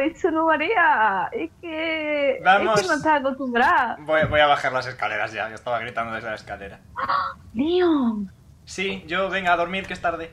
eso 0.03 0.31
no 0.31 0.47
marea. 0.47 1.29
Es 1.33 1.51
que. 1.61 2.41
Vamos. 2.43 2.77
Es 2.77 2.83
que 2.83 2.89
no 2.89 2.95
estás 2.95 3.21
acostumbrada. 3.21 3.99
Voy, 4.07 4.21
voy 4.31 4.41
a 4.41 4.47
bajar 4.47 4.73
las 4.73 4.87
escaleras 4.87 5.33
ya. 5.33 5.49
Yo 5.51 5.55
estaba 5.57 5.79
gritando 5.81 6.15
desde 6.15 6.29
la 6.31 6.37
escalera. 6.37 6.81
Leon, 7.55 8.33
Sí, 8.65 9.05
yo 9.07 9.29
venga 9.29 9.53
a 9.53 9.57
dormir 9.57 9.87
que 9.87 9.93
es 9.93 10.01
tarde. 10.01 10.31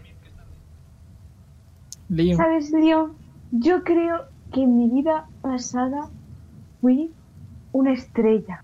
¿sabes, 2.37 2.71
Leon? 2.71 3.15
Yo 3.51 3.83
creo 3.83 4.25
que 4.53 4.61
en 4.61 4.77
mi 4.77 4.89
vida 4.89 5.27
pasada 5.41 6.09
fui 6.81 7.11
una 7.71 7.93
estrella. 7.93 8.63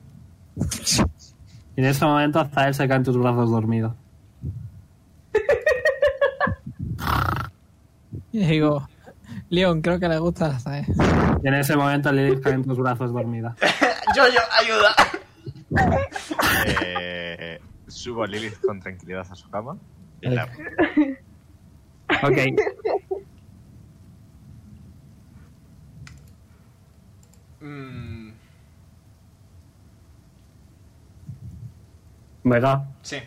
Y 1.75 1.81
en 1.81 1.85
ese 1.85 2.05
momento 2.05 2.39
hasta 2.39 2.67
él 2.67 2.73
se 2.73 2.87
cae 2.87 2.97
en 2.97 3.03
tus 3.03 3.17
brazos 3.17 3.49
dormido. 3.49 3.95
Y 8.31 8.45
digo, 8.45 8.85
Leon, 9.47 9.81
creo 9.81 9.97
que 9.97 10.09
le 10.09 10.19
gusta 10.19 10.47
Azael. 10.47 10.85
Y 11.41 11.47
en 11.47 11.53
ese 11.53 11.77
momento 11.77 12.11
Lilith 12.11 12.41
cae 12.41 12.51
en 12.51 12.65
tus 12.65 12.77
brazos 12.77 13.13
dormida. 13.13 13.55
yo, 14.15 14.23
yo, 14.27 14.41
ayuda. 14.59 14.93
Eh, 16.65 17.61
subo 17.87 18.23
a 18.23 18.27
Lilith 18.27 18.59
con 18.59 18.81
tranquilidad 18.81 19.25
a 19.31 19.35
su 19.35 19.49
cama. 19.49 19.77
Y 20.21 20.31
la... 20.31 20.49
Ok. 22.23 22.37
Mm, 27.65 28.31
sí. 33.01 33.17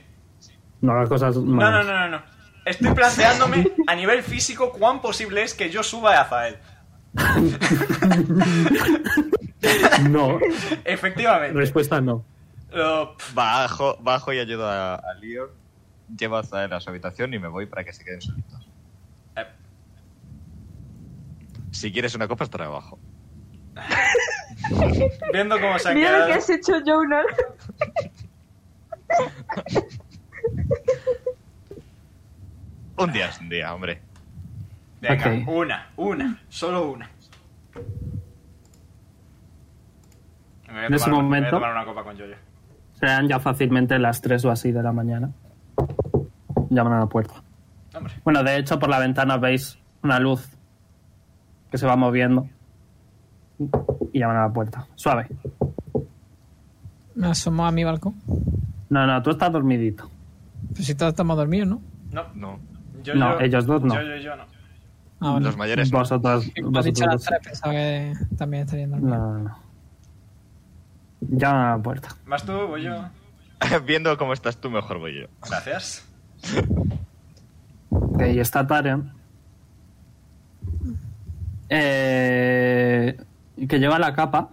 no 0.81 0.93
hagas 0.93 1.09
cosas 1.09 1.37
No, 1.37 1.43
malas. 1.43 1.85
no, 1.87 1.93
no, 1.93 2.09
no, 2.09 2.19
no. 2.19 2.23
Estoy 2.65 2.93
planteándome 2.95 3.71
a 3.87 3.95
nivel 3.95 4.23
físico 4.23 4.73
cuán 4.73 5.01
posible 5.01 5.43
es 5.43 5.55
que 5.55 5.71
yo 5.71 5.83
suba 5.83 6.17
a 6.17 6.21
Azael. 6.23 6.57
No. 10.09 10.39
Efectivamente. 10.85 11.59
Respuesta 11.59 12.01
no. 12.01 12.25
Bajo, 13.35 13.97
bajo 14.01 14.33
y 14.33 14.39
ayudo 14.39 14.69
a, 14.69 14.95
a 14.95 15.15
Leon. 15.15 15.49
Llevo 16.17 16.37
a 16.37 16.45
Zael 16.45 16.73
a 16.73 16.79
su 16.81 16.89
habitación 16.91 17.35
y 17.35 17.39
me 17.41 17.49
voy 17.49 17.67
para 17.67 17.83
que 17.85 17.93
se 17.93 18.05
queden 18.05 18.23
solitos. 18.23 18.69
eh, 19.37 19.45
Si 21.73 21.91
quieres 21.93 22.15
una 22.15 22.29
copa, 22.29 22.45
estará 22.45 22.67
abajo. 22.67 22.99
viendo 25.33 25.61
cómo 25.61 25.79
se 25.79 25.89
han 25.91 25.95
Mira 25.95 26.11
lo 26.11 26.17
quedado. 26.17 26.33
que 26.33 26.39
has 26.39 26.51
hecho, 26.51 26.73
Jonas. 26.85 27.27
Un 32.97 33.13
día 33.13 33.29
es 33.29 33.41
un 33.41 33.49
día, 33.49 33.75
hombre. 33.75 34.01
Venga, 35.01 35.31
Ok. 35.31 35.49
una, 35.49 35.87
una, 35.97 36.41
solo 36.49 36.91
una. 36.91 37.09
Me 40.67 40.73
voy 40.73 40.83
a 40.83 40.87
En 40.87 40.95
ese 40.95 41.07
me 41.07 41.13
voy 41.13 41.21
a 41.21 41.23
momento- 41.23 41.51
tomar 41.51 41.71
una 41.73 41.85
copa 41.85 42.03
con 42.03 42.17
Yoyo. 42.17 42.35
Serán 42.95 43.29
ya 43.29 43.39
fácilmente 43.39 43.97
las 43.99 44.21
3 44.21 44.45
o 44.45 44.51
así 44.51 44.73
de 44.73 44.83
la 44.83 44.93
mañana. 44.93 45.31
Llaman 46.71 46.95
a 46.95 46.99
la 47.01 47.07
puerta. 47.07 47.35
Hombre, 47.95 48.13
Bueno, 48.25 48.43
de 48.43 48.57
hecho, 48.59 48.79
por 48.79 48.89
la 48.89 48.99
ventana 48.99 49.37
veis 49.37 49.79
una 50.03 50.19
luz 50.19 50.51
que 51.71 51.79
se 51.79 51.87
va 51.87 51.95
moviendo. 51.95 52.49
Y 54.13 54.19
llaman 54.19 54.37
a 54.37 54.43
la 54.43 54.53
puerta. 54.53 54.87
Suave. 54.95 55.27
Me 57.15 57.27
asomo 57.27 57.67
a 57.67 57.73
mi 57.73 57.85
balcón. 57.85 58.15
No, 58.89 59.07
no, 59.07 59.23
tú 59.23 59.31
estás 59.31 59.53
dormidito. 59.53 60.09
Pues 60.75 60.87
si 60.87 60.95
todos 60.95 61.11
estamos 61.11 61.37
dormidos, 61.37 61.69
¿no? 61.69 61.83
no. 62.13 62.25
No. 62.35 62.59
Yo, 63.03 63.15
No, 63.15 63.41
ellos 63.41 63.67
dos 63.67 63.83
no. 63.83 63.95
Yo, 63.95 64.03
yo, 64.03 64.17
yo 64.17 64.37
no. 64.37 64.45
Ah. 65.21 65.39
Los 65.41 65.57
mayores. 65.57 65.91
no. 65.93 65.99
Vosotros, 65.99 66.45
dicho 66.45 66.71
vosotros 66.71 67.07
las 67.07 67.25
tres, 67.25 67.41
pensaba 67.43 67.73
que 67.75 68.15
también 68.37 68.63
estarían 68.65 68.91
dormidos. 68.91 69.19
No, 69.19 69.33
no, 69.33 69.39
no. 69.49 69.59
Llaman 71.21 71.67
a 71.67 71.77
la 71.77 71.83
puerta. 71.83 72.09
¿Vas 72.27 72.45
tú? 72.45 72.53
Voy 72.53 72.83
yo. 72.85 73.05
Viendo 73.87 74.17
cómo 74.17 74.33
estás 74.33 74.57
tú, 74.59 74.71
mejor 74.71 74.99
voy 74.99 75.21
yo. 75.23 75.27
Gracias. 75.49 76.07
Ok, 77.91 78.23
y 78.33 78.39
está 78.39 78.67
Tarion. 78.67 79.13
Eh, 81.69 83.19
que 83.67 83.79
lleva 83.79 83.99
la 83.99 84.13
capa. 84.15 84.51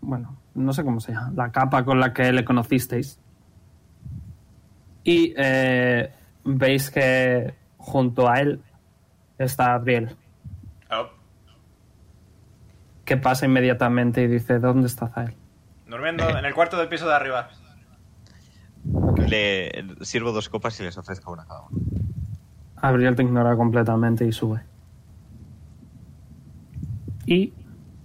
Bueno, 0.00 0.36
no 0.54 0.72
sé 0.72 0.84
cómo 0.84 1.00
se 1.00 1.12
llama. 1.12 1.32
La 1.34 1.50
capa 1.50 1.84
con 1.84 2.00
la 2.00 2.12
que 2.12 2.32
le 2.32 2.44
conocisteis. 2.44 3.18
Y 5.04 5.34
eh, 5.36 6.12
veis 6.44 6.90
que 6.90 7.54
junto 7.78 8.28
a 8.28 8.40
él 8.40 8.60
está 9.38 9.74
Abriel. 9.74 10.14
Oh, 10.90 11.06
Que 13.04 13.16
pasa 13.16 13.46
inmediatamente 13.46 14.22
y 14.22 14.26
dice: 14.26 14.58
¿Dónde 14.58 14.86
está 14.86 15.08
Zael? 15.08 15.34
durmiendo 15.86 16.28
en 16.28 16.44
el 16.44 16.52
cuarto 16.54 16.76
del 16.76 16.88
piso 16.88 17.08
de 17.08 17.14
arriba. 17.14 17.48
Le 19.26 19.70
sirvo 20.02 20.32
dos 20.32 20.48
copas 20.50 20.78
y 20.80 20.82
les 20.82 20.98
ofrezco 20.98 21.32
una 21.32 21.46
cada 21.46 21.62
uno. 21.62 21.80
Abriel 22.76 23.16
te 23.16 23.22
ignora 23.22 23.56
completamente 23.56 24.26
y 24.26 24.32
sube. 24.32 24.60
Y 27.26 27.52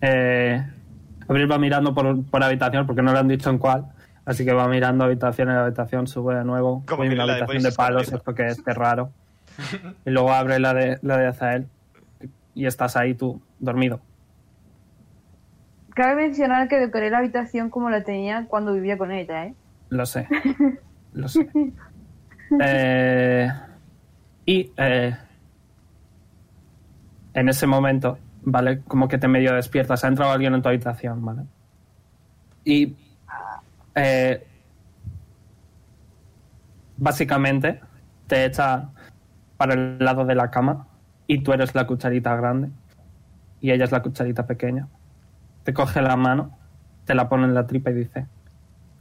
eh, 0.05 0.61
Abriel 1.27 1.49
va 1.49 1.57
mirando 1.57 1.93
por, 1.93 2.25
por 2.25 2.43
habitación 2.43 2.85
porque 2.85 3.01
no 3.01 3.13
le 3.13 3.19
han 3.19 3.27
dicho 3.27 3.49
en 3.49 3.57
cuál. 3.57 3.85
Así 4.25 4.45
que 4.45 4.53
va 4.53 4.67
mirando 4.67 5.03
habitación 5.03 5.49
en 5.49 5.57
habitación, 5.57 6.07
sube 6.07 6.35
de 6.35 6.43
nuevo. 6.43 6.83
Como 6.85 6.99
Voy 6.99 7.07
a 7.07 7.09
mira 7.09 7.25
la 7.25 7.35
de 7.35 7.39
habitación 7.41 7.63
de 7.63 7.71
palos, 7.71 8.13
es 8.13 8.19
porque 8.21 8.47
es 8.47 8.63
raro. 8.65 9.11
y 10.05 10.09
luego 10.09 10.31
abre 10.31 10.59
la 10.59 10.73
de, 10.73 10.99
la 11.01 11.17
de 11.17 11.27
Azael. 11.27 11.67
Y 12.53 12.65
estás 12.65 12.95
ahí 12.95 13.15
tú, 13.15 13.41
dormido. 13.59 14.01
Cabe 15.93 16.15
mencionar 16.15 16.67
que 16.67 16.79
decoré 16.79 17.09
la 17.09 17.19
habitación 17.19 17.69
como 17.69 17.89
la 17.89 18.03
tenía 18.03 18.45
cuando 18.47 18.73
vivía 18.73 18.97
con 18.97 19.11
ella, 19.11 19.45
¿eh? 19.45 19.53
Lo 19.89 20.05
sé. 20.05 20.27
Lo 21.13 21.27
sé. 21.27 21.47
Eh, 22.59 23.49
y 24.45 24.71
eh, 24.77 25.15
en 27.33 27.49
ese 27.49 27.67
momento, 27.67 28.17
¿vale? 28.45 28.81
Como 28.81 29.07
que 29.07 29.17
te 29.17 29.27
medio 29.27 29.53
despiertas. 29.53 30.03
Ha 30.03 30.07
entrado 30.07 30.31
alguien 30.31 30.53
en 30.53 30.61
tu 30.61 30.69
habitación, 30.69 31.23
¿vale? 31.23 31.43
Y 32.63 32.95
eh, 33.95 34.45
básicamente 36.97 37.81
te 38.27 38.45
echa 38.45 38.89
para 39.57 39.73
el 39.73 39.99
lado 39.99 40.25
de 40.25 40.35
la 40.35 40.49
cama 40.49 40.87
y 41.27 41.43
tú 41.43 41.53
eres 41.53 41.75
la 41.75 41.85
cucharita 41.87 42.35
grande 42.35 42.69
y 43.61 43.71
ella 43.71 43.85
es 43.85 43.91
la 43.91 44.01
cucharita 44.01 44.45
pequeña. 44.45 44.87
Te 45.63 45.73
coge 45.73 46.01
la 46.01 46.15
mano, 46.17 46.57
te 47.05 47.15
la 47.15 47.29
pone 47.29 47.45
en 47.45 47.53
la 47.53 47.65
tripa 47.65 47.91
y 47.91 47.93
dice, 47.93 48.27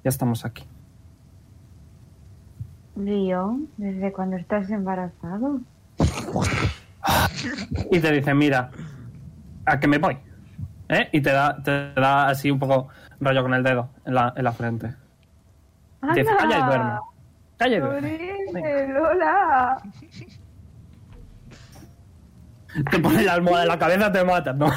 ya 0.04 0.08
estamos 0.08 0.44
aquí. 0.44 0.64
Leon, 2.96 3.68
¿desde 3.76 4.12
cuando 4.12 4.36
estás 4.36 4.70
embarazado? 4.70 5.60
y 7.90 8.00
te 8.00 8.12
dice, 8.12 8.34
mira, 8.34 8.70
a 9.66 9.78
que 9.80 9.88
me 9.88 9.98
voy. 9.98 10.16
¿Eh? 10.88 11.08
Y 11.12 11.20
te 11.20 11.30
da, 11.32 11.62
te 11.62 11.92
da 11.94 12.28
así 12.28 12.50
un 12.50 12.58
poco 12.58 12.88
rollo 13.20 13.42
con 13.42 13.54
el 13.54 13.62
dedo 13.62 13.90
en 14.04 14.14
la, 14.14 14.32
en 14.36 14.44
la 14.44 14.52
frente. 14.52 14.94
Y 16.02 16.14
te 16.14 16.20
dice, 16.20 16.36
calla 16.36 16.58
y 16.58 16.62
duerme. 16.64 16.92
Calla 17.56 17.76
y 17.76 17.80
duerme. 17.80 18.18
¡Pobre 18.46 18.88
Lola! 18.88 19.82
Te 22.90 22.98
pone 22.98 23.22
la 23.22 23.34
almohada 23.34 23.62
en 23.64 23.68
la 23.68 23.78
cabeza, 23.78 24.10
te 24.10 24.24
matas, 24.24 24.56
¿no? 24.56 24.66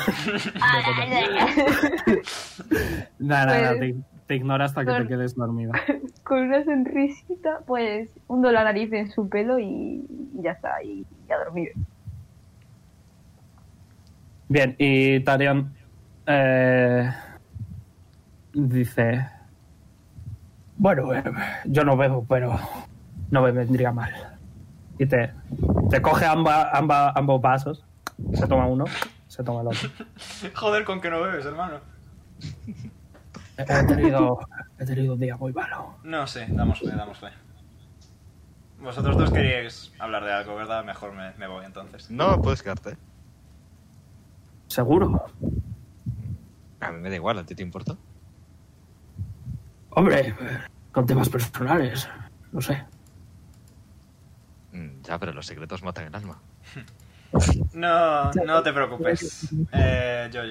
Nada, 3.19 3.45
nada, 3.45 3.69
Pues- 3.77 3.79
te, 3.79 3.95
te 4.27 4.35
ignora 4.35 4.65
hasta 4.65 4.83
que 4.85 4.91
te 4.91 5.07
quedes 5.07 5.35
dormida. 5.35 5.71
Con 6.23 6.39
una 6.41 6.63
sonrisita, 6.63 7.59
pues 7.65 8.09
hundo 8.27 8.51
la 8.51 8.63
nariz 8.63 8.91
en 8.93 9.09
su 9.11 9.29
pelo 9.29 9.59
y 9.59 10.05
ya 10.33 10.51
está, 10.51 10.83
y 10.83 11.05
ya 11.29 11.37
dormido. 11.37 11.73
Bien, 14.47 14.75
y 14.77 15.19
Tarion 15.21 15.73
eh, 16.27 17.11
dice, 18.53 19.27
bueno, 20.77 21.13
eh, 21.13 21.23
yo 21.65 21.83
no 21.83 21.97
bebo, 21.97 22.25
pero 22.27 22.59
no 23.31 23.41
me 23.41 23.51
vendría 23.51 23.91
mal. 23.91 24.13
Y 24.99 25.05
te, 25.07 25.31
te 25.89 26.01
coge 26.01 26.25
amba- 26.25 26.69
amba- 26.71 27.11
ambos 27.15 27.41
vasos, 27.41 27.85
se 28.33 28.47
toma 28.47 28.67
uno, 28.67 28.85
se 29.27 29.43
toma 29.43 29.61
el 29.61 29.67
otro. 29.67 29.89
Joder, 30.55 30.85
con 30.85 31.01
que 31.01 31.09
no 31.09 31.21
bebes, 31.21 31.45
hermano. 31.45 31.79
He 33.57 33.63
tenido, 33.85 34.39
he 34.77 34.85
tenido 34.85 35.13
un 35.13 35.19
día 35.19 35.37
muy 35.37 35.53
malo. 35.53 35.95
No 36.03 36.27
sé, 36.27 36.45
damos 36.49 36.79
fe, 36.79 36.87
damos 36.89 37.17
fe. 37.17 37.27
Vosotros 38.79 39.17
dos 39.17 39.31
queríais 39.31 39.91
hablar 39.97 40.23
de 40.25 40.33
algo, 40.33 40.55
¿verdad? 40.55 40.83
Mejor 40.83 41.13
me, 41.13 41.31
me 41.37 41.47
voy 41.47 41.65
entonces. 41.65 42.11
No, 42.11 42.39
puedes 42.41 42.61
quedarte. 42.61 42.95
¿Seguro? 44.67 45.25
A 46.81 46.91
mí 46.91 46.99
me 47.01 47.09
da 47.09 47.15
igual, 47.15 47.39
¿a 47.39 47.45
ti 47.45 47.55
te 47.55 47.63
importa? 47.63 47.95
Hombre, 49.91 50.35
con 50.91 51.05
temas 51.05 51.29
personales, 51.29 52.07
no 52.51 52.59
sé. 52.61 52.83
Mm, 54.73 55.01
Ya, 55.03 55.17
pero 55.19 55.31
los 55.33 55.45
secretos 55.45 55.83
matan 55.83 56.05
el 56.07 56.15
alma. 56.15 56.39
No, 57.73 58.31
no 58.31 58.63
te 58.63 58.71
preocupes, 58.71 59.49
eh, 59.73 60.29
yo 60.31 60.41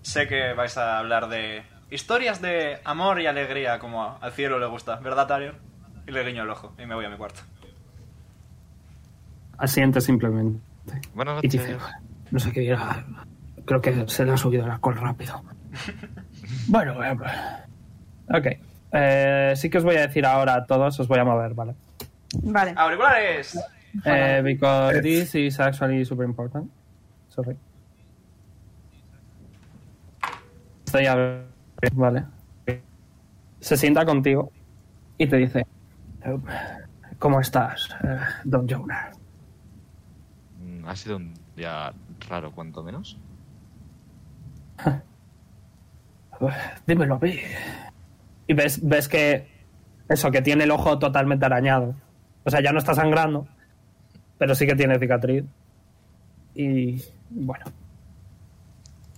Sé 0.00 0.26
que 0.26 0.54
vais 0.54 0.74
a 0.78 0.98
hablar 0.98 1.28
de 1.28 1.64
historias 1.90 2.40
de 2.40 2.78
amor 2.84 3.20
y 3.20 3.26
alegría, 3.26 3.78
como 3.78 4.16
al 4.22 4.32
cielo 4.32 4.58
le 4.58 4.64
gusta, 4.66 4.96
¿verdad, 5.00 5.26
Tarion? 5.26 5.56
Y 6.06 6.12
le 6.12 6.24
guiño 6.24 6.44
el 6.44 6.50
ojo 6.50 6.72
y 6.78 6.86
me 6.86 6.94
voy 6.94 7.04
a 7.04 7.10
mi 7.10 7.18
cuarto. 7.18 7.42
Asiente 9.58 10.00
simplemente. 10.00 10.60
Buenas 11.14 11.44
Y 11.44 11.48
noches. 11.48 11.52
dice, 11.66 11.76
no 12.30 12.38
sé 12.38 12.52
qué 12.52 12.60
dirá. 12.60 13.04
Creo 13.64 13.80
que 13.80 14.08
se 14.08 14.24
le 14.24 14.32
ha 14.32 14.36
subido 14.36 14.64
el 14.64 14.70
alcohol 14.70 14.96
rápido. 14.96 15.42
bueno, 16.68 17.02
eh, 17.04 17.16
ok. 18.28 18.46
Eh, 18.92 19.52
sí 19.56 19.68
que 19.68 19.78
os 19.78 19.84
voy 19.84 19.96
a 19.96 20.06
decir 20.06 20.24
ahora 20.24 20.54
a 20.54 20.64
todos, 20.66 20.98
os 21.00 21.08
voy 21.08 21.18
a 21.18 21.24
mover, 21.24 21.54
¿vale? 21.54 21.74
Vale. 22.42 22.74
¡Auriculares! 22.76 23.58
Eh, 24.04 24.40
because 24.44 25.00
this 25.00 25.34
is 25.34 25.58
actually 25.58 26.04
super 26.04 26.24
important. 26.24 26.70
Sorry. 27.28 27.56
Estoy 30.84 31.06
a 31.06 31.42
Vale. 31.92 32.24
Se 33.60 33.76
sienta 33.76 34.04
contigo 34.04 34.50
y 35.18 35.26
te 35.26 35.36
dice: 35.36 35.66
"Eh, 36.24 36.38
¿Cómo 37.18 37.40
estás, 37.40 37.88
eh, 38.04 38.18
Don 38.44 38.68
Jonar? 38.68 39.12
Mm, 40.60 40.86
Ha 40.86 40.96
sido 40.96 41.16
un 41.16 41.34
día 41.56 41.92
raro, 42.28 42.52
cuanto 42.52 42.82
menos. 42.82 43.18
Dímelo 46.86 47.14
a 47.16 47.18
mí. 47.18 47.38
Y 48.46 48.54
ves, 48.54 48.86
ves 48.86 49.08
que. 49.08 49.48
Eso, 50.08 50.30
que 50.30 50.42
tiene 50.42 50.64
el 50.64 50.70
ojo 50.70 50.98
totalmente 50.98 51.46
arañado. 51.46 51.94
O 52.44 52.50
sea, 52.50 52.62
ya 52.62 52.72
no 52.72 52.78
está 52.78 52.94
sangrando, 52.94 53.48
pero 54.38 54.54
sí 54.54 54.66
que 54.66 54.76
tiene 54.76 54.98
cicatriz. 54.98 55.44
Y. 56.54 57.02
Bueno. 57.30 57.66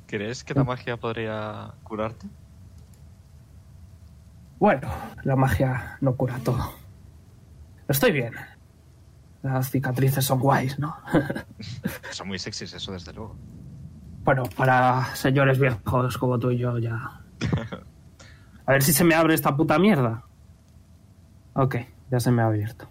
¿Crees 0.07 0.43
que 0.43 0.55
la 0.55 0.65
magia 0.65 0.97
podría 0.97 1.75
curarte? 1.83 2.27
Bueno, 4.59 4.89
la 5.23 5.37
magia 5.37 5.99
no 6.01 6.17
cura 6.17 6.39
todo. 6.43 6.73
Estoy 7.87 8.13
bien. 8.13 8.33
Las 9.43 9.71
cicatrices 9.71 10.25
son 10.25 10.41
guays, 10.41 10.79
¿no? 10.79 10.97
Son 12.11 12.27
muy 12.27 12.39
sexys, 12.39 12.75
eso 12.75 12.93
desde 12.93 13.13
luego. 13.13 13.37
bueno, 14.25 14.43
para 14.57 15.15
señores 15.15 15.61
viejos 15.61 16.19
como 16.19 16.39
tú 16.39 16.51
y 16.51 16.59
yo 16.59 16.79
ya. 16.79 17.23
A 18.67 18.73
ver 18.73 18.83
si 18.83 18.93
se 18.93 19.05
me 19.05 19.15
abre 19.15 19.35
esta 19.35 19.57
puta 19.57 19.79
mierda. 19.79 20.25
Ok, 21.55 21.77
ya 22.11 22.21
se 22.21 22.31
me 22.31 22.43
ha 22.43 22.47
abierto. 22.47 22.89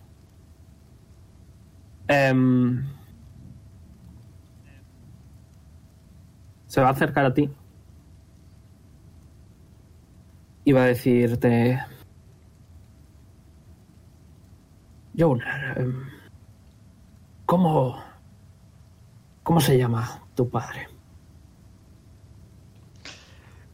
Em, 2.08 2.84
se 6.66 6.82
va 6.82 6.88
a 6.88 6.92
acercar 6.92 7.26
a 7.26 7.34
ti. 7.34 7.50
Y 10.64 10.72
va 10.72 10.84
a 10.84 10.88
decirte... 10.88 11.80
Jonar, 15.16 15.80
em, 15.80 16.17
¿cómo... 17.48 18.04
¿Cómo 19.42 19.60
se 19.62 19.78
llama 19.78 20.22
tu 20.36 20.48
padre? 20.48 20.88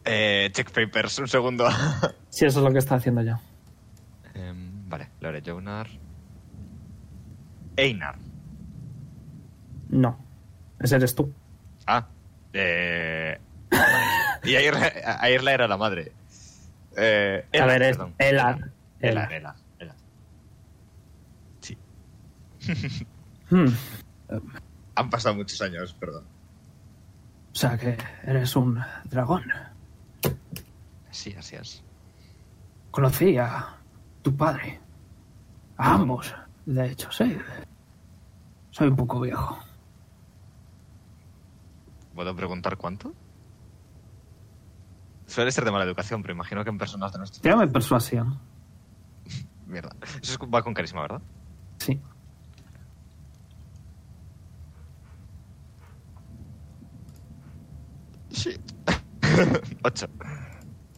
Eh, 0.04 0.48
check 0.52 0.70
papers, 0.70 1.18
un 1.18 1.28
segundo. 1.28 1.68
Si 2.30 2.44
eso 2.44 2.58
es 2.58 2.64
lo 2.64 2.72
que 2.72 2.78
está 2.78 2.96
haciendo 2.96 3.22
yo. 3.22 3.38
Em, 4.34 4.88
vale, 4.88 5.10
Lore 5.20 5.40
Jonar. 5.44 5.86
Einar. 7.76 8.16
No, 9.88 10.18
ese 10.80 10.96
eres 10.96 11.14
tú. 11.14 11.32
Ah. 11.86 12.08
Eh... 12.52 13.38
y 14.42 14.54
Airla, 14.56 14.86
Airla 15.20 15.52
era 15.52 15.68
la 15.68 15.76
madre. 15.76 16.12
Eh, 16.96 17.46
a 17.60 17.66
ver, 17.66 17.82
es 17.82 17.96
perdón. 17.96 18.14
Elar. 18.18 18.70
Elar, 18.98 19.32
Elar, 19.32 19.56
Elar. 19.78 19.96
Sí. 21.60 21.78
Hmm, 23.50 23.68
Han 24.96 25.10
pasado 25.10 25.34
muchos 25.34 25.60
años, 25.62 25.94
perdón. 25.94 26.24
O 27.52 27.54
sea 27.56 27.76
que 27.78 27.96
eres 28.24 28.56
un 28.56 28.80
dragón. 29.04 29.44
Sí, 31.10 31.34
así 31.38 31.56
es. 31.56 31.82
Conocí 32.90 33.36
a 33.38 33.76
tu 34.22 34.36
padre. 34.36 34.80
A 35.76 35.94
ambos, 35.94 36.34
de 36.66 36.90
hecho, 36.90 37.10
sí. 37.12 37.36
Soy 38.70 38.88
un 38.88 38.96
poco 38.96 39.20
viejo. 39.20 39.58
¿Puedo 42.14 42.34
preguntar 42.34 42.76
cuánto? 42.76 43.12
Suele 45.26 45.50
ser 45.52 45.64
de 45.64 45.72
mala 45.72 45.84
educación, 45.84 46.22
pero 46.22 46.34
imagino 46.34 46.62
que 46.62 46.70
en 46.70 46.78
personas 46.78 47.12
de 47.12 47.18
nuestro... 47.18 47.42
Tírame 47.42 47.66
persuasión. 47.68 48.38
Mierda. 49.66 49.90
Eso 50.22 50.32
es- 50.34 50.38
va 50.52 50.62
con 50.62 50.74
carisma, 50.74 51.02
¿verdad? 51.02 51.22
Sí. 51.78 52.00
Sí. 58.44 58.54
Ocho. 59.84 60.06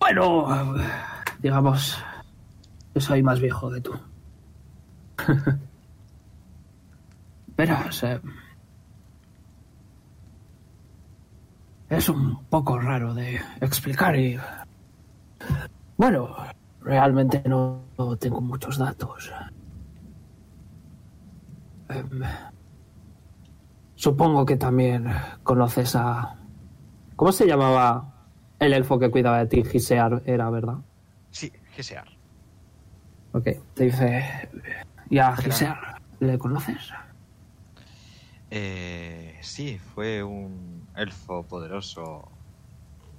Bueno, 0.00 0.74
digamos 1.38 1.96
que 2.92 3.00
soy 3.00 3.22
más 3.22 3.38
viejo 3.38 3.70
que 3.70 3.80
tú. 3.80 3.92
Verás, 7.56 8.02
eh, 8.02 8.20
es 11.88 12.08
un 12.08 12.46
poco 12.46 12.80
raro 12.80 13.14
de 13.14 13.40
explicar 13.60 14.16
y... 14.16 14.36
Bueno, 15.96 16.34
realmente 16.80 17.44
no, 17.46 17.84
no 17.96 18.16
tengo 18.16 18.40
muchos 18.40 18.76
datos. 18.76 19.32
Em, 21.90 22.22
supongo 23.94 24.44
que 24.44 24.56
también 24.56 25.06
conoces 25.44 25.94
a... 25.94 26.45
¿Cómo 27.16 27.32
se 27.32 27.46
llamaba 27.46 28.12
el 28.58 28.74
elfo 28.74 28.98
que 28.98 29.10
cuidaba 29.10 29.38
de 29.38 29.46
ti? 29.46 29.64
Gisear 29.64 30.22
era, 30.26 30.50
¿verdad? 30.50 30.76
Sí, 31.30 31.50
Gesear. 31.72 32.06
Ok, 33.32 33.48
te 33.74 33.84
dice... 33.84 34.50
¿Y 35.08 35.18
a 35.18 35.34
Gisear 35.34 36.00
le 36.20 36.38
conoces? 36.38 36.92
Eh, 38.50 39.38
sí, 39.40 39.78
fue 39.78 40.22
un 40.22 40.86
elfo 40.94 41.42
poderoso 41.44 42.30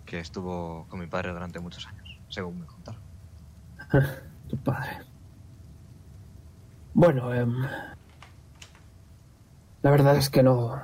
que 0.06 0.20
estuvo 0.20 0.86
con 0.90 1.00
mi 1.00 1.08
padre 1.08 1.34
durante 1.34 1.60
muchos 1.60 1.88
años, 1.88 2.20
según 2.30 2.60
me 2.60 2.66
contaron. 2.66 3.02
Tu 4.48 4.56
padre. 4.58 5.00
Bueno, 6.94 7.34
em, 7.34 7.54
la 9.82 9.92
verdad 9.92 10.16
es 10.16 10.30
que 10.30 10.42
no... 10.42 10.82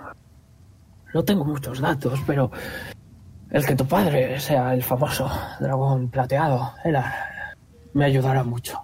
No 1.14 1.24
tengo 1.24 1.46
muchos 1.46 1.80
datos, 1.80 2.20
pero 2.26 2.52
el 3.54 3.66
que 3.68 3.76
tu 3.76 3.88
padre 3.88 4.40
sea 4.40 4.74
el 4.74 4.82
famoso 4.82 5.32
dragón 5.60 6.10
plateado, 6.10 6.74
Elar, 6.84 7.56
me 7.94 8.06
ayudará 8.06 8.44
mucho. 8.44 8.82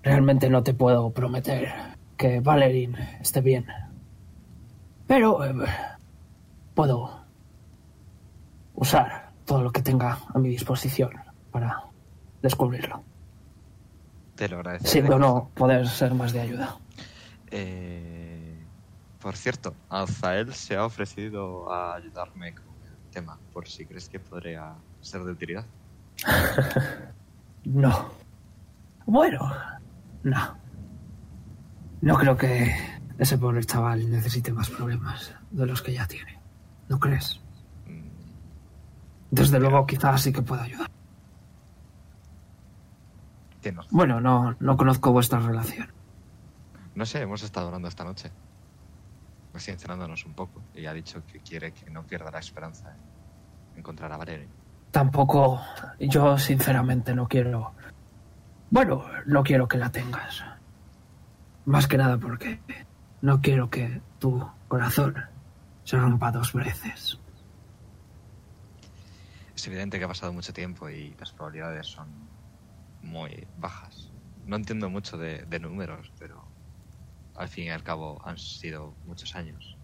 Realmente 0.00 0.48
no 0.48 0.62
te 0.62 0.72
puedo 0.72 1.10
prometer 1.10 1.72
que 2.16 2.38
Valerín 2.38 2.96
esté 3.20 3.40
bien. 3.40 3.66
Pero 5.08 5.44
em, 5.44 5.64
puedo 6.72 7.24
usar 8.74 9.32
todo 9.44 9.64
lo 9.64 9.72
que 9.72 9.82
tenga 9.82 10.18
a 10.32 10.38
mi 10.38 10.48
disposición 10.48 11.10
para 11.50 11.82
descubrirlo. 12.42 13.02
Te 14.36 14.48
lo 14.48 14.58
agradezco. 14.58 14.86
Siendo 14.86 15.18
no 15.18 15.50
poder 15.54 15.88
ser 15.88 16.14
más 16.14 16.32
de 16.32 16.40
ayuda. 16.40 16.76
Eh, 17.50 18.21
por 19.22 19.36
cierto, 19.36 19.74
Azael 19.88 20.52
se 20.52 20.76
ha 20.76 20.84
ofrecido 20.84 21.72
a 21.72 21.94
ayudarme 21.94 22.54
con 22.54 22.64
el 22.84 23.10
tema, 23.10 23.38
por 23.52 23.68
si 23.68 23.86
crees 23.86 24.08
que 24.08 24.18
podría 24.18 24.74
ser 25.00 25.22
de 25.24 25.32
utilidad. 25.32 25.64
No. 27.64 28.10
Bueno, 29.06 29.38
no. 30.24 30.58
No 32.00 32.18
creo 32.18 32.36
que 32.36 32.74
ese 33.16 33.38
pobre 33.38 33.62
chaval 33.62 34.10
necesite 34.10 34.52
más 34.52 34.68
problemas 34.68 35.32
de 35.52 35.66
los 35.66 35.80
que 35.80 35.92
ya 35.92 36.08
tiene. 36.08 36.40
¿No 36.88 36.98
crees? 36.98 37.40
Mm, 37.86 38.08
Desde 39.30 39.60
luego, 39.60 39.86
quizás 39.86 40.22
sí 40.22 40.32
que 40.32 40.42
pueda 40.42 40.64
ayudar. 40.64 40.90
Bueno, 43.92 44.20
no, 44.20 44.56
no 44.58 44.76
conozco 44.76 45.12
vuestra 45.12 45.38
relación. 45.38 45.86
No 46.96 47.06
sé, 47.06 47.20
hemos 47.20 47.44
estado 47.44 47.66
hablando 47.66 47.86
esta 47.86 48.02
noche. 48.02 48.32
Sincerándonos 49.56 50.24
un 50.24 50.34
poco. 50.34 50.62
Y 50.74 50.86
ha 50.86 50.92
dicho 50.92 51.24
que 51.26 51.40
quiere 51.40 51.72
que 51.72 51.90
no 51.90 52.04
pierda 52.06 52.30
la 52.30 52.38
esperanza 52.38 52.96
en 53.72 53.78
encontrar 53.78 54.12
a 54.12 54.16
Valeria. 54.16 54.48
Tampoco, 54.90 55.60
yo 55.98 56.38
sinceramente 56.38 57.14
no 57.14 57.28
quiero... 57.28 57.74
Bueno, 58.70 59.04
no 59.26 59.42
quiero 59.42 59.68
que 59.68 59.78
la 59.78 59.90
tengas. 59.90 60.44
Más 61.64 61.86
que 61.86 61.96
nada 61.96 62.18
porque 62.18 62.60
no 63.20 63.40
quiero 63.40 63.70
que 63.70 64.00
tu 64.18 64.46
corazón 64.68 65.14
se 65.84 65.96
rompa 65.96 66.32
dos 66.32 66.52
veces. 66.52 67.18
Es 69.54 69.66
evidente 69.66 69.98
que 69.98 70.04
ha 70.04 70.08
pasado 70.08 70.32
mucho 70.32 70.52
tiempo 70.52 70.88
y 70.90 71.14
las 71.20 71.32
probabilidades 71.32 71.86
son 71.86 72.08
muy 73.02 73.46
bajas. 73.58 74.10
No 74.44 74.56
entiendo 74.56 74.90
mucho 74.90 75.16
de, 75.16 75.44
de 75.44 75.60
números, 75.60 76.12
pero 76.18 76.41
al 77.36 77.48
fin 77.48 77.64
y 77.66 77.70
al 77.70 77.82
cabo 77.82 78.20
han 78.24 78.38
sido 78.38 78.94
muchos 79.06 79.34
años. 79.34 79.76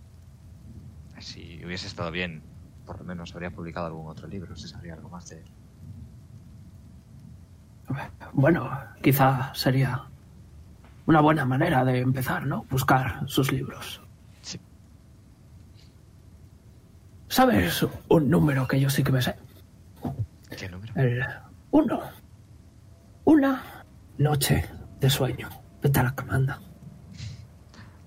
Si 1.18 1.64
hubiese 1.64 1.86
estado 1.86 2.10
bien, 2.10 2.42
por 2.86 2.98
lo 2.98 3.04
menos 3.04 3.34
habría 3.34 3.50
publicado 3.50 3.86
algún 3.86 4.08
otro 4.08 4.28
libro, 4.28 4.54
si 4.56 4.68
sabría 4.68 4.94
algo 4.94 5.08
más 5.08 5.28
de 5.28 5.38
él. 5.38 5.44
Bueno, 8.32 8.70
quizá 9.02 9.52
sería 9.54 10.04
una 11.06 11.20
buena 11.20 11.44
manera 11.44 11.84
de 11.84 12.00
empezar, 12.00 12.46
¿no? 12.46 12.64
Buscar 12.70 13.22
sus 13.26 13.50
libros. 13.50 14.02
Sí. 14.42 14.60
¿Sabes 17.28 17.86
un 18.08 18.28
número 18.28 18.68
que 18.68 18.78
yo 18.78 18.90
sí 18.90 19.02
que 19.02 19.12
me 19.12 19.22
sé? 19.22 19.34
¿Qué 20.56 20.68
número? 20.68 20.92
El 20.96 21.24
uno. 21.70 22.00
Una 23.24 23.84
noche 24.18 24.64
de 25.00 25.10
sueño. 25.10 25.48
Vete 25.82 26.00
a 26.00 26.04
la 26.04 26.14
comanda. 26.14 26.60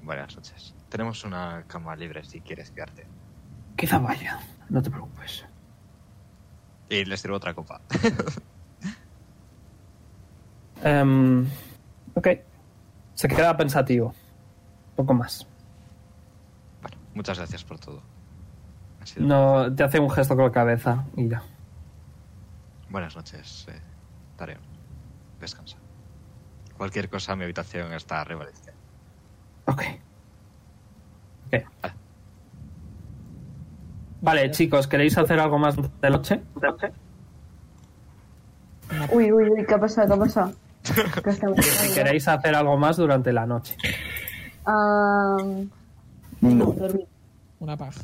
Buenas 0.03 0.35
noches. 0.35 0.73
Tenemos 0.89 1.23
una 1.23 1.63
cama 1.67 1.95
libre 1.95 2.23
si 2.23 2.41
quieres 2.41 2.71
quedarte. 2.71 3.05
Quizá 3.75 3.99
vaya, 3.99 4.39
no 4.69 4.81
te 4.81 4.89
preocupes. 4.89 5.45
Y 6.89 7.05
les 7.05 7.21
sirvo 7.21 7.37
otra 7.37 7.53
copa. 7.53 7.81
Em, 10.83 11.45
ok. 12.15 12.27
Se 13.13 13.27
queda 13.27 13.55
pensativo. 13.55 14.15
Poco 14.95 15.13
más. 15.13 15.47
bueno, 16.81 16.97
muchas 17.13 17.37
gracias 17.37 17.63
por 17.63 17.77
todo. 17.79 18.01
No, 19.17 19.73
te 19.73 19.83
hace 19.83 19.99
un 19.99 20.09
gesto 20.09 20.35
con 20.35 20.45
la 20.45 20.51
cabeza 20.51 21.05
y 21.15 21.27
ya. 21.27 21.43
Buenas 22.89 23.15
noches, 23.15 23.67
eh, 23.69 23.79
Tarea. 24.35 24.59
Descansa. 25.39 25.77
Cualquier 26.77 27.09
cosa, 27.09 27.35
mi 27.35 27.43
habitación 27.43 27.93
está 27.93 28.21
arriba 28.21 28.41
a 28.41 28.45
la 28.45 28.51
izquierda. 28.51 28.70
Ok. 29.65 29.81
Ok. 31.47 31.63
Vale. 31.81 31.93
Vale, 34.21 34.51
chicos, 34.51 34.87
¿queréis 34.87 35.17
hacer 35.17 35.39
algo 35.39 35.57
más 35.57 35.75
de 35.75 36.09
noche? 36.09 36.41
Uy, 39.11 39.31
uy, 39.31 39.49
uy, 39.49 39.65
¿qué 39.65 39.73
ha 39.73 39.79
pasado? 39.79 40.07
¿Qué 40.07 40.13
ha 40.13 40.17
pasado? 40.17 40.53
¿Qué 41.23 41.29
está 41.29 41.47
pasando? 41.47 41.55
¿Queréis 41.95 42.27
hacer 42.27 42.55
algo 42.55 42.77
más 42.77 42.97
durante 42.97 43.31
la 43.33 43.45
noche? 43.45 43.75
Ah, 44.65 45.37
No. 46.41 46.65
dormir. 46.73 47.07
Una 47.59 47.77
paja. 47.77 48.01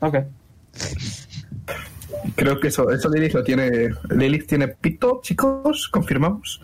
Ok. 0.00 0.16
Creo 2.36 2.58
que 2.58 2.68
eso, 2.68 2.90
eso 2.90 3.08
Lilith 3.10 3.34
lo 3.34 3.44
tiene. 3.44 3.90
Lilith 4.10 4.46
tiene 4.48 4.68
pito, 4.68 5.20
chicos, 5.22 5.88
confirmamos. 5.88 6.60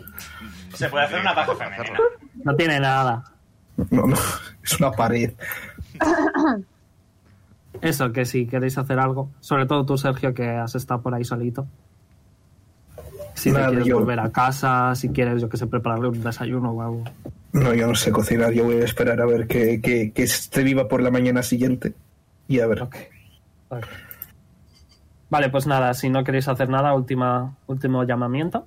Se 0.73 0.89
puede 0.89 1.05
hacer 1.05 1.19
una 1.21 1.33
paja 1.35 1.55
femenina. 1.55 1.83
hacerlo. 1.83 2.03
No 2.43 2.55
tiene 2.55 2.79
nada. 2.79 3.23
No, 3.91 4.07
no, 4.07 4.15
es 4.63 4.79
una 4.79 4.91
pared. 4.91 5.33
Eso, 7.81 8.11
que 8.11 8.25
si 8.25 8.47
queréis 8.47 8.77
hacer 8.77 8.97
algo. 8.99 9.29
Sobre 9.39 9.65
todo 9.67 9.85
tú, 9.85 9.97
Sergio, 9.97 10.33
que 10.33 10.49
has 10.49 10.73
estado 10.75 11.01
por 11.01 11.13
ahí 11.13 11.23
solito. 11.23 11.67
Si 13.35 13.51
te 13.51 13.57
Nada, 13.57 13.67
quieres 13.69 13.85
yo- 13.87 13.99
volver 13.99 14.19
a 14.19 14.31
casa, 14.31 14.95
si 14.95 15.09
quieres, 15.09 15.41
yo 15.41 15.47
que 15.49 15.57
sé, 15.57 15.67
prepararle 15.67 16.07
un 16.07 16.23
desayuno 16.23 16.71
o 16.71 16.81
algo. 16.81 17.03
No, 17.53 17.73
yo 17.75 17.85
no 17.87 17.93
sé 17.95 18.11
cocinar. 18.11 18.51
Yo 18.51 18.63
voy 18.65 18.77
a 18.77 18.85
esperar 18.85 19.21
a 19.21 19.25
ver 19.27 19.47
que, 19.47 19.79
que, 19.79 20.11
que 20.11 20.23
esté 20.23 20.63
viva 20.63 20.87
por 20.87 21.01
la 21.03 21.11
mañana 21.11 21.43
siguiente. 21.43 21.93
Y 22.47 22.59
a 22.61 22.67
ver. 22.67 22.81
Ok. 22.81 22.95
Ok. 23.69 23.85
Vale, 25.29 25.49
pues 25.49 25.67
nada, 25.67 25.93
si 25.93 26.09
no 26.09 26.23
queréis 26.23 26.47
hacer 26.47 26.69
nada, 26.69 26.93
última, 26.95 27.55
último 27.67 28.03
llamamiento. 28.05 28.65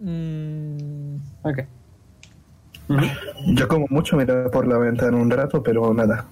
Mm, 0.00 1.16
Ok. 1.42 1.58
Yo 3.46 3.68
como 3.68 3.86
mucho 3.90 4.16
mirar 4.16 4.50
por 4.50 4.66
la 4.66 4.78
ventana 4.78 5.16
un 5.16 5.30
rato, 5.30 5.62
pero 5.62 5.92
nada. 5.94 6.26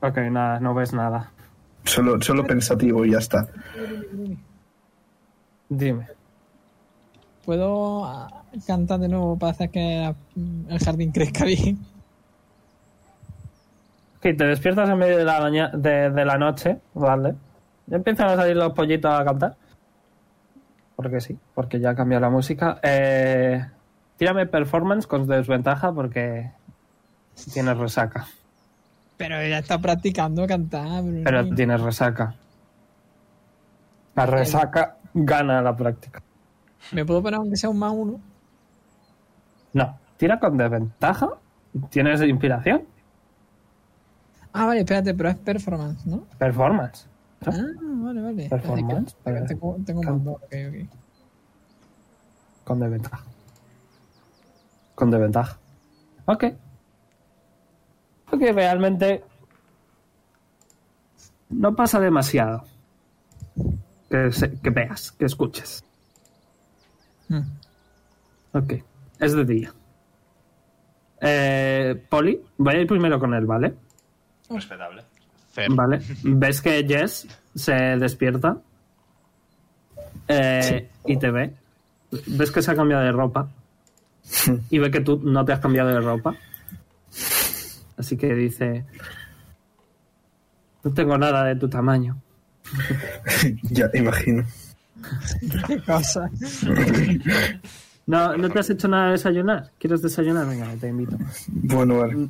Ok, 0.00 0.16
nada, 0.30 0.60
no 0.60 0.74
ves 0.74 0.92
nada. 0.92 1.30
Solo, 1.84 2.20
solo 2.20 2.44
pensativo 2.44 3.04
y 3.04 3.12
ya 3.12 3.18
está. 3.18 3.46
Dime. 5.68 6.06
¿Puedo 7.44 8.04
ah, 8.04 8.44
cantar 8.66 9.00
de 9.00 9.08
nuevo 9.08 9.38
para 9.38 9.52
hacer 9.52 9.70
que 9.70 10.14
el 10.68 10.78
jardín 10.78 11.12
crezca 11.12 11.44
bien? 11.44 11.78
Ok, 14.16 14.22
te 14.22 14.44
despiertas 14.44 14.88
en 14.88 14.98
medio 14.98 15.16
de 15.18 15.24
la, 15.24 15.50
de, 15.72 16.10
de 16.10 16.24
la 16.24 16.36
noche, 16.36 16.78
¿vale? 16.94 17.34
Ya 17.86 17.96
empiezan 17.96 18.28
a 18.28 18.36
salir 18.36 18.56
los 18.56 18.72
pollitos 18.72 19.10
a 19.10 19.24
cantar. 19.24 19.56
Porque 20.96 21.20
sí, 21.20 21.38
porque 21.54 21.80
ya 21.80 21.90
ha 21.90 21.94
cambiado 21.94 22.20
la 22.20 22.30
música. 22.30 22.78
Eh, 22.82 23.64
tírame 24.20 24.44
performance 24.44 25.06
con 25.06 25.26
desventaja 25.26 25.94
porque 25.94 26.52
tienes 27.54 27.78
resaca. 27.78 28.26
Pero 29.16 29.34
ya 29.46 29.60
está 29.60 29.78
practicando 29.78 30.46
cantar. 30.46 31.02
Bruno. 31.02 31.22
Pero 31.24 31.54
tienes 31.54 31.80
resaca. 31.80 32.34
La 34.14 34.26
resaca 34.26 34.98
gana 35.14 35.62
la 35.62 35.74
práctica. 35.74 36.22
¿Me 36.92 37.06
puedo 37.06 37.22
poner 37.22 37.38
aunque 37.38 37.56
sea 37.56 37.70
un 37.70 37.78
más 37.78 37.92
uno? 37.94 38.20
No, 39.72 39.98
tira 40.18 40.38
con 40.38 40.58
desventaja. 40.58 41.30
Tienes 41.88 42.20
inspiración. 42.20 42.82
Ah, 44.52 44.66
vale, 44.66 44.80
espérate, 44.80 45.14
pero 45.14 45.30
es 45.30 45.36
performance, 45.36 46.04
¿no? 46.04 46.26
Performance. 46.36 47.06
Ah, 47.46 47.52
vale, 47.80 48.20
vale. 48.20 48.48
Performance. 48.50 49.16
Tengo, 49.48 49.78
tengo 49.86 50.02
más 50.02 50.24
dos, 50.24 50.36
ok, 50.42 50.54
ok. 50.68 50.88
Con 52.64 52.80
desventaja. 52.80 53.24
Con 55.00 55.10
desventaja. 55.10 55.56
Ok. 56.26 56.44
Ok, 58.32 58.40
realmente 58.54 59.24
no 61.48 61.74
pasa 61.74 61.98
demasiado. 61.98 62.64
Que, 64.10 64.30
se- 64.30 64.60
que 64.60 64.68
veas, 64.68 65.12
que 65.12 65.24
escuches. 65.24 65.82
Hmm. 67.30 67.40
Ok. 68.52 68.74
Es 69.20 69.32
de 69.32 69.44
día. 69.46 69.72
Eh, 71.22 72.04
Poli, 72.10 72.38
voy 72.58 72.74
a 72.74 72.80
ir 72.82 72.86
primero 72.86 73.18
con 73.18 73.32
él, 73.32 73.46
¿vale? 73.46 73.74
Respetable. 74.50 75.02
Vale. 75.70 76.00
¿Ves 76.24 76.60
que 76.60 76.84
Jess 76.86 77.26
se 77.54 77.72
despierta? 77.72 78.58
Eh, 80.28 80.90
Y 81.06 81.16
te 81.16 81.30
ve. 81.30 81.54
¿Ves 82.26 82.50
que 82.50 82.60
se 82.60 82.70
ha 82.70 82.74
cambiado 82.76 83.02
de 83.02 83.12
ropa? 83.12 83.48
Y 84.70 84.78
ve 84.78 84.90
que 84.90 85.00
tú 85.00 85.20
no 85.22 85.44
te 85.44 85.52
has 85.52 85.60
cambiado 85.60 85.88
de 85.88 86.00
ropa. 86.00 86.34
Así 87.96 88.16
que 88.16 88.34
dice... 88.34 88.84
No 90.82 90.92
tengo 90.92 91.18
nada 91.18 91.44
de 91.44 91.56
tu 91.56 91.68
tamaño. 91.68 92.20
ya, 93.62 93.90
imagino. 93.92 94.44
¿Qué 95.66 95.82
cosa? 95.82 96.30
¿No, 98.06 98.36
¿No 98.36 98.50
te 98.50 98.58
has 98.58 98.70
hecho 98.70 98.88
nada 98.88 99.06
de 99.06 99.12
desayunar? 99.12 99.70
¿Quieres 99.78 100.02
desayunar? 100.02 100.46
Venga, 100.46 100.66
te 100.80 100.88
invito. 100.88 101.16
Bueno, 101.48 101.98
vale. 101.98 102.28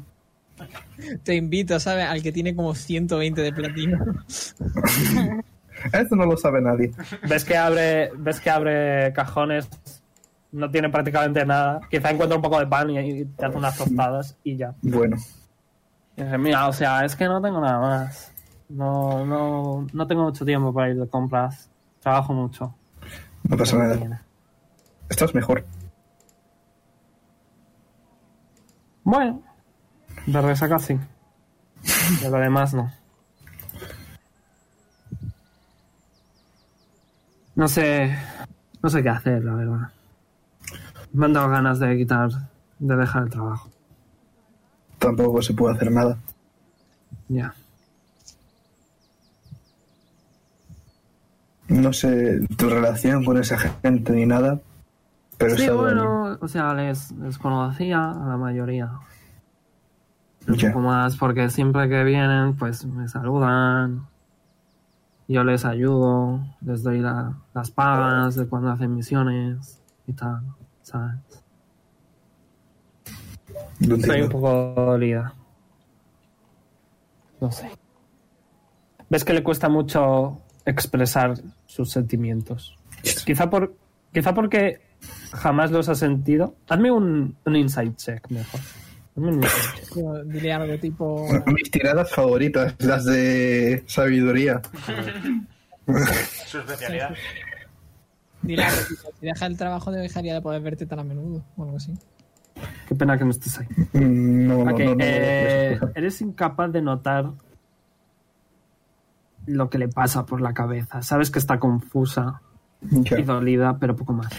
Te 1.22 1.36
invito, 1.36 1.78
¿sabes? 1.80 2.06
Al 2.06 2.22
que 2.22 2.32
tiene 2.32 2.54
como 2.54 2.74
120 2.74 3.40
de 3.40 3.52
platino. 3.52 3.98
Eso 5.92 6.16
no 6.16 6.26
lo 6.26 6.36
sabe 6.36 6.60
nadie. 6.60 6.92
¿Ves 7.28 7.44
que 7.44 7.56
abre, 7.56 8.10
ves 8.16 8.40
que 8.40 8.50
abre 8.50 9.12
cajones? 9.14 9.68
No 10.52 10.70
tiene 10.70 10.88
prácticamente 10.88 11.44
nada. 11.46 11.80
Quizá 11.90 12.10
encuentra 12.10 12.36
un 12.36 12.42
poco 12.42 12.58
de 12.58 12.66
pan 12.66 12.90
y, 12.90 12.98
y 12.98 13.24
te 13.24 13.46
hace 13.46 13.56
unas 13.56 13.76
tostadas 13.76 14.36
y 14.42 14.56
ya. 14.56 14.74
Bueno, 14.82 15.16
Y 16.16 16.22
dice, 16.22 16.38
mira, 16.38 16.66
o 16.68 16.72
sea, 16.72 17.04
es 17.04 17.14
que 17.14 17.26
no 17.26 17.40
tengo 17.40 17.60
nada 17.60 17.78
más. 17.78 18.32
No, 18.68 19.24
no, 19.24 19.86
no 19.92 20.06
tengo 20.06 20.24
mucho 20.24 20.44
tiempo 20.44 20.72
para 20.72 20.90
ir 20.90 20.96
de 20.98 21.08
compras. 21.08 21.70
Trabajo 22.00 22.32
mucho. 22.32 22.74
no 23.44 23.56
pasa 23.56 23.76
nada. 23.76 24.22
Estás 25.08 25.34
mejor. 25.34 25.64
Bueno, 29.04 29.42
de 30.26 30.40
resaca 30.40 30.78
sí. 30.78 30.98
De 32.22 32.30
lo 32.30 32.38
demás 32.38 32.74
no. 32.74 32.92
No 37.54 37.68
sé, 37.68 38.16
no 38.82 38.88
sé 38.88 39.02
qué 39.02 39.08
hacer, 39.08 39.44
la 39.44 39.54
verdad. 39.54 39.90
Me 41.12 41.26
han 41.26 41.32
dado 41.32 41.48
ganas 41.48 41.78
de 41.78 41.96
quitar, 41.96 42.30
de 42.78 42.96
dejar 42.96 43.24
el 43.24 43.30
trabajo. 43.30 43.68
Tampoco 44.98 45.40
se 45.42 45.54
puede 45.54 45.74
hacer 45.76 45.90
nada. 45.90 46.18
Ya. 47.28 47.54
No 51.68 51.92
sé 51.92 52.40
tu 52.56 52.68
relación 52.68 53.24
con 53.24 53.38
esa 53.38 53.56
gente 53.58 54.12
ni 54.12 54.26
nada, 54.26 54.60
Pero 55.38 55.56
Sí, 55.56 55.68
bueno, 55.70 56.36
o 56.40 56.48
sea, 56.48 56.74
les, 56.74 57.12
les 57.12 57.38
conocía 57.38 58.10
a 58.10 58.26
la 58.28 58.36
mayoría. 58.36 58.90
Un 60.46 60.56
poco 60.58 60.80
más 60.80 61.16
porque 61.16 61.48
siempre 61.48 61.88
que 61.88 62.02
vienen, 62.04 62.56
pues 62.56 62.84
me 62.84 63.08
saludan. 63.08 64.06
Yo 65.28 65.44
les 65.44 65.64
ayudo, 65.64 66.40
les 66.60 66.82
doy 66.82 66.98
la- 66.98 67.34
las 67.54 67.70
pagas 67.70 68.34
de 68.34 68.46
cuando 68.48 68.70
hacen 68.70 68.94
misiones 68.94 69.80
y 70.06 70.12
tal, 70.12 70.42
¿sabes? 70.90 71.20
Estoy 73.80 74.22
un 74.22 74.28
poco 74.28 74.74
dolida. 74.74 75.34
No 77.40 77.50
sé. 77.50 77.70
Ves 79.08 79.24
que 79.24 79.32
le 79.32 79.42
cuesta 79.42 79.68
mucho 79.68 80.42
expresar 80.64 81.34
sus 81.66 81.90
sentimientos. 81.90 82.76
Quizá 83.24 83.48
por 83.48 83.74
quizá 84.12 84.34
porque 84.34 84.80
jamás 85.32 85.70
los 85.70 85.88
ha 85.88 85.94
sentido. 85.94 86.56
Hazme 86.68 86.90
un, 86.90 87.36
un 87.44 87.56
insight 87.56 87.96
check 87.96 88.28
mejor. 88.30 88.60
Tío, 89.94 90.24
Dile 90.24 90.52
algo 90.52 90.78
tipo. 90.78 91.26
Mis 91.46 91.70
tiradas 91.70 92.10
favoritas, 92.12 92.74
las 92.78 93.04
de 93.04 93.82
sabiduría. 93.86 94.60
Su 96.46 96.58
especialidad. 96.58 97.14
Dile 98.42 98.64
tipo. 98.88 99.10
Si 99.20 99.26
deja 99.26 99.46
el 99.46 99.56
trabajo, 99.56 99.90
dejaría 99.90 100.34
de 100.34 100.40
poder 100.40 100.62
verte 100.62 100.86
tan 100.86 100.98
a 101.00 101.04
menudo. 101.04 101.44
O 101.56 101.64
algo 101.64 101.76
así. 101.76 101.92
Qué 102.88 102.94
pena 102.94 103.16
que 103.18 103.24
no 103.24 103.30
estés 103.30 103.58
ahí. 103.58 103.66
Mm, 103.92 104.46
No, 104.48 104.64
no, 104.64 104.72
Ok, 104.72 104.80
no, 104.80 104.94
no, 104.94 104.96
eh, 105.00 105.78
no, 105.80 105.86
no. 105.86 105.92
eres 105.94 106.20
incapaz 106.20 106.72
de 106.72 106.82
notar 106.82 107.30
lo 109.46 109.70
que 109.70 109.78
le 109.78 109.88
pasa 109.88 110.26
por 110.26 110.40
la 110.40 110.52
cabeza. 110.54 111.02
Sabes 111.02 111.30
que 111.30 111.38
está 111.38 111.58
confusa 111.58 112.40
y 112.82 113.22
dolida, 113.22 113.78
pero 113.78 113.96
poco 113.96 114.12
más. 114.12 114.32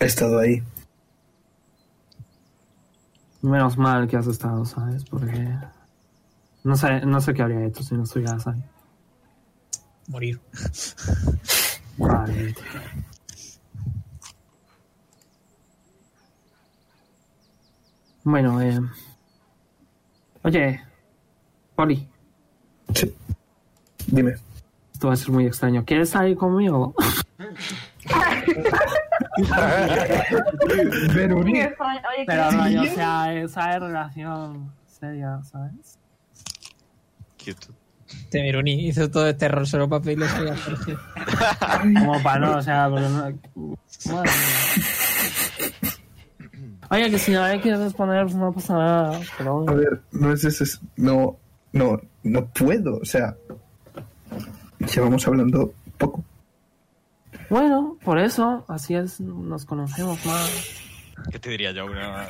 he 0.00 0.04
estado 0.04 0.38
ahí. 0.38 0.62
Menos 3.42 3.78
mal 3.78 4.08
que 4.08 4.16
has 4.16 4.26
estado, 4.26 4.64
¿sabes? 4.64 5.04
Porque 5.04 5.48
no 6.64 6.76
sé, 6.76 7.00
no 7.06 7.20
sé 7.20 7.34
qué 7.34 7.42
habría 7.42 7.64
hecho 7.64 7.82
si 7.82 7.94
no 7.94 8.02
estuvieras 8.04 8.46
ahí. 8.46 8.62
Morir. 10.08 10.40
Vale. 11.98 12.54
Bueno, 18.24 18.60
eh... 18.60 18.78
Oye, 20.42 20.80
Poli, 21.74 22.08
Sí. 22.94 23.14
Dime. 24.06 24.34
esto 24.92 25.08
va 25.08 25.12
a 25.12 25.16
ser 25.16 25.30
muy 25.30 25.46
extraño. 25.46 25.84
¿Quieres 25.84 26.10
salir 26.10 26.36
conmigo? 26.36 26.94
Pero 31.16 31.42
¿qué- 31.44 31.74
no, 32.52 32.82
o 32.82 32.86
sea, 32.94 33.34
esa 33.34 33.74
es 33.76 33.80
relación 33.82 34.72
seria, 34.86 35.40
¿sabes? 35.44 35.98
Quieto. 37.36 37.68
Te 38.30 38.42
Miruni 38.42 38.88
hizo 38.88 39.10
todo 39.10 39.26
este 39.28 39.48
rol 39.48 39.66
solo 39.66 39.88
para 39.88 40.02
pedirle 40.02 40.26
a 40.26 40.56
Sergio. 40.56 40.98
Como 42.00 42.22
para 42.22 42.38
no, 42.40 42.56
o 42.58 42.62
sea, 42.62 42.88
porque 42.88 43.06
no... 43.08 44.12
Madre 44.14 44.30
mía. 44.30 45.78
Oye, 46.90 47.10
que 47.10 47.18
si 47.18 47.32
no 47.32 47.42
me 47.42 47.60
quieres 47.60 47.80
responder, 47.80 48.24
pues 48.24 48.36
no 48.36 48.52
pasa 48.52 48.74
nada. 48.74 49.20
Pero 49.36 49.68
A 49.68 49.72
ver, 49.74 50.00
no 50.12 50.32
es 50.32 50.44
ese. 50.44 50.64
es- 50.64 50.80
No, 50.96 51.36
no, 51.72 52.00
no 52.22 52.46
puedo. 52.46 52.96
O 52.98 53.04
sea, 53.04 53.36
llevamos 54.94 55.26
hablando 55.26 55.74
poco. 55.98 56.24
Bueno, 57.50 57.96
por 58.04 58.18
eso, 58.18 58.64
así 58.68 58.94
es, 58.94 59.20
nos 59.20 59.64
conocemos 59.66 60.24
más. 60.24 60.50
¿Qué 61.30 61.38
te 61.38 61.50
diría 61.50 61.72
yo? 61.72 61.86
Una... 61.86 62.26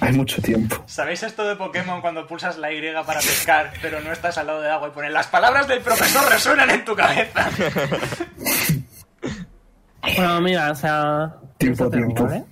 Hay 0.00 0.12
mucho 0.12 0.42
tiempo. 0.42 0.82
¿Sabéis 0.86 1.22
esto 1.22 1.46
de 1.46 1.56
Pokémon 1.56 2.00
cuando 2.00 2.26
pulsas 2.26 2.58
la 2.58 2.72
Y 2.72 2.80
para 3.06 3.20
pescar, 3.20 3.72
pero 3.80 4.00
no 4.00 4.12
estás 4.12 4.38
al 4.38 4.46
lado 4.46 4.60
del 4.60 4.70
agua 4.70 4.88
y 4.88 4.90
ponen 4.90 5.12
las 5.12 5.26
palabras 5.28 5.68
del 5.68 5.80
profesor 5.80 6.30
resuenan 6.30 6.70
en 6.70 6.84
tu 6.84 6.94
cabeza? 6.94 7.48
Bueno, 10.16 10.40
mira, 10.40 10.70
o 10.70 10.74
sea... 10.74 11.36
Tiempo, 11.58 11.90
piénsatelo, 11.90 12.06
tiempo. 12.06 12.24
¿vale? 12.24 12.44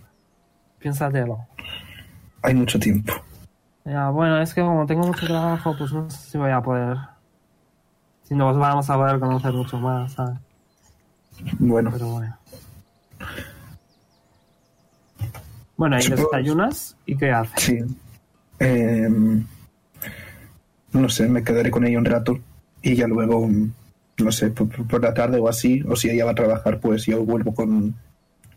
Piénsatelo. 0.79 1.47
Hay 2.43 2.55
mucho 2.55 2.79
tiempo. 2.79 3.15
Ya, 3.85 4.11
bueno, 4.11 4.41
es 4.41 4.53
que 4.53 4.61
como 4.61 4.87
tengo 4.87 5.07
mucho 5.07 5.27
trabajo, 5.27 5.75
pues 5.77 5.93
no 5.93 6.09
sé 6.11 6.31
si 6.31 6.39
voy 6.39 6.51
a 6.51 6.61
poder... 6.61 6.97
Si 8.25 8.35
nos 8.35 8.57
vamos 8.59 8.89
a 8.91 8.95
poder 8.95 9.19
conocer 9.19 9.53
mucho 9.53 9.79
más, 9.79 10.13
¿sabes? 10.13 10.39
Bueno, 11.59 11.91
Pero 11.93 12.07
bueno. 12.09 12.37
Bueno, 15.79 15.97
y 15.99 16.03
Supongo- 16.03 16.29
desayunas 16.33 16.97
y 17.07 17.17
qué 17.17 17.31
haces. 17.31 17.65
sí. 17.65 17.79
Em, 18.59 19.47
no 20.93 21.09
sé, 21.09 21.29
me 21.29 21.43
quedaré 21.45 21.71
con 21.71 21.87
ella 21.87 21.99
un 21.99 22.05
rato. 22.05 22.39
Y 22.83 22.95
ya 22.97 23.07
luego, 23.07 23.47
mm, 23.49 23.73
no 24.19 24.33
sé, 24.33 24.51
por, 24.51 24.69
por 24.87 25.03
la 25.03 25.15
tarde 25.15 25.39
o 25.39 25.49
así. 25.49 25.83
O 25.89 25.97
si 25.97 26.11
ella 26.11 26.25
va 26.27 26.33
a 26.33 26.35
trabajar, 26.35 26.79
pues 26.81 27.07
yo 27.07 27.25
vuelvo 27.25 27.55
con. 27.55 27.95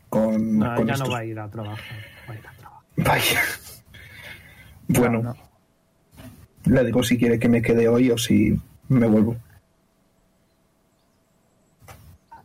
Con, 0.10 0.60
No, 0.60 0.76
con 0.76 0.88
ya 0.88 0.94
estos. 0.94 1.08
no 1.08 1.14
va 1.14 1.20
a 1.22 1.26
ir 1.26 1.40
a 1.40 1.48
trabajar. 1.50 1.96
Va 2.30 2.34
a 2.34 2.38
ir 2.38 2.48
a 2.48 2.52
trabajar. 2.54 2.84
Vaya. 2.98 3.42
Bueno, 4.90 5.22
No, 5.24 5.34
no. 6.66 6.74
le 6.76 6.84
digo 6.86 7.02
si 7.04 7.18
quiere 7.18 7.40
que 7.40 7.48
me 7.48 7.62
quede 7.62 7.88
hoy 7.88 8.12
o 8.12 8.18
si 8.18 8.60
me 8.90 9.08
vuelvo. 9.08 9.38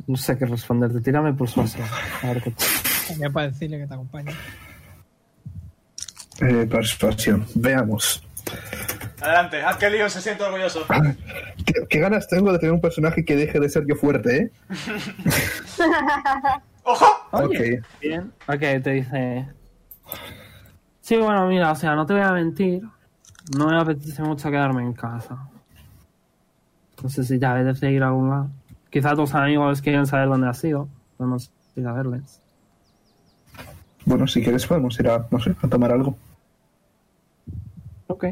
No 0.07 0.17
sé 0.17 0.39
qué 0.39 0.47
responderte. 0.47 1.01
Tírame 1.01 1.33
por 1.33 1.47
persuasión. 1.49 1.89
A 2.23 2.27
ver 2.29 2.43
qué. 2.43 2.53
También 3.09 3.33
para 3.33 3.49
decirle 3.49 3.79
que 3.79 3.87
te 3.87 3.95
acompañe. 3.95 4.33
Eh, 6.41 6.67
persuasión. 6.71 7.47
Veamos. 7.55 8.23
Adelante, 9.21 9.61
haz 9.63 9.77
que 9.77 9.91
Leon 9.91 10.11
se 10.11 10.21
sienta 10.21 10.47
orgulloso. 10.47 10.87
¿Qué, 11.65 11.73
qué 11.89 11.99
ganas 11.99 12.29
tengo 12.29 12.53
de 12.53 12.59
tener 12.59 12.73
un 12.73 12.81
personaje 12.81 13.25
que 13.25 13.35
deje 13.37 13.59
de 13.59 13.69
ser 13.69 13.85
yo 13.89 13.97
fuerte, 13.97 14.37
¿eh? 14.37 14.51
¡Ojo! 16.85 17.07
Oye, 17.33 17.81
Ok. 17.81 17.87
bien. 18.01 18.33
Ok, 18.47 18.59
te 18.83 18.91
dice... 18.91 19.49
Sí, 21.01 21.17
bueno, 21.17 21.47
mira, 21.47 21.73
o 21.73 21.75
sea, 21.77 21.95
no 21.95 22.05
te 22.07 22.13
voy 22.15 22.23
a 22.23 22.33
mentir. 22.33 22.83
No 23.57 23.69
me 23.69 23.79
apetece 23.81 24.23
mucho 24.23 24.51
quedarme 24.51 24.83
en 24.83 24.93
casa. 24.93 25.37
No 27.03 27.09
sé 27.09 27.25
si 27.25 27.39
te 27.39 27.47
apetece 27.47 27.91
ir 27.91 28.03
a 28.03 28.09
algún 28.09 28.31
lado. 28.31 28.51
Quizá 28.91 29.15
tus 29.15 29.35
amigos 29.35 29.83
quieren 29.83 30.07
saber 30.07 30.29
dónde 30.29 30.49
has 30.49 30.63
ido. 30.65 30.89
Podemos 31.17 31.51
ir 31.77 31.87
a 31.87 31.93
verles. 31.93 32.41
Bueno, 34.05 34.27
si 34.27 34.43
quieres 34.43 34.67
podemos 34.67 34.99
ir 35.01 35.09
a, 35.09 35.27
no 35.31 35.41
sé, 35.41 35.55
a 35.63 35.69
tomar 35.69 35.91
algo. 35.93 36.17
Ok. 38.09 38.25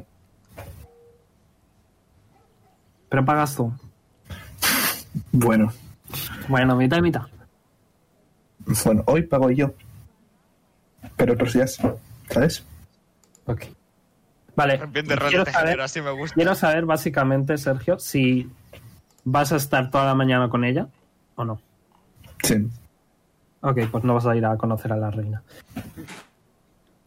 Pero 3.09 3.25
pagas 3.25 3.55
tú. 3.55 3.73
Bueno, 5.33 5.73
Bueno, 6.49 6.75
mitad 6.77 6.99
y 6.99 7.03
mitad. 7.03 7.23
bueno, 8.85 9.03
hoy 9.07 9.23
pago 9.23 9.51
yo. 9.51 9.73
Pero 11.17 11.35
otros 11.35 11.53
días, 11.53 11.79
¿sabes? 12.31 12.65
Ok. 13.47 13.63
Vale. 14.57 14.85
Bien 14.87 15.07
de 15.07 15.17
quiero 15.17 15.45
saber, 15.45 15.81
así 15.81 16.01
me 16.01 16.11
gusta. 16.13 16.35
quiero 16.35 16.55
saber 16.55 16.85
básicamente, 16.87 17.59
Sergio, 17.59 17.99
si 17.99 18.51
vas 19.25 19.53
a 19.53 19.57
estar 19.57 19.91
toda 19.91 20.05
la 20.07 20.15
mañana 20.15 20.49
con 20.49 20.65
ella 20.65 20.89
o 21.37 21.45
no. 21.45 21.61
Sí. 22.43 22.69
Ok, 23.61 23.81
pues 23.91 24.05
no 24.05 24.15
vas 24.15 24.27
a 24.27 24.37
ir 24.37 24.45
a 24.47 24.57
conocer 24.57 24.93
a 24.93 24.97
la 24.97 25.11
reina. 25.11 25.43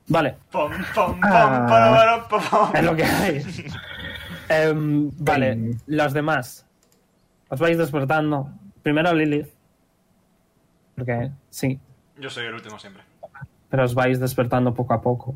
Vale, 0.09 0.37
Pom, 0.51 0.71
pom, 0.95 1.05
pom, 1.13 1.19
Ah. 1.23 1.65
para, 1.67 2.27
pom, 2.29 2.41
pom. 2.49 2.71
es 2.75 2.83
lo 2.83 2.95
que 2.95 3.03
hay. 3.03 3.43
Em, 4.49 5.11
vale, 5.19 5.51
Em. 5.51 5.77
los 5.87 6.13
demás. 6.13 6.65
Os 7.49 7.59
vais 7.59 7.77
despertando. 7.77 8.49
Primero 8.83 9.13
Lilith. 9.13 9.49
Porque 10.95 11.31
sí, 11.49 11.79
Yo 12.19 12.29
soy 12.29 12.45
el 12.45 12.53
último 12.53 12.79
siempre. 12.79 13.03
pero 13.69 13.83
os 13.83 13.93
vais 13.93 14.19
despertando 14.19 14.73
poco 14.73 14.93
a 14.93 15.01
poco. 15.01 15.35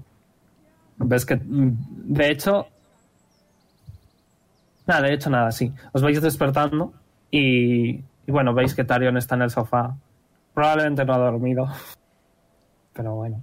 Ves 0.98 1.26
que, 1.26 1.36
mm, 1.36 1.78
de 2.14 2.32
hecho, 2.32 2.68
nada, 4.88 5.02
de 5.02 5.14
hecho 5.14 5.30
nada, 5.30 5.52
sí. 5.52 5.74
Os 5.92 6.02
vais 6.02 6.22
despertando 6.22 6.94
y, 7.30 7.96
y 7.98 8.04
bueno, 8.32 8.54
veis 8.54 8.74
que 8.74 8.84
Tarion 8.86 9.18
está 9.18 9.36
en 9.36 9.42
el 9.44 9.50
sofá. 9.52 9.96
Probablemente 10.54 11.04
no 11.06 11.14
ha 11.14 11.18
dormido, 11.18 11.68
pero 12.94 13.16
bueno. 13.16 13.42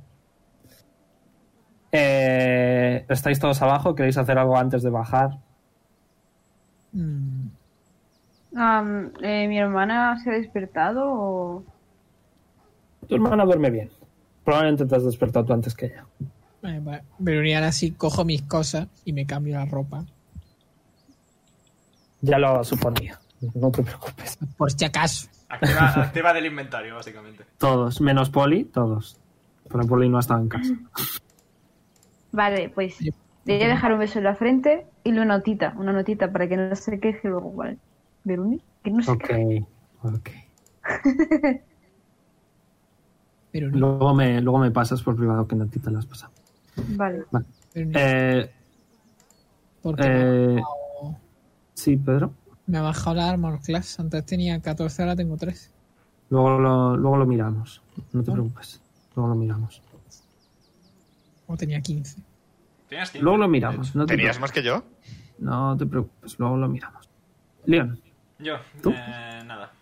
Eh, 1.92 3.04
¿Estáis 3.08 3.38
todos 3.38 3.60
abajo? 3.62 3.94
¿Queréis 3.94 4.18
hacer 4.18 4.38
algo 4.38 4.56
antes 4.56 4.82
de 4.82 4.90
bajar? 4.90 5.38
Mm, 6.92 7.46
eh, 9.22 9.46
¿Mi 9.48 9.58
hermana 9.58 10.18
se 10.22 10.30
ha 10.30 10.34
despertado 10.34 11.04
o...? 11.06 11.64
Tu 13.08 13.14
hermana 13.14 13.44
duerme 13.44 13.70
bien. 13.70 13.90
Probablemente 14.44 14.86
te 14.86 14.96
has 14.96 15.04
despertado 15.04 15.46
tú 15.46 15.52
antes 15.52 15.74
que 15.74 15.86
ella. 15.86 16.04
eh, 16.62 16.80
vale. 16.82 17.02
Miruni, 17.18 17.54
ahora 17.54 17.72
sí 17.72 17.92
cojo 17.92 18.24
mis 18.24 18.42
cosas 18.42 18.88
y 19.04 19.12
me 19.12 19.26
cambio 19.26 19.56
la 19.58 19.66
ropa. 19.66 20.04
Ya 22.20 22.38
lo 22.38 22.64
suponía. 22.64 23.18
No 23.54 23.70
te 23.70 23.82
preocupes. 23.82 24.38
Por 24.56 24.72
si 24.72 24.84
acaso. 24.84 25.28
Activa, 25.48 26.02
activa 26.02 26.32
del 26.32 26.46
inventario, 26.46 26.96
básicamente. 26.96 27.44
Todos, 27.56 28.00
menos 28.00 28.28
Poli, 28.30 28.64
todos. 28.64 29.16
Pero 29.70 29.86
Poli 29.86 30.08
no 30.08 30.18
estaba 30.18 30.40
en 30.40 30.48
casa. 30.48 30.74
Vale, 32.38 32.70
pues 32.70 33.08
le 33.44 33.54
voy 33.56 33.64
a 33.64 33.68
dejar 33.68 33.92
un 33.92 33.98
beso 34.00 34.18
en 34.18 34.24
la 34.24 34.34
frente 34.36 34.86
y 35.04 35.12
una 35.12 35.24
notita, 35.24 35.74
una 35.78 35.92
notita 35.92 36.32
para 36.32 36.48
que 36.48 36.56
no 36.56 36.74
se 36.76 37.00
queje 37.00 37.28
luego, 37.28 37.52
¿vale? 37.54 37.80
Veruni, 38.24 38.64
que 38.82 38.90
no 38.90 39.02
se 39.02 39.16
Ok, 39.16 39.18
queje. 39.18 39.42
ok. 40.02 40.28
Pero 43.50 43.70
no. 43.70 43.78
Luego 43.78 44.14
me, 44.14 44.40
luego 44.42 44.58
me 44.58 44.70
pasas 44.70 45.02
por 45.02 45.16
privado 45.16 45.46
que 45.46 45.56
no 45.56 45.64
a 45.64 45.68
ti 45.68 45.78
te 45.78 45.90
las 45.90 46.06
pasado. 46.06 46.32
Vale. 46.86 47.28
no, 47.32 47.40
Eh, 47.94 48.50
porque 49.80 50.08
eh, 50.08 50.12
me, 50.12 50.22
ha 50.22 50.24
bajado, 50.34 51.20
sí, 51.74 51.96
Pedro. 51.96 52.32
me 52.66 52.78
ha 52.78 52.82
bajado 52.82 53.16
la 53.16 53.28
armor 53.30 53.60
class. 53.60 53.98
Antes 53.98 54.24
tenía 54.24 54.60
14, 54.62 55.02
ahora 55.02 55.16
tengo 55.16 55.36
3. 55.36 55.74
Luego 56.30 56.58
lo, 56.58 56.96
luego 56.96 57.16
lo 57.18 57.26
miramos. 57.26 57.82
No 58.12 58.22
te 58.22 58.32
preocupes. 58.32 58.80
Luego 59.14 59.28
lo 59.30 59.34
miramos. 59.34 59.82
O 61.46 61.56
tenía 61.56 61.80
15. 61.82 62.22
Luego 63.20 63.36
lo 63.38 63.48
miramos. 63.48 63.94
No 63.94 64.06
te, 64.06 64.14
¿Tenías 64.14 64.36
preocupes. 64.36 64.40
más 64.40 64.52
que 64.52 64.62
yo? 64.62 64.84
no 65.38 65.76
te 65.76 65.86
preocupes. 65.86 66.38
Luego 66.38 66.56
lo 66.56 66.68
miramos. 66.68 67.08
Leon, 67.66 68.00
Yo, 68.38 68.56
¿Tú? 68.82 68.90
eh, 68.96 69.42
nada. 69.44 69.72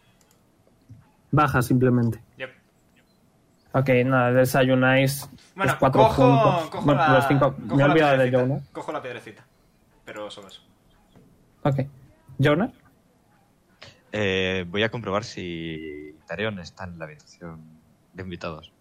baja 1.30 1.62
simplemente. 1.62 2.22
Yep. 2.38 2.50
Ok, 3.72 3.88
nada, 4.06 4.32
desayunáis 4.32 5.28
Bueno, 5.54 5.72
los 5.72 5.78
cuatro 5.78 6.02
cojo, 6.02 6.22
juntos. 6.24 6.70
cojo 6.70 6.84
Bueno, 6.86 7.00
la, 7.02 7.14
los 7.14 7.28
cinco. 7.28 7.52
cojo 7.54 7.66
Me 7.66 7.74
he 7.74 7.86
la 7.86 7.92
olvidado 7.92 8.10
de 8.12 8.16
piedrecita. 8.30 8.40
Jonah. 8.54 8.60
Cojo 8.72 8.92
la 8.92 9.02
piedrecita. 9.02 9.46
Pero 10.04 10.30
solo 10.30 10.48
eso. 10.48 10.62
Ok. 11.62 11.80
Jonah. 12.42 12.70
Eh, 14.12 14.64
voy 14.68 14.82
a 14.82 14.90
comprobar 14.90 15.24
si 15.24 16.14
Tarion 16.26 16.58
está 16.58 16.84
en 16.84 16.98
la 16.98 17.04
habitación 17.04 17.60
de 18.14 18.22
invitados. 18.22 18.72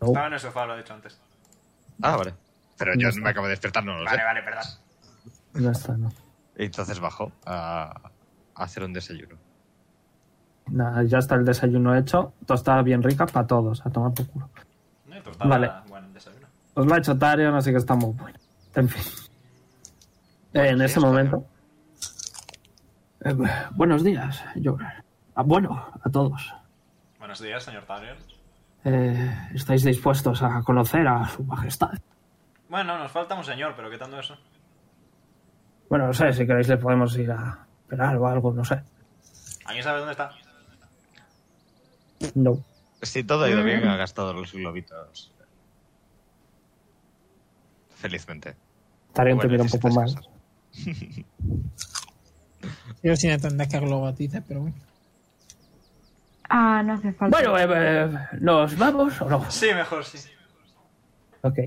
No. 0.00 0.08
Estaba 0.08 0.26
en 0.26 0.32
el 0.32 0.40
sofá, 0.40 0.66
lo 0.66 0.74
he 0.74 0.78
dicho 0.78 0.92
antes. 0.92 1.20
Ah, 2.02 2.16
vale. 2.16 2.34
Pero 2.78 2.94
No 2.94 3.00
yo 3.00 3.08
está. 3.08 3.20
me 3.22 3.30
acabo 3.30 3.46
de 3.46 3.50
despertar, 3.52 3.84
no 3.84 3.98
lo 3.98 4.04
Vale, 4.04 4.18
sé. 4.18 4.24
vale, 4.24 4.42
perdón. 4.42 4.64
No 5.54 5.70
está, 5.70 5.96
no. 5.96 6.12
Entonces 6.56 7.00
bajo 7.00 7.32
a, 7.44 8.10
a 8.54 8.62
hacer 8.64 8.82
un 8.84 8.92
desayuno. 8.92 9.36
Nada, 10.68 11.02
ya 11.04 11.18
está 11.18 11.34
el 11.36 11.44
desayuno 11.44 11.94
hecho. 11.96 12.32
Tostada 12.44 12.82
bien 12.82 13.02
rica 13.02 13.26
para 13.26 13.46
todos. 13.46 13.84
A 13.86 13.90
tomar 13.90 14.12
por 14.12 14.26
culo. 14.28 14.50
No, 15.06 15.22
tostada, 15.22 15.48
Vale. 15.50 15.70
Bueno, 15.88 16.08
desayuno. 16.12 16.46
Os 16.74 16.86
lo 16.86 16.94
ha 16.94 16.98
hecho 16.98 17.16
Tarion, 17.16 17.54
así 17.54 17.70
que 17.70 17.76
está 17.78 17.94
muy 17.94 18.12
bueno. 18.12 18.38
En 18.74 18.88
fin. 18.88 19.02
Eh, 20.52 20.68
en 20.70 20.82
ese 20.82 21.00
momento. 21.00 21.46
Eh, 23.20 23.32
bu- 23.34 23.68
buenos 23.76 24.02
días, 24.04 24.42
Jonah. 24.62 25.02
Ah, 25.34 25.42
bueno, 25.42 25.86
a 26.02 26.10
todos. 26.10 26.54
Buenos 27.18 27.40
días, 27.40 27.62
señor 27.62 27.84
Tarion. 27.84 28.16
Eh, 28.84 29.48
¿Estáis 29.54 29.82
dispuestos 29.84 30.42
a 30.42 30.62
conocer 30.62 31.06
a 31.08 31.26
su 31.28 31.42
majestad? 31.44 31.92
Bueno, 32.68 32.98
nos 32.98 33.10
falta 33.12 33.34
un 33.34 33.44
señor, 33.44 33.74
pero 33.76 33.90
¿qué 33.90 33.98
tanto 33.98 34.18
eso? 34.18 34.36
Bueno, 35.88 36.08
no 36.08 36.12
sé, 36.12 36.32
si 36.32 36.46
queréis 36.46 36.68
le 36.68 36.78
podemos 36.78 37.16
ir 37.16 37.30
a 37.30 37.66
esperar 37.80 38.16
o 38.16 38.26
algo, 38.26 38.52
no 38.52 38.64
sé. 38.64 38.82
¿Alguien 39.64 39.84
sabe 39.84 39.98
dónde 39.98 40.12
está? 40.12 40.32
No. 42.34 42.58
Si 43.02 43.22
todo 43.24 43.44
ha 43.44 43.50
ido 43.50 43.62
bien, 43.62 43.86
ha 43.86 43.96
gastado 43.96 44.32
los 44.32 44.52
globitos. 44.52 45.32
Felizmente. 47.94 48.56
Igual 49.16 49.48
mira 49.48 49.62
un 49.62 49.70
poco 49.70 49.88
cosas. 49.90 50.28
Yo 53.02 53.16
sin 53.16 53.30
entender 53.30 53.68
que 53.68 53.78
globotice, 53.78 54.42
pero 54.42 54.60
bueno. 54.62 54.76
Ah, 56.48 56.82
no 56.84 56.94
hace 56.94 57.12
falta. 57.12 57.36
Bueno, 57.36 57.58
eh, 57.58 57.66
eh, 57.68 58.18
¿nos 58.40 58.76
vamos 58.76 59.20
o 59.20 59.28
no? 59.28 59.50
Sí, 59.50 59.72
mejor, 59.74 60.04
sí. 60.04 60.18
Ok. 61.42 61.58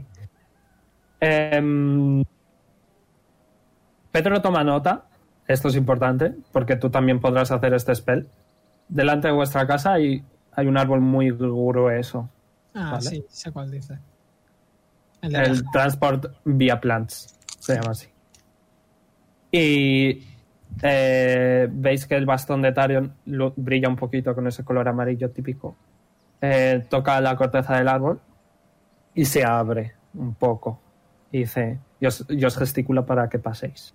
Em, 1.20 2.24
Pedro 4.12 4.42
toma 4.42 4.64
nota. 4.64 5.06
Esto 5.48 5.68
es 5.68 5.76
importante 5.76 6.36
porque 6.52 6.76
tú 6.76 6.90
también 6.90 7.20
podrás 7.20 7.52
hacer 7.52 7.74
este 7.74 7.96
spell. 7.96 8.28
Delante 8.88 9.28
de 9.28 9.34
vuestra 9.34 9.66
casa 9.66 9.94
hay, 9.94 10.24
hay 10.52 10.68
un 10.68 10.78
árbol 10.78 11.02
muy 11.02 11.32
grueso. 11.32 12.30
Ah, 12.74 12.92
Vale. 12.92 13.02
sí, 13.02 13.26
sé 13.30 13.52
cuál 13.52 13.72
dice. 13.72 14.00
El 15.22 15.64
Transport 15.72 16.28
via 16.46 16.80
Plants. 16.80 17.38
Se 17.60 17.76
llama 17.76 17.92
así. 17.92 18.08
Y 19.52 20.24
eh, 20.82 21.68
veis 21.72 22.06
que 22.06 22.16
el 22.16 22.26
bastón 22.26 22.62
de 22.62 22.72
Tarion 22.72 23.14
brilla 23.26 23.90
un 23.90 23.96
poquito 23.96 24.34
con 24.36 24.48
ese 24.48 24.64
color 24.64 24.88
amarillo 24.88 25.30
típico. 25.32 25.76
Eh, 26.42 26.86
toca 26.90 27.20
la 27.20 27.36
corteza 27.36 27.78
del 27.78 27.88
árbol 27.88 28.22
y 29.14 29.26
se 29.26 29.44
abre 29.44 29.96
un 30.14 30.36
poco. 30.36 30.80
Y 31.32 31.40
dice, 31.40 31.80
y 32.00 32.06
os, 32.08 32.26
y 32.30 32.44
os 32.44 32.58
gesticula 32.58 33.06
para 33.06 33.30
que 33.30 33.40
paséis. 33.40 33.94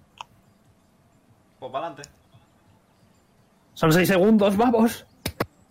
Pues 1.59 1.73
para 1.73 1.87
adelante. 1.89 2.09
Son 3.75 3.93
seis 3.93 4.09
segundos, 4.09 4.57
vamos. 4.57 5.05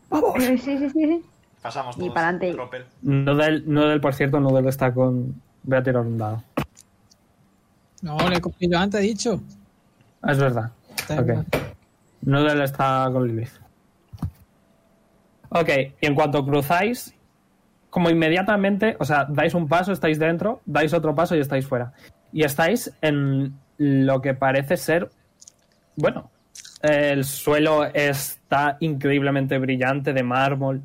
Vamos. 0.09 0.33
Sí, 0.43 0.57
sí, 0.57 0.77
sí, 0.77 0.89
sí. 0.89 1.25
Pasamos 1.61 1.95
Y 1.95 1.99
todos. 2.01 2.13
pa'lante. 2.13 2.51
Tropel. 2.53 2.85
Nodel, 3.01 3.63
Nodel, 3.65 4.01
por 4.01 4.13
cierto, 4.13 4.39
Nodel 4.39 4.67
está 4.67 4.93
con... 4.93 5.41
Voy 5.63 5.77
a 5.77 5.83
tirar 5.83 6.01
un 6.05 6.17
dado. 6.17 6.43
No, 8.01 8.17
le 8.29 8.35
he 8.35 8.41
cogido 8.41 8.77
antes, 8.77 8.99
he 8.99 9.03
dicho. 9.03 9.41
Ah, 10.21 10.33
es 10.33 10.37
verdad. 10.39 10.71
Da 11.07 11.15
Ok. 11.21 11.27
igual. 11.29 11.45
Noodle 12.23 12.63
está 12.65 13.09
con 13.13 13.27
Lilith. 13.27 13.51
Ok, 15.49 15.69
y 16.01 16.05
en 16.05 16.15
cuanto 16.15 16.45
cruzáis, 16.45 17.13
como 17.93 18.09
inmediatamente, 18.09 18.97
o 18.97 19.05
sea, 19.05 19.27
dais 19.29 19.53
un 19.53 19.67
paso, 19.67 19.91
estáis 19.91 20.17
dentro, 20.17 20.61
dais 20.65 20.95
otro 20.95 21.13
paso 21.13 21.35
y 21.35 21.39
estáis 21.39 21.67
fuera. 21.67 21.93
Y 22.31 22.41
estáis 22.41 22.91
en 23.01 23.53
lo 23.77 24.19
que 24.19 24.33
parece 24.33 24.77
ser, 24.77 25.11
bueno, 25.95 26.31
el 26.81 27.23
suelo 27.23 27.85
está 27.85 28.77
increíblemente 28.79 29.59
brillante 29.59 30.11
de 30.11 30.23
mármol, 30.23 30.81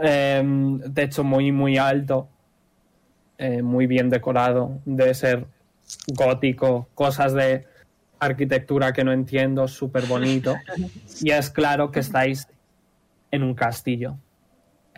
em, 0.00 0.80
techo 0.94 1.22
muy, 1.22 1.52
muy 1.52 1.76
alto, 1.76 2.30
eh, 3.36 3.60
muy 3.60 3.86
bien 3.86 4.08
decorado, 4.08 4.80
debe 4.86 5.12
ser 5.12 5.46
gótico, 6.06 6.88
cosas 6.94 7.34
de 7.34 7.66
arquitectura 8.18 8.94
que 8.94 9.04
no 9.04 9.12
entiendo, 9.12 9.68
súper 9.68 10.06
bonito. 10.06 10.56
Y 11.20 11.30
es 11.30 11.50
claro 11.50 11.90
que 11.90 12.00
estáis 12.00 12.48
en 13.30 13.42
un 13.42 13.52
castillo. 13.52 14.16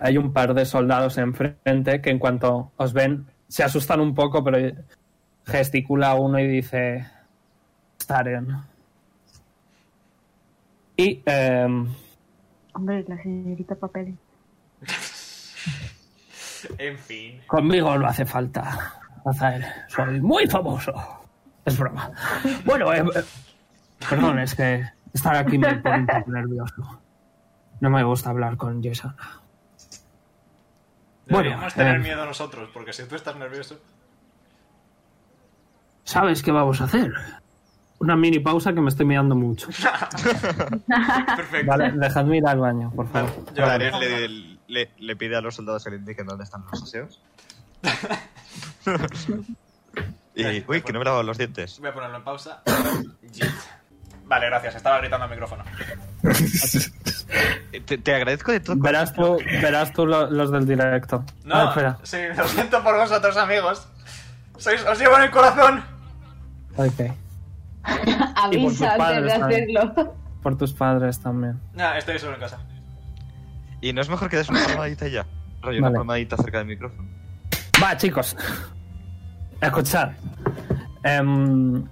Hay 0.01 0.17
un 0.17 0.33
par 0.33 0.55
de 0.55 0.65
soldados 0.65 1.19
enfrente 1.19 2.01
que 2.01 2.11
en 2.11 2.19
cuanto 2.19 2.73
os 2.77 2.93
ven 2.93 3.27
se 3.49 3.63
asustan 3.63 4.01
un 4.01 4.15
poco, 4.15 4.43
pero 4.43 4.75
gesticula 5.45 6.15
uno 6.15 6.39
y 6.39 6.47
dice 6.47 7.07
Staren. 8.01 8.49
Y 10.97 11.23
em, 11.27 11.89
Hombre, 12.75 13.05
la 13.09 13.23
señorita 13.23 13.75
Papel. 13.75 14.17
En 16.77 16.99
fin. 16.99 17.41
conmigo 17.47 17.97
no 17.97 18.07
hace 18.07 18.27
falta 18.27 19.01
hacer. 19.25 19.65
Soy 19.89 20.21
muy 20.21 20.47
famoso. 20.47 20.93
Es 21.65 21.79
broma. 21.79 22.11
Bueno, 22.67 22.93
eh, 22.93 22.99
eh, 22.99 23.23
perdón, 24.09 24.39
es 24.41 24.55
que 24.55 24.85
estar 25.15 25.37
aquí 25.37 25.57
me 25.57 25.77
pone 25.77 26.01
un 26.01 26.07
poco 26.07 26.31
nervioso. 26.31 27.01
No 27.81 27.89
me 27.89 28.05
gusta 28.05 28.29
hablar 28.29 28.59
con 28.59 28.83
Jason. 28.83 29.17
Bueno, 31.31 31.51
Deberíamos 31.51 31.75
tener 31.75 31.97
eh. 31.97 31.99
miedo 32.01 32.27
nosotros, 32.27 32.71
porque 32.73 32.93
si 32.93 33.05
tú 33.05 33.15
estás 33.15 33.37
nervioso. 33.37 33.79
¿Sabes 36.05 36.43
qué 36.43 36.51
vamos 36.51 36.81
a 36.81 36.85
hacer? 36.85 37.13
Una 38.01 38.17
mini 38.17 38.41
pausa 38.41 38.73
que 38.73 38.81
me 38.81 38.89
estoy 38.89 39.07
mirando 39.07 39.37
mucho. 39.37 39.69
Perfecto. 41.37 41.67
Vale, 41.67 41.93
dejadme 41.93 42.39
ir 42.39 42.47
al 42.47 42.59
baño, 42.59 42.91
por 42.97 43.07
favor. 43.09 43.31
Yo- 43.55 43.65
Tarion 43.65 44.01
le, 44.01 44.29
le- 44.69 44.91
le 44.99 45.17
pide 45.17 45.37
a 45.37 45.41
los 45.41 45.55
soldados 45.55 45.85
que 45.85 45.91
le 45.91 45.97
indiquen 45.97 46.27
dónde 46.27 46.45
están 46.45 46.65
los 46.71 46.83
aseos. 46.83 47.21
y, 50.35 50.65
uy, 50.67 50.83
que 50.83 50.93
no 50.93 50.99
me 50.99 51.03
he 51.03 51.05
lavado 51.05 51.23
los 51.23 51.39
dientes. 51.39 51.79
Voy 51.79 51.91
a 51.91 51.95
ponerlo 51.95 52.17
en 52.17 52.25
pausa. 52.25 52.63
Vale, 54.31 54.47
gracias. 54.47 54.77
Estaba 54.77 54.99
gritando 55.01 55.25
al 55.25 55.31
micrófono. 55.31 55.65
Te, 57.87 57.99
te 57.99 58.15
agradezco 58.15 58.53
de 58.53 58.61
todo. 58.61 58.77
Verás 58.77 59.13
tú, 59.13 59.39
verás 59.61 59.93
tú 59.93 60.07
lo- 60.07 60.31
los 60.31 60.51
del 60.53 60.67
directo. 60.67 61.25
No, 61.45 61.55
Ah, 61.57 61.65
espera. 61.71 61.99
sí, 62.05 62.17
lo 62.37 62.47
siento 62.49 62.83
por 62.83 62.97
vosotros, 62.97 63.37
amigos. 63.37 63.89
Sois, 64.57 64.85
os 64.87 64.99
llevo 64.99 65.17
en 65.17 65.23
el 65.23 65.31
corazón. 65.31 65.83
Ok. 66.77 67.13
Avisa 68.37 68.95
antes 68.95 69.25
de 69.25 69.33
hacerlo. 69.33 70.15
Por 70.43 70.57
tus 70.57 70.73
padres 70.73 71.21
también. 71.21 71.61
Nah, 71.75 71.97
estoy 71.99 72.19
solo 72.21 72.35
en 72.35 72.41
casa. 72.41 72.59
Y 73.81 73.93
no 73.93 74.01
es 74.01 74.09
mejor 74.09 74.29
que 74.31 74.37
des 74.37 74.49
una 74.49 74.65
palmadita 74.65 75.09
ya. 75.09 75.27
Rollo, 75.63 75.79
una 75.81 75.91
palmadita 75.93 76.37
cerca 76.37 76.59
del 76.59 76.67
micrófono. 76.69 77.09
Va, 77.83 77.97
chicos. 77.97 78.37
Escuchad. 79.61 80.11
Em, 81.03 81.85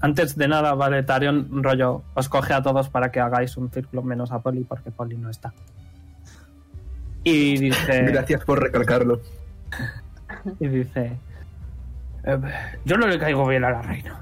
antes 0.00 0.36
de 0.36 0.48
nada, 0.48 0.74
vale, 0.74 1.02
Tarion, 1.02 1.62
rollo, 1.62 2.02
os 2.14 2.28
coge 2.28 2.54
a 2.54 2.62
todos 2.62 2.88
para 2.88 3.10
que 3.10 3.20
hagáis 3.20 3.56
un 3.56 3.70
círculo 3.70 4.02
menos 4.02 4.32
a 4.32 4.38
Poli, 4.40 4.64
porque 4.64 4.90
Poli 4.90 5.16
no 5.16 5.30
está. 5.30 5.52
Y 7.24 7.58
dice... 7.58 8.02
Gracias 8.10 8.44
por 8.44 8.62
recalcarlo. 8.62 9.20
Y 10.58 10.68
dice... 10.68 11.18
"Eh, 12.24 12.38
yo 12.84 12.96
no 12.96 13.06
le 13.06 13.18
caigo 13.18 13.46
bien 13.46 13.64
a 13.64 13.70
la 13.70 13.82
reina. 13.82 14.20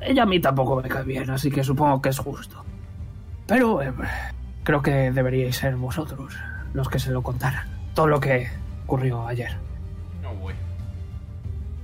Ella 0.00 0.22
a 0.24 0.26
mí 0.26 0.38
tampoco 0.38 0.80
me 0.82 0.88
cae 0.88 1.04
bien, 1.04 1.30
así 1.30 1.50
que 1.50 1.64
supongo 1.64 2.00
que 2.02 2.10
es 2.10 2.18
justo. 2.18 2.64
Pero 3.46 3.82
eh, 3.82 3.92
creo 4.62 4.82
que 4.82 5.10
deberíais 5.10 5.56
ser 5.56 5.76
vosotros 5.76 6.34
los 6.74 6.88
que 6.88 6.98
se 6.98 7.10
lo 7.10 7.22
contaran. 7.22 7.66
Todo 7.94 8.06
lo 8.06 8.20
que 8.20 8.48
ocurrió 8.84 9.26
ayer. 9.26 9.56
No 10.22 10.34
voy. 10.34 10.54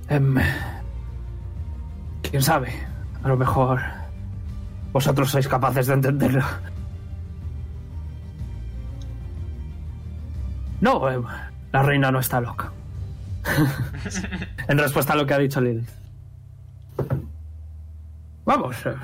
Em, 0.07 0.37
Quién 2.21 2.41
sabe, 2.41 2.71
a 3.23 3.27
lo 3.27 3.37
mejor 3.37 3.79
vosotros 4.91 5.29
sois 5.29 5.47
capaces 5.47 5.87
de 5.87 5.93
entenderlo. 5.93 6.43
No, 10.81 11.09
em, 11.09 11.23
la 11.71 11.83
reina 11.83 12.11
no 12.11 12.19
está 12.19 12.39
loca. 12.39 12.71
en 14.67 14.77
respuesta 14.77 15.13
a 15.13 15.15
lo 15.15 15.25
que 15.25 15.33
ha 15.33 15.37
dicho 15.37 15.61
Lilith. 15.61 15.89
Vamos, 18.45 18.75
eh, 18.85 18.95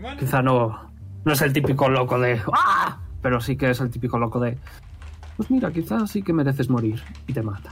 Bueno, 0.00 0.18
quizá 0.18 0.42
no, 0.42 0.90
no 1.24 1.32
es 1.32 1.40
el 1.42 1.52
típico 1.52 1.88
loco 1.88 2.18
de... 2.18 2.40
¡Ah! 2.52 2.98
Pero 3.20 3.40
sí 3.40 3.56
que 3.56 3.70
es 3.70 3.80
el 3.80 3.90
típico 3.90 4.18
loco 4.18 4.40
de... 4.40 4.58
Pues 5.36 5.50
mira, 5.50 5.70
quizás 5.70 6.10
sí 6.10 6.22
que 6.22 6.32
mereces 6.32 6.68
morir 6.68 7.02
y 7.26 7.32
te 7.32 7.42
mata. 7.42 7.70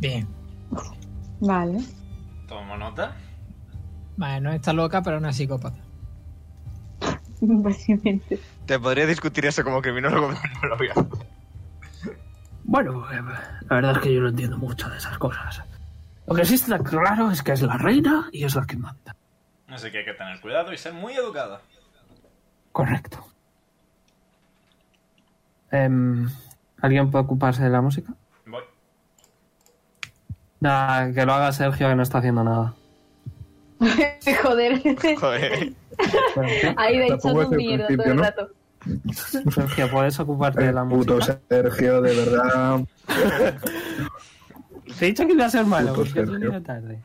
Bien. 0.00 0.26
Vale. 1.40 1.78
Tomo 2.54 2.76
nota. 2.76 3.16
Vale, 4.16 4.40
no 4.40 4.52
está 4.52 4.72
loca, 4.72 5.02
pero 5.02 5.16
es 5.16 5.22
una 5.22 5.32
psicópata. 5.32 5.78
Básicamente. 7.40 8.38
Te 8.66 8.78
podría 8.78 9.06
discutir 9.06 9.44
eso 9.46 9.64
como 9.64 9.82
criminólogo, 9.82 10.28
pero 10.42 10.62
no 10.62 10.68
lo 10.68 10.76
voy 10.76 10.88
a 10.88 10.92
hacer. 10.92 11.26
Bueno, 12.64 13.12
eh, 13.12 13.20
la 13.68 13.76
verdad 13.76 13.96
es 13.96 13.98
que 13.98 14.14
yo 14.14 14.20
no 14.20 14.28
entiendo 14.28 14.56
mucho 14.56 14.88
de 14.88 14.96
esas 14.96 15.18
cosas. 15.18 15.62
Lo 16.26 16.34
que 16.34 16.44
sí 16.44 16.54
está 16.54 16.78
claro 16.78 17.30
es 17.30 17.42
que 17.42 17.52
es 17.52 17.60
la 17.60 17.76
reina 17.76 18.28
y 18.32 18.44
es 18.44 18.54
la 18.54 18.64
que 18.64 18.76
manda. 18.76 19.16
Así 19.68 19.90
que 19.90 19.98
hay 19.98 20.04
que 20.04 20.14
tener 20.14 20.40
cuidado 20.40 20.72
y 20.72 20.78
ser 20.78 20.94
muy 20.94 21.12
educado. 21.14 21.60
Correcto. 22.72 23.26
Em, 25.70 26.30
¿Alguien 26.80 27.10
puede 27.10 27.24
ocuparse 27.24 27.64
de 27.64 27.70
la 27.70 27.82
música? 27.82 28.14
Nada, 30.60 31.12
que 31.12 31.26
lo 31.26 31.34
haga 31.34 31.52
Sergio 31.52 31.88
que 31.88 31.94
no 31.94 32.02
está 32.02 32.18
haciendo 32.18 32.44
nada. 32.44 32.74
Joder. 34.42 34.80
Joder. 35.18 35.72
Ahí 36.76 36.98
de 36.98 37.06
es 37.08 37.24
el 37.24 37.48
mierda 37.50 37.86
todo 37.88 38.02
el 38.04 38.16
¿no? 38.16 38.22
rato. 38.22 38.48
Sergio, 39.50 39.90
¿puedes 39.90 40.18
ocuparte 40.20 40.62
de 40.62 40.68
El 40.68 40.74
la 40.74 40.84
puto 40.84 41.14
música? 41.16 41.40
Sergio, 41.48 42.02
de 42.02 42.14
verdad. 42.16 42.80
Te 44.98 45.06
he 45.06 45.08
dicho 45.08 45.26
que 45.26 45.32
iba 45.32 45.46
a 45.46 45.50
ser 45.50 45.64
malo, 45.66 45.88
Puto 45.88 46.00
porque 46.02 46.12
Sergio. 46.12 46.32
venido 46.32 46.62
tarde. 46.62 47.00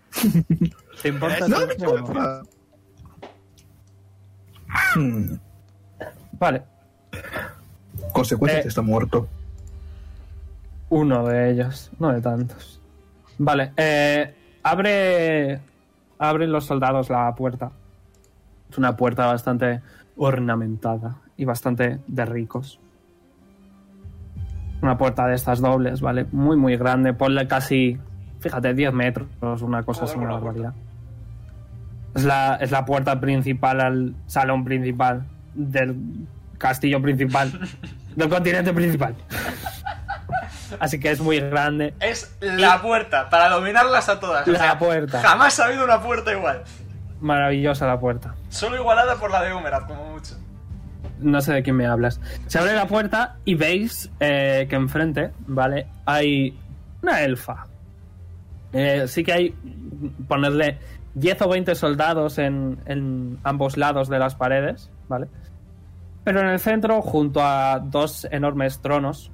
¿Te 1.01 1.07
importa? 1.09 1.47
No, 1.47 1.65
disculpa. 1.65 2.43
Hmm, 4.95 5.35
Vale, 6.33 6.61
Consecuencias 8.13 8.65
Eh. 8.65 8.67
está 8.69 8.81
muerto. 8.81 9.27
uno 10.89 11.25
de 11.27 11.51
ellos, 11.51 11.89
no 11.99 12.11
de 12.11 12.21
tantos. 12.21 12.78
Vale, 13.39 13.71
eh, 13.77 14.35
abre, 14.63 15.61
abren 16.19 16.51
los 16.51 16.65
soldados 16.65 17.09
la 17.09 17.33
puerta. 17.35 17.71
Es 18.69 18.77
una 18.77 18.97
puerta 18.97 19.25
bastante 19.25 19.81
ornamentada 20.17 21.21
y 21.37 21.45
bastante 21.45 21.99
de 22.05 22.25
ricos. 22.25 22.79
Una 24.81 24.97
puerta 24.97 25.25
de 25.27 25.35
estas 25.35 25.61
dobles, 25.61 26.01
¿vale? 26.01 26.25
Muy, 26.33 26.57
muy 26.57 26.75
grande. 26.75 27.13
Ponle 27.13 27.47
casi, 27.47 27.97
fíjate, 28.41 28.73
10 28.73 28.93
metros, 28.93 29.27
una 29.61 29.83
cosa 29.83 30.03
así, 30.03 30.17
una 30.17 30.33
barbaridad. 30.33 30.73
Es 32.15 32.25
la, 32.25 32.57
es 32.57 32.71
la 32.71 32.83
puerta 32.85 33.21
principal 33.21 33.79
al 33.79 34.15
salón 34.25 34.65
principal 34.65 35.25
del 35.53 35.95
castillo 36.57 37.01
principal, 37.01 37.51
del 38.17 38.29
continente 38.29 38.73
principal. 38.73 39.15
Así 40.79 40.99
que 40.99 41.11
es 41.11 41.19
muy 41.21 41.39
grande. 41.39 41.93
Es 41.99 42.35
la 42.41 42.81
puerta 42.81 43.29
para 43.29 43.49
dominarlas 43.49 44.09
a 44.09 44.19
todas. 44.19 44.47
O 44.47 44.51
La 44.51 44.59
sea, 44.59 44.79
puerta. 44.79 45.21
Jamás 45.21 45.59
ha 45.59 45.65
habido 45.65 45.83
una 45.83 46.01
puerta 46.01 46.31
igual. 46.31 46.63
Maravillosa 47.21 47.87
la 47.87 47.99
puerta. 47.99 48.35
Solo 48.49 48.77
igualada 48.77 49.15
por 49.15 49.31
la 49.31 49.41
de 49.43 49.53
Humeraz, 49.53 49.83
como 49.83 50.03
mucho. 50.11 50.35
No 51.19 51.41
sé 51.41 51.53
de 51.53 51.63
quién 51.63 51.75
me 51.75 51.85
hablas. 51.85 52.21
Se 52.47 52.59
abre 52.59 52.73
la 52.73 52.87
puerta 52.87 53.37
y 53.43 53.55
veis 53.55 54.09
eh, 54.19 54.67
que 54.69 54.75
enfrente, 54.75 55.31
¿vale? 55.47 55.87
Hay 56.05 56.57
una 57.01 57.21
elfa. 57.21 57.67
Eh, 58.71 59.05
sí 59.07 59.23
que 59.23 59.33
hay, 59.33 59.55
ponerle 60.27 60.77
10 61.15 61.41
o 61.41 61.49
20 61.49 61.75
soldados 61.75 62.37
en, 62.37 62.79
en 62.85 63.37
ambos 63.43 63.75
lados 63.77 64.07
de 64.07 64.19
las 64.19 64.35
paredes, 64.35 64.89
¿vale? 65.09 65.27
Pero 66.23 66.41
en 66.41 66.47
el 66.47 66.59
centro, 66.59 67.01
junto 67.01 67.41
a 67.43 67.79
dos 67.79 68.27
enormes 68.31 68.79
tronos, 68.81 69.31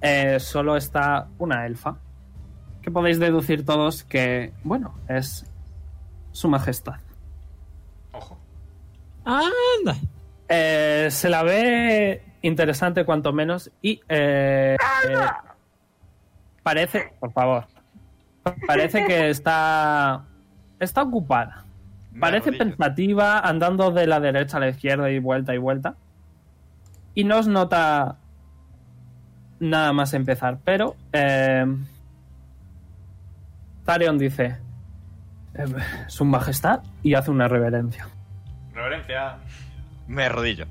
eh, 0.00 0.38
solo 0.40 0.76
está 0.76 1.28
una 1.38 1.66
elfa. 1.66 1.96
Que 2.82 2.90
podéis 2.90 3.18
deducir 3.18 3.64
todos 3.64 4.04
que, 4.04 4.52
bueno, 4.64 4.94
es 5.08 5.44
su 6.32 6.48
majestad. 6.48 7.00
Ojo. 8.12 8.38
¡Anda! 9.24 9.96
Eh, 10.48 11.08
se 11.10 11.28
la 11.28 11.42
ve 11.42 12.22
interesante 12.42 13.04
cuanto 13.04 13.32
menos 13.32 13.70
y 13.82 14.00
eh, 14.08 14.76
eh, 15.08 15.16
parece, 16.62 17.12
por 17.20 17.32
favor, 17.32 17.66
parece 18.66 19.04
que 19.04 19.28
está 19.30 20.24
está 20.80 21.02
ocupada. 21.02 21.64
Me 22.12 22.20
Parece 22.20 22.50
arrodillo. 22.50 22.76
pensativa, 22.76 23.40
andando 23.40 23.90
de 23.90 24.06
la 24.06 24.20
derecha 24.20 24.56
a 24.56 24.60
la 24.60 24.68
izquierda 24.70 25.10
y 25.10 25.18
vuelta 25.18 25.54
y 25.54 25.58
vuelta. 25.58 25.96
Y 27.14 27.24
no 27.24 27.38
os 27.38 27.48
nota 27.48 28.16
nada 29.60 29.92
más 29.92 30.14
empezar, 30.14 30.58
pero 30.64 30.96
eh, 31.12 31.64
Tarion 33.84 34.18
dice 34.18 34.56
eh, 35.54 35.64
su 36.08 36.24
majestad 36.24 36.82
y 37.02 37.14
hace 37.14 37.30
una 37.30 37.48
reverencia. 37.48 38.08
Reverencia. 38.74 39.38
Me 40.06 40.24
arrodillo. 40.24 40.66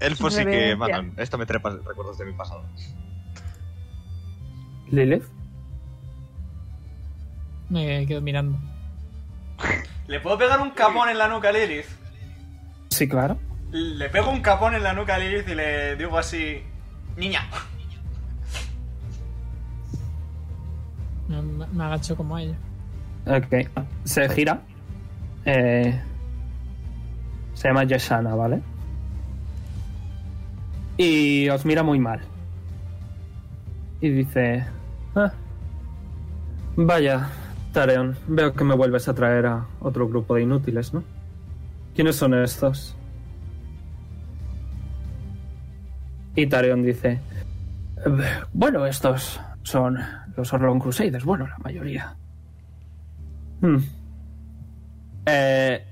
Elfo 0.00 0.30
sí 0.30 0.44
que, 0.44 0.74
mano, 0.76 1.12
esto 1.16 1.38
me 1.38 1.46
trae 1.46 1.62
pas- 1.62 1.82
recuerdos 1.84 2.18
de 2.18 2.24
mi 2.24 2.32
pasado. 2.32 2.64
Lilith. 4.90 5.24
Me 7.70 8.04
quedo 8.06 8.20
mirando. 8.20 8.58
¿Le 10.08 10.20
puedo 10.20 10.36
pegar 10.36 10.60
un 10.60 10.70
capón 10.72 11.08
en 11.08 11.18
la 11.18 11.28
nuca 11.28 11.48
a 11.48 11.52
Lilith? 11.52 11.86
Sí, 12.90 13.08
claro. 13.08 13.38
Le 13.70 14.08
pego 14.10 14.30
un 14.30 14.42
capón 14.42 14.74
en 14.74 14.82
la 14.82 14.92
nuca 14.92 15.14
a 15.14 15.18
Lilith 15.18 15.48
y 15.48 15.54
le 15.54 15.96
digo 15.96 16.18
así... 16.18 16.62
Niña. 17.16 17.40
Me, 21.28 21.40
me 21.72 21.84
agacho 21.84 22.16
como 22.16 22.38
ella. 22.38 22.54
Ok. 23.26 23.68
Se 24.04 24.28
gira. 24.28 24.60
Eh, 25.44 26.00
se 27.54 27.68
llama 27.68 27.84
Yeshana, 27.84 28.34
¿vale? 28.34 28.60
Y 30.96 31.48
os 31.48 31.64
mira 31.64 31.82
muy 31.82 31.98
mal. 31.98 32.20
Y 34.00 34.08
dice... 34.10 34.64
"Ah, 35.14 35.32
vaya, 36.76 37.28
Tareon, 37.72 38.16
veo 38.26 38.52
que 38.52 38.64
me 38.64 38.74
vuelves 38.74 39.08
a 39.08 39.14
traer 39.14 39.46
a 39.46 39.66
otro 39.80 40.08
grupo 40.08 40.34
de 40.34 40.42
inútiles, 40.42 40.92
¿no? 40.92 41.02
¿Quiénes 41.94 42.16
son 42.16 42.34
estos? 42.34 42.96
Y 46.34 46.46
Tareon 46.46 46.82
dice... 46.82 47.20
"Eh, 48.06 48.40
Bueno, 48.52 48.86
estos 48.86 49.40
son 49.62 49.98
los 50.36 50.52
Orlon 50.52 50.78
Crusaders, 50.80 51.24
bueno, 51.24 51.46
la 51.46 51.58
mayoría. 51.58 52.16
Hmm. 53.60 53.78
Eh, 55.26 55.84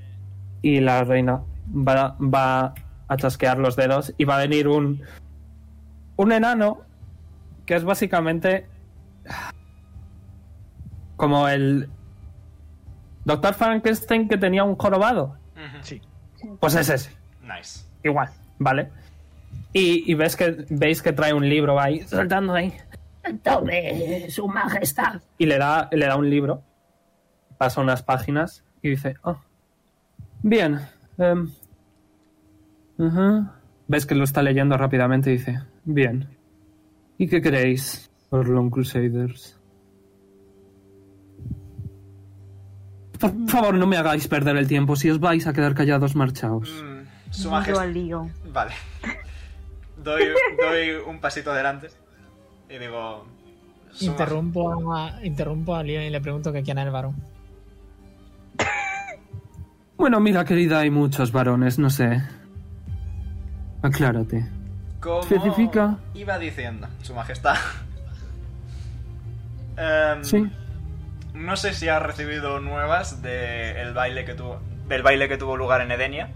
y 0.63 0.81
la 0.81 1.05
reina 1.05 1.41
va, 1.73 2.17
va 2.19 2.75
a 3.09 3.17
chasquear 3.17 3.59
los 3.59 3.77
dedos 3.77 4.13
y 4.19 4.25
va 4.25 4.37
a 4.37 4.39
venir 4.41 4.67
un 4.69 5.03
un 6.17 6.33
enano 6.33 6.83
que 7.65 7.77
es 7.77 7.85
básicamente 7.85 8.67
como 11.17 11.49
el 11.49 11.89
Doctor 13.25 13.55
Frankenstein 13.55 14.29
que 14.29 14.37
tenía 14.37 14.65
un 14.65 14.77
jorobado. 14.77 15.37
Sí. 15.83 16.01
Pues 16.59 16.75
es 16.75 16.89
ese, 16.89 17.11
Nice. 17.43 17.85
igual, 18.03 18.29
¿vale? 18.59 18.91
Y, 19.73 20.11
y 20.11 20.15
ves 20.15 20.35
que 20.37 20.65
veis 20.71 21.01
que 21.03 21.13
trae 21.13 21.33
un 21.33 21.49
libro 21.49 21.79
ahí, 21.81 22.01
soltando 22.01 22.55
ahí. 22.55 22.75
Tome, 23.43 24.29
su 24.31 24.49
majestad. 24.49 25.21
Y 25.39 25.47
le 25.47 25.59
da, 25.59 25.89
le 25.93 26.07
da 26.07 26.17
un 26.17 26.29
libro. 26.29 26.63
pasa 27.59 27.81
unas 27.81 28.03
páginas 28.03 28.65
y 28.83 28.91
dice, 28.91 29.15
ah, 29.23 29.37
bien. 30.43 30.81
ujú". 32.99 33.47
Ves 33.87 34.07
que 34.07 34.15
lo 34.15 34.25
está 34.25 34.43
leyendo 34.43 34.77
rápidamente 34.77 35.31
y 35.31 35.35
dice, 35.35 35.61
bien. 35.85 36.29
¿Y 37.19 37.29
qué 37.29 37.43
queréis, 37.43 38.11
Orlon 38.31 38.71
Crusaders? 38.71 39.59
Por 43.19 43.49
favor, 43.49 43.75
no 43.75 43.87
me 43.87 43.99
hagáis 43.99 44.27
perder 44.27 44.57
el 44.57 44.67
tiempo. 44.67 44.97
Si 44.97 45.11
os 45.11 45.21
vais 45.21 45.47
a 45.47 45.53
quedar 45.53 45.75
callados, 45.75 46.17
marchaos. 46.17 46.83
Mm, 46.83 47.33
su 47.33 47.51
majestad. 47.51 47.87
Vale. 48.51 48.73
Doy, 50.03 50.25
doy 50.59 50.91
un 51.07 51.21
pasito 51.21 51.53
adelante 51.53 51.89
y 52.69 52.79
digo. 52.79 53.27
Interrumpo 54.01 54.95
a, 54.95 55.19
interrumpo 55.25 55.75
a 55.75 55.83
Leon 55.83 56.05
y 56.05 56.11
le 56.11 56.21
pregunto 56.21 56.53
que 56.53 56.63
quién 56.63 56.79
es 56.79 56.87
el 56.87 56.93
varón. 56.93 57.17
Bueno, 59.97 60.19
mira, 60.21 60.45
querida, 60.47 60.79
hay 60.81 60.91
muchos 60.91 61.31
varones, 61.31 61.79
no 61.79 61.91
sé. 61.91 62.23
Aclárate. 63.83 64.47
Como 65.01 65.21
Especifica. 65.21 65.99
Iba 66.15 66.39
diciendo, 66.39 66.89
su 67.03 67.15
majestad. 67.15 67.57
Em, 69.77 70.25
Sí. 70.25 70.51
No 71.33 71.57
sé 71.57 71.73
si 71.73 71.89
ha 71.89 71.99
recibido 71.99 72.61
nuevas 72.61 73.23
de 73.23 73.81
el 73.81 73.95
baile 73.95 74.25
que 74.27 74.35
tuvo, 74.35 74.61
del 74.89 75.03
baile 75.03 75.27
que 75.29 75.39
tuvo 75.39 75.57
lugar 75.57 75.81
en 75.81 75.91
Edenia. 75.91 76.31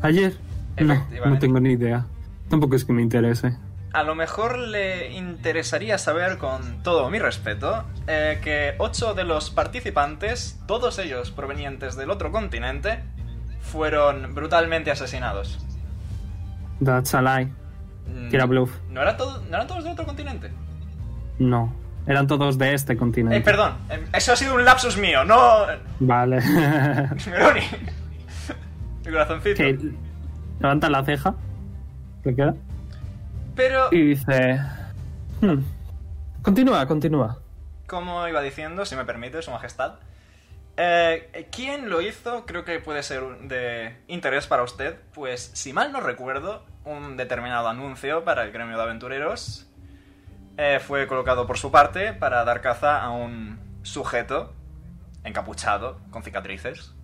¿Ayer? 0.00 0.36
No, 0.78 1.06
no 1.26 1.38
tengo 1.38 1.60
ni 1.60 1.72
idea. 1.72 2.06
Tampoco 2.48 2.76
es 2.76 2.84
que 2.84 2.92
me 2.92 3.02
interese. 3.02 3.56
A 3.92 4.02
lo 4.04 4.14
mejor 4.14 4.58
le 4.58 5.12
interesaría 5.12 5.98
saber, 5.98 6.38
con 6.38 6.82
todo 6.82 7.10
mi 7.10 7.18
respeto, 7.18 7.84
eh, 8.06 8.40
que 8.42 8.74
ocho 8.78 9.12
de 9.14 9.24
los 9.24 9.50
participantes, 9.50 10.58
todos 10.66 10.98
ellos 10.98 11.30
provenientes 11.30 11.94
del 11.96 12.10
otro 12.10 12.32
continente, 12.32 13.00
fueron 13.60 14.34
brutalmente 14.34 14.90
asesinados. 14.90 15.58
That's 16.82 17.14
a 17.14 17.20
lie. 17.22 17.52
Mm, 18.06 18.30
Tira 18.30 18.46
bluff. 18.46 18.72
¿No, 18.90 19.02
era 19.02 19.16
todo- 19.16 19.40
¿No 19.50 19.56
eran 19.56 19.66
todos 19.66 19.84
del 19.84 19.92
otro 19.92 20.06
continente? 20.06 20.50
No. 21.38 21.72
Eran 22.06 22.26
todos 22.26 22.58
de 22.58 22.74
este 22.74 22.96
continente. 22.96 23.36
Eh, 23.36 23.40
perdón, 23.42 23.74
eh, 23.90 24.02
eso 24.14 24.32
ha 24.32 24.36
sido 24.36 24.54
un 24.54 24.64
lapsus 24.64 24.96
mío, 24.96 25.24
no... 25.24 25.66
Vale. 26.00 26.40
Meroni. 27.30 27.60
Mi 29.04 29.12
corazoncito. 29.12 29.56
que 29.56 29.78
levanta 30.62 30.88
la 30.88 31.04
ceja. 31.04 31.34
¿Le 32.24 32.34
queda? 32.34 32.54
Pero, 33.54 33.88
Y 33.90 34.00
dice... 34.02 34.60
"Hmm, 35.40 35.60
Continúa, 36.42 36.86
continúa. 36.86 37.38
como 37.86 38.26
iba 38.26 38.40
diciendo, 38.40 38.84
si 38.86 38.96
me 38.96 39.04
permite, 39.04 39.42
su 39.42 39.50
majestad, 39.50 39.94
eh, 40.76 41.48
¿quién 41.52 41.90
lo 41.90 42.00
hizo? 42.00 42.46
Creo 42.46 42.64
que 42.64 42.78
puede 42.80 43.02
ser 43.02 43.22
de 43.42 43.96
interés 44.08 44.46
para 44.46 44.62
usted, 44.62 44.98
pues 45.14 45.50
si 45.52 45.72
mal 45.74 45.92
no 45.92 46.00
recuerdo, 46.00 46.64
un 46.84 47.16
determinado 47.18 47.68
anuncio 47.68 48.24
para 48.24 48.44
el 48.44 48.52
gremio 48.52 48.76
de 48.76 48.82
aventureros 48.82 49.68
eh, 50.56 50.80
fue 50.84 51.06
colocado 51.06 51.46
por 51.46 51.58
su 51.58 51.70
parte 51.70 52.12
para 52.14 52.44
dar 52.44 52.60
caza 52.62 53.02
a 53.02 53.10
un 53.10 53.58
sujeto 53.82 54.52
encapuchado, 55.24 55.98
con 56.10 56.22
cicatrices. 56.22 56.94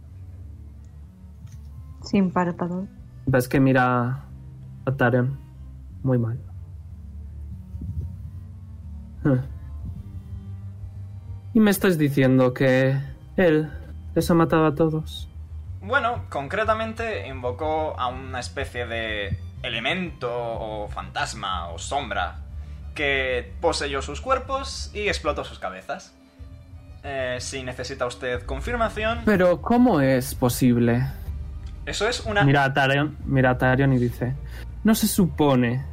Sin 2.03 2.31
párpado. 2.33 2.87
Ves 3.31 3.47
que 3.47 3.61
mira 3.61 4.25
a 4.87 4.97
Taren 4.97 5.37
muy 6.03 6.17
mal. 6.17 6.41
Y 11.53 11.61
me 11.61 11.71
estás 11.71 11.99
diciendo 11.99 12.55
que 12.55 12.99
él 13.37 13.71
les 14.15 14.31
ha 14.31 14.35
matado 14.35 14.65
a 14.65 14.75
todos. 14.75 15.29
Bueno, 15.83 16.25
concretamente 16.31 17.29
invocó 17.29 18.01
a 18.01 18.09
una 18.09 18.41
especie 18.41 18.87
de 18.87 19.39
elemento 19.63 20.31
o 20.33 20.89
fantasma 20.89 21.69
o 21.69 21.79
sombra 21.79 22.37
que 22.95 23.53
poseyó 23.61 24.01
sus 24.01 24.23
cuerpos 24.23 24.91
y 24.95 25.09
explotó 25.09 25.45
sus 25.45 25.59
cabezas. 25.59 26.15
Eh, 27.05 27.37
si 27.41 27.63
necesita 27.63 28.07
usted 28.07 28.43
confirmación, 28.45 29.21
Pero 29.27 29.61
¿cómo 29.61 30.01
es 30.01 30.35
posible? 30.35 31.07
Eso 31.89 32.09
es 32.09 32.25
una... 32.27 32.45
Mira 32.45 32.65
a 32.65 32.73
Tarion, 32.73 33.17
mira 33.25 33.51
a 33.51 33.59
Tarion 33.59 33.93
y 33.93 33.99
dice, 33.99 34.35
¿no 34.85 34.95
se 34.95 35.07
supone 35.07 35.85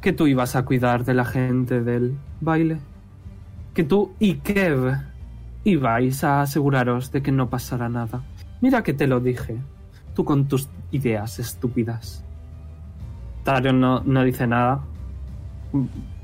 que 0.00 0.12
tú 0.12 0.26
ibas 0.26 0.56
a 0.56 0.64
cuidar 0.64 1.04
de 1.04 1.14
la 1.14 1.24
gente 1.24 1.80
del 1.82 2.16
baile? 2.40 2.78
Que 3.74 3.84
tú 3.84 4.14
y 4.18 4.34
Kev 4.36 4.98
ibais 5.64 6.24
a 6.24 6.42
aseguraros 6.42 7.10
de 7.12 7.22
que 7.22 7.32
no 7.32 7.50
pasara 7.50 7.88
nada. 7.88 8.22
Mira 8.60 8.82
que 8.82 8.94
te 8.94 9.06
lo 9.06 9.20
dije. 9.20 9.56
Tú 10.14 10.24
con 10.24 10.48
tus 10.48 10.68
ideas 10.90 11.38
estúpidas. 11.38 12.24
Tarion 13.44 13.80
no, 13.80 14.00
no 14.00 14.24
dice 14.24 14.46
nada. 14.46 14.80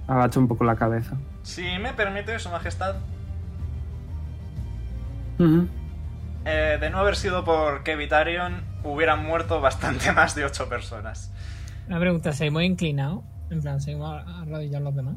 Agacha 0.07 0.41
un 0.41 0.49
poco 0.49 0.65
la 0.65 0.77
cabeza. 0.77 1.17
Si 1.43 1.63
me 1.79 1.93
permite, 1.93 2.39
Su 2.39 2.51
Majestad, 2.51 2.97
eh, 6.45 6.79
de 6.81 6.91
no 6.91 6.99
haber 6.99 7.17
sido 7.17 7.45
por 7.45 7.83
Kevitarion, 7.83 8.63
hubieran 8.85 9.25
muerto 9.25 9.61
bastante 9.61 10.13
más 10.13 10.35
de 10.35 10.45
ocho 10.45 10.69
personas. 10.69 11.33
Una 11.89 11.99
pregunta, 11.99 12.33
¿seguimos 12.33 12.63
inclinados? 12.63 13.23
En 13.51 13.61
plan, 13.61 13.81
¿seguimos 13.81 14.23
arrodillados 14.27 14.85
los 14.85 14.97
demás? 14.97 15.17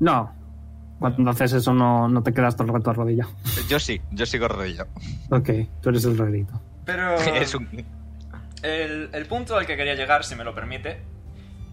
No. 0.00 0.32
Cuando 0.98 1.30
haces 1.30 1.54
eso 1.54 1.72
no, 1.72 2.08
no 2.08 2.22
te 2.22 2.32
quedas 2.32 2.56
todo 2.56 2.68
el 2.68 2.74
rato 2.74 2.90
arrodillado. 2.90 3.30
Yo 3.68 3.78
sí, 3.78 4.00
yo 4.10 4.26
sigo 4.26 4.48
rodillo. 4.48 4.86
Ok, 5.30 5.50
tú 5.80 5.88
eres 5.90 6.04
el 6.04 6.18
rarito. 6.18 6.60
Pero... 6.84 7.14
Es 7.34 7.54
un... 7.54 7.68
El, 8.62 9.08
el 9.12 9.26
punto 9.26 9.56
al 9.56 9.66
que 9.66 9.76
quería 9.76 9.94
llegar, 9.94 10.24
si 10.24 10.34
me 10.34 10.44
lo 10.44 10.54
permite, 10.54 11.02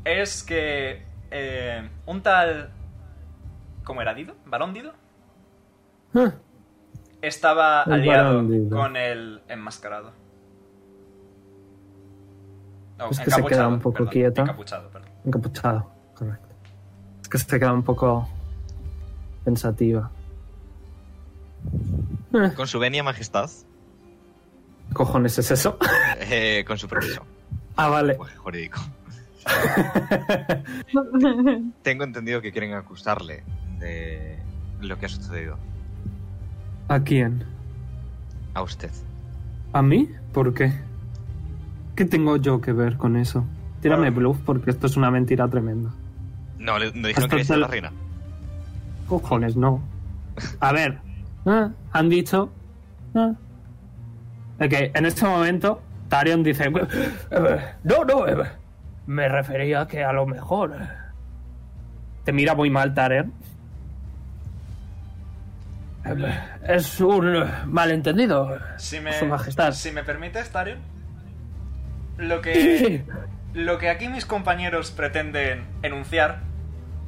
es 0.06 0.44
que 0.44 1.04
eh, 1.32 1.90
un 2.06 2.22
tal... 2.22 2.70
¿Cómo 3.84 4.02
era 4.02 4.14
Dido? 4.14 4.36
¿Varón 4.46 4.74
Dido? 4.74 4.94
Ah, 6.16 6.32
Estaba 7.22 7.84
El 7.84 7.94
aliado 7.94 8.46
con 8.70 8.96
el 8.96 9.42
enmascarado. 9.50 10.12
No, 12.98 13.10
Es 13.10 13.20
que 13.20 13.32
se 13.32 13.44
queda 13.46 13.68
un 13.68 13.80
poco 13.80 13.98
perdón, 13.98 14.12
quieta. 14.12 14.42
Encapuchado, 14.42 14.90
perdón. 14.90 15.10
Encapuchado, 15.26 15.92
correcto. 16.16 16.48
Es 17.22 17.30
que 17.30 17.38
se 17.38 17.60
queda 17.60 17.74
un 17.74 17.84
poco 17.84 18.28
pensativa. 19.44 20.10
Eh, 22.34 22.52
Con 22.56 22.68
su 22.68 22.80
venia 22.80 23.04
majestad, 23.04 23.50
¿qué 24.90 24.94
cojones 24.94 25.38
es 25.38 25.52
eso? 25.52 25.78
eh, 26.22 26.64
con 26.68 26.78
su 26.78 26.88
permiso. 26.88 27.24
ah, 27.76 27.90
vale. 27.90 28.10
Lenguaje 28.14 28.38
jurídico. 28.38 28.80
Tengo 31.84 32.04
entendido 32.04 32.42
que 32.42 32.52
quieren 32.52 32.74
acusarle 32.74 33.44
de 33.80 34.38
lo 34.82 34.98
que 34.98 35.06
ha 35.06 35.10
sucedido. 35.10 35.58
¿A 36.90 37.00
quién? 37.00 37.46
A 38.54 38.62
usted. 38.62 38.92
¿A 39.74 39.82
mí? 39.82 40.10
¿Por 40.34 40.54
qué? 40.54 40.74
¿Qué 41.98 42.06
tengo 42.06 42.38
yo 42.38 42.62
que 42.62 42.72
ver 42.72 42.96
con 42.96 43.18
eso? 43.18 43.44
Tírame 43.82 44.12
bluff 44.12 44.38
porque 44.46 44.70
esto 44.72 44.86
es 44.88 44.96
una 44.98 45.12
mentira 45.12 45.48
tremenda. 45.48 45.90
No, 46.60 46.78
le, 46.80 46.92
no 46.94 47.08
dijeron 47.08 47.24
Hasta 47.32 47.36
que 47.36 47.54
el- 47.54 47.60
la 47.62 47.68
reina. 47.68 47.92
Cojones, 49.08 49.56
no. 49.58 49.82
A 50.60 50.72
ver, 50.72 51.00
¿eh? 51.46 51.68
han 51.92 52.10
dicho. 52.10 52.52
¿eh? 53.16 53.34
En 54.94 55.06
este 55.06 55.26
momento 55.26 55.82
Tarion 56.10 56.44
dice: 56.44 56.66
"Eh, 57.32 57.60
No, 57.84 58.04
no, 58.06 58.28
eh, 58.28 58.48
me 59.08 59.28
refería 59.28 59.82
a 59.82 59.88
que 59.88 60.04
a 60.04 60.14
lo 60.14 60.26
mejor. 60.28 60.76
eh". 60.80 60.88
Te 62.26 62.32
mira 62.32 62.54
muy 62.54 62.70
mal, 62.70 62.94
Tarion. 62.94 63.34
Eh, 66.06 66.40
Es 66.68 67.00
un 67.02 67.44
malentendido. 67.68 68.58
Si 68.78 69.00
me, 69.00 69.14
Su 69.14 69.26
majestad. 69.26 69.72
Si 69.74 69.92
me 69.92 70.04
permite, 70.04 70.40
Starion, 70.44 70.78
lo 72.18 72.42
que, 72.42 73.04
lo 73.54 73.78
que 73.78 73.90
aquí 73.90 74.10
mis 74.10 74.26
compañeros 74.26 74.92
pretenden 74.92 75.66
enunciar 75.84 76.42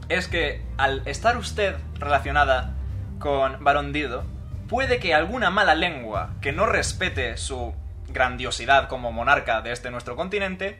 es 0.09 0.27
que 0.27 0.61
al 0.77 1.07
estar 1.07 1.37
usted 1.37 1.75
relacionada 1.99 2.73
con 3.19 3.63
Barón 3.63 3.93
Dido, 3.93 4.23
puede 4.67 4.99
que 4.99 5.13
alguna 5.13 5.49
mala 5.49 5.75
lengua 5.75 6.31
que 6.41 6.51
no 6.51 6.65
respete 6.65 7.37
su 7.37 7.73
grandiosidad 8.07 8.87
como 8.87 9.11
monarca 9.11 9.61
de 9.61 9.71
este 9.71 9.91
nuestro 9.91 10.15
continente 10.15 10.79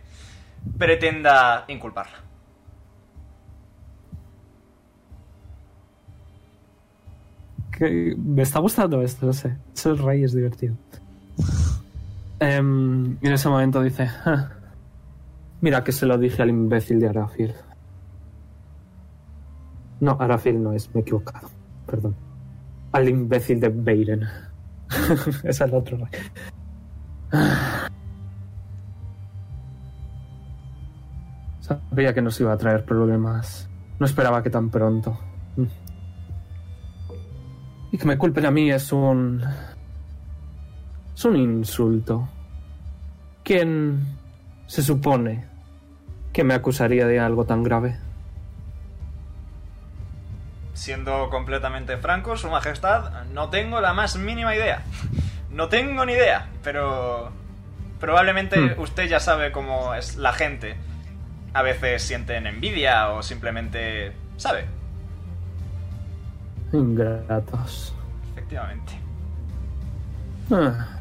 pretenda 0.78 1.66
inculparla. 1.68 2.18
Que 7.72 8.16
me 8.18 8.42
está 8.42 8.60
gustando 8.60 9.02
esto, 9.02 9.26
no 9.26 9.34
sé. 9.34 9.56
Ser 9.74 9.96
rey 9.98 10.24
es 10.24 10.34
divertido. 10.34 10.76
Em, 12.40 13.18
en 13.22 13.32
ese 13.34 13.50
momento 13.50 13.82
dice: 13.82 14.10
"Ah, 14.26 14.50
Mira 15.62 15.84
que 15.84 15.92
se 15.92 16.06
lo 16.06 16.18
dije 16.18 16.42
al 16.42 16.50
imbécil 16.50 17.00
de 17.00 17.10
Arafil. 17.10 17.54
No, 20.00 20.16
Arafil 20.20 20.64
no 20.64 20.72
es, 20.72 20.94
me 20.94 21.02
he 21.02 21.02
equivocado. 21.02 21.50
Perdón. 21.86 22.16
al 22.92 23.10
imbécil 23.10 23.60
de 23.60 23.70
Beiren. 23.70 24.24
es 25.44 25.62
el 25.62 25.74
otro. 25.74 25.98
Sabía 31.60 32.14
que 32.14 32.22
nos 32.22 32.40
iba 32.40 32.54
a 32.54 32.58
traer 32.58 32.86
problemas. 32.86 33.70
No 34.00 34.06
esperaba 34.06 34.42
que 34.42 34.50
tan 34.50 34.70
pronto. 34.70 35.20
Y 37.92 37.98
que 37.98 38.06
me 38.06 38.18
culpen 38.18 38.46
a 38.46 38.52
mí 38.52 38.72
es 38.72 38.92
un... 38.92 39.44
Es 41.20 41.26
un 41.26 41.36
insulto. 41.36 42.30
¿Quién 43.44 44.08
se 44.68 44.82
supone 44.82 45.44
que 46.32 46.46
me 46.46 46.54
acusaría 46.54 47.06
de 47.08 47.20
algo 47.20 47.44
tan 47.44 47.62
grave? 47.62 47.98
Siendo 50.74 51.30
completamente 51.30 51.98
franco, 51.98 52.38
Su 52.38 52.50
Majestad, 52.50 53.26
no 53.34 53.50
tengo 53.50 53.82
la 53.82 53.92
más 53.94 54.16
mínima 54.16 54.56
idea. 54.56 54.84
No 55.52 55.68
tengo 55.68 56.06
ni 56.06 56.14
idea, 56.14 56.48
pero 56.64 57.32
probablemente 58.00 58.58
Hmm. 58.58 58.80
usted 58.80 59.10
ya 59.10 59.20
sabe 59.20 59.52
cómo 59.52 59.94
es 59.96 60.16
la 60.16 60.32
gente. 60.32 60.78
A 61.54 61.64
veces 61.64 62.02
sienten 62.02 62.48
envidia 62.48 63.10
o 63.10 63.24
simplemente 63.24 64.14
sabe. 64.38 64.64
Ingratos. 66.72 67.94
Efectivamente. 68.32 68.94
Ah. 70.50 70.96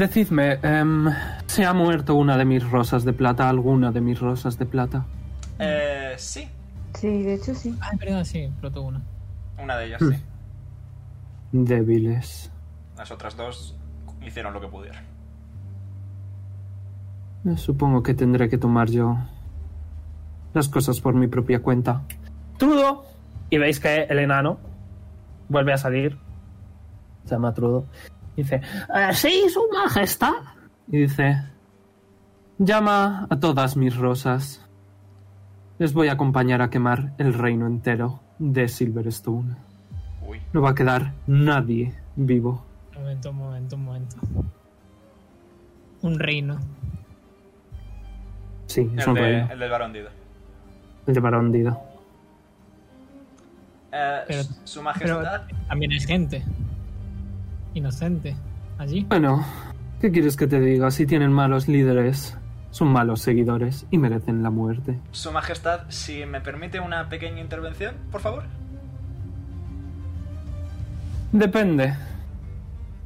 Decidme, 0.00 0.58
em, 0.62 1.10
¿se 1.44 1.66
ha 1.66 1.74
muerto 1.74 2.14
una 2.14 2.38
de 2.38 2.46
mis 2.46 2.66
rosas 2.70 3.04
de 3.04 3.12
plata? 3.12 3.50
¿Alguna 3.50 3.92
de 3.92 4.00
mis 4.00 4.18
rosas 4.18 4.58
de 4.58 4.64
plata? 4.64 5.04
Eh, 5.58 6.14
sí, 6.16 6.48
Sí, 6.94 7.22
de 7.22 7.34
hecho 7.34 7.54
sí. 7.54 7.76
Ah, 7.82 7.90
verdad, 7.98 8.24
sí, 8.24 8.38
explotó 8.38 8.80
una. 8.80 9.02
una 9.62 9.76
de 9.76 9.88
ellas 9.88 10.00
Hmm. 10.00 10.12
sí. 10.12 10.16
Débiles. 11.52 12.50
Las 12.96 13.10
otras 13.10 13.36
dos 13.36 13.76
hicieron 14.26 14.54
lo 14.54 14.60
que 14.62 14.68
pudieron. 14.68 15.02
Eh, 17.44 17.58
Supongo 17.58 18.02
que 18.02 18.14
tendré 18.14 18.48
que 18.48 18.56
tomar 18.56 18.88
yo 18.88 19.18
las 20.54 20.68
cosas 20.70 20.98
por 21.02 21.14
mi 21.14 21.26
propia 21.26 21.60
cuenta. 21.60 22.04
¡Trudo! 22.56 23.04
Y 23.50 23.58
veis 23.58 23.78
que 23.80 24.04
el 24.04 24.18
enano 24.18 24.56
vuelve 25.50 25.74
a 25.74 25.76
salir. 25.78 26.16
Se 27.24 27.34
llama 27.34 27.52
Trudo. 27.52 27.84
Dice, 28.36 28.56
"Eh, 28.94 29.14
sí, 29.14 29.44
su 29.52 29.62
majestad. 29.72 30.32
Y 30.88 30.98
dice, 30.98 31.42
llama 32.58 33.26
a 33.30 33.38
todas 33.38 33.76
mis 33.76 33.96
rosas. 33.96 34.64
Les 35.78 35.92
voy 35.92 36.08
a 36.08 36.12
acompañar 36.12 36.62
a 36.62 36.70
quemar 36.70 37.12
el 37.18 37.32
reino 37.34 37.66
entero 37.66 38.20
de 38.38 38.68
Silverstone. 38.68 39.56
Uy. 40.26 40.40
No 40.52 40.60
va 40.62 40.70
a 40.70 40.74
quedar 40.74 41.12
nadie 41.26 41.94
vivo. 42.16 42.64
Un 42.96 43.02
momento, 43.02 43.30
un 43.30 43.36
momento, 43.36 43.76
un 43.76 43.84
momento. 43.84 44.16
Un 46.02 46.18
reino. 46.18 46.58
Sí, 48.66 48.90
es 48.96 49.02
El, 49.04 49.08
un 49.08 49.14
de, 49.14 49.20
reino. 49.20 49.48
el 49.52 49.58
del 49.58 49.70
varón 49.70 49.92
Dido. 49.92 50.08
El 51.06 51.14
de 51.14 51.20
varón 51.20 51.52
Dido. 51.52 51.80
Eh, 53.92 54.20
Pero- 54.28 54.42
Su 54.64 54.80
Pero 54.80 54.84
Majestad, 54.84 55.42
también 55.68 55.92
hay 55.92 56.00
gente. 56.00 56.44
Inocente. 57.74 58.36
Allí. 58.78 59.04
Bueno, 59.08 59.44
¿qué 60.00 60.10
quieres 60.10 60.36
que 60.36 60.46
te 60.46 60.60
diga? 60.60 60.90
Si 60.90 61.06
tienen 61.06 61.32
malos 61.32 61.68
líderes, 61.68 62.36
son 62.70 62.88
malos 62.88 63.20
seguidores 63.20 63.86
y 63.90 63.98
merecen 63.98 64.42
la 64.42 64.50
muerte. 64.50 64.98
Su 65.12 65.32
Majestad, 65.32 65.82
si 65.88 66.24
me 66.24 66.40
permite 66.40 66.80
una 66.80 67.08
pequeña 67.08 67.40
intervención, 67.40 67.94
por 68.10 68.20
favor. 68.20 68.44
Depende. 71.32 71.94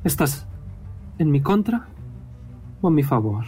¿Estás 0.03 0.47
en 1.19 1.31
mi 1.31 1.41
contra 1.41 1.87
o 2.81 2.89
en 2.89 2.95
mi 2.95 3.03
favor? 3.03 3.45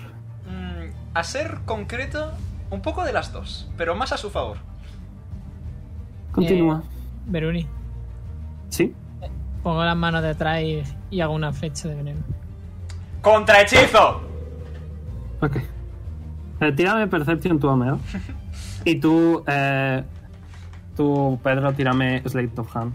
Mm, 0.47 0.91
a 1.15 1.23
ser 1.25 1.61
concreto, 1.65 2.33
un 2.71 2.83
poco 2.83 3.05
de 3.05 3.13
las 3.13 3.33
dos, 3.33 3.71
pero 3.77 3.95
más 3.95 4.13
a 4.13 4.17
su 4.17 4.31
favor. 4.31 4.59
Continúa. 6.33 6.83
Beruni, 7.27 7.67
¿Sí? 8.69 8.95
Pongo 9.67 9.85
las 9.85 9.97
manos 9.97 10.23
detrás 10.23 10.63
y, 10.63 10.81
y 11.11 11.21
hago 11.21 11.35
una 11.35 11.53
flecha 11.53 11.89
de 11.89 11.97
veneno. 11.97 12.21
¡Contrahechizo! 13.21 14.21
Ok. 15.41 15.57
Eh, 16.61 16.71
tírame 16.71 17.09
Perception 17.09 17.59
tú, 17.59 17.69
Ameo. 17.69 17.99
Y 18.85 19.01
tú, 19.01 19.43
eh, 19.49 20.05
tú, 20.97 21.41
Pedro, 21.43 21.73
tírame 21.73 22.23
Slate 22.25 22.61
of 22.61 22.77
Hand. 22.77 22.95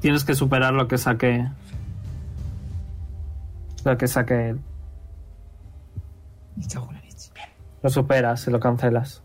Tienes 0.00 0.24
que 0.24 0.34
superar 0.34 0.74
lo 0.74 0.88
que 0.88 0.98
saque. 0.98 1.48
Lo 3.84 3.96
que 3.96 4.08
saque 4.08 4.48
él. 4.48 4.60
Lo 7.80 7.90
superas, 7.90 8.40
se 8.40 8.50
lo 8.50 8.58
cancelas. 8.58 9.22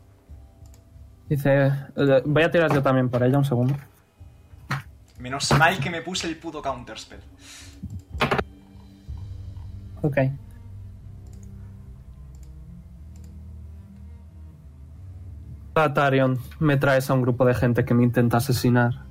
Dice. 1.32 1.72
eh, 1.96 2.24
voy 2.26 2.44
a 2.44 2.52
tirar 2.52 2.74
yo 2.74 2.84
también 2.84 3.08
por 3.08 3.24
ella 3.24 3.38
un 3.38 3.46
segundo. 3.46 3.74
Menos 5.18 5.50
mal 5.58 5.80
que 5.80 5.90
me 5.90 6.02
puse 6.02 6.28
el 6.28 6.36
puto 6.36 6.62
counterspell. 6.62 7.22
Ok. 10.02 10.18
Atarion, 15.74 16.38
me 16.60 16.76
traes 16.76 17.10
a 17.10 17.14
un 17.14 17.22
grupo 17.22 17.46
de 17.46 17.54
gente 17.54 17.86
que 17.86 17.94
me 17.94 18.04
intenta 18.04 18.36
asesinar. 18.36 19.06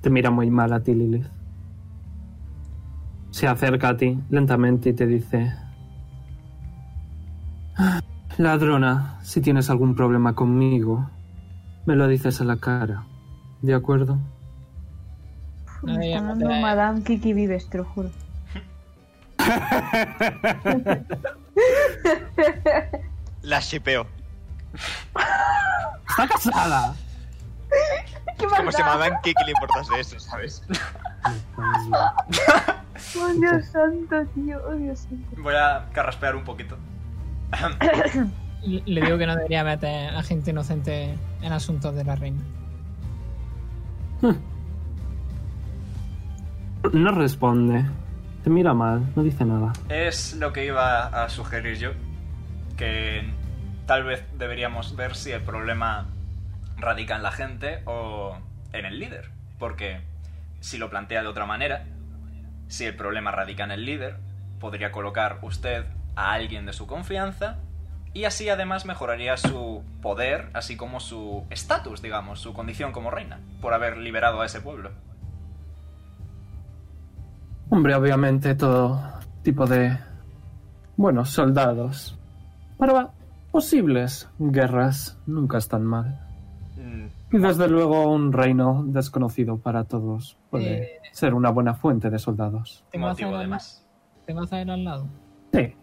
Te 0.00 0.10
mira 0.10 0.30
muy 0.30 0.48
mal 0.48 0.72
a 0.72 0.78
ti, 0.78 0.94
Lilith. 0.94 1.26
Se 3.32 3.48
acerca 3.48 3.88
a 3.88 3.96
ti 3.96 4.16
lentamente 4.30 4.90
y 4.90 4.92
te 4.92 5.08
dice... 5.08 5.65
"Ah, 8.38 8.42
Ladrona, 8.42 9.18
si 9.22 9.40
tienes 9.40 9.70
algún 9.70 9.94
problema 9.94 10.34
conmigo, 10.34 11.08
me 11.86 11.96
lo 11.96 12.06
dices 12.08 12.40
a 12.40 12.44
la 12.44 12.56
cara. 12.56 13.04
¿De 13.62 13.74
acuerdo? 13.74 14.18
Me 15.82 16.12
está 16.12 16.22
dando 16.22 16.48
Madame 16.48 17.02
Kiki 17.02 17.32
Vives, 17.32 17.68
te 17.70 17.78
lo 17.78 17.84
juro. 17.84 18.10
La 23.42 23.60
shipeo. 23.60 24.06
¡Está 26.08 26.28
casada! 26.28 26.94
¿Qué 28.38 28.46
Como 28.46 28.70
llamaban, 28.70 29.14
¿qué, 29.22 29.32
qué 29.32 29.44
le 29.44 29.52
importas 29.52 29.88
de 29.88 30.00
eso, 30.00 30.20
sabes? 30.20 30.62
Oh, 33.18 33.28
Dios 33.28 33.66
santo, 33.66 34.24
tío. 34.34 34.60
Oh, 34.66 34.74
Dios 34.74 35.00
santo. 35.00 35.42
Voy 35.42 35.54
a 35.54 35.86
carraspear 35.92 36.36
un 36.36 36.44
poquito. 36.44 36.76
Le 38.66 39.00
digo 39.00 39.18
que 39.18 39.26
no 39.26 39.36
debería 39.36 39.62
meter 39.62 40.14
a 40.14 40.22
gente 40.22 40.50
inocente 40.50 41.14
en 41.42 41.52
asuntos 41.52 41.94
de 41.94 42.04
la 42.04 42.16
reina. 42.16 42.42
No 46.92 47.12
responde. 47.12 47.84
Te 48.42 48.50
mira 48.50 48.74
mal, 48.74 49.02
no 49.14 49.22
dice 49.22 49.44
nada. 49.44 49.72
Es 49.88 50.34
lo 50.36 50.52
que 50.52 50.66
iba 50.66 51.06
a 51.06 51.28
sugerir 51.28 51.78
yo. 51.78 51.90
Que 52.76 53.24
tal 53.86 54.04
vez 54.04 54.24
deberíamos 54.38 54.96
ver 54.96 55.14
si 55.14 55.32
el 55.32 55.42
problema 55.42 56.06
radica 56.76 57.16
en 57.16 57.22
la 57.22 57.32
gente 57.32 57.82
o 57.86 58.36
en 58.72 58.84
el 58.84 58.98
líder. 58.98 59.30
Porque 59.58 60.00
si 60.60 60.78
lo 60.78 60.90
plantea 60.90 61.22
de 61.22 61.28
otra 61.28 61.46
manera, 61.46 61.84
si 62.68 62.84
el 62.84 62.96
problema 62.96 63.30
radica 63.30 63.64
en 63.64 63.70
el 63.70 63.84
líder, 63.84 64.18
podría 64.60 64.92
colocar 64.92 65.38
usted 65.42 65.86
a 66.16 66.32
alguien 66.32 66.66
de 66.66 66.72
su 66.72 66.86
confianza 66.86 67.58
y 68.12 68.24
así 68.24 68.48
además 68.48 68.86
mejoraría 68.86 69.36
su 69.36 69.82
poder, 70.02 70.48
así 70.54 70.76
como 70.76 70.98
su 71.00 71.44
estatus, 71.50 72.00
digamos, 72.02 72.40
su 72.40 72.54
condición 72.54 72.90
como 72.92 73.10
reina, 73.10 73.38
por 73.60 73.74
haber 73.74 73.98
liberado 73.98 74.40
a 74.40 74.46
ese 74.46 74.60
pueblo. 74.60 74.90
Hombre, 77.68 77.94
obviamente 77.94 78.54
todo 78.54 79.02
tipo 79.42 79.66
de... 79.66 79.98
Bueno, 80.96 81.24
soldados. 81.24 82.18
Para 82.78 83.10
posibles 83.50 84.28
guerras 84.38 85.18
nunca 85.26 85.58
están 85.58 85.84
mal. 85.84 86.18
Mm, 86.76 87.06
Y 87.36 87.38
desde 87.38 87.68
luego 87.68 88.10
un 88.10 88.32
reino 88.32 88.84
desconocido 88.86 89.58
para 89.58 89.84
todos 89.84 90.38
puede 90.50 90.82
Eh. 90.84 91.00
ser 91.12 91.34
una 91.34 91.50
buena 91.50 91.74
fuente 91.74 92.08
de 92.08 92.18
soldados. 92.18 92.84
¿Tengo 92.90 93.08
a 93.08 93.10
al 93.10 94.84
lado? 94.84 95.06
Sí. 95.52 95.74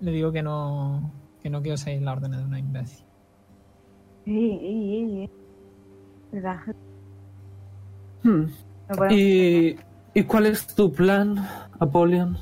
Le 0.00 0.10
digo 0.12 0.32
que 0.32 0.42
no, 0.42 1.12
que 1.42 1.50
no 1.50 1.62
quiero 1.62 1.76
seguir 1.76 2.02
la 2.02 2.12
orden 2.12 2.32
de 2.32 2.42
una 2.42 2.58
imbécil. 2.58 3.04
Ey, 4.26 4.34
ey, 4.34 4.94
ey, 4.94 5.20
ey. 5.22 5.30
Relájate. 6.32 6.78
Hmm. 8.22 8.44
No 8.88 9.10
¿Y, 9.10 9.78
¿Y 10.14 10.22
cuál 10.24 10.46
es 10.46 10.66
tu 10.74 10.92
plan, 10.92 11.46
Apollon? 11.78 12.36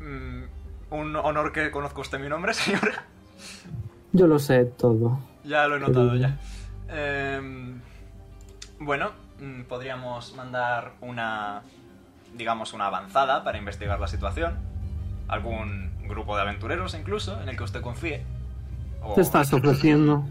Mm, 0.00 0.44
un 0.90 1.16
honor 1.16 1.52
que 1.52 1.70
conozca 1.70 2.00
usted 2.00 2.20
mi 2.20 2.28
nombre, 2.28 2.54
señora. 2.54 3.04
Yo 4.12 4.26
lo 4.26 4.38
sé 4.38 4.64
todo. 4.64 5.18
Ya 5.44 5.66
lo 5.66 5.76
he 5.76 5.80
notado, 5.80 6.14
ya. 6.16 6.38
Em, 6.88 7.80
bueno, 8.78 9.10
mm, 9.40 9.62
podríamos 9.62 10.34
mandar 10.36 10.92
una, 11.00 11.62
digamos, 12.36 12.72
una 12.72 12.86
avanzada 12.86 13.44
para 13.44 13.58
investigar 13.58 13.98
la 14.00 14.08
situación. 14.08 14.58
Algún 15.28 15.90
grupo 16.08 16.36
de 16.36 16.42
aventureros 16.42 16.94
incluso, 16.94 17.40
en 17.42 17.48
el 17.48 17.56
que 17.56 17.64
usted 17.64 17.80
confíe. 17.80 18.22
O, 19.02 19.14
Te 19.14 19.20
estás 19.22 19.52
ofreciendo. 19.52 20.24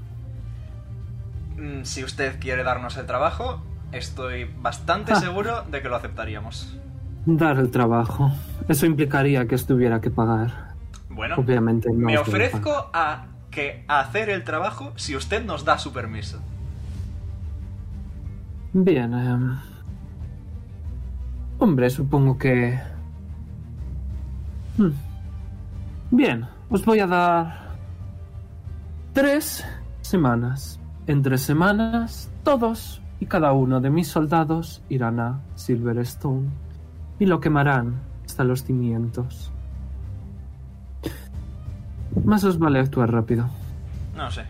mm, 1.57 1.83
si 1.83 2.03
usted 2.03 2.39
quiere 2.39 2.63
darnos 2.63 2.97
el 2.97 3.05
trabajo, 3.05 3.61
estoy 3.91 4.45
bastante 4.61 5.13
Ah. 5.13 5.15
seguro 5.19 5.63
de 5.63 5.81
que 5.81 5.89
lo 5.89 5.95
aceptaríamos. 5.95 6.77
Dar 7.25 7.57
el 7.57 7.71
trabajo. 7.71 8.31
Eso 8.67 8.85
implicaría 8.85 9.47
que 9.47 9.55
estuviera 9.55 9.99
que 10.01 10.09
pagar. 10.11 10.73
Bueno, 11.09 11.35
Obviamente 11.37 11.89
no. 11.89 11.95
me 12.07 12.17
ofrezco 12.17 12.89
a 12.93 13.25
que 13.51 13.83
hacer 13.87 14.29
el 14.29 14.43
trabajo 14.43 14.91
si 14.97 15.15
usted 15.15 15.43
nos 15.45 15.63
da 15.65 15.77
su 15.77 15.91
permiso. 15.93 16.39
Bien. 18.73 19.13
em, 19.13 19.57
Hombre, 21.57 21.89
supongo 21.89 22.37
que... 22.37 22.77
Hmm. 24.77 24.91
Bien, 26.11 26.47
os 26.69 26.83
voy 26.85 26.99
a 26.99 27.07
dar... 27.07 27.65
Tres 29.13 29.65
semanas. 30.01 30.79
En 31.07 31.21
tres 31.21 31.41
semanas, 31.41 32.29
todos 32.43 33.01
y 33.19 33.27
cada 33.27 33.53
uno 33.53 33.79
de 33.79 33.89
mis 33.89 34.07
soldados 34.07 34.83
irán 34.89 35.19
a 35.19 35.39
Silverstone 35.55 36.49
y 37.19 37.25
lo 37.25 37.39
quemarán 37.39 38.01
hasta 38.25 38.43
los 38.43 38.63
cimientos. 38.63 39.53
Más 42.23 42.43
os 42.43 42.59
vale 42.59 42.79
actuar 42.79 43.11
rápido. 43.11 43.49
No 44.15 44.29
sé. 44.31 44.45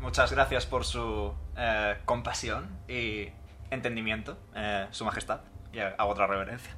Muchas 0.00 0.32
gracias 0.32 0.64
por 0.64 0.84
su 0.84 1.32
eh, 1.56 1.98
compasión 2.04 2.66
y 2.88 3.28
entendimiento, 3.70 4.38
eh, 4.54 4.86
Su 4.90 5.04
Majestad. 5.04 5.40
Y 5.72 5.80
hago 5.80 6.10
otra 6.10 6.26
reverencia. 6.26 6.70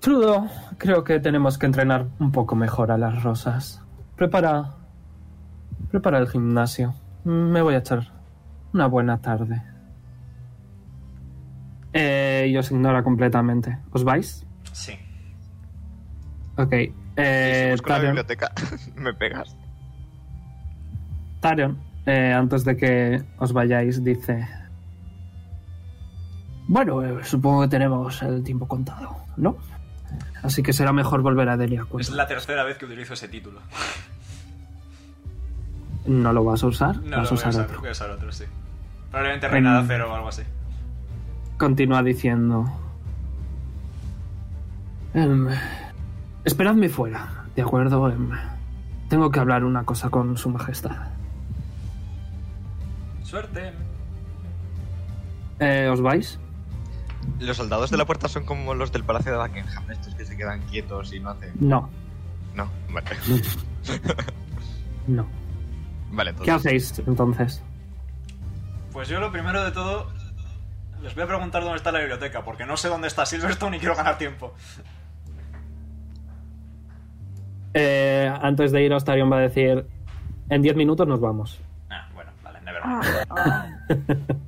Trudo, 0.00 0.46
creo 0.78 1.02
que 1.04 1.18
tenemos 1.18 1.58
que 1.58 1.66
entrenar 1.66 2.06
un 2.18 2.30
poco 2.30 2.54
mejor 2.54 2.90
a 2.92 2.98
las 2.98 3.22
rosas. 3.22 3.82
Prepara. 4.16 4.74
Prepara 5.90 6.18
el 6.18 6.28
gimnasio. 6.28 6.94
Me 7.24 7.62
voy 7.62 7.74
a 7.74 7.78
echar 7.78 8.12
una 8.72 8.86
buena 8.86 9.18
tarde. 9.18 9.62
Eh, 11.92 12.46
y 12.50 12.56
os 12.56 12.70
ignora 12.70 13.02
completamente. 13.02 13.78
¿Os 13.90 14.04
vais? 14.04 14.46
Sí. 14.72 14.92
Ok. 16.56 16.70
Si 16.72 16.94
Eh, 17.16 17.70
busco 17.72 17.90
la 17.90 17.98
biblioteca, 17.98 18.52
me 18.94 19.12
pegas. 19.14 19.56
Tarion, 21.40 21.78
eh, 22.06 22.32
antes 22.32 22.64
de 22.64 22.76
que 22.76 23.24
os 23.38 23.52
vayáis, 23.52 24.04
dice... 24.04 24.46
Bueno, 26.68 27.02
eh, 27.02 27.24
supongo 27.24 27.62
que 27.62 27.68
tenemos 27.68 28.22
el 28.22 28.44
tiempo 28.44 28.68
contado, 28.68 29.16
¿no? 29.36 29.56
Así 30.42 30.62
que 30.62 30.72
será 30.72 30.92
mejor 30.92 31.22
volver 31.22 31.48
a 31.48 31.56
Delia. 31.56 31.86
Es 31.98 32.10
la 32.10 32.26
tercera 32.26 32.62
vez 32.64 32.78
que 32.78 32.84
utilizo 32.84 33.14
ese 33.14 33.26
título. 33.28 33.60
¿No 36.06 36.32
lo 36.32 36.44
vas 36.44 36.62
a 36.62 36.66
usar? 36.68 36.96
No 37.02 37.02
vas 37.02 37.10
lo 37.10 37.16
a 37.16 37.20
voy 37.20 37.30
a 37.30 37.34
usar 37.34 37.48
usar, 37.50 37.64
otro. 37.66 37.80
voy 37.80 37.88
a 37.88 37.92
usar 37.92 38.10
otro, 38.10 38.32
sí. 38.32 38.44
Probablemente 39.10 39.48
Reina 39.48 39.74
de 39.76 39.82
Mm. 39.82 39.84
Acero 39.84 40.12
o 40.12 40.14
algo 40.14 40.28
así. 40.28 40.42
Continúa 41.58 42.02
diciendo. 42.02 42.64
Em, 45.14 45.48
esperadme 46.44 46.88
fuera, 46.88 47.44
¿de 47.56 47.62
acuerdo? 47.62 48.08
Em, 48.10 48.30
tengo 49.08 49.30
que 49.30 49.40
hablar 49.40 49.64
una 49.64 49.84
cosa 49.84 50.08
con 50.10 50.36
su 50.36 50.50
majestad. 50.50 50.96
Suerte. 53.24 53.72
Eh, 55.60 55.88
¿Os 55.92 56.00
vais? 56.00 56.38
Los 57.40 57.56
soldados 57.56 57.90
de 57.90 57.96
la 57.96 58.04
puerta 58.04 58.28
son 58.28 58.44
como 58.44 58.74
los 58.74 58.90
del 58.92 59.04
Palacio 59.04 59.32
de 59.32 59.38
Buckingham, 59.38 59.90
estos 59.90 60.14
que 60.14 60.24
se 60.24 60.36
quedan 60.36 60.60
quietos 60.62 61.12
y 61.12 61.20
no 61.20 61.30
hacen... 61.30 61.52
No, 61.60 61.88
No, 62.54 62.68
vale. 62.90 63.06
no. 65.06 65.26
Vale, 66.10 66.32
¿Qué 66.32 66.50
entonces... 66.50 66.90
hacéis 66.90 67.06
entonces? 67.06 67.62
Pues 68.92 69.08
yo 69.08 69.20
lo 69.20 69.30
primero 69.30 69.62
de 69.62 69.70
todo 69.72 70.10
les 71.02 71.14
voy 71.14 71.24
a 71.24 71.26
preguntar 71.26 71.62
dónde 71.62 71.76
está 71.76 71.92
la 71.92 71.98
biblioteca, 72.00 72.42
porque 72.44 72.64
no 72.66 72.76
sé 72.78 72.88
dónde 72.88 73.08
está 73.08 73.24
Silverstone 73.26 73.76
y 73.76 73.80
quiero 73.80 73.94
ganar 73.94 74.16
tiempo. 74.18 74.54
Eh, 77.74 78.32
antes 78.42 78.72
de 78.72 78.82
iros, 78.82 79.04
Tarion 79.04 79.30
va 79.30 79.36
a 79.36 79.40
decir: 79.40 79.86
En 80.48 80.62
10 80.62 80.76
minutos 80.76 81.06
nos 81.06 81.20
vamos. 81.20 81.60
Ah, 81.90 82.08
bueno, 82.14 82.30
vale, 82.42 82.58
Ah, 82.64 83.68
nevermind. 83.88 84.40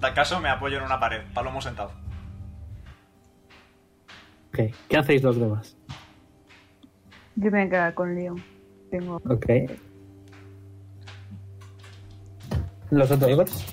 En 0.00 0.02
tal 0.02 0.14
caso 0.14 0.40
me 0.40 0.48
apoyo 0.48 0.78
en 0.78 0.84
una 0.84 0.98
pared, 0.98 1.20
palomo 1.34 1.60
sentado. 1.60 1.90
Ok, 4.48 4.74
¿qué 4.88 4.96
hacéis 4.96 5.22
los 5.22 5.36
demás? 5.38 5.76
Yo 7.36 7.50
me 7.50 7.58
voy 7.58 7.60
a 7.60 7.68
quedar 7.68 7.92
con 7.94 8.14
Leon. 8.14 8.42
Tengo. 8.90 9.16
Ok. 9.16 9.46
¿Los 12.88 13.10
otros 13.10 13.36
dos? 13.36 13.66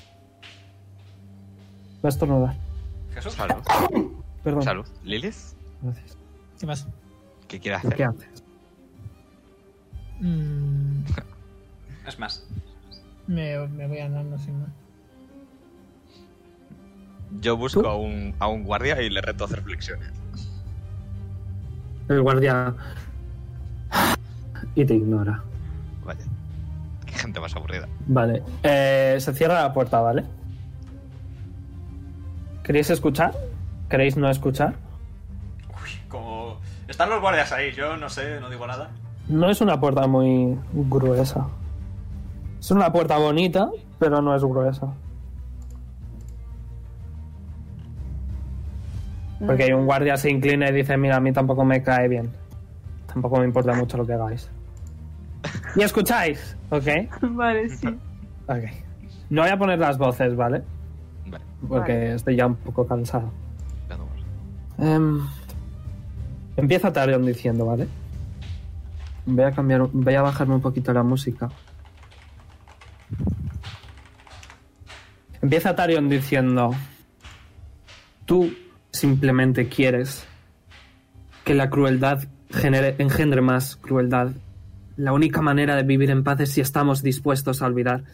Va 2.04 2.08
a 2.08 2.08
estornudar. 2.10 2.54
Jesús. 3.14 3.32
Salud. 3.32 3.62
Perdón. 4.44 4.62
Salud. 4.62 4.86
¿Lilith? 5.04 5.34
Gracias. 5.80 6.18
¿Qué 6.60 6.66
pasa? 6.66 6.88
¿Qué 7.48 7.58
quiere 7.58 7.76
hacer? 7.78 7.96
¿Qué 7.96 8.04
haces? 8.04 8.44
Mm, 10.20 11.04
Es 12.06 12.18
más, 12.18 12.46
me, 13.26 13.66
me 13.68 13.88
voy 13.88 14.00
andando 14.00 14.36
sin 14.36 14.60
más. 14.60 14.68
Yo 17.40 17.56
busco 17.56 17.82
¿Tú? 17.82 17.88
a 17.88 17.96
un, 17.96 18.34
a 18.38 18.48
un 18.48 18.64
guardia 18.64 19.00
y 19.02 19.10
le 19.10 19.20
reto 19.20 19.44
a 19.44 19.46
hacer 19.46 19.62
flexiones. 19.62 20.10
El 22.08 22.22
guardia. 22.22 22.74
Y 24.74 24.84
te 24.84 24.94
ignora. 24.94 25.42
Vaya. 26.04 26.24
Qué 27.06 27.12
gente 27.14 27.38
más 27.40 27.54
aburrida. 27.54 27.86
Vale. 28.06 28.42
Eh, 28.62 29.16
se 29.20 29.32
cierra 29.34 29.62
la 29.62 29.72
puerta, 29.72 30.00
¿vale? 30.00 30.24
¿Queréis 32.62 32.90
escuchar? 32.90 33.32
¿Queréis 33.88 34.16
no 34.16 34.28
escuchar? 34.30 34.74
uy, 35.70 35.90
como... 36.08 36.58
Están 36.86 37.10
los 37.10 37.20
guardias 37.20 37.52
ahí, 37.52 37.72
yo 37.72 37.96
no 37.98 38.08
sé, 38.08 38.40
no 38.40 38.48
digo 38.48 38.66
nada. 38.66 38.90
No 39.28 39.50
es 39.50 39.60
una 39.60 39.78
puerta 39.78 40.06
muy 40.06 40.58
gruesa. 40.72 41.46
Es 42.58 42.70
una 42.70 42.90
puerta 42.90 43.18
bonita, 43.18 43.68
pero 43.98 44.22
no 44.22 44.34
es 44.34 44.42
gruesa. 44.42 44.94
Porque 49.44 49.64
hay 49.64 49.72
un 49.72 49.86
guardia 49.86 50.16
se 50.16 50.30
inclina 50.30 50.68
y 50.68 50.72
dice, 50.72 50.96
mira, 50.96 51.16
a 51.16 51.20
mí 51.20 51.32
tampoco 51.32 51.64
me 51.64 51.82
cae 51.82 52.08
bien. 52.08 52.30
Tampoco 53.06 53.38
me 53.38 53.44
importa 53.44 53.72
mucho 53.74 53.96
lo 53.96 54.06
que 54.06 54.14
hagáis. 54.14 54.50
¿Y 55.76 55.82
escucháis? 55.82 56.56
¿Ok? 56.70 56.86
Vale, 57.22 57.68
sí. 57.70 57.86
Ok. 58.46 58.64
No 59.30 59.42
voy 59.42 59.50
a 59.50 59.58
poner 59.58 59.78
las 59.78 59.98
voces, 59.98 60.34
¿vale? 60.34 60.62
Vale. 61.26 61.44
Porque 61.68 61.92
Vale. 61.92 62.14
estoy 62.14 62.36
ya 62.36 62.46
un 62.46 62.56
poco 62.56 62.86
cansado. 62.86 63.30
Em, 64.78 65.20
empieza 66.56 66.92
Tarion 66.92 67.26
diciendo, 67.26 67.66
¿vale? 67.66 67.88
Voy 69.26 69.44
a 69.44 69.52
cambiar, 69.52 69.88
voy 69.92 70.14
a 70.14 70.22
bajarme 70.22 70.54
un 70.54 70.60
poquito 70.60 70.92
la 70.92 71.02
música. 71.02 71.48
Empieza 75.42 75.74
Tarion 75.74 76.08
diciendo, 76.08 76.70
tú 78.24 78.50
simplemente 78.90 79.68
quieres 79.68 80.26
que 81.44 81.54
la 81.54 81.70
crueldad 81.70 82.24
genere, 82.50 82.94
engendre 82.98 83.40
más 83.40 83.76
crueldad. 83.76 84.32
La 84.96 85.12
única 85.12 85.42
manera 85.42 85.76
de 85.76 85.82
vivir 85.82 86.10
en 86.10 86.24
paz 86.24 86.40
es 86.40 86.52
si 86.52 86.60
estamos 86.60 87.02
dispuestos 87.02 87.62
a 87.62 87.66
olvidar. 87.66 88.04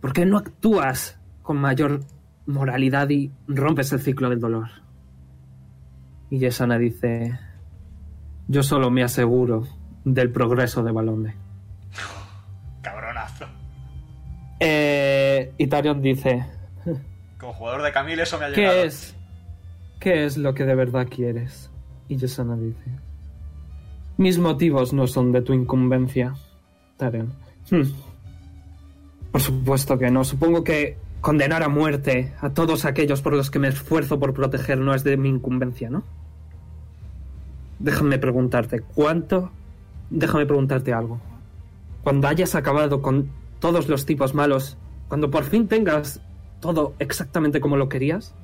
¿Por 0.00 0.12
qué 0.12 0.24
no 0.24 0.38
actúas 0.38 1.18
con 1.42 1.58
mayor 1.58 2.00
moralidad 2.46 3.10
y 3.10 3.32
rompes 3.48 3.92
el 3.92 4.00
ciclo 4.00 4.30
del 4.30 4.40
dolor? 4.40 4.68
Y 6.30 6.38
Yesana 6.38 6.78
dice, 6.78 7.38
yo 8.46 8.62
solo 8.62 8.90
me 8.90 9.02
aseguro 9.02 9.66
del 10.04 10.30
progreso 10.30 10.82
de 10.82 10.92
Balonde. 10.92 11.34
Cabronazo. 12.82 13.46
Eh, 14.60 15.52
y 15.58 15.66
Tarion 15.66 16.00
dice, 16.00 16.46
Como 17.38 17.52
jugador 17.52 17.82
de 17.82 17.92
Camille 17.92 18.22
eso 18.22 18.38
me 18.38 18.46
ha 18.46 18.48
llegado. 18.50 18.74
¿qué 18.74 18.86
es? 18.86 19.17
¿Qué 19.98 20.24
es 20.24 20.36
lo 20.36 20.54
que 20.54 20.64
de 20.64 20.74
verdad 20.74 21.08
quieres? 21.08 21.70
Y 22.08 22.16
Yesana 22.16 22.56
dice, 22.56 22.90
mis 24.16 24.38
motivos 24.38 24.92
no 24.92 25.06
son 25.06 25.32
de 25.32 25.42
tu 25.42 25.52
incumbencia, 25.52 26.34
Tarion. 26.96 27.32
"Hmm. 27.70 27.82
Por 29.32 29.40
supuesto 29.40 29.98
que 29.98 30.10
no. 30.10 30.24
Supongo 30.24 30.64
que 30.64 30.96
condenar 31.20 31.62
a 31.62 31.68
muerte 31.68 32.32
a 32.40 32.50
todos 32.50 32.84
aquellos 32.84 33.20
por 33.22 33.34
los 33.34 33.50
que 33.50 33.58
me 33.58 33.68
esfuerzo 33.68 34.18
por 34.18 34.32
proteger 34.32 34.78
no 34.78 34.94
es 34.94 35.04
de 35.04 35.16
mi 35.16 35.28
incumbencia, 35.28 35.90
¿no? 35.90 36.02
déjame 37.78 38.18
preguntarte, 38.18 38.80
¿cuánto? 38.80 39.50
Déjame 40.10 40.46
preguntarte 40.46 40.92
algo. 40.92 41.20
Cuando 42.02 42.28
hayas 42.28 42.54
acabado 42.54 43.02
con 43.02 43.28
todos 43.60 43.88
los 43.88 44.06
tipos 44.06 44.34
malos, 44.34 44.76
cuando 45.08 45.30
por 45.30 45.44
fin 45.44 45.68
tengas 45.68 46.20
todo 46.60 46.94
exactamente 46.98 47.60
como 47.60 47.76
lo 47.76 47.88
querías, 47.88 48.34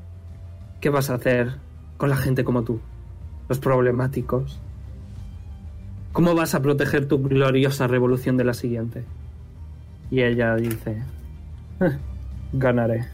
¿qué 0.85 0.90
vas 0.90 1.09
a 1.09 1.15
hacer 1.15 1.55
con 1.97 2.11
la 2.11 2.16
gente 2.16 2.44
como 2.44 2.62
tú? 2.62 2.78
Los 3.48 3.59
problemáticos. 3.59 4.61
¿Cómo 6.12 6.35
vas 6.35 6.55
a 6.55 6.61
proteger 6.61 7.09
tu 7.09 7.23
gloriosa 7.23 7.86
revolución 7.86 8.36
de 8.36 8.44
la 8.44 8.52
siguiente? 8.52 9.06
Y 10.11 10.20
ella 10.20 10.55
dice, 10.56 11.02
"Eh, 11.81 11.97
ganaré. 12.52 13.06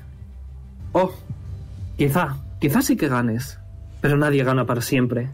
Oh, 0.91 1.13
quizá, 1.97 2.39
quizá 2.59 2.83
sí 2.83 2.97
que 2.97 3.07
ganes, 3.07 3.61
pero 4.01 4.17
nadie 4.17 4.43
gana 4.43 4.67
para 4.67 4.81
siempre. 4.81 5.31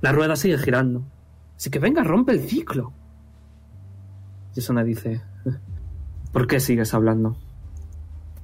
La 0.00 0.10
rueda 0.12 0.36
sigue 0.36 0.56
girando. 0.56 1.02
Así 1.54 1.68
que 1.68 1.80
venga, 1.80 2.02
rompe 2.02 2.32
el 2.32 2.48
ciclo. 2.48 2.94
Yesona 4.54 4.84
dice, 4.84 5.20
¿por 6.32 6.46
qué 6.46 6.60
sigues 6.60 6.94
hablando? 6.94 7.36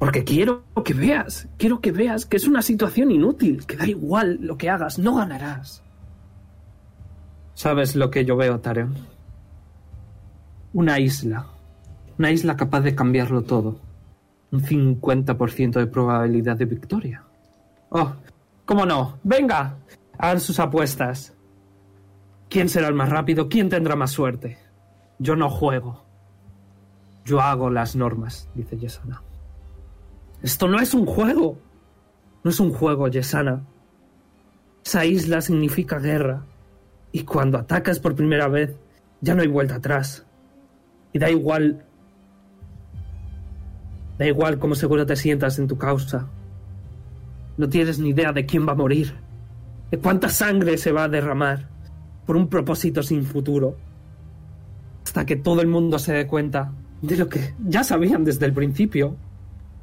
Porque 0.00 0.24
quiero 0.24 0.64
que 0.82 0.94
veas, 0.94 1.46
quiero 1.58 1.82
que 1.82 1.92
veas 1.92 2.24
que 2.24 2.38
es 2.38 2.48
una 2.48 2.62
situación 2.62 3.10
inútil, 3.10 3.66
que 3.66 3.76
da 3.76 3.86
igual 3.86 4.38
lo 4.40 4.56
que 4.56 4.70
hagas, 4.70 4.98
no 4.98 5.16
ganarás. 5.16 5.82
¿Sabes 7.52 7.94
lo 7.96 8.10
que 8.10 8.24
yo 8.24 8.34
veo, 8.34 8.60
Tarion? 8.60 8.94
Una 10.72 10.98
isla. 10.98 11.48
Una 12.18 12.30
isla 12.30 12.56
capaz 12.56 12.80
de 12.80 12.94
cambiarlo 12.94 13.42
todo. 13.42 13.78
Un 14.50 14.62
50% 14.62 15.72
de 15.72 15.86
probabilidad 15.86 16.56
de 16.56 16.64
victoria. 16.64 17.22
Oh, 17.90 18.14
¿cómo 18.64 18.86
no? 18.86 19.18
Venga, 19.22 19.76
hagan 20.16 20.40
sus 20.40 20.58
apuestas. 20.60 21.34
¿Quién 22.48 22.70
será 22.70 22.88
el 22.88 22.94
más 22.94 23.10
rápido? 23.10 23.50
¿Quién 23.50 23.68
tendrá 23.68 23.96
más 23.96 24.12
suerte? 24.12 24.56
Yo 25.18 25.36
no 25.36 25.50
juego. 25.50 26.06
Yo 27.26 27.42
hago 27.42 27.68
las 27.68 27.96
normas, 27.96 28.48
dice 28.54 28.78
Yesana. 28.78 29.24
Esto 30.42 30.68
no 30.68 30.80
es 30.80 30.94
un 30.94 31.06
juego. 31.06 31.58
No 32.42 32.50
es 32.50 32.60
un 32.60 32.72
juego, 32.72 33.08
Yesana. 33.08 33.62
Esa 34.84 35.04
isla 35.04 35.40
significa 35.40 35.98
guerra. 35.98 36.44
Y 37.12 37.24
cuando 37.24 37.58
atacas 37.58 37.98
por 37.98 38.14
primera 38.14 38.48
vez, 38.48 38.74
ya 39.20 39.34
no 39.34 39.42
hay 39.42 39.48
vuelta 39.48 39.76
atrás. 39.76 40.24
Y 41.12 41.18
da 41.18 41.30
igual. 41.30 41.84
Da 44.18 44.26
igual 44.26 44.58
cómo 44.58 44.74
seguro 44.74 45.04
te 45.04 45.16
sientas 45.16 45.58
en 45.58 45.66
tu 45.66 45.76
causa. 45.76 46.28
No 47.56 47.68
tienes 47.68 47.98
ni 47.98 48.10
idea 48.10 48.32
de 48.32 48.46
quién 48.46 48.66
va 48.66 48.72
a 48.72 48.76
morir. 48.76 49.14
De 49.90 49.98
cuánta 49.98 50.28
sangre 50.28 50.78
se 50.78 50.92
va 50.92 51.04
a 51.04 51.08
derramar. 51.08 51.68
Por 52.24 52.36
un 52.36 52.48
propósito 52.48 53.02
sin 53.02 53.24
futuro. 53.24 53.76
Hasta 55.04 55.26
que 55.26 55.36
todo 55.36 55.60
el 55.60 55.68
mundo 55.68 55.98
se 55.98 56.12
dé 56.12 56.26
cuenta 56.26 56.72
de 57.02 57.16
lo 57.16 57.28
que 57.28 57.54
ya 57.66 57.84
sabían 57.84 58.24
desde 58.24 58.46
el 58.46 58.52
principio. 58.52 59.16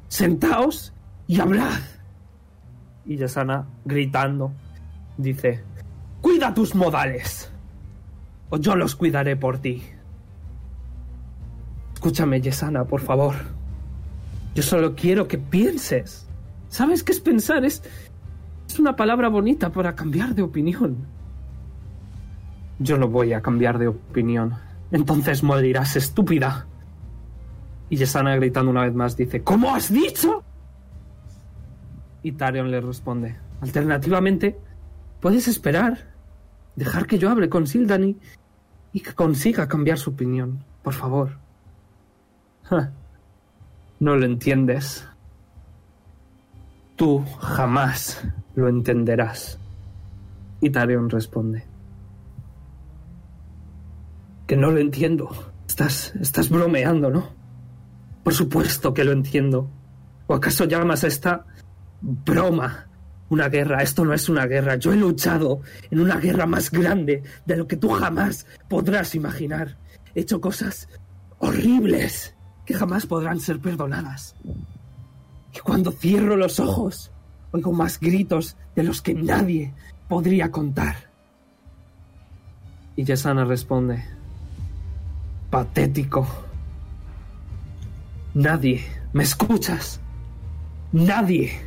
Sentaos 0.08 0.92
y 1.26 1.40
hablad. 1.40 1.80
Y 3.06 3.16
Yasana, 3.16 3.66
gritando, 3.84 4.52
dice: 5.16 5.62
Cuida 6.20 6.52
tus 6.52 6.74
modales. 6.74 7.50
O 8.50 8.56
yo 8.56 8.74
los 8.74 8.96
cuidaré 8.96 9.36
por 9.36 9.58
ti. 9.58 9.82
Escúchame, 11.94 12.40
Yesana, 12.40 12.84
por 12.84 13.00
favor. 13.00 13.34
Yo 14.54 14.62
solo 14.62 14.94
quiero 14.94 15.28
que 15.28 15.38
pienses. 15.38 16.26
¿Sabes 16.68 17.02
qué 17.02 17.12
es 17.12 17.20
pensar? 17.20 17.64
Es, 17.64 17.82
es 18.68 18.78
una 18.78 18.96
palabra 18.96 19.28
bonita 19.28 19.70
para 19.70 19.94
cambiar 19.94 20.34
de 20.34 20.42
opinión. 20.42 20.96
Yo 22.78 22.96
no 22.96 23.08
voy 23.08 23.32
a 23.32 23.40
cambiar 23.42 23.78
de 23.78 23.88
opinión. 23.88 24.54
Entonces 24.90 25.42
morirás, 25.42 25.96
estúpida. 25.96 26.66
Y 27.90 27.96
Yesana 27.96 28.36
gritando 28.36 28.70
una 28.70 28.82
vez 28.82 28.94
más 28.94 29.16
dice, 29.16 29.42
¿Cómo 29.42 29.74
has 29.74 29.92
dicho? 29.92 30.42
Y 32.22 32.32
Tarion 32.32 32.70
le 32.70 32.80
responde, 32.80 33.36
alternativamente, 33.60 34.58
puedes 35.20 35.48
esperar, 35.48 36.12
dejar 36.76 37.06
que 37.06 37.18
yo 37.18 37.30
hable 37.30 37.48
con 37.48 37.66
Sildani 37.66 38.16
y 38.92 39.00
que 39.00 39.14
consiga 39.14 39.68
cambiar 39.68 39.98
su 39.98 40.10
opinión, 40.10 40.64
por 40.82 40.94
favor. 40.94 41.38
No 44.00 44.16
lo 44.16 44.26
entiendes. 44.26 45.08
Tú 46.96 47.24
jamás 47.40 48.22
lo 48.54 48.68
entenderás. 48.68 49.58
Y 50.60 50.70
Tarion 50.70 51.08
responde, 51.08 51.64
que 54.46 54.56
no 54.56 54.70
lo 54.70 54.80
entiendo. 54.80 55.30
Estás, 55.68 56.14
estás 56.16 56.48
bromeando, 56.48 57.10
¿no? 57.10 57.37
Por 58.22 58.34
supuesto 58.34 58.92
que 58.92 59.04
lo 59.04 59.12
entiendo. 59.12 59.70
¿O 60.26 60.34
acaso 60.34 60.64
llamas 60.64 61.04
a 61.04 61.08
esta 61.08 61.46
broma 62.00 62.86
una 63.30 63.48
guerra? 63.48 63.82
Esto 63.82 64.04
no 64.04 64.12
es 64.12 64.28
una 64.28 64.46
guerra. 64.46 64.76
Yo 64.76 64.92
he 64.92 64.96
luchado 64.96 65.60
en 65.90 66.00
una 66.00 66.16
guerra 66.16 66.46
más 66.46 66.70
grande 66.70 67.22
de 67.46 67.56
lo 67.56 67.66
que 67.66 67.76
tú 67.76 67.88
jamás 67.90 68.46
podrás 68.68 69.14
imaginar. 69.14 69.76
He 70.14 70.20
hecho 70.20 70.40
cosas 70.40 70.88
horribles 71.38 72.34
que 72.66 72.74
jamás 72.74 73.06
podrán 73.06 73.40
ser 73.40 73.60
perdonadas. 73.60 74.34
Y 75.54 75.58
cuando 75.60 75.90
cierro 75.90 76.36
los 76.36 76.60
ojos, 76.60 77.10
oigo 77.52 77.72
más 77.72 77.98
gritos 77.98 78.56
de 78.76 78.82
los 78.82 79.00
que 79.00 79.14
nadie 79.14 79.72
podría 80.08 80.50
contar. 80.50 81.08
Y 82.96 83.04
Yesana 83.04 83.44
responde, 83.44 84.04
patético. 85.50 86.47
Nadie, 88.38 88.84
¿me 89.12 89.24
escuchas? 89.24 90.00
Nadie 90.92 91.58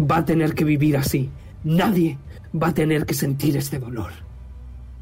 va 0.00 0.18
a 0.18 0.24
tener 0.24 0.54
que 0.54 0.62
vivir 0.62 0.96
así. 0.96 1.28
Nadie 1.64 2.18
va 2.54 2.68
a 2.68 2.72
tener 2.72 3.04
que 3.04 3.14
sentir 3.14 3.56
este 3.56 3.80
dolor. 3.80 4.12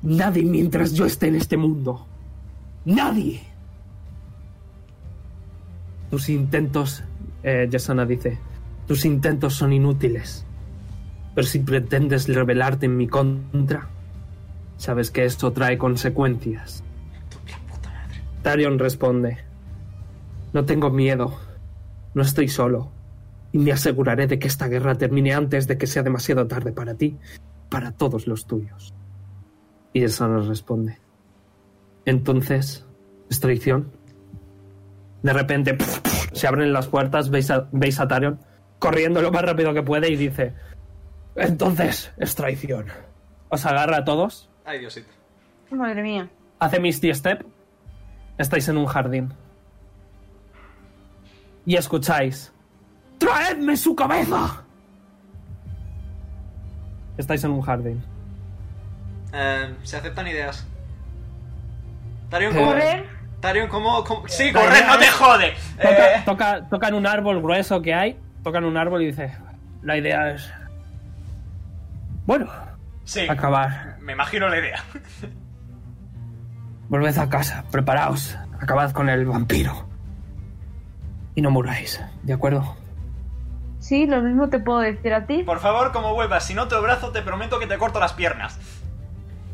Nadie 0.00 0.42
mientras 0.42 0.94
yo 0.94 1.05
esté 1.05 1.26
en 1.26 1.34
este 1.34 1.59
mundo. 1.59 2.06
Nadie. 2.86 3.42
Tus 6.10 6.30
intentos, 6.30 7.05
eh, 7.42 7.68
Yasana 7.70 8.06
dice, 8.06 8.38
tus 8.86 9.05
intentos 9.05 9.52
son 9.52 9.74
inútiles. 9.74 10.46
Pero 11.34 11.46
si 11.46 11.59
pretendes 11.59 12.26
rebelarte 12.26 12.86
en 12.86 12.96
mi 12.96 13.06
contra, 13.06 13.90
sabes 14.78 15.10
que 15.10 15.26
esto 15.26 15.52
trae 15.52 15.76
consecuencias. 15.76 16.82
Tarion 18.42 18.78
responde, 18.78 19.46
no 20.52 20.64
tengo 20.64 20.90
miedo, 20.90 21.38
no 22.14 22.22
estoy 22.22 22.48
solo, 22.48 22.90
y 23.52 23.58
me 23.58 23.72
aseguraré 23.72 24.26
de 24.26 24.38
que 24.38 24.48
esta 24.48 24.68
guerra 24.68 24.96
termine 24.96 25.34
antes 25.34 25.66
de 25.66 25.78
que 25.78 25.86
sea 25.86 26.02
demasiado 26.02 26.46
tarde 26.46 26.72
para 26.72 26.94
ti, 26.94 27.16
para 27.68 27.92
todos 27.92 28.26
los 28.26 28.46
tuyos. 28.46 28.94
Y 29.92 30.00
Yasana 30.00 30.38
responde, 30.40 30.98
entonces, 32.04 32.86
¿es 33.30 33.40
traición? 33.40 33.90
De 35.22 35.32
repente 35.32 35.76
se 36.32 36.46
abren 36.46 36.72
las 36.72 36.86
puertas, 36.86 37.30
veis 37.30 37.50
a, 37.50 37.68
veis 37.72 37.98
a 38.00 38.06
Tarion 38.08 38.38
corriendo 38.78 39.20
lo 39.20 39.32
más 39.32 39.42
rápido 39.42 39.74
que 39.74 39.82
puede 39.82 40.08
y 40.10 40.16
dice, 40.16 40.54
entonces 41.34 42.12
es 42.18 42.34
traición. 42.34 42.86
Os 43.48 43.64
agarra 43.66 43.98
a 43.98 44.04
todos, 44.04 44.48
Ay, 44.64 44.80
Diosito. 44.80 45.08
Madre 45.70 46.02
mía. 46.02 46.28
hace 46.58 46.80
Misty 46.80 47.12
Step, 47.14 47.44
estáis 48.36 48.68
en 48.68 48.76
un 48.76 48.86
jardín. 48.86 49.32
Y 51.69 51.77
escucháis, 51.77 52.51
¡Traedme 53.19 53.77
su 53.77 53.95
cabeza! 53.95 54.62
Estáis 57.19 57.45
en 57.45 57.51
un 57.51 57.61
jardín. 57.61 58.03
Eh, 59.35 59.74
se 59.82 59.99
aceptan 59.99 60.27
ideas. 60.28 60.66
Tarion, 62.31 62.55
¿cómo? 62.55 62.66
¿Correr? 62.69 63.07
Tarion, 63.40 63.69
¿cómo? 63.69 64.03
cómo- 64.05 64.27
Sí, 64.28 64.51
correr, 64.51 64.86
no 64.86 64.99
te 64.99 65.09
jode. 65.09 65.53
Toca, 65.77 66.15
Eh, 66.16 66.23
toca- 66.24 66.69
tocan 66.70 66.95
un 66.95 67.07
árbol 67.07 67.43
grueso 67.43 67.82
que 67.82 67.93
hay, 67.93 68.19
tocan 68.43 68.65
un 68.65 68.78
árbol 68.78 69.03
y 69.03 69.07
dice, 69.09 69.36
la 69.82 69.99
idea 69.99 70.31
es... 70.31 70.51
Bueno, 72.24 72.51
sí, 73.05 73.28
acabar. 73.28 73.99
me 74.01 74.12
imagino 74.15 74.49
la 74.49 74.59
idea. 74.59 74.82
Volved 76.89 77.19
a 77.19 77.28
casa, 77.28 77.65
preparaos, 77.70 78.39
acabad 78.59 78.93
con 78.93 79.11
el 79.11 79.27
vampiro. 79.27 79.86
Y 81.39 81.40
no 81.40 81.52
muráis, 81.52 82.02
¿de 82.24 82.32
acuerdo? 82.32 82.74
Sí, 83.78 84.09
lo 84.09 84.20
mismo 84.20 84.48
te 84.48 84.59
puedo 84.59 84.81
decir 84.81 85.15
a 85.15 85.24
ti. 85.24 85.44
Por 85.44 85.60
favor, 85.60 85.93
como 85.93 86.12
vuelvas, 86.12 86.44
si 86.44 86.52
no 86.52 86.66
te 86.66 86.74
abrazo, 86.74 87.12
te 87.12 87.23
prometo 87.23 87.60
que 87.60 87.69
te 87.69 87.78
corto 87.78 88.01
las 88.01 88.12
piernas. 88.12 88.59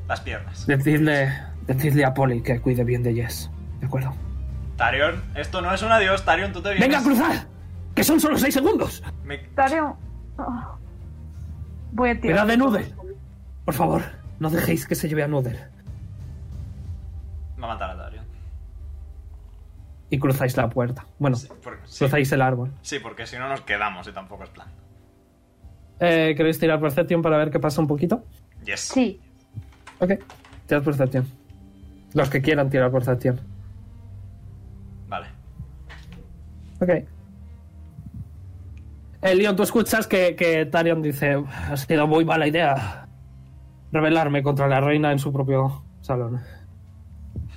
Las 0.09 0.23
piernas. 0.23 0.67
Decidle, 0.67 1.31
decidle 1.67 2.07
a 2.07 2.15
Polly 2.15 2.41
que 2.43 2.59
cuide 2.59 2.85
bien 2.85 3.03
de 3.03 3.13
Jess, 3.13 3.51
¿de 3.81 3.87
acuerdo? 3.87 4.15
Tarion, 4.79 5.23
esto 5.35 5.61
no 5.61 5.75
es 5.75 5.83
un 5.83 5.93
adiós, 5.93 6.25
Tarion, 6.25 6.55
tú 6.55 6.63
te 6.63 6.71
vienes. 6.71 6.89
¡Venga, 6.89 7.03
cruzad! 7.05 7.45
¡Que 7.95 8.03
son 8.03 8.19
solo 8.19 8.39
seis 8.39 8.55
segundos! 8.55 9.03
Me- 9.23 9.37
Tarion. 9.55 9.95
Oh. 10.39 10.79
Voy 11.93 12.09
a 12.09 12.15
tirar. 12.19 12.33
¡Mirad 12.35 12.47
de 12.47 12.57
nude! 12.57 12.95
Por 13.67 13.75
favor, 13.75 14.01
no 14.41 14.49
dejéis 14.49 14.87
que 14.87 14.95
se 14.95 15.07
lleve 15.07 15.23
a 15.23 15.29
Nuder. 15.29 15.69
Va 17.63 17.67
a 17.67 17.69
matar 17.75 17.91
a 17.91 17.95
Darion. 17.95 18.24
Y 20.15 20.19
cruzáis 20.21 20.57
la 20.57 20.69
puerta. 20.71 21.05
Bueno, 21.19 21.37
Sí, 21.37 21.49
por- 21.63 21.79
sí, 21.85 21.99
cruzáis 22.05 22.31
el 22.31 22.41
árbol. 22.43 22.71
sí, 22.83 22.99
porque 23.01 23.27
si 23.27 23.37
no 23.37 23.49
nos 23.49 23.63
quedamos 23.63 24.07
y 24.07 24.13
tampoco 24.13 24.45
es 24.45 24.51
plan. 24.51 24.69
Eh, 25.99 26.35
¿Queréis 26.37 26.59
tirar 26.59 26.79
Percepción 26.81 27.21
para 27.21 27.37
ver 27.37 27.51
qué 27.51 27.59
pasa 27.59 27.81
un 27.81 27.89
poquito? 27.89 28.25
Yes. 28.65 28.81
Sí. 28.81 29.21
Ok, 29.99 30.13
tirad 30.67 30.83
Percepción. 30.85 31.27
Los 32.13 32.31
que 32.31 32.41
quieran 32.43 32.71
tirar 32.71 32.93
Percepción. 32.93 33.41
Vale. 35.09 35.27
Ok. 36.81 36.89
Eh, 39.23 39.35
Leon, 39.35 39.57
tú 39.57 39.63
escuchas 39.63 40.07
que, 40.07 40.37
que 40.37 40.67
Tarion 40.67 41.03
dice: 41.03 41.43
Ha 41.49 41.77
sido 41.77 42.07
muy 42.07 42.25
mala 42.25 42.47
idea 42.47 43.09
rebelarme 43.91 44.43
contra 44.43 44.69
la 44.69 44.81
reina 44.81 45.11
en 45.13 45.19
su 45.19 45.33
propio 45.33 45.83
salón. 46.03 46.41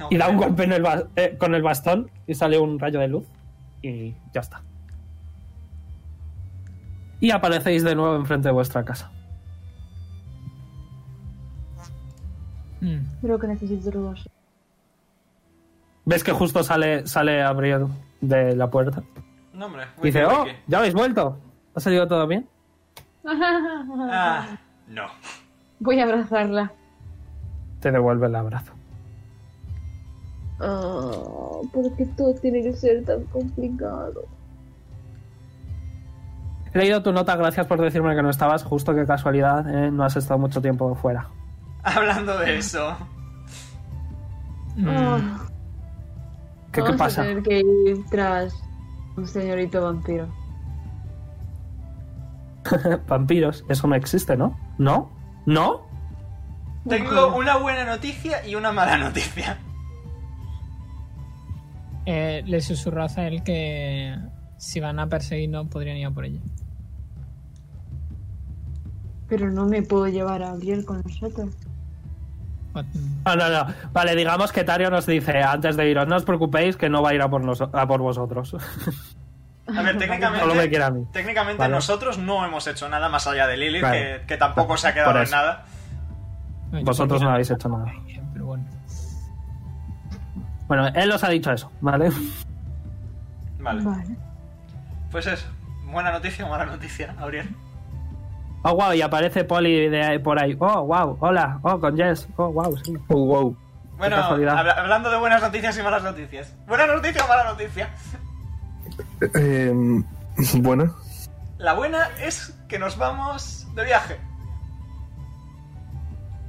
Y 0.09 0.17
da 0.17 0.29
un 0.29 0.37
golpe 0.37 0.63
en 0.63 0.73
el 0.73 0.81
ba- 0.83 1.03
eh, 1.15 1.35
con 1.39 1.55
el 1.55 1.61
bastón 1.61 2.09
y 2.27 2.35
sale 2.35 2.59
un 2.59 2.79
rayo 2.79 2.99
de 2.99 3.07
luz. 3.07 3.25
Y 3.81 4.15
ya 4.33 4.41
está. 4.41 4.61
Y 7.19 7.31
aparecéis 7.31 7.83
de 7.83 7.95
nuevo 7.95 8.15
enfrente 8.15 8.47
de 8.47 8.53
vuestra 8.53 8.83
casa. 8.85 9.11
Mm. 12.81 12.99
Creo 13.21 13.39
que 13.39 13.47
necesito 13.47 13.89
drogas. 13.89 14.27
¿Ves 16.05 16.23
que 16.23 16.31
justo 16.31 16.63
sale, 16.63 17.05
sale 17.07 17.41
Abriel 17.41 17.87
de 18.21 18.55
la 18.55 18.69
puerta? 18.69 19.03
No, 19.53 19.65
hombre. 19.65 19.83
Y 20.01 20.05
dice: 20.07 20.25
¡Oh! 20.25 20.45
¿Ya 20.67 20.77
habéis 20.77 20.93
vuelto? 20.93 21.39
¿Ha 21.75 21.79
salido 21.79 22.07
todo 22.07 22.27
bien? 22.27 22.47
Ah, 23.25 24.57
no. 24.87 25.03
Voy 25.79 25.99
a 25.99 26.03
abrazarla. 26.03 26.71
Te 27.81 27.91
devuelve 27.91 28.27
el 28.27 28.35
abrazo. 28.35 28.73
Oh, 30.59 31.61
¿Por 31.71 31.95
qué 31.95 32.05
todo 32.05 32.33
tiene 32.35 32.63
que 32.63 32.73
ser 32.73 33.05
tan 33.05 33.23
complicado? 33.25 34.25
He 36.73 36.79
leído 36.79 37.01
tu 37.01 37.11
nota, 37.11 37.35
gracias 37.35 37.65
por 37.67 37.79
decirme 37.79 38.15
que 38.15 38.23
no 38.23 38.29
estabas. 38.29 38.63
Justo 38.63 38.93
que 38.93 39.05
casualidad, 39.05 39.67
¿eh? 39.69 39.91
no 39.91 40.03
has 40.03 40.15
estado 40.15 40.39
mucho 40.39 40.61
tiempo 40.61 40.93
fuera. 40.95 41.27
Hablando 41.83 42.37
de 42.39 42.57
eso. 42.57 42.95
Mm. 44.75 44.87
Oh, 44.87 45.17
¿Qué, 46.71 46.81
qué 46.81 46.81
vamos 46.81 46.97
pasa? 46.97 47.21
a 47.21 47.25
tener 47.25 47.43
que 47.43 47.59
ir 47.59 48.05
tras 48.09 48.53
un 49.15 49.27
señorito 49.27 49.81
vampiro. 49.81 50.27
Vampiros, 53.07 53.63
eso 53.69 53.87
no 53.87 53.95
existe, 53.95 54.35
¿no? 54.35 54.57
¿No? 54.77 55.09
¿No? 55.45 55.87
Tengo 56.87 57.35
una 57.35 57.57
buena 57.57 57.85
noticia 57.85 58.45
y 58.45 58.55
una 58.55 58.71
mala 58.71 58.97
noticia. 58.97 59.57
Eh, 62.09 62.41
le 62.45 62.61
susurró 62.61 63.03
a 63.03 63.27
él 63.27 63.43
que 63.43 64.15
si 64.57 64.79
van 64.79 64.97
a 64.99 65.07
perseguirnos 65.07 65.67
podrían 65.67 65.97
ir 65.97 66.05
a 66.07 66.11
por 66.11 66.23
ella. 66.23 66.39
Pero 69.27 69.51
no 69.51 69.65
me 69.65 69.81
puedo 69.83 70.07
llevar 70.07 70.41
a 70.41 70.51
Gabriel 70.51 70.85
con 70.85 71.01
nosotros. 71.05 71.49
No, 73.25 73.35
no, 73.35 73.49
no. 73.49 73.73
Vale, 73.91 74.15
digamos 74.15 74.51
que 74.53 74.63
Tario 74.63 74.89
nos 74.89 75.05
dice 75.05 75.41
antes 75.41 75.75
de 75.75 75.89
iros, 75.89 76.07
no 76.07 76.15
os 76.15 76.23
preocupéis 76.23 76.77
que 76.77 76.89
no 76.89 77.01
va 77.01 77.09
a 77.09 77.13
ir 77.15 77.21
a 77.21 77.29
por, 77.29 77.43
nos- 77.43 77.59
a 77.61 77.87
por 77.87 77.99
vosotros. 78.01 78.55
A 79.67 79.81
ver, 79.81 79.97
técnicamente. 79.97 80.39
Solo 80.45 80.55
me 80.55 80.69
quiere 80.69 80.85
a 80.85 80.91
mí. 80.91 81.03
Técnicamente 81.11 81.57
Vale. 81.59 81.73
nosotros 81.73 82.17
no 82.19 82.45
hemos 82.45 82.65
hecho 82.67 82.87
nada 82.87 83.09
más 83.09 83.27
allá 83.27 83.47
de 83.47 83.57
Lilith, 83.57 83.81
Vale. 83.81 84.19
que, 84.21 84.25
que 84.27 84.37
tampoco 84.37 84.77
se 84.77 84.87
ha 84.87 84.93
quedado 84.93 85.21
en 85.21 85.29
nada. 85.29 85.65
Vosotros 86.83 87.21
no 87.21 87.31
habéis 87.31 87.51
hecho 87.51 87.67
nada. 87.67 87.91
Bueno. 90.67 90.87
Él 90.87 91.11
os 91.11 91.23
ha 91.23 91.29
dicho 91.29 91.51
eso, 91.51 91.71
¿vale? 91.81 92.09
Vale. 93.59 93.83
Vale. 93.83 94.17
Pues 95.11 95.27
eso. 95.27 95.47
Buena 95.85 96.11
noticia 96.11 96.45
o 96.45 96.49
mala 96.49 96.65
noticia, 96.65 97.13
Gabriel. 97.17 97.49
Oh, 98.63 98.73
wow, 98.75 98.91
y 98.93 99.01
aparece 99.01 99.43
Polly 99.45 99.87
de 99.87 100.03
ahí- 100.03 100.19
por 100.19 100.41
ahí. 100.41 100.55
Oh, 100.59 100.83
wow, 100.83 101.17
hola. 101.21 101.59
Oh, 101.61 101.79
con 101.79 101.95
Jess. 101.95 102.27
Oh, 102.35 102.49
wow, 102.51 102.75
sí. 102.83 102.93
Oh, 103.07 103.25
wow. 103.25 103.57
Bueno, 103.97 104.17
habla- 104.17 104.73
hablando 104.73 105.09
de 105.09 105.17
buenas 105.17 105.41
noticias 105.41 105.77
y 105.77 105.81
malas 105.81 106.03
noticias. 106.03 106.53
¿Buena 106.67 106.85
noticia 106.87 107.23
o 107.23 107.27
mala 107.27 107.45
noticia? 107.45 107.89
Eh, 109.33 109.73
bueno, 110.55 110.93
La 111.57 111.73
buena 111.73 112.09
es 112.21 112.53
que 112.67 112.77
nos 112.77 112.97
vamos 112.97 113.65
de 113.73 113.85
viaje. 113.85 114.19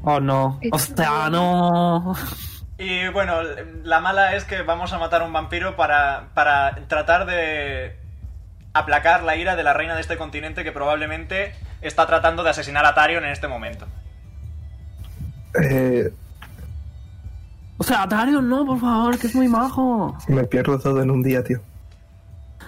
Oh, 0.03 0.21
no. 0.21 0.59
Hostia, 0.73 1.31
no. 1.31 2.15
Y 2.78 3.08
bueno, 3.08 3.42
la 3.82 4.00
mala 4.00 4.36
es 4.36 4.44
que 4.44 4.62
vamos 4.62 4.92
a 4.92 4.98
matar 4.98 5.23
a 5.23 5.24
un 5.24 5.32
vampiro 5.32 5.74
para, 5.74 6.28
para 6.34 6.76
tratar 6.86 7.26
de 7.26 7.97
aplacar 8.73 9.24
la 9.24 9.34
ira 9.36 9.57
de 9.57 9.65
la 9.65 9.73
reina 9.73 9.94
de 9.97 10.00
este 10.00 10.16
continente 10.16 10.62
que 10.62 10.70
probablemente 10.70 11.55
está 11.82 12.07
tratando 12.07 12.44
de 12.44 12.50
asesinar 12.50 12.84
a 12.86 12.94
Tarion 12.94 13.24
en 13.24 13.31
este 13.32 13.48
momento. 13.48 13.86
eh, 15.60 16.12
O 17.78 17.82
sea, 17.82 18.07
Tario, 18.08 18.40
no, 18.42 18.65
por 18.65 18.78
favor, 18.81 19.18
que 19.18 19.26
es 19.26 19.34
muy 19.34 19.48
majo. 19.48 20.16
me 20.28 20.44
pierdo 20.44 20.78
todo 20.78 21.02
en 21.02 21.10
un 21.10 21.23
día, 21.23 21.42
tío. 21.42 21.60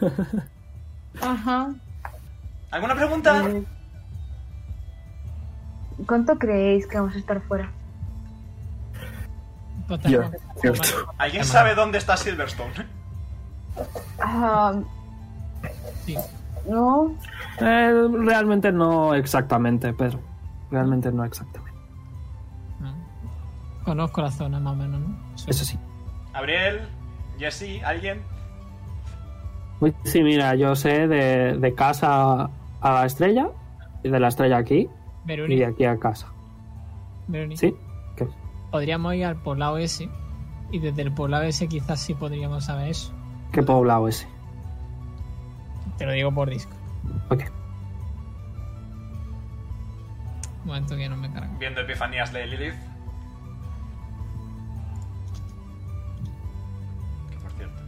Ajá. 1.23 1.69
¿Alguna 2.73 2.95
pregunta? 2.97 3.45
Eh, 3.49 3.63
¿Cuánto 6.07 6.37
creéis 6.39 6.87
que 6.87 6.97
vamos 6.99 7.15
a 7.15 7.19
estar 7.19 7.41
fuera? 7.43 7.71
Cierto. 10.61 10.83
¿Alguien 11.19 11.45
sabe 11.45 11.75
dónde 11.75 11.99
está 11.99 12.17
Silverstone? 12.17 12.73
Ah, 14.21 14.75
Sí. 16.05 16.17
no. 16.69 17.13
Eh, 17.61 18.09
realmente 18.25 18.73
no 18.73 19.15
exactamente, 19.15 19.93
Pedro. 19.93 20.21
Realmente 20.71 21.11
no 21.13 21.25
exactamente. 21.25 21.79
No. 22.81 22.93
Conozco 23.85 24.23
la 24.23 24.31
zona 24.31 24.61
más 24.61 24.73
o 24.75 24.77
menos, 24.77 25.01
¿no? 25.01 25.17
Eso 25.47 25.65
sí. 25.65 25.79
Gabriel, 26.33 26.89
Jesse, 27.39 27.83
¿alguien? 27.85 28.23
Sí, 30.05 30.23
mira, 30.23 30.55
yo 30.57 30.77
sé 30.77 31.09
de, 31.09 31.57
de 31.59 31.75
casa 31.75 32.51
a 32.81 32.93
la 32.93 33.07
estrella, 33.07 33.49
y 34.03 34.11
de 34.11 34.21
la 34.21 34.29
estrella 34.29 34.59
aquí, 34.59 34.89
y 35.27 35.57
de 35.57 35.67
aquí 35.67 35.85
a 35.87 35.99
casa. 35.99 36.27
Veruni, 37.29 37.57
¿Sí? 37.57 37.75
Podríamos 38.71 39.15
ir 39.15 39.25
al 39.25 39.37
poblado 39.37 39.79
ese 39.79 40.09
y 40.71 40.79
desde 40.79 41.03
el 41.03 41.13
poblado 41.13 41.45
ese 41.45 41.69
quizás 41.69 42.01
sí 42.01 42.15
podríamos 42.15 42.65
saber 42.65 42.89
eso. 42.89 43.13
¿Qué 43.53 43.63
poblado 43.63 44.07
ese? 44.09 44.29
Te 45.99 46.07
lo 46.07 46.13
digo 46.13 46.33
por 46.33 46.49
disco. 46.49 46.73
Ok. 47.31 47.43
Un 50.63 50.67
momento 50.67 50.97
que 50.97 51.09
no 51.09 51.17
me 51.17 51.33
carga. 51.33 51.51
Viendo 51.59 51.81
epifanías 51.81 52.33
de 52.33 52.47
Lilith. 52.47 52.75
Que 57.31 57.37
por 57.37 57.53
cierto. 57.53 57.83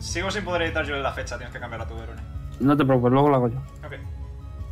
Sigo 0.00 0.30
sin 0.30 0.44
poder 0.44 0.62
editar 0.62 0.84
yo 0.84 0.96
la 0.96 1.12
fecha, 1.12 1.36
tienes 1.36 1.54
que 1.54 1.60
cambiar 1.60 1.82
a 1.82 1.86
tu 1.86 1.94
Verone. 1.94 2.22
No 2.58 2.76
te 2.76 2.84
preocupes, 2.84 3.12
luego 3.12 3.28
lo 3.28 3.36
hago 3.36 3.48
yo. 3.48 3.58
Ok. 3.86 3.94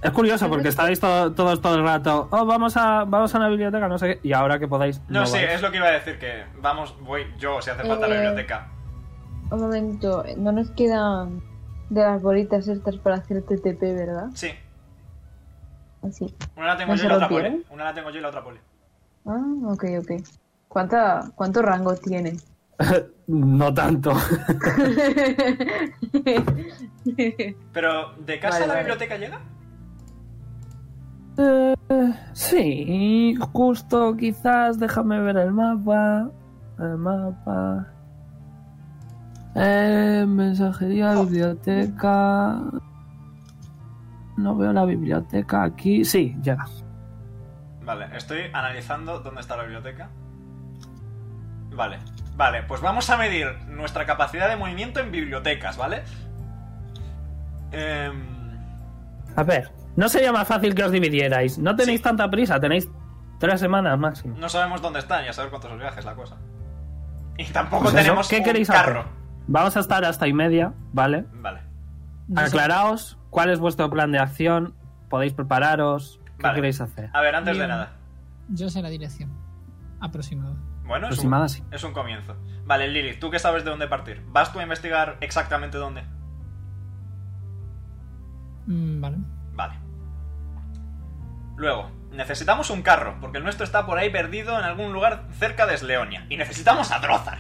Es 0.02 0.10
curioso 0.12 0.48
porque 0.48 0.68
estáis 0.68 1.00
to- 1.00 1.32
todos 1.32 1.60
todo 1.60 1.74
el 1.74 1.82
rato, 1.82 2.28
oh, 2.30 2.44
vamos 2.46 2.76
a, 2.76 3.04
vamos 3.04 3.34
a 3.34 3.38
una 3.38 3.48
biblioteca, 3.48 3.88
no 3.88 3.98
sé 3.98 4.06
qué, 4.20 4.28
y 4.28 4.32
ahora 4.32 4.58
que 4.60 4.68
podáis... 4.68 5.00
No, 5.08 5.26
sí, 5.26 5.32
vais. 5.38 5.54
es 5.54 5.62
lo 5.62 5.70
que 5.72 5.78
iba 5.78 5.86
a 5.86 5.90
decir, 5.90 6.18
que 6.20 6.44
vamos, 6.60 6.94
voy 7.00 7.26
yo 7.38 7.60
si 7.60 7.70
hace 7.70 7.82
falta 7.84 8.06
la 8.06 8.14
Eh. 8.14 8.18
biblioteca. 8.20 8.68
Un 9.50 9.60
momento. 9.60 10.24
No 10.36 10.52
nos 10.52 10.70
quedan 10.72 11.42
de 11.90 12.00
las 12.02 12.22
bolitas 12.22 12.68
estas 12.68 12.96
para 12.98 13.16
hacer 13.16 13.42
TTP, 13.42 13.80
¿verdad? 13.80 14.26
Sí, 14.34 14.50
Así. 16.06 16.32
una 16.54 16.66
la 16.68 16.76
tengo 16.76 16.92
¿No 16.92 16.96
yo 16.98 17.04
y 17.06 17.08
la 17.08 17.14
otra 17.16 17.28
poli. 17.28 17.64
Una 17.70 17.84
la 17.84 17.94
tengo 17.94 18.10
yo 18.10 18.18
y 18.18 18.22
la 18.22 18.28
otra 18.28 18.44
poli. 18.44 18.58
Ah, 19.26 19.42
ok, 19.66 19.84
ok. 20.00 20.10
¿Cuánta, 20.68 21.30
¿Cuánto 21.34 21.60
rango 21.62 21.96
tiene? 21.96 22.36
no 23.26 23.74
tanto. 23.74 24.12
Pero, 27.72 28.12
¿de 28.18 28.38
casa 28.38 28.60
Vale, 28.60 28.64
a 28.64 28.66
la 28.68 28.74
vale. 28.74 28.78
biblioteca 28.84 29.16
llega? 29.16 29.40
Eh, 31.38 31.74
sí, 32.32 33.36
justo, 33.52 34.16
quizás, 34.16 34.78
déjame 34.78 35.20
ver 35.20 35.36
el 35.36 35.52
mapa. 35.52 36.30
El 36.78 36.96
mapa. 36.96 37.86
Eh, 39.54 40.24
mensajería, 40.26 41.14
biblioteca. 41.14 42.60
No 44.36 44.56
veo 44.56 44.72
la 44.72 44.84
biblioteca 44.84 45.62
aquí. 45.64 46.04
Sí, 46.04 46.36
llega. 46.42 46.66
Vale, 47.84 48.08
estoy 48.16 48.42
analizando 48.52 49.20
dónde 49.20 49.40
está 49.40 49.56
la 49.56 49.62
biblioteca. 49.62 50.10
Vale, 51.74 51.98
vale, 52.36 52.62
pues 52.64 52.80
vamos 52.80 53.08
a 53.10 53.16
medir 53.16 53.46
nuestra 53.68 54.04
capacidad 54.04 54.48
de 54.48 54.56
movimiento 54.56 55.00
en 55.00 55.10
bibliotecas, 55.12 55.76
¿vale? 55.76 56.02
Em, 57.70 58.26
A 59.36 59.42
ver, 59.42 59.70
no 59.98 60.08
sería 60.08 60.32
más 60.32 60.46
fácil 60.48 60.74
que 60.74 60.84
os 60.84 60.90
dividierais. 60.92 61.58
No 61.58 61.74
tenéis 61.76 61.98
Sí. 62.00 62.04
tanta 62.04 62.30
prisa, 62.30 62.58
tenéis 62.60 62.88
Tres 63.40 63.60
semanas 63.60 63.96
máximo. 63.96 64.36
No 64.36 64.48
sabemos 64.48 64.82
dónde 64.82 64.98
están 64.98 65.24
y 65.24 65.28
a 65.28 65.32
saber 65.32 65.50
cuántos 65.50 65.78
viajes 65.78 66.04
la 66.04 66.16
cosa. 66.16 66.36
Y 67.36 67.44
tampoco 67.44 67.84
Pues 67.84 67.94
eso, 67.94 68.02
tenemos 68.02 68.28
¿Qué 68.28 68.38
un 68.38 68.42
queréis 68.44 68.66
carro. 68.68 69.00
hacer? 69.02 69.12
Vamos 69.46 69.76
a 69.76 69.80
estar 69.80 70.04
hasta 70.04 70.26
y 70.26 70.32
media, 70.32 70.72
¿vale? 70.92 71.24
Vale. 71.34 71.60
Aclaraos 72.34 73.16
cuál 73.30 73.50
es 73.50 73.60
vuestro 73.60 73.88
plan 73.90 74.10
de 74.10 74.18
acción. 74.18 74.74
Podéis 75.08 75.34
prepararos. 75.34 76.20
¿Qué 76.36 76.42
Vale. 76.42 76.54
queréis 76.56 76.80
hacer? 76.80 77.10
A 77.12 77.20
ver, 77.20 77.36
antes 77.36 77.56
de 77.56 77.68
nada. 77.68 77.92
Yo 78.48 78.68
sé 78.70 78.82
la 78.82 78.88
dirección 78.88 79.30
aproximada. 80.00 80.56
Bueno, 80.82 81.06
es 81.06 81.12
Aproximada, 81.12 81.42
un, 81.44 81.48
sí. 81.48 81.62
es 81.70 81.84
un 81.84 81.92
comienzo. 81.92 82.34
Vale, 82.64 82.88
Lilith, 82.88 83.20
¿tú 83.20 83.30
qué 83.30 83.38
sabes 83.38 83.62
de 83.62 83.70
dónde 83.70 83.86
partir? 83.86 84.24
¿Vas 84.30 84.52
tú 84.52 84.58
a 84.58 84.64
investigar 84.64 85.16
exactamente 85.20 85.78
dónde? 85.78 86.02
Mm, 88.66 89.00
vale. 89.00 89.18
Luego, 91.58 91.90
necesitamos 92.12 92.70
un 92.70 92.80
carro, 92.82 93.16
porque 93.20 93.38
el 93.38 93.44
nuestro 93.44 93.64
está 93.64 93.84
por 93.84 93.98
ahí 93.98 94.10
perdido 94.10 94.56
en 94.58 94.64
algún 94.64 94.92
lugar 94.92 95.24
cerca 95.38 95.66
de 95.66 95.76
Sleonia. 95.76 96.24
Y 96.30 96.36
necesitamos 96.38 96.90
a 96.92 97.00
Drozar. 97.00 97.38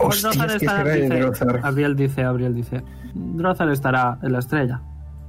Pues 0.00 0.22
Drozar 0.22 0.48
¿qué 0.48 0.56
está- 0.56 0.76
será 0.78 0.84
de 0.90 1.00
dice- 1.02 1.18
Drozar? 1.20 1.60
Abriel 1.64 1.96
dice, 1.96 2.24
Abriel 2.24 2.54
dice. 2.54 2.82
Drozar 3.14 3.68
estará 3.70 4.18
en 4.22 4.32
la 4.32 4.40
estrella, 4.40 4.80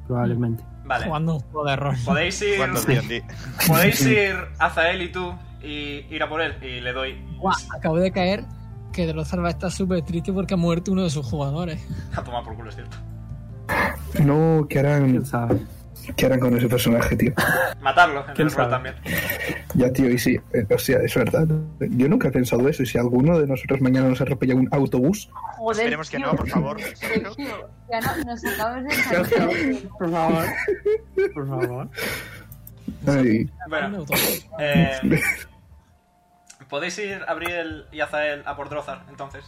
probablemente. 0.08 0.64
Vale. 0.86 1.06
Jugando 1.06 1.36
un 1.36 1.40
juego 1.42 1.66
de 1.70 1.76
rol. 1.76 1.96
Podéis 2.04 2.42
ir. 2.42 2.58
Cuando 2.58 2.82
D&D. 2.82 3.24
Podéis 3.68 4.02
ir 4.08 4.36
hacia 4.58 4.92
él 4.92 5.04
y 5.04 5.12
tú 5.12 5.34
y 5.62 6.06
ir 6.10 6.24
a 6.24 6.28
por 6.30 6.42
él. 6.42 6.56
Y 6.64 6.82
le 6.82 6.92
doy 6.94 7.24
acabo 7.78 7.98
de 7.98 8.12
caer 8.12 8.44
que 8.92 9.06
Drozar 9.06 9.44
va 9.44 9.48
a 9.50 9.52
estar 9.52 9.72
súper 9.72 10.02
triste 10.02 10.34
porque 10.34 10.56
ha 10.56 10.58
muerto 10.58 10.92
uno 10.92 11.04
de 11.04 11.12
sus 11.12 11.26
jugadores. 11.26 11.80
a 12.16 12.24
tomar 12.24 12.44
por 12.44 12.56
culo, 12.56 12.70
es 12.70 12.76
cierto. 12.76 12.98
No, 14.24 14.66
¿qué 14.68 14.80
harán, 14.80 15.12
¿Quién 15.12 15.26
sabe? 15.28 15.60
¿Qué 16.16 16.26
harán 16.26 16.40
con 16.40 16.56
ese 16.58 16.68
personaje, 16.68 17.16
tío? 17.16 17.34
Matarlo 17.82 18.26
en 18.28 18.34
¿Quién 18.36 18.48
el 18.48 18.54
rol 18.54 18.70
también. 18.70 18.96
Ya, 19.76 19.92
tío, 19.92 20.10
y 20.10 20.18
sí, 20.18 20.40
eh, 20.54 20.66
o 20.74 20.78
sea, 20.78 21.00
es 21.00 21.14
verdad. 21.16 21.48
Yo 21.80 22.08
nunca 22.10 22.28
he 22.28 22.32
pensado 22.32 22.68
eso. 22.68 22.84
Y 22.84 22.86
si 22.86 22.98
alguno 22.98 23.40
de 23.40 23.48
nosotros 23.48 23.82
mañana 23.82 24.08
nos 24.10 24.22
atropella 24.22 24.56
un 24.56 24.68
autobús, 24.72 25.30
Joder, 25.58 25.78
Esperemos 25.80 26.10
que 26.10 26.18
tío. 26.18 26.26
no, 26.28 26.36
por 26.36 26.48
favor. 26.48 26.82
Sergio, 26.96 27.70
ya 27.92 28.00
no, 28.02 28.24
nos 28.26 28.46
acabas 28.46 28.84
de 28.84 28.92
salir. 28.92 29.90
Por 29.98 30.12
favor. 30.12 30.46
Por 31.34 31.48
favor. 31.48 31.90
ay, 33.08 33.50
Bueno, 33.70 34.06
eh, 34.60 34.92
podéis 36.70 36.98
ir 37.00 37.22
Abriel 37.28 37.86
y 37.92 38.00
Azael 38.02 38.44
a 38.46 38.56
por 38.56 38.70
Drozar, 38.70 39.04
entonces. 39.10 39.44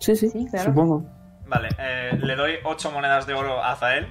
Sí, 0.00 0.16
sí, 0.16 0.28
Sí, 0.30 0.46
claro. 0.50 0.66
supongo. 0.70 1.04
Vale, 1.46 1.68
eh, 1.78 2.18
le 2.22 2.36
doy 2.36 2.54
8 2.64 2.90
monedas 2.92 3.26
de 3.26 3.34
oro 3.34 3.62
a 3.62 3.72
Azael 3.72 4.06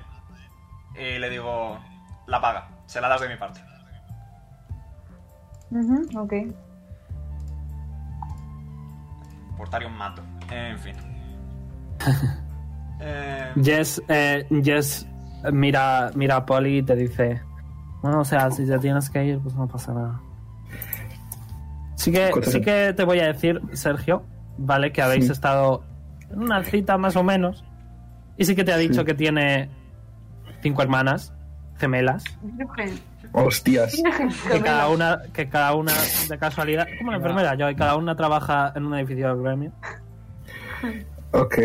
y 0.95 1.19
le 1.19 1.29
digo, 1.29 1.77
la 2.27 2.39
paga, 2.41 2.67
se 2.85 2.99
la 3.01 3.07
das 3.09 3.21
de 3.21 3.29
mi 3.29 3.35
parte. 3.37 3.61
Ujú, 5.71 6.19
ok. 6.19 6.33
Portario 9.57 9.89
mato. 9.89 10.21
En 10.51 10.77
fin. 10.79 10.95
Eh, 13.01 13.53
Jess, 13.63 14.01
eh, 14.09 14.45
Jess 14.61 15.07
mira, 15.53 16.11
mira 16.15 16.35
a 16.35 16.45
Polly 16.45 16.79
y 16.79 16.83
te 16.83 16.97
dice: 16.97 17.41
Bueno, 18.01 18.19
o 18.19 18.25
sea, 18.25 18.51
si 18.51 18.65
ya 18.65 18.77
tienes 18.77 19.09
que 19.09 19.23
ir, 19.23 19.39
pues 19.39 19.55
no 19.55 19.65
pasa 19.69 19.93
nada. 19.93 20.19
Sí 21.95 22.11
que, 22.11 22.29
sí 22.43 22.59
que- 22.59 22.87
que 22.87 22.93
te 22.97 23.05
voy 23.05 23.19
a 23.21 23.27
decir, 23.27 23.61
Sergio, 23.71 24.23
¿vale? 24.57 24.91
Que 24.91 25.01
habéis 25.01 25.27
Sí. 25.27 25.31
estado 25.31 25.85
en 26.29 26.39
una 26.43 26.61
cita 26.65 26.97
más 26.97 27.15
o 27.15 27.23
menos. 27.23 27.63
Y 28.35 28.43
sí 28.43 28.53
que 28.53 28.65
te 28.65 28.73
ha 28.73 28.77
dicho 28.77 28.99
Sí. 28.99 29.05
que 29.05 29.13
tiene 29.13 29.69
cinco 30.61 30.81
hermanas 30.81 31.33
gemelas. 31.77 32.23
hostias. 33.31 34.01
Que 34.51 34.61
cada 34.61 34.89
una, 34.89 35.21
que 35.33 35.49
cada 35.49 35.73
una 35.75 35.93
de 36.27 36.37
casualidad, 36.37 36.87
como 36.97 37.11
la 37.11 37.17
enfermera, 37.17 37.55
yo, 37.55 37.69
y 37.69 37.75
cada 37.75 37.95
una 37.95 38.15
trabaja 38.15 38.73
en 38.75 38.85
un 38.85 38.95
edificio 38.95 39.29
del 39.33 39.43
gremio. 39.43 39.71
Ok, 41.31 41.57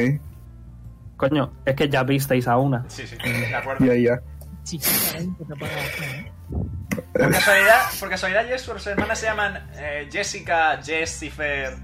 Coño, 1.17 1.53
es 1.65 1.75
que 1.75 1.89
ya 1.89 2.03
visteis 2.03 2.49
a 2.49 2.57
una. 2.59 2.85
sí, 2.89 3.07
sí, 3.07 3.17
de 3.17 3.55
acuerdo. 3.55 3.85
ya, 3.87 3.95
ya. 3.95 4.21
Chiquita, 4.65 5.19
¿eh? 5.19 6.33
Por 7.13 7.31
casualidad, 7.31 7.81
por 8.01 8.09
casualidad 8.09 8.47
Jess, 8.47 8.63
sus 8.63 8.87
hermanas 8.87 9.19
se 9.19 9.27
llaman 9.27 9.71
eh, 9.75 10.09
Jessica, 10.11 10.81
Jessifer, 10.83 11.75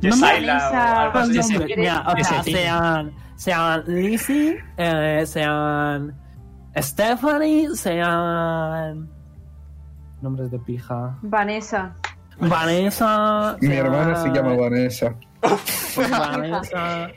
Jessaila 0.00 0.70
o 0.70 0.98
algo 0.98 1.18
así. 1.18 1.56
Pues, 1.56 1.72
Sean, 3.36 3.84
Lizzie, 3.86 4.58
eh, 4.76 5.24
sean 5.26 6.14
Stephanie, 6.76 7.68
sean 7.76 9.08
nombres 10.22 10.50
de 10.50 10.58
pija. 10.58 11.16
Vanessa. 11.22 11.94
Vanessa. 12.38 13.56
Mi 13.60 13.68
sean- 13.68 13.86
hermana 13.86 14.16
se 14.16 14.28
llama 14.30 14.54
Vanessa. 14.56 15.14
pues 15.94 16.10
Vanessa. 16.10 17.08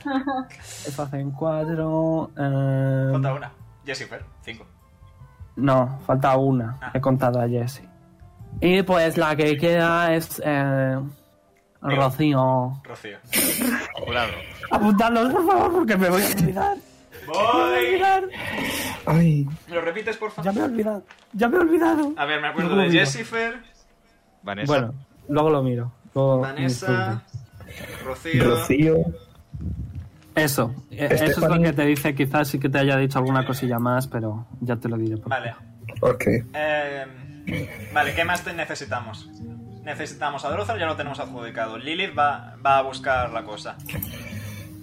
Hacen 0.97 1.31
cuatro. 1.31 2.31
eh, 2.37 3.09
Falta 3.13 3.33
una. 3.33 3.51
Jessifer, 3.85 4.23
5. 4.41 4.65
no, 5.55 5.99
falta 6.05 6.37
una. 6.37 6.77
Ah. 6.81 6.91
He 6.93 7.01
contado 7.01 7.41
a 7.41 7.47
Jessie. 7.47 7.87
Y 8.61 8.83
pues 8.83 9.17
la 9.17 9.35
que 9.35 9.57
queda 9.57 10.13
es 10.13 10.41
eh, 10.45 10.99
Digo. 11.81 12.01
Rocío. 12.03 12.81
Rocío. 12.83 13.17
Jurado. 13.93 14.31
Apuntadlos, 14.71 15.31
por 15.33 15.47
favor, 15.47 15.71
porque 15.73 15.95
me 15.97 16.09
voy 16.09 16.21
a 16.23 16.25
olvidar. 16.25 16.77
Me 17.21 17.27
voy 17.27 18.01
a. 18.01 18.21
Ay, 19.05 19.47
¿Me 19.67 19.75
lo 19.75 19.81
repites, 19.81 20.17
por 20.17 20.29
Ya 20.29 20.35
favor? 20.35 20.53
me 20.55 20.59
he 20.59 20.63
olvidado. 20.65 21.03
Ya 21.33 21.47
me 21.47 21.57
he 21.57 21.59
olvidado. 21.61 22.13
A 22.17 22.25
ver, 22.25 22.41
me 22.41 22.47
acuerdo 22.49 22.75
No 22.75 22.81
de. 22.81 22.91
Jessifer, 22.91 23.59
Vanessa. 24.43 24.71
Bueno, 24.73 24.93
luego 25.29 25.49
lo 25.49 25.63
miro. 25.63 25.91
Luego 26.13 26.39
Vanessa, 26.39 27.23
Rocío. 28.03 28.43
Rocío. 28.43 28.95
Eso, 30.35 30.73
eh, 30.91 31.07
eso 31.11 31.25
es 31.25 31.37
lo 31.37 31.61
que 31.61 31.73
te 31.73 31.85
dice. 31.85 32.15
Quizás 32.15 32.47
sí 32.47 32.59
que 32.59 32.69
te 32.69 32.79
haya 32.79 32.97
dicho 32.97 33.19
alguna 33.19 33.45
cosilla 33.45 33.79
más, 33.79 34.07
pero 34.07 34.45
ya 34.61 34.75
te 34.75 34.87
lo 34.89 34.97
diré. 34.97 35.17
por 35.17 35.29
Vale. 35.29 35.55
Ok. 36.01 36.23
Eh, 36.53 37.05
vale, 37.93 38.13
¿qué 38.15 38.23
más 38.25 38.43
te 38.43 38.53
necesitamos? 38.53 39.29
Necesitamos 39.83 40.43
a 40.45 40.51
Drozar, 40.51 40.77
ya 40.77 40.85
lo 40.85 40.95
tenemos 40.95 41.19
adjudicado. 41.19 41.77
Lilith 41.77 42.17
va, 42.17 42.55
va 42.65 42.77
a 42.77 42.81
buscar 42.81 43.31
la 43.31 43.43
cosa. 43.43 43.77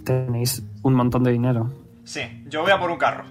Tenéis 0.05 0.63
un 0.83 0.95
montón 0.95 1.23
de 1.25 1.33
dinero. 1.33 1.71
Sí, 2.05 2.21
yo 2.49 2.63
voy 2.63 2.71
a 2.73 2.79
por 2.79 2.91
un 2.91 2.97
carro. 2.99 3.25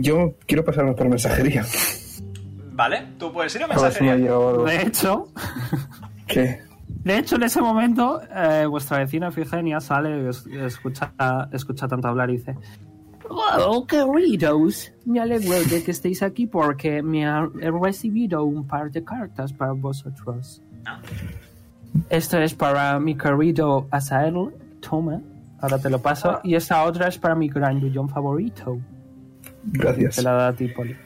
Yo 0.00 0.34
quiero 0.46 0.64
pasarme 0.64 0.92
por 0.94 1.08
mensajería. 1.08 1.64
Vale, 2.72 3.06
tú 3.18 3.32
puedes 3.32 3.54
ir 3.54 3.62
a 3.62 3.66
mensajería. 3.66 4.16
De 4.16 4.82
hecho, 4.82 5.32
¿Qué? 6.26 6.60
de 6.88 7.18
hecho 7.18 7.36
en 7.36 7.42
ese 7.44 7.60
momento, 7.60 8.20
eh, 8.34 8.66
vuestra 8.66 8.98
vecina 8.98 9.30
Figenia 9.30 9.80
sale 9.80 10.22
y 10.24 10.28
es- 10.28 10.46
escucha, 10.46 11.12
escucha 11.52 11.86
tanto 11.88 12.08
hablar 12.08 12.30
y 12.30 12.38
dice: 12.38 12.56
Oh, 13.30 13.86
queridos, 13.86 14.92
me 15.04 15.20
alegro 15.20 15.52
de 15.68 15.82
que 15.84 15.90
estéis 15.90 16.22
aquí 16.22 16.46
porque 16.46 17.02
me 17.02 17.26
ha- 17.26 17.48
he 17.60 17.70
recibido 17.70 18.44
un 18.44 18.66
par 18.66 18.90
de 18.90 19.04
cartas 19.04 19.52
para 19.52 19.72
vosotros. 19.72 20.62
Ah. 20.86 21.00
Esto 22.10 22.38
es 22.38 22.54
para 22.54 22.98
mi 23.00 23.16
querido 23.16 23.86
Asael, 23.90 24.50
toma, 24.80 25.20
ahora 25.60 25.78
te 25.78 25.90
lo 25.90 26.00
paso, 26.00 26.40
y 26.42 26.54
esta 26.54 26.82
otra 26.84 27.08
es 27.08 27.18
para 27.18 27.34
mi 27.34 27.48
grandullón 27.48 28.08
favorito. 28.08 28.78
Gracias. 29.64 30.16
Te 30.16 30.22
la 30.22 30.32
da 30.32 30.48
a 30.48 30.52
ti, 30.54 30.68
Poli. 30.68 30.96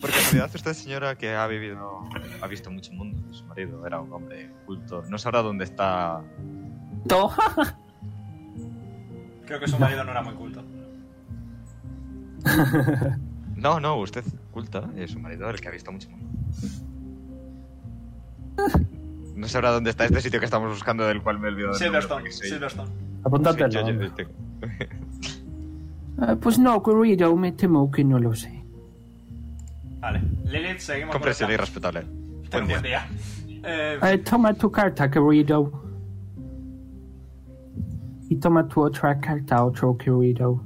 Por 0.00 0.10
casualidad, 0.10 0.50
usted, 0.54 0.72
señora, 0.74 1.16
que 1.16 1.34
ha 1.34 1.46
vivido, 1.46 2.02
ha 2.40 2.46
visto 2.46 2.70
mucho 2.70 2.92
mundo. 2.92 3.20
Su 3.32 3.44
marido 3.46 3.84
era 3.86 4.00
un 4.00 4.12
hombre 4.12 4.50
culto. 4.66 5.02
No 5.08 5.18
sabrá 5.18 5.42
dónde 5.42 5.64
está. 5.64 6.20
To- 7.08 7.30
Creo 9.46 9.60
que 9.60 9.66
su 9.68 9.78
marido 9.78 10.04
no 10.04 10.10
era 10.10 10.22
muy 10.22 10.34
culto. 10.34 10.62
No, 13.56 13.80
no, 13.80 13.96
usted 13.96 14.24
culta. 14.52 14.88
Es 14.96 15.10
su 15.10 15.18
marido 15.18 15.50
el 15.50 15.60
que 15.60 15.66
ha 15.66 15.72
visto 15.72 15.90
mucho 15.90 16.08
mundo. 16.10 16.28
No 19.34 19.48
sabrá 19.48 19.70
dónde 19.72 19.90
está 19.90 20.04
este 20.04 20.20
sitio 20.20 20.38
que 20.38 20.44
estamos 20.46 20.70
buscando, 20.70 21.04
del 21.06 21.20
cual 21.22 21.38
me 21.40 21.48
he 21.48 21.50
olvidado. 21.52 21.74
Silverstone, 21.74 22.30
Silverstone. 22.30 22.90
Apúntate 23.24 23.68
yo- 23.70 23.82
nombre. 23.82 24.10
Eh, 26.20 26.34
pues 26.40 26.58
no, 26.58 26.82
querido, 26.82 27.36
me 27.36 27.52
temo 27.52 27.88
que 27.92 28.02
no 28.02 28.18
lo 28.18 28.34
sé. 28.34 28.60
Vale, 30.00 30.20
Lilith, 30.46 30.78
seguimos 30.78 30.86
con 30.88 30.98
el 30.98 31.10
Comprensible 31.12 31.54
y 31.54 31.56
plan. 31.56 31.66
respetable. 31.66 32.00
Ten 32.00 32.10
Buen 32.50 32.66
buen 32.68 32.82
día. 32.82 33.06
día. 33.46 33.60
Eh, 33.64 33.98
Eh, 34.02 34.18
toma 34.18 34.52
tu 34.52 34.68
carta, 34.68 35.08
querido. 35.08 35.70
Y 38.28 38.34
toma 38.36 38.66
tu 38.66 38.80
otra 38.82 39.16
carta, 39.20 39.64
otro 39.64 39.96
querido. 39.96 40.60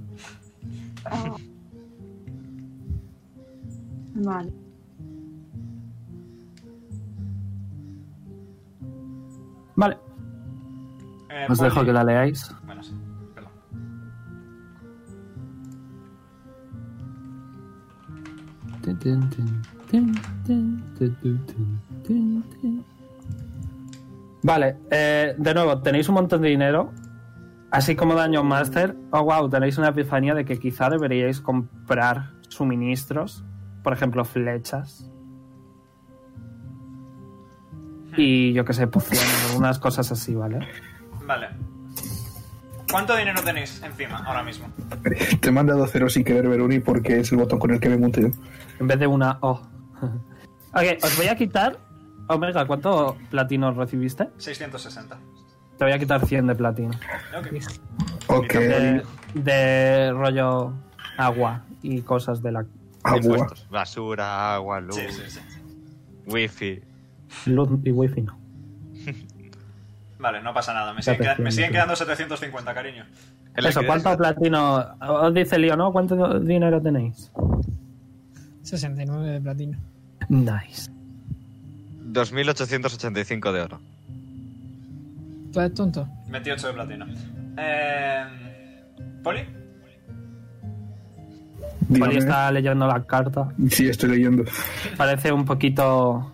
Vale. 4.14 4.52
Vale, 9.74 9.98
eh, 11.30 11.46
os 11.48 11.58
dejo 11.58 11.84
que 11.84 11.92
la 11.92 12.04
leáis. 12.04 12.54
Bueno, 12.66 12.82
sí, 12.82 12.94
perdón. 13.34 13.52
Vale, 24.42 24.76
eh, 24.90 25.34
de 25.38 25.54
nuevo, 25.54 25.80
tenéis 25.80 26.08
un 26.08 26.16
montón 26.16 26.42
de 26.42 26.48
dinero. 26.48 26.92
Así 27.70 27.96
como 27.96 28.14
Daño 28.14 28.44
Master, 28.44 28.94
oh 29.12 29.24
wow, 29.24 29.48
tenéis 29.48 29.78
una 29.78 29.88
epifanía 29.88 30.34
de 30.34 30.44
que 30.44 30.58
quizá 30.58 30.90
deberíais 30.90 31.40
comprar 31.40 32.32
suministros, 32.48 33.44
por 33.82 33.92
ejemplo, 33.92 34.24
flechas. 34.24 35.10
Y 38.16 38.52
yo 38.52 38.64
que 38.64 38.74
sé, 38.74 38.86
pociones, 38.86 39.54
unas 39.56 39.78
cosas 39.78 40.12
así, 40.12 40.34
¿vale? 40.34 40.66
Vale. 41.26 41.48
¿Cuánto 42.90 43.16
dinero 43.16 43.40
tenéis 43.42 43.82
encima 43.82 44.18
ahora 44.18 44.42
mismo? 44.42 44.68
Te 45.40 45.48
he 45.48 45.52
mandado 45.52 45.86
cero 45.86 46.10
sin 46.10 46.24
querer, 46.24 46.46
Veruni, 46.46 46.78
porque 46.78 47.20
es 47.20 47.32
el 47.32 47.38
botón 47.38 47.58
con 47.58 47.70
el 47.70 47.80
que 47.80 47.88
me 47.88 47.96
muteo. 47.96 48.30
En 48.78 48.86
vez 48.86 48.98
de 48.98 49.06
una 49.06 49.38
O. 49.40 49.52
ok, 50.74 51.02
os 51.02 51.16
voy 51.16 51.28
a 51.28 51.36
quitar. 51.36 51.78
Omega, 52.28 52.66
¿cuánto 52.66 53.16
platino 53.30 53.72
recibiste? 53.72 54.28
660. 54.36 55.18
Te 55.78 55.84
voy 55.84 55.92
a 55.94 55.98
quitar 55.98 56.24
100 56.24 56.46
de 56.46 56.54
platino. 56.54 56.90
Ok. 58.28 58.54
De 59.34 60.12
rollo 60.12 60.74
agua 61.16 61.64
y 61.82 62.02
cosas 62.02 62.42
de 62.42 62.52
la 62.52 62.66
Agua. 63.04 63.18
Impuestos. 63.18 63.68
Basura, 63.70 64.54
agua, 64.54 64.80
luz, 64.80 64.96
Sí, 64.96 65.02
sí, 65.10 65.22
sí. 65.30 65.40
wifi. 66.26 66.80
luz 67.46 67.68
y 67.84 67.90
wifi. 67.90 68.22
No. 68.22 68.38
Vale, 70.18 70.40
no 70.42 70.54
pasa 70.54 70.72
nada. 70.72 70.92
Me 70.94 71.02
siguen, 71.02 71.18
queda- 71.20 71.36
me 71.38 71.50
siguen 71.50 71.72
quedando 71.72 71.96
750, 71.96 72.72
cariño. 72.74 73.04
El 73.56 73.66
Eso, 73.66 73.80
¿cuánto 73.84 74.10
es- 74.12 74.16
platino? 74.16 74.94
Os 75.00 75.34
dice 75.34 75.58
Lío, 75.58 75.76
¿no? 75.76 75.92
¿Cuánto 75.92 76.38
dinero 76.40 76.80
tenéis? 76.80 77.30
69 78.62 79.28
de 79.32 79.40
platino. 79.40 79.78
Nice. 80.28 80.90
2.885 82.12 83.52
de 83.52 83.60
oro. 83.60 83.80
¿Tú 85.52 85.60
eres 85.60 85.74
tonto? 85.74 86.08
28 86.28 86.66
de 86.68 86.72
platino. 86.72 87.06
Eh, 87.58 88.24
¿Poli? 89.22 89.40
Poli 91.88 92.00
Dígame. 92.00 92.18
está 92.18 92.50
leyendo 92.52 92.86
la 92.86 93.02
carta. 93.04 93.48
Sí, 93.70 93.88
estoy 93.88 94.10
leyendo. 94.10 94.44
Parece 94.96 95.32
un 95.32 95.44
poquito 95.44 96.32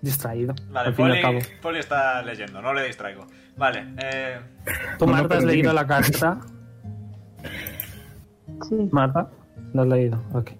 distraído. 0.00 0.54
Vale, 0.70 0.88
al 0.88 0.94
fin 0.94 1.06
y 1.06 1.08
Poli, 1.08 1.16
al 1.18 1.22
cabo. 1.22 1.38
Poli 1.62 1.78
está 1.78 2.22
leyendo, 2.22 2.60
no 2.62 2.72
le 2.74 2.86
distraigo. 2.86 3.26
Vale, 3.56 3.86
eh, 4.02 4.38
¿Tú, 4.98 5.06
No, 5.06 5.12
no, 5.12 5.18
Marta, 5.18 5.36
has 5.38 5.44
leído 5.44 5.70
dime. 5.70 5.74
la 5.82 5.86
carta? 5.86 6.40
Sí. 8.68 8.88
Marta, 8.92 9.28
¿la 9.72 9.82
has 9.82 9.88
leído? 9.88 10.22
Ok. 10.32 10.50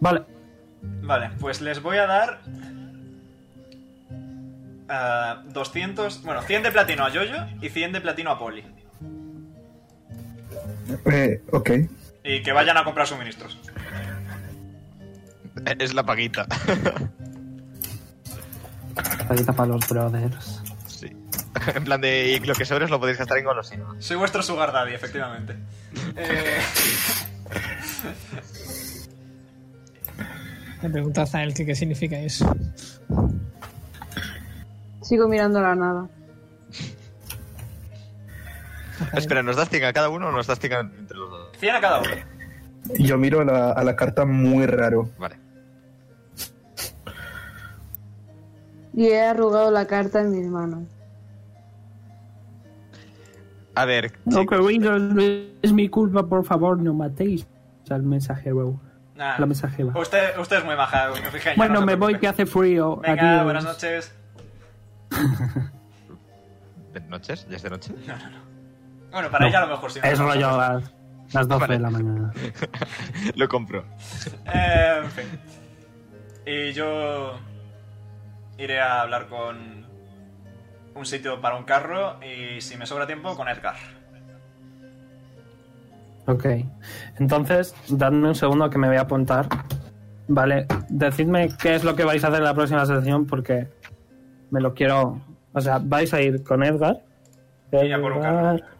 Vale. 0.00 0.22
vale, 1.02 1.30
pues 1.40 1.60
les 1.60 1.82
voy 1.82 1.96
a 1.98 2.06
dar... 2.06 2.40
ah, 4.88 5.42
200... 5.52 6.22
Bueno, 6.22 6.42
100 6.42 6.62
de 6.62 6.70
platino 6.70 7.04
a 7.04 7.10
Yoyo 7.10 7.36
y 7.60 7.68
100 7.68 7.92
de 7.94 8.00
platino 8.00 8.30
a 8.30 8.38
Poli. 8.38 8.64
Eh, 11.06 11.42
ok. 11.52 11.70
Y 12.28 12.42
que 12.42 12.52
vayan 12.52 12.76
a 12.76 12.84
comprar 12.84 13.06
suministros. 13.06 13.58
Es 15.78 15.94
la 15.94 16.04
paguita. 16.04 16.46
Paguita 19.26 19.52
para 19.54 19.68
los 19.70 19.88
brothers. 19.88 20.62
sí. 20.86 21.16
En 21.74 21.84
plan 21.84 22.00
de, 22.00 22.28
y 22.32 22.38
lo 22.40 22.54
que 22.54 22.64
sobres 22.64 22.90
lo 22.90 23.00
podéis 23.00 23.18
gastar 23.18 23.38
en 23.38 23.44
golosinas. 23.44 23.86
Soy 23.98 24.16
vuestro 24.16 24.42
sugar 24.42 24.72
daddy, 24.72 24.92
efectivamente. 24.94 25.56
Eh, 26.16 26.58
Le 30.82 30.90
pregunto 30.90 31.22
a 31.22 31.26
Zael 31.26 31.54
que 31.54 31.64
qué 31.66 31.74
significa 31.74 32.18
eso. 32.18 32.54
Sigo 35.02 35.26
mirando 35.28 35.60
la 35.60 35.74
nada. 35.74 36.08
Espera, 39.14 39.42
¿nos 39.42 39.56
das 39.56 39.68
100 39.70 39.84
a 39.84 39.92
cada 39.92 40.08
uno 40.08 40.28
o 40.28 40.32
nos 40.32 40.46
das 40.46 40.58
100 40.60 40.72
entre 40.98 41.16
los 41.16 41.30
dos? 41.30 41.47
100 41.58 41.76
a 41.76 41.80
cada 41.80 42.00
uno. 42.00 42.10
Yo 42.98 43.18
miro 43.18 43.40
a 43.40 43.44
la, 43.44 43.72
a 43.72 43.84
la 43.84 43.96
carta 43.96 44.24
muy 44.24 44.66
raro. 44.66 45.10
Vale. 45.18 45.36
Y 48.94 49.06
he 49.08 49.20
arrugado 49.22 49.70
la 49.70 49.86
carta 49.86 50.20
en 50.20 50.30
mis 50.32 50.46
manos. 50.48 50.84
A 53.74 53.84
ver, 53.84 54.12
No, 54.24 54.44
queridos, 54.44 55.00
no 55.00 55.22
es 55.62 55.72
mi 55.72 55.88
culpa, 55.88 56.26
por 56.26 56.44
favor, 56.44 56.80
no 56.80 56.94
matéis 56.94 57.46
al 57.90 58.02
mensajero. 58.02 58.80
Nah. 59.14 59.38
La 59.38 59.46
mensajera. 59.46 59.92
Usted, 59.98 60.36
usted 60.38 60.58
es 60.58 60.64
muy 60.64 60.74
maja, 60.76 61.10
Efigenia, 61.12 61.54
Bueno, 61.56 61.74
no 61.80 61.86
me 61.86 61.94
voy 61.94 62.18
que 62.18 62.26
hace 62.26 62.44
frío. 62.46 62.96
Venga, 62.96 63.30
Adiós. 63.32 63.44
buenas 63.44 63.64
noches. 63.64 64.14
¿noches? 67.08 67.46
¿Ya 67.48 67.56
es 67.56 67.62
de 67.62 67.70
noche? 67.70 67.92
Bueno, 69.12 69.30
para 69.30 69.44
No, 69.44 69.48
ella 69.48 69.58
a 69.62 69.66
lo 69.66 69.72
mejor 69.74 69.90
sí. 69.92 70.00
no, 70.02 70.08
Es 70.10 70.18
no, 70.18 70.26
rollo 70.26 70.50
no. 70.50 70.60
a 70.60 70.82
las, 71.32 71.34
las 71.34 71.48
12 71.48 71.60
Vale. 71.60 71.74
de 71.74 71.80
la 71.80 71.90
mañana. 71.90 72.32
Lo 73.36 73.48
compro. 73.48 73.84
Eh, 74.52 75.00
en 75.02 75.10
fin. 75.10 75.26
Y 76.46 76.72
yo 76.72 77.38
iré 78.58 78.80
a 78.80 79.02
hablar 79.02 79.28
con 79.28 79.86
un 80.94 81.06
sitio 81.06 81.40
para 81.40 81.56
un 81.56 81.64
carro 81.64 82.18
y 82.24 82.60
si 82.60 82.76
me 82.76 82.86
sobra 82.86 83.06
tiempo 83.06 83.36
con 83.36 83.48
Edgar. 83.48 83.76
Ok. 86.26 86.46
Entonces, 87.18 87.74
dadme 87.88 88.28
un 88.28 88.34
segundo 88.34 88.68
que 88.68 88.78
me 88.78 88.88
voy 88.88 88.96
a 88.96 89.02
apuntar. 89.02 89.48
Vale, 90.26 90.66
decidme 90.90 91.48
qué 91.60 91.74
es 91.74 91.84
lo 91.84 91.96
que 91.96 92.04
vais 92.04 92.22
a 92.24 92.28
hacer 92.28 92.40
en 92.40 92.44
la 92.44 92.54
próxima 92.54 92.84
sesión 92.84 93.26
porque 93.26 93.68
me 94.50 94.60
lo 94.60 94.74
quiero... 94.74 95.20
O 95.54 95.60
sea, 95.60 95.80
vais 95.82 96.12
a 96.12 96.20
ir 96.20 96.42
con 96.44 96.62
Edgar. 96.62 97.00
Y 97.72 97.92
a 97.92 98.00
por. 98.00 98.12
Edgar, 98.12 98.12
un 98.12 98.20
carro. 98.20 98.77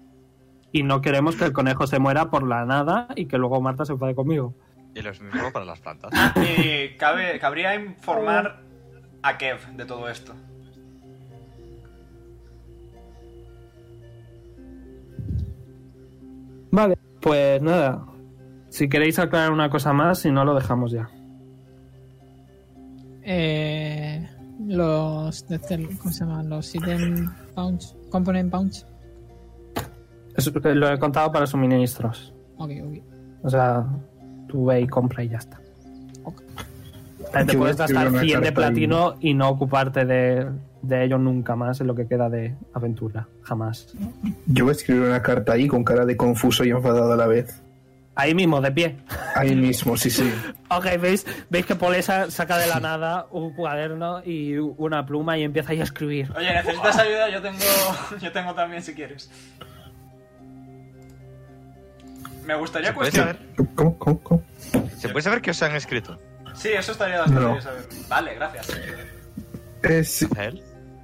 Y 0.72 0.82
no 0.82 1.00
queremos 1.00 1.36
que 1.36 1.44
el 1.44 1.52
conejo 1.52 1.86
se 1.86 1.98
muera 1.98 2.30
por 2.30 2.46
la 2.46 2.64
nada 2.66 3.08
y 3.16 3.26
que 3.26 3.38
luego 3.38 3.60
Marta 3.60 3.84
se 3.84 3.92
enfade 3.92 4.14
conmigo. 4.14 4.54
Y 4.94 5.00
lo 5.00 5.10
mismo 5.10 5.52
para 5.52 5.64
las 5.64 5.80
plantas. 5.80 6.10
Y 6.36 6.96
cabe, 6.96 7.38
cabría 7.38 7.74
informar 7.74 8.60
a 9.22 9.38
Kev 9.38 9.76
de 9.76 9.84
todo 9.84 10.08
esto. 10.08 10.34
Vale, 16.70 16.98
pues 17.20 17.62
nada. 17.62 18.04
Si 18.68 18.88
queréis 18.88 19.18
aclarar 19.18 19.52
una 19.52 19.70
cosa 19.70 19.92
más, 19.92 20.20
si 20.20 20.30
no 20.30 20.44
lo 20.44 20.54
dejamos 20.54 20.92
ya. 20.92 21.08
Eh, 23.22 24.28
los. 24.68 25.44
¿Cómo 25.98 26.12
se 26.12 26.20
llaman? 26.24 26.48
Los 26.48 26.74
item 26.74 27.30
pounds. 27.54 27.96
Component 28.10 28.50
pounds. 28.50 28.86
Eso 30.36 30.52
lo 30.52 30.92
he 30.92 30.98
contado 30.98 31.32
para 31.32 31.46
suministros. 31.46 32.32
Ok, 32.58 32.70
ok. 32.84 32.98
O 33.42 33.50
sea, 33.50 33.84
tú 34.46 34.66
ve 34.66 34.82
y 34.82 34.86
compra 34.86 35.24
y 35.24 35.28
ya 35.30 35.38
está. 35.38 35.60
Ok. 36.22 36.42
Eh, 37.34 37.44
Te 37.44 37.58
puedes 37.58 37.76
gastar 37.76 38.08
una 38.08 38.20
100 38.20 38.40
de 38.42 38.52
platino 38.52 39.14
y 39.20 39.34
no 39.34 39.48
ocuparte 39.48 40.04
de, 40.04 40.46
de 40.82 41.04
ello 41.04 41.18
nunca 41.18 41.56
más 41.56 41.80
en 41.80 41.88
lo 41.88 41.94
que 41.94 42.06
queda 42.06 42.28
de 42.30 42.54
aventura. 42.72 43.28
Jamás. 43.42 43.94
Yo 44.46 44.64
voy 44.64 44.70
a 44.70 44.76
escribir 44.76 45.02
una 45.02 45.22
carta 45.22 45.52
ahí 45.54 45.66
con 45.66 45.82
cara 45.82 46.04
de 46.04 46.16
confuso 46.16 46.64
y 46.64 46.70
enfadado 46.70 47.12
a 47.12 47.16
la 47.16 47.26
vez. 47.26 47.62
Ahí 48.20 48.34
mismo, 48.34 48.60
de 48.60 48.72
pie. 48.72 48.96
Ahí 49.36 49.54
mismo, 49.54 49.96
sí, 49.96 50.10
sí. 50.10 50.28
Ok, 50.70 50.86
¿veis, 51.00 51.24
veis 51.48 51.64
que 51.64 51.76
Pole 51.76 52.02
sa- 52.02 52.30
saca 52.32 52.58
de 52.58 52.66
la 52.66 52.80
nada 52.80 53.26
un 53.30 53.54
cuaderno 53.54 54.20
y 54.24 54.56
una 54.58 55.06
pluma 55.06 55.38
y 55.38 55.44
empieza 55.44 55.70
ahí 55.70 55.80
a 55.80 55.84
escribir. 55.84 56.30
Oye, 56.36 56.52
¿necesitas 56.52 56.98
ayuda? 56.98 57.30
Yo 57.30 57.40
tengo, 57.40 57.58
yo 58.20 58.32
tengo 58.32 58.54
también 58.54 58.82
si 58.82 58.92
quieres. 58.92 59.30
Me 62.44 62.54
gustaría 62.56 62.88
¿Se 62.88 62.94
puede 62.94 63.10
cuestionar... 63.12 63.36
saber? 63.56 63.74
¿Cómo? 63.76 63.98
¿Cómo? 63.98 64.20
¿Cómo? 64.20 64.42
¿Se 64.98 65.08
puede 65.10 65.22
saber 65.22 65.40
qué 65.40 65.52
os 65.52 65.62
han 65.62 65.76
escrito? 65.76 66.18
Sí, 66.54 66.70
eso 66.70 66.90
estaría 66.92 67.18
bastante 67.18 67.40
No. 67.42 67.50
bien 67.52 67.62
saber. 67.62 67.84
Vale, 68.08 68.34
gracias. 68.34 68.68
Es 69.82 70.26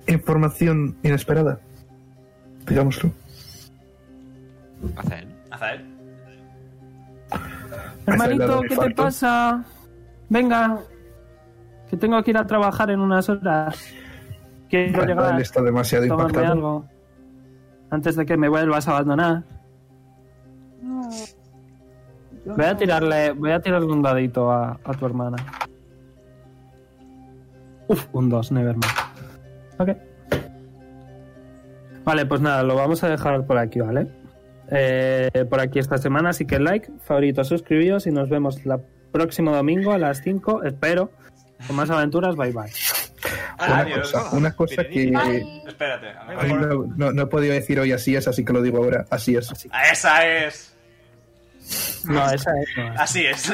información 0.09 0.97
inesperada. 1.05 1.61
Digámoslo. 2.67 3.11
Azael. 4.97 5.29
Azael. 5.51 5.94
Hermanito, 8.07 8.61
¿qué 8.69 8.77
te 8.77 8.91
pasa? 8.91 9.65
Venga, 10.29 10.79
que 11.89 11.97
tengo 11.97 12.23
que 12.23 12.31
ir 12.31 12.39
a 12.39 12.47
trabajar 12.47 12.91
en 12.91 13.01
unas 13.01 13.29
horas. 13.29 13.83
Quiero 14.69 15.03
Él 15.03 15.09
llegar, 15.09 15.41
está 15.41 15.63
demasiado 15.63 16.05
impactado. 16.07 16.53
algo. 16.53 16.85
Antes 17.91 18.17
de 18.17 18.27
que 18.27 18.37
me 18.37 18.49
vuelvas 18.49 18.89
a 18.89 18.93
abandonar. 18.93 19.43
No. 20.83 21.09
Voy 22.57 22.65
a 22.65 22.77
tirarle, 22.77 23.33
voy 23.33 23.53
a 23.53 23.61
tirarle 23.61 23.87
un 23.93 24.03
dadito 24.03 24.51
a, 24.51 24.79
a 24.85 24.93
tu 24.95 25.07
hermana. 25.07 25.37
Uf, 27.89 28.07
un 28.13 28.29
2, 28.29 28.53
nevermind. 28.53 28.85
Ok. 29.79 29.91
Vale, 32.05 32.27
pues 32.27 32.41
nada, 32.41 32.63
lo 32.63 32.75
vamos 32.75 33.03
a 33.03 33.09
dejar 33.09 33.47
por 33.47 33.57
aquí, 33.57 33.81
¿vale? 33.81 34.11
Eh, 34.71 35.45
por 35.49 35.61
aquí 35.61 35.79
esta 35.79 35.99
semana, 35.99 36.31
así 36.31 36.47
que 36.47 36.59
like, 36.59 36.91
favorito, 37.05 37.45
suscribíos 37.45 38.07
y 38.07 38.11
nos 38.11 38.29
vemos 38.31 38.65
la 38.65 38.81
próximo 39.13 39.55
domingo 39.55 39.93
a 39.93 39.99
las 39.99 40.23
5, 40.23 40.65
espero, 40.65 41.11
con 41.67 41.77
más 41.77 41.91
aventuras, 41.91 42.35
bye 42.35 42.51
bye. 42.53 42.71
Una 43.59 43.79
Adiós. 43.79 44.13
cosa, 44.13 44.37
una 44.37 44.53
cosa 44.57 44.85
que 44.85 45.11
Bye. 45.11 45.63
Espérate, 45.67 46.09
a 46.09 46.47
no, 46.49 46.87
no, 46.97 47.13
no 47.13 47.23
he 47.23 47.27
podido 47.27 47.55
decir 47.55 47.79
hoy 47.79 47.93
así 47.93 48.17
es, 48.17 48.27
así 48.27 48.45
que 48.45 48.53
lo 48.53 48.61
digo 48.63 48.79
ahora. 48.79 49.07
Así 49.11 49.37
es. 49.37 49.51
Ah, 49.71 49.89
Esa 49.91 50.27
es. 50.27 50.75
No, 52.05 52.25
esa 52.31 52.51
es. 52.61 52.69
no, 52.77 52.93
esa 52.93 52.95
es. 52.95 53.01
Así 53.01 53.27
es. 53.27 53.53